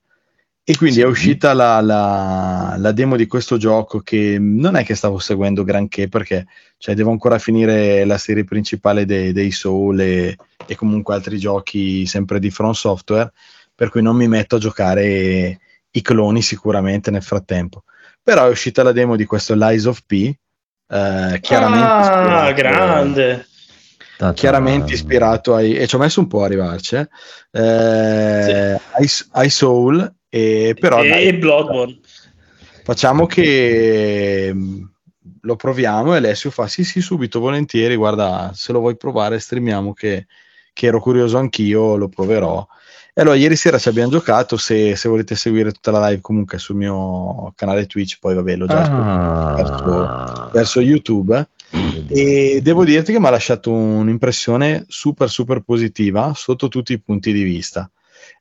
[0.70, 1.02] e quindi Sì.
[1.02, 5.64] è uscita la, la- la demo di questo gioco che non è che stavo seguendo
[5.64, 6.46] granché perché
[6.78, 12.06] cioè, devo ancora finire la serie principale dei, dei Soul e, e comunque altri giochi
[12.06, 13.32] sempre di From Software
[13.74, 17.84] per cui non mi metto a giocare i cloni sicuramente nel frattempo.
[18.22, 20.14] Però è uscita la demo di questo Lies of P,
[20.90, 23.48] eh, chiaramente, Ah, ispirato, grande.
[24.34, 25.76] chiaramente ispirato ai...
[25.76, 27.08] e ci ho messo un po' a arrivarci, eh,
[27.52, 32.00] eh, ai, ai Soul, e però e, dai, e Bloodborne.
[32.84, 34.90] facciamo che mh,
[35.42, 39.94] lo proviamo e Alessio fa sì sì subito volentieri guarda se lo vuoi provare streamiamo
[39.94, 40.28] che,
[40.74, 42.66] che ero curioso anch'io lo proverò
[43.14, 46.58] e allora ieri sera ci abbiamo giocato se, se volete seguire tutta la live comunque
[46.60, 49.54] sul mio canale Twitch poi vabbè l'ho già Ah.
[49.56, 51.48] verso, verso YouTube
[52.08, 57.34] e devo dirti che mi ha lasciato un'impressione super super positiva sotto tutti i punti
[57.34, 57.90] di vista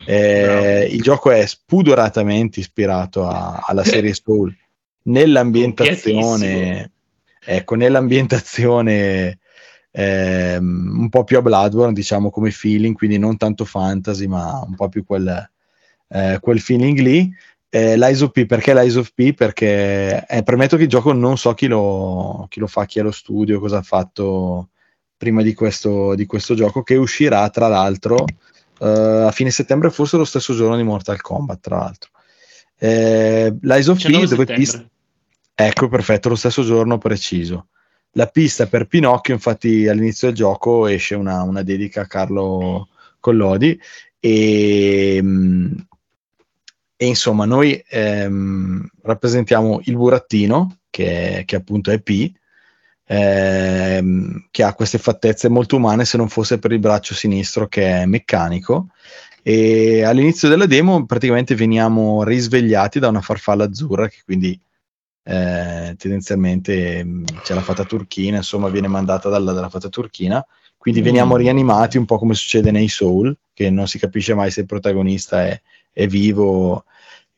[0.05, 4.55] Eh, il gioco è spudoratamente ispirato a- alla serie Soul.
[5.05, 6.91] Nell'ambientazione
[7.47, 9.39] ecco nell'ambientazione
[9.93, 14.75] ehm, un po' più a Bloodborne diciamo come feeling quindi non tanto fantasy ma un
[14.75, 15.51] po' più quel,
[16.09, 17.33] eh, quel feeling lì.
[17.69, 19.35] Eh, Lies of P, perché Lies of P?
[19.35, 23.03] Perché eh, premetto che il gioco non so chi lo, chi lo fa, chi è
[23.03, 24.71] lo studio, cosa ha fatto
[25.17, 28.25] prima di questo, di questo gioco, che uscirà tra l'altro
[28.81, 32.11] eh, a fine settembre, forse lo stesso giorno di Mortal Kombat, tra l'altro.
[32.79, 34.85] Eh, Lies of P, 19 dove pista...
[35.55, 37.69] Ecco, perfetto, lo stesso giorno preciso.
[38.13, 42.89] La pista per Pinocchio, infatti all'inizio del gioco esce una, una dedica a Carlo
[43.21, 43.79] Collodi
[44.19, 45.73] e, mm,
[46.97, 52.33] e insomma noi ehm, rappresentiamo il burattino che, che appunto è P
[53.07, 58.03] ehm, che ha queste fattezze molto umane se non fosse per il braccio sinistro che
[58.03, 58.89] è meccanico
[59.43, 64.59] e all'inizio della demo praticamente veniamo risvegliati da una farfalla azzurra che quindi
[65.29, 70.45] eh, tendenzialmente mh, c'è la fata turchina insomma viene mandata dalla, dalla fata turchina
[70.77, 71.05] quindi Mm.
[71.05, 74.67] veniamo rianimati un po' come succede nei Soul che non si capisce mai se il
[74.67, 75.61] protagonista è,
[75.93, 76.85] è vivo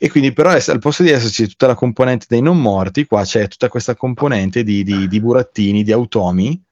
[0.01, 3.49] e quindi però al posto di esserci tutta la componente dei non morti qua c'è
[3.49, 6.63] tutta questa componente di, di- di burattini di automi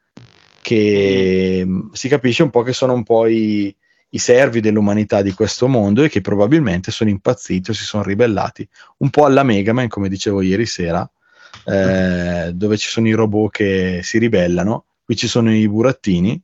[0.63, 3.75] che mh, si capisce un po' che sono un po' i,
[4.11, 8.67] i servi dell'umanità di questo mondo e che probabilmente sono impazziti o si sono ribellati.
[8.99, 11.09] Un po' alla Mega Man come dicevo ieri sera
[11.65, 16.41] eh, dove ci sono i robot che si ribellano qui ci sono i burattini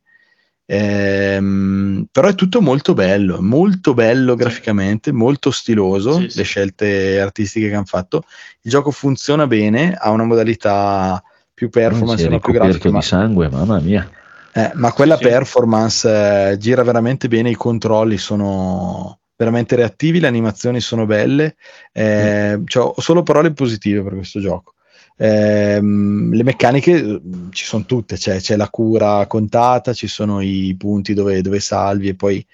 [0.75, 6.39] Ehm, però è tutto molto bello, molto bello graficamente, molto stiloso, Sì, sì.
[6.39, 8.23] le scelte artistiche che hanno fatto.
[8.63, 13.51] Il gioco funziona bene, ha una modalità più performance, una più grafica, ma di sangue,
[13.51, 14.09] mamma mia.
[14.55, 15.25] Eh, ma quella Sì.
[15.25, 16.09] performance
[16.53, 21.57] eh, gira veramente bene, i controlli sono veramente reattivi, le animazioni sono belle,
[21.93, 24.73] eh, cioè, ho solo parole positive per questo gioco.
[25.17, 30.75] Ehm, le meccaniche eh, ci sono tutte, c'è, c'è la cura contata, ci sono i
[30.79, 32.45] punti dove, dove salvi e poi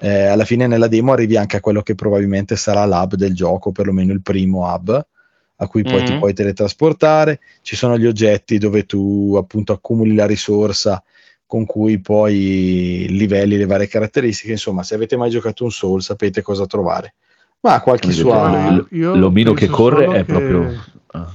[0.00, 3.72] eh, alla fine nella demo arrivi anche a quello che probabilmente sarà l'hub del gioco,
[3.72, 5.06] perlomeno il primo hub
[5.56, 6.18] a cui poi ti Mhm.
[6.18, 11.02] puoi teletrasportare, ci sono gli oggetti dove tu appunto accumuli la risorsa
[11.46, 14.52] con cui poi livelli le varie caratteristiche.
[14.52, 17.14] Insomma, se avete mai giocato un Soul, sapete cosa trovare.
[17.60, 18.12] Ma qualche.
[18.22, 20.74] Guarda, io L'omino che corre è che proprio...
[21.12, 21.32] ah.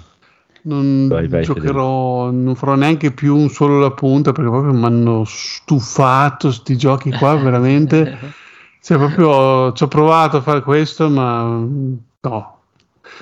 [0.68, 4.84] Non Vai, vai, giocherò, non farò neanche più un solo la punta perché proprio mi
[4.86, 8.18] hanno stufato sti giochi qua, veramente.
[8.82, 11.44] Cioè, proprio ci ho provato a fare questo, ma
[12.22, 12.56] no.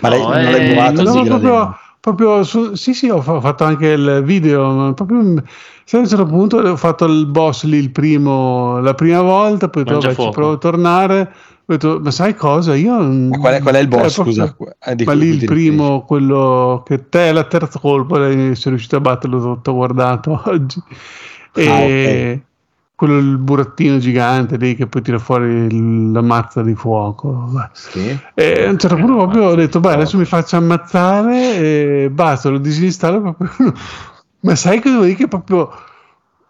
[0.02, 3.22] Ma lei No, non eh, l'hai provato così No, proprio, proprio su- sì, sì, ho,
[3.22, 5.44] fa- ho fatto anche il video, ma proprio
[5.84, 9.70] sai, a un certo punto ho fatto il boss lì il primo, la prima volta,
[9.70, 11.34] poi ho vabbè, ci provo a tornare.
[11.68, 12.76] Ho detto, ma sai cosa?
[12.76, 14.12] Io Ma qual è, qual è il boss?
[14.12, 18.18] eh, proprio- scusa, Eh, ma lì il primo, quello che te è la terza colpa,
[18.30, 20.80] sei riuscito a batterlo tutto guardato oggi.
[21.54, 22.42] E
[22.96, 27.50] quello il burattino gigante lì che poi tira fuori la mazza di fuoco.
[27.74, 28.18] Sì.
[28.36, 32.50] E a un certo punto proprio ho detto, beh, adesso mi faccio ammazzare e basta,
[32.50, 33.74] lo disinstallo proprio.
[34.42, 35.70] Ma sai cosa vuol dire che proprio...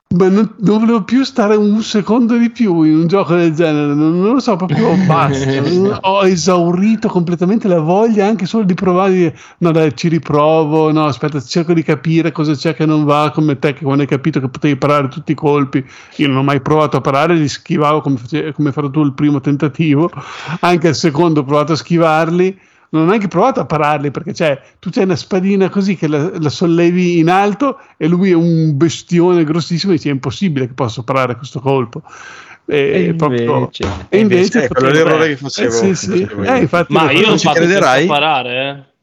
[0.08, 3.94] Ma non, non volevo più stare un secondo di più in un gioco del genere,
[3.96, 6.00] non, non lo so, proprio basta.
[6.08, 11.42] Ho esaurito completamente la voglia anche solo di provare, no dai, ci riprovo, no aspetta,
[11.42, 14.48] cerco di capire cosa c'è che non va, come te che quando hai capito che
[14.48, 15.84] potevi parare tutti i colpi,
[16.18, 19.14] io non ho mai provato a parare, li schivavo come, face- come fatto tu il
[19.14, 20.12] primo tentativo,
[20.60, 22.58] anche il secondo ho provato a schivarli,
[22.96, 26.32] non ho neanche provato a pararli perché c'è, tu c'hai una spadina così che la,
[26.40, 30.74] la sollevi in alto e lui è un bestione grossissimo e dici è impossibile che
[30.74, 32.02] possa parare questo colpo.
[32.68, 33.70] E, proprio,
[34.10, 35.68] e invece, Eh, quello è potevo- l'errore che facevo.
[35.82, 36.28] eh, sì, sì.
[36.46, 38.08] Eh, infatti Ma io ho ci crederai?
[38.08, 38.94] parare,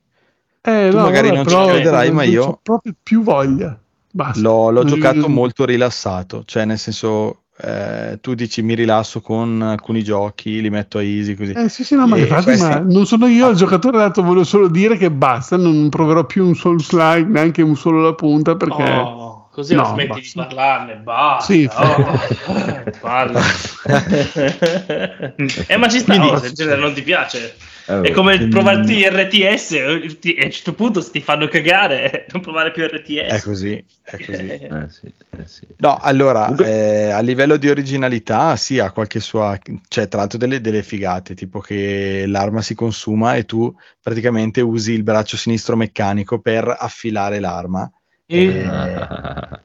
[0.62, 0.70] eh.
[0.86, 3.78] eh, tu no, magari vabbè, non ci crederai, ma non io- c'ho proprio più voglia.
[4.10, 4.40] Basta.
[4.40, 10.02] L'ho, l'ho giocato molto rilassato, cioè nel senso eh, tu dici mi rilasso con alcuni
[10.02, 11.52] giochi, li metto a easy così.
[11.52, 14.22] Eh sì, sì, no, ma E infatti, questi- ma non sono io il giocatore dato,
[14.22, 18.14] volevo solo dire che basta, non proverò più un solo slide, neanche un solo la
[18.14, 18.82] punta, perché...
[18.82, 20.20] Oh, così No, smetti basta.
[20.22, 21.52] di parlarne, basta.
[21.52, 22.18] Sì, oh,
[23.00, 23.40] parla.
[25.66, 27.54] eh, ma ci sta, Quindi- oh, se il genere non ti piace.
[27.86, 28.50] Allora, È come mm.
[28.50, 33.32] provarti RTS, eh, a un certo punto se ti fanno cagare, non provare più RTS.
[33.32, 34.40] È così, è così.
[34.72, 35.66] Eh sì, eh sì.
[35.78, 40.60] No, allora, eh, a livello di originalità, sì, ha qualche sua, cioè tra l'altro delle,
[40.60, 46.40] delle figate, tipo che l'arma si consuma e tu praticamente usi il braccio sinistro meccanico
[46.40, 47.90] per affilare l'arma.
[48.26, 48.62] Eh,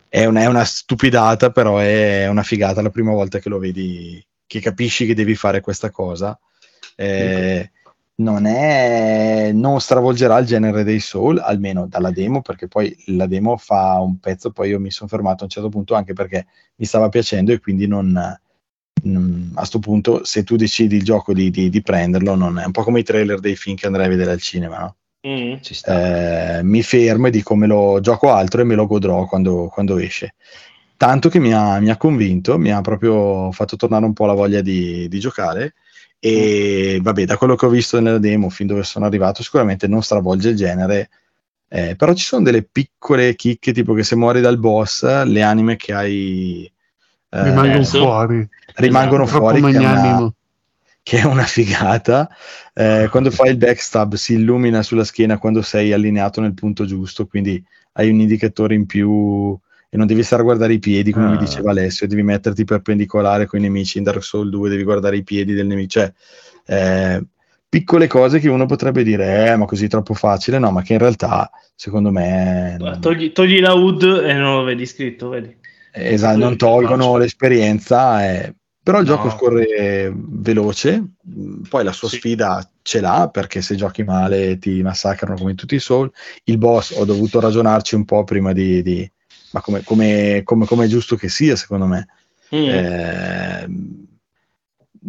[0.10, 4.24] è, una, è una stupidata, però è una figata la prima volta che lo vedi,
[4.46, 6.38] che capisci che devi fare questa cosa.
[6.96, 7.72] Eh,
[8.20, 13.58] non, è, non stravolgerà il genere dei Soul, almeno dalla demo, perché poi la demo
[13.58, 16.48] fa un pezzo, poi io mi sono fermato a un certo punto anche perché
[16.78, 18.12] mi stava piacendo e quindi non,
[19.04, 22.66] non- a sto punto se tu decidi il gioco di, di- di prenderlo, non è
[22.66, 24.96] un po' come i trailer dei film che andrai a vedere al cinema, no?
[25.28, 25.56] Mm.
[25.62, 26.60] Ci sta.
[26.60, 29.98] Eh, mi fermo e dico me lo gioco altro e me lo godrò quando, quando
[29.98, 30.36] esce.
[30.96, 34.34] Tanto che mi ha, mi ha convinto, mi ha proprio fatto tornare un po' la
[34.34, 35.74] voglia di, di giocare.
[36.20, 40.02] E vabbè, da quello che ho visto nella demo, fin dove sono arrivato, sicuramente non
[40.02, 41.10] stravolge il genere.
[41.70, 45.76] eh, però ci sono delle piccole chicche, tipo che se muori dal boss, le anime
[45.76, 46.72] che hai
[47.30, 48.50] eh, rimangono fuori.
[48.76, 49.62] rimangono Troppo fuori.
[49.62, 50.34] Che è, una,
[51.04, 52.30] che è una figata.
[52.74, 57.28] Eh, quando fai il backstab si illumina sulla schiena quando sei allineato nel punto giusto,
[57.28, 57.64] quindi
[57.94, 59.58] hai un indicatore in più
[59.98, 61.30] e non devi stare a guardare i piedi come Ah.
[61.32, 65.18] mi diceva Alessio, devi metterti perpendicolare con i nemici in Dark Souls 2, devi guardare
[65.18, 66.14] i piedi del nemico, cioè
[66.68, 67.26] eh,
[67.68, 70.94] piccole cose che uno potrebbe dire, eh, ma così è troppo facile, no, ma che
[70.94, 75.56] in realtà secondo me non- Togli, togli la HUD e non lo vedi scritto, vedi?
[75.92, 78.54] Esatto, non tolgono l'esperienza, eh,
[78.84, 79.16] però il No.
[79.16, 81.04] gioco scorre veloce,
[81.68, 82.18] poi la sua Sì.
[82.18, 86.12] sfida ce l'ha perché se giochi male ti massacrano come in tutti i Soul.
[86.44, 88.82] Il boss ho dovuto ragionarci un po' prima di...
[88.84, 89.12] di-
[89.58, 92.08] ma come, come, come, come è giusto che sia secondo me.
[92.56, 92.68] Mm.
[92.68, 93.68] Eh,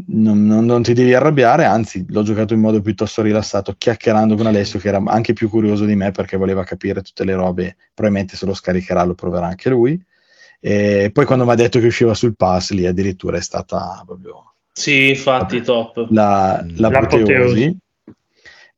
[0.09, 4.47] non, non- non ti devi arrabbiare, anzi l'ho giocato in modo piuttosto rilassato, chiacchierando con
[4.47, 8.37] Alessio che era anche più curioso di me perché voleva capire tutte le robe, probabilmente
[8.37, 10.01] se lo scaricherà lo proverà anche lui.
[10.61, 14.55] E poi quando mi ha detto che usciva sul pass, lì addirittura è stata proprio
[14.73, 16.09] Sì, infatti, top.
[16.11, 17.23] la, l'apoteosi.
[17.23, 17.77] L'apoteosi.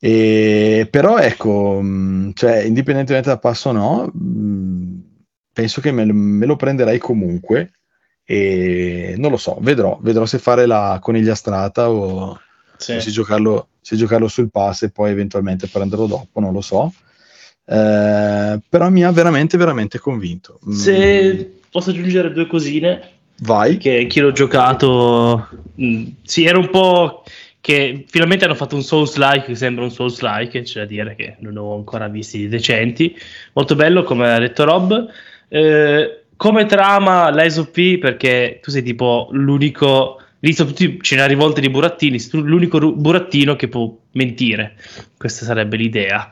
[0.02, 5.09] E, però ecco, mh, cioè, indipendentemente dal passo o no, mh,
[5.52, 7.72] penso che me, lo- me lo prenderei comunque,
[8.30, 12.38] E non lo so, vedrò, vedrò se fare la conigliastrata o
[12.76, 13.00] Sì.
[13.00, 16.92] se, giocarlo, se giocarlo sul pass e poi eventualmente prenderlo dopo, non lo so.
[17.64, 20.58] Eh, però mi ha veramente, veramente convinto.
[20.68, 23.00] Mm, Se posso aggiungere due cosine,
[23.40, 23.76] Vai.
[23.78, 25.48] che anch'io l'ho giocato,
[25.80, 27.24] mm, sì, era un po'
[27.60, 31.56] che finalmente hanno fatto un Souls-like che sembra un Souls-like, c'è da dire che non
[31.56, 33.14] ho ancora visti decenti.
[33.54, 35.08] Molto bello, come ha detto Rob.
[35.52, 40.22] Eh, come trama l'SOP, perché tu sei tipo l'unico.
[40.42, 44.76] Lì sono tutti ce n'è rivolte di burattini, l'unico ru- burattino che può mentire.
[45.18, 46.30] Questa sarebbe l'idea.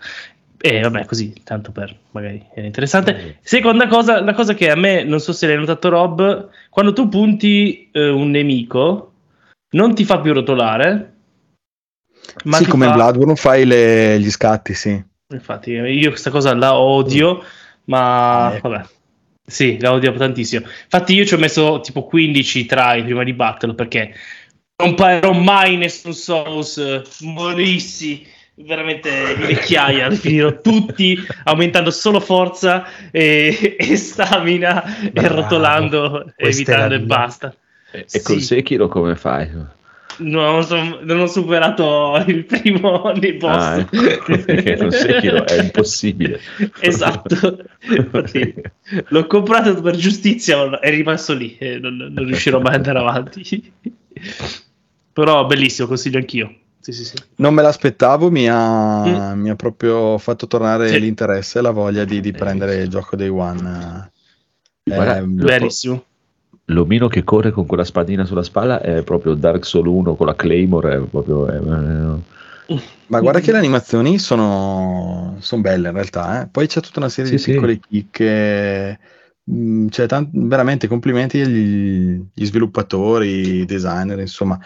[0.60, 3.38] E vabbè, così, tanto per magari è interessante.
[3.42, 7.08] Seconda cosa, la cosa che a me, non so se l'hai notato Rob, quando tu
[7.08, 9.12] punti eh, un nemico,
[9.72, 11.12] non ti fa più rotolare.
[12.44, 15.04] Ma sì, come in fa- Bloodborne fai le- gli scatti, sì.
[15.34, 17.44] Infatti, io questa cosa la odio,
[17.84, 18.68] ma Ecco.
[18.68, 18.86] vabbè.
[19.48, 20.66] Sì, la odio tantissimo.
[20.84, 24.14] Infatti, io ci ho messo tipo 15 try prima di batterlo perché
[24.76, 26.76] non parerò mai nessun Souls.
[26.76, 30.08] eh, Morissi veramente in vecchiaia.
[30.08, 35.34] li finirò tutti aumentando solo forza e, e stamina e Bravo.
[35.40, 37.54] rotolando e Questa è la evitando e basta.
[37.90, 38.40] E, e Sì.
[38.40, 39.48] Sekiro come fai?
[40.20, 43.54] Non, so- non ho superato il primo dei boss.
[43.56, 46.40] Ah, ecco, con Sekiro è impossibile.
[46.80, 47.58] esatto.
[47.88, 48.54] Infatti,
[49.08, 53.72] l'ho comprato per giustizia, è rimasto lì e non, non riuscirò mai ad andare avanti.
[55.12, 56.54] Però bellissimo, consiglio anch'io.
[56.80, 57.14] Sì, sì, sì.
[57.36, 61.00] Non me l'aspettavo, mi ha, mi ha proprio fatto tornare Sì.
[61.00, 64.10] l'interesse e la voglia di, di prendere il gioco Day One.
[64.84, 66.04] Eh, Guarda, ehm, Lo- Verissimo.
[66.70, 70.34] L'omino che corre con quella spadina sulla spalla è proprio Dark Soul 1 con la
[70.36, 70.94] Claymore.
[70.96, 76.42] È proprio, è- è- ma guarda che le animazioni sono, sono belle in realtà.
[76.42, 76.48] eh.
[76.50, 77.52] Poi c'è tutta una serie Sì, di sì.
[77.52, 78.98] piccole chicche.
[79.50, 84.58] mm, C'è tant- veramente complimenti agli gli sviluppatori, i designer, insomma,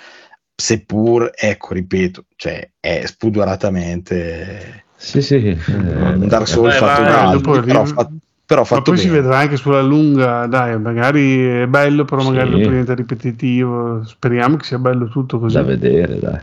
[0.56, 5.36] seppur, ecco, ripeto, cioè, è spudoratamente Sì, sì.
[5.36, 8.12] eh, un Dark Souls Beh, fatto altri, dopo però, arriva-
[8.52, 9.20] però Ma fatto poi si bene.
[9.22, 12.56] vedrà anche sulla lunga, dai, magari è bello, però magari Sì.
[12.58, 14.04] diventa ripetitivo.
[14.04, 15.54] Speriamo che sia bello tutto così.
[15.54, 16.38] da vedere, dai.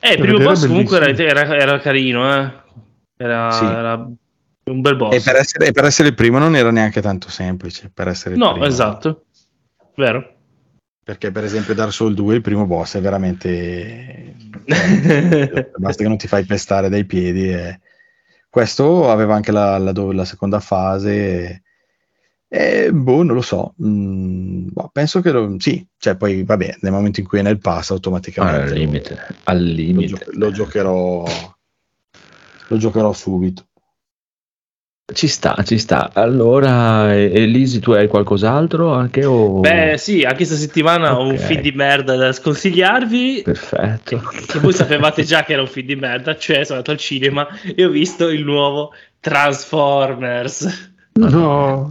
[0.00, 2.52] Eh, il primo boss comunque era, era- era carino, eh.
[3.16, 3.64] Era, Sì.
[3.64, 3.94] era
[4.64, 5.14] un bel boss.
[5.14, 7.90] E per, essere, per essere il primo non era neanche tanto semplice.
[7.92, 8.66] Per essere il No, primo.
[8.66, 9.24] esatto.
[9.96, 10.34] Vero.
[11.02, 14.34] Perché, per esempio, Dark Souls 2, il primo boss è veramente.
[15.76, 17.48] Basta che non ti fai pestare dai piedi.
[17.50, 17.80] e-
[18.56, 21.62] Questo aveva anche la, la la seconda fase.
[22.48, 23.74] E, boh, non lo so.
[23.84, 25.86] Mm, boh, penso che lo, sì.
[25.98, 29.18] Cioè, poi, vabbè, nel momento in cui è nel pass, automaticamente al lo- limite.
[29.44, 30.06] Al lo, limite.
[30.06, 31.24] gio- lo giocherò.
[32.68, 33.65] Lo giocherò subito.
[35.14, 36.10] Ci sta, ci sta.
[36.14, 39.24] Allora, e- Elisi, tu hai qualcos'altro anche?
[39.24, 39.60] O...
[39.60, 43.42] Beh, sì, anche questa settimana ho un feed di merda da sconsigliarvi.
[43.44, 44.20] Perfetto.
[44.46, 47.46] Che voi sapevate già che era un film di merda, cioè sono andato al cinema
[47.76, 50.90] e ho visto il nuovo Transformers.
[51.12, 51.88] No,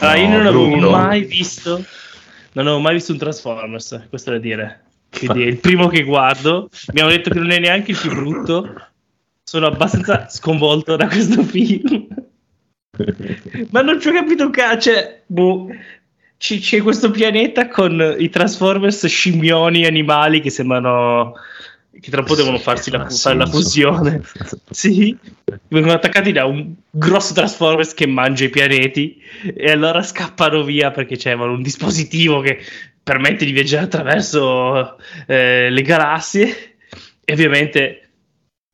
[0.00, 0.90] Allora, io No, non avevo brutto.
[0.90, 1.84] mai visto,
[2.54, 4.80] non avevo mai visto un Transformers, questo da dire.
[5.16, 6.70] Quindi è il primo che guardo.
[6.94, 8.74] Mi hanno detto che non è neanche il più brutto.
[9.46, 12.06] Sono abbastanza sconvolto da questo film.
[13.70, 14.90] Ma non ci ho capito un cazzo.
[14.90, 15.68] Cioè, boh,
[16.36, 21.34] ci- c'è questo pianeta con i Transformers scimmioni animali che sembrano
[22.00, 24.20] che tra un po' devono farsi la, fare la fusione.
[24.70, 25.16] Sì,
[25.68, 29.22] vengono attaccati da un grosso Transformers che mangia i pianeti
[29.54, 32.58] e allora scappano via perché c'avevano un dispositivo che
[33.02, 36.76] permette di viaggiare attraverso eh, le galassie
[37.24, 38.03] e ovviamente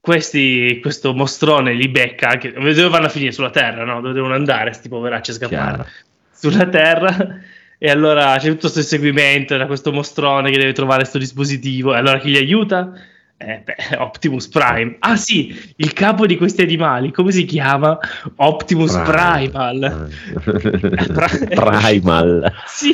[0.00, 4.00] questi, questo mostrone li becca anche dove vanno a finire sulla Terra, no?
[4.00, 5.86] Dove devono andare sti poveracci a scappare Chiaro.
[6.32, 7.38] sulla Terra
[7.78, 11.98] e allora c'è tutto questo inseguimento da questo mostrone che deve trovare questo dispositivo e
[11.98, 12.92] allora chi gli aiuta?
[13.42, 14.96] Eh, beh, Optimus Prime.
[14.98, 17.98] Ah sì, il capo di questi animali, come si chiama?
[18.36, 20.10] Optimus Primal.
[21.48, 22.52] Primal.
[22.66, 22.92] Sì.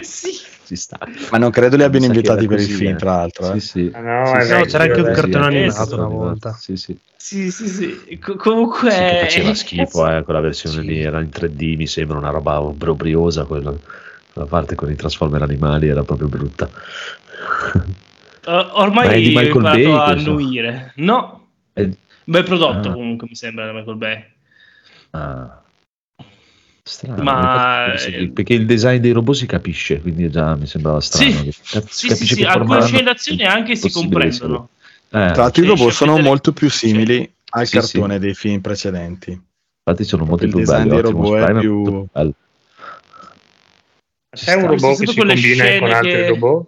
[0.00, 0.30] Sì.
[0.68, 0.98] Ci sta.
[1.30, 2.96] Ma non credo li abbiano invitati per il film, eh.
[2.96, 3.52] tra l'altro.
[3.54, 3.60] eh.
[3.60, 3.90] Sì, sì.
[3.94, 6.52] Ah, no, Sì, è sì, vecchio, c'era anche un è cartone animato Eh, una volta.
[6.52, 6.98] Sì, sì.
[7.16, 8.18] Sì, sì, sì.
[8.18, 10.86] Co- comunque Sì, che faceva schifo, eh, quella versione Sì.
[10.86, 13.72] lì era in 3D, mi sembra una roba obbrobriosa, quella,
[14.32, 16.70] quella parte con i Transformer animali era proprio brutta.
[18.46, 20.92] or- ormai è ho imparato Bay a annuire.
[20.96, 22.92] No, Eh, bel prodotto Ah.
[22.92, 24.24] comunque mi sembra da Michael Bay.
[25.12, 25.62] ah.
[26.88, 31.30] Strano, Ma- sì, perché il design dei robot si capisce, quindi già mi sembrava strano.
[31.30, 31.54] Sì.
[31.70, 34.70] cazzo, Sì, sì, sì, alcune d'azione anche si comprendono.
[35.04, 38.34] Eh, Tra l'altro i Riesci robot sono vedere- molto più simili al Sì, cartone dei
[38.34, 39.30] film precedenti.
[39.30, 40.88] infatti sono molto il più design belli.
[40.90, 42.32] dei Optimus robot è più- bello.
[44.30, 46.66] C'è un robot che si combina con altri che- robot?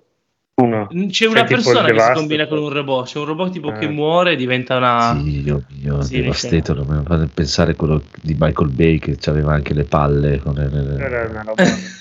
[0.62, 0.88] Uno.
[1.08, 3.72] C'è una tipo il persona che si combina con un robot, c'è un robot tipo
[3.72, 3.88] che Eh.
[3.88, 5.16] muore e diventa una...
[5.18, 9.52] Sì, io, io Sì, Devastator, mi fa pensare a quello di Michael Bay che aveva
[9.54, 10.38] anche le palle.
[10.38, 11.62] Con le- Era una roba.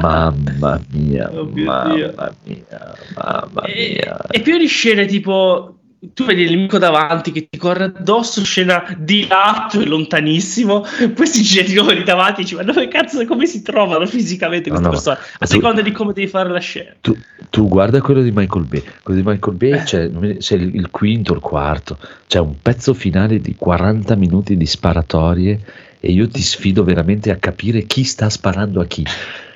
[0.00, 2.14] Mamma mia, Oh mio mamma Dio.
[2.44, 4.16] mia, mamma E, mia.
[4.30, 5.77] e più di scene tipo
[6.14, 11.26] tu vedi il nemico davanti che ti corre addosso, scena di lato e lontanissimo, poi
[11.26, 14.68] si gira di nuovo lì davanti e dici ma dove cazzo come si trovano fisicamente
[14.70, 15.18] queste No, no, persone?
[15.38, 16.92] A tu- seconda di come devi fare la scena.
[17.00, 17.16] Tu,
[17.50, 19.58] tu guarda quello di Michael Bay, quello di Michael Eh.
[19.58, 24.14] Bay c'è, c'è il, il quinto o il quarto, c'è un pezzo finale di 40
[24.14, 25.60] minuti di sparatorie
[26.00, 29.04] e io ti sfido veramente a capire chi sta sparando a chi.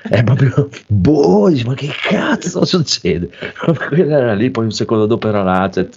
[0.08, 3.30] È proprio, boh, ma che cazzo succede?
[3.88, 5.88] Quella era lì, poi un secondo dopo era là, cioè,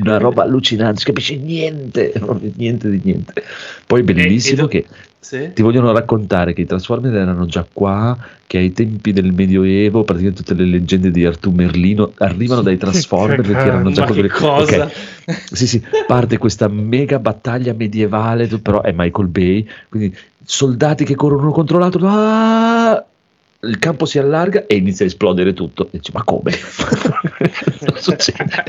[0.00, 2.12] una roba allucinante, non si capisce niente,
[2.56, 3.42] niente di niente.
[3.86, 4.86] Poi bellissimo e do- che
[5.20, 5.50] Sì?
[5.54, 10.42] ti vogliono raccontare che i Transformer erano già qua, che ai tempi del Medioevo, praticamente
[10.42, 14.28] tutte le leggende di Artù Merlino arrivano dai Transformer perché erano già Ma che quelli-
[14.28, 14.84] cosa?
[14.84, 14.92] Ok,
[15.52, 21.42] Sì, sì, parte questa mega battaglia medievale, però è Michael Bay, quindi soldati che corrono
[21.42, 23.04] uno contro l'altro, ah!
[23.60, 25.86] Il campo si allarga e inizia a esplodere tutto.
[25.86, 26.52] E dici, ma come?
[26.52, 28.64] Cosa succede?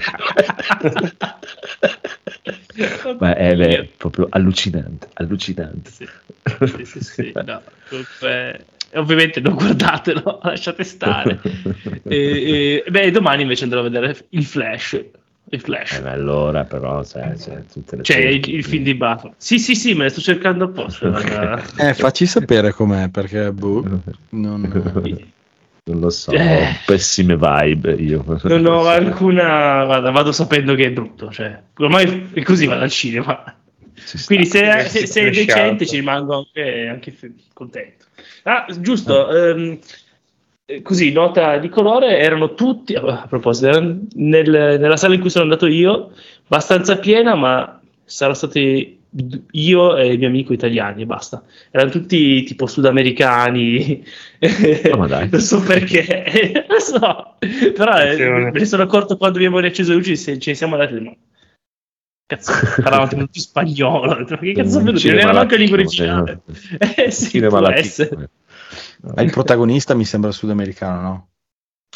[3.20, 5.92] ma è, è proprio allucinante, allucinante.
[5.92, 6.08] Sì,
[6.66, 11.40] sì, sì, sì, no, comunque, ovviamente non guardatelo, lasciate stare.
[12.10, 15.04] E, e- beh, domani invece andrò a vedere il Flash.
[15.52, 15.94] Il Flash.
[15.94, 19.34] Eh, allora però, sai, c'è tutte le Cioè, il, il film di Buffalo.
[19.38, 21.10] Sì, sì, sì, me ne sto cercando apposta.
[21.10, 21.62] guarda.
[21.78, 23.84] Eh, facci sapere com'è, perché boh,
[24.30, 25.28] non...
[25.90, 26.76] Non lo so, Eh.
[26.86, 28.24] pessime vibe io.
[28.44, 29.86] Non ho alcuna.
[29.86, 31.32] Guarda, vado sapendo che è brutto.
[31.32, 33.56] Cioè, ormai è così vado al cinema.
[33.96, 34.28] Ci sta.
[34.28, 37.16] Quindi, se, Eh, se, se è decente, ci rimango anche, anche
[37.54, 38.06] contento.
[38.44, 39.36] Ah, giusto.
[39.36, 39.80] ehm, eh,
[40.84, 45.44] così, nota di colore, erano tutti, a proposito, erano nel- nella sala in cui sono
[45.46, 46.12] andato io,
[46.46, 48.98] abbastanza piena, ma saranno stati
[49.52, 51.42] io e il mio amico italiani e basta.
[51.72, 54.04] Erano tutti tipo sudamericani,
[54.92, 55.30] Ah, ma dai.
[55.32, 57.36] non so perché, non so,
[57.74, 60.76] però eh, me ne sono accorto quando abbiamo riacceso le luci, se ce ne siamo
[60.76, 61.12] andati, ma
[62.28, 65.08] cazzo, parlavano tutti spagnolo, ma che cazzo sono venuti?
[65.10, 66.42] Non era manco in lingua originale.
[66.96, 67.80] Eh sì, Cinema può latino.
[67.80, 68.30] essere.
[69.02, 71.30] Ma il protagonista mi sembra sudamericano, no?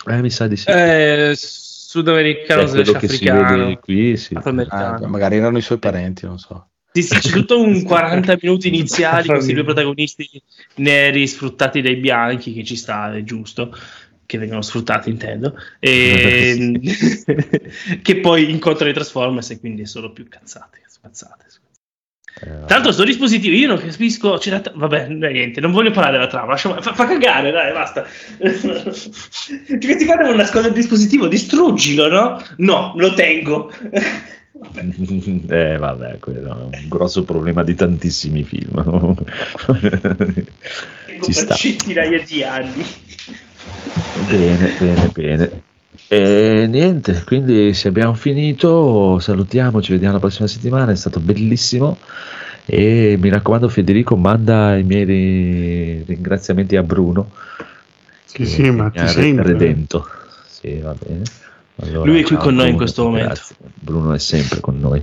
[0.08, 0.70] Eh, mi sa di sì.
[0.70, 4.34] Eh, sudamericano, Cioè, quello slash che si africano, vede qui, sì.
[4.36, 5.06] afroamericano.
[5.06, 6.70] Ah, magari erano i suoi parenti, non so.
[6.94, 10.30] Sì, sì, c'è tutto un 40 minuti iniziali con questi due protagonisti
[10.76, 13.76] neri sfruttati dai bianchi, che ci sta, è giusto,
[14.26, 16.80] che vengono sfruttati, intendo, e
[18.02, 21.46] che poi incontrano i Transformers e quindi è solo più cazzate, cazzate.
[22.42, 24.38] Eh, l'altro, sto dispositivo io non capisco.
[24.38, 26.52] C'è la tra- Vabbè, niente, non voglio parlare della trama.
[26.52, 28.06] lasciamo- Fa, fa cagare, dai, basta.
[28.38, 32.42] Ti metti qua devo nascondere il dispositivo, distruggilo, no?
[32.58, 33.72] No, lo tengo.
[33.82, 34.22] Vabbè.
[35.50, 39.16] Eh, vabbè, quello è un grosso problema di tantissimi film.
[41.22, 41.54] Ci sta.
[41.56, 42.86] centinaia di anni.
[44.30, 45.62] Bene, bene, bene.
[46.14, 51.98] E niente, quindi se abbiamo finito, salutiamo, ci vediamo la prossima settimana, è stato bellissimo.
[52.68, 57.32] E mi raccomando, Federico, manda i miei ri- ringraziamenti a Bruno.
[58.26, 59.46] Sì, sì, ma ti sento, eh.
[59.46, 60.08] redento.
[60.48, 61.24] Sì, va bene.
[61.82, 63.26] Allora, Lui è qui ciao, con noi in questo momento.
[63.26, 63.56] grazie.
[63.74, 65.02] Bruno è sempre con noi.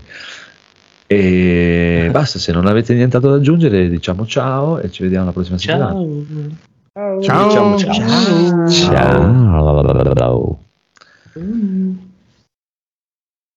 [1.08, 5.58] E basta, se non avete nient'altro da aggiungere, diciamo ciao e ci vediamo la prossima
[5.58, 5.92] settimana.
[6.92, 7.20] Ciao.
[7.20, 7.46] Ciao.
[7.48, 8.68] Diciamo ciao.
[8.68, 10.58] Ciao.
[11.34, 12.09] Hmm.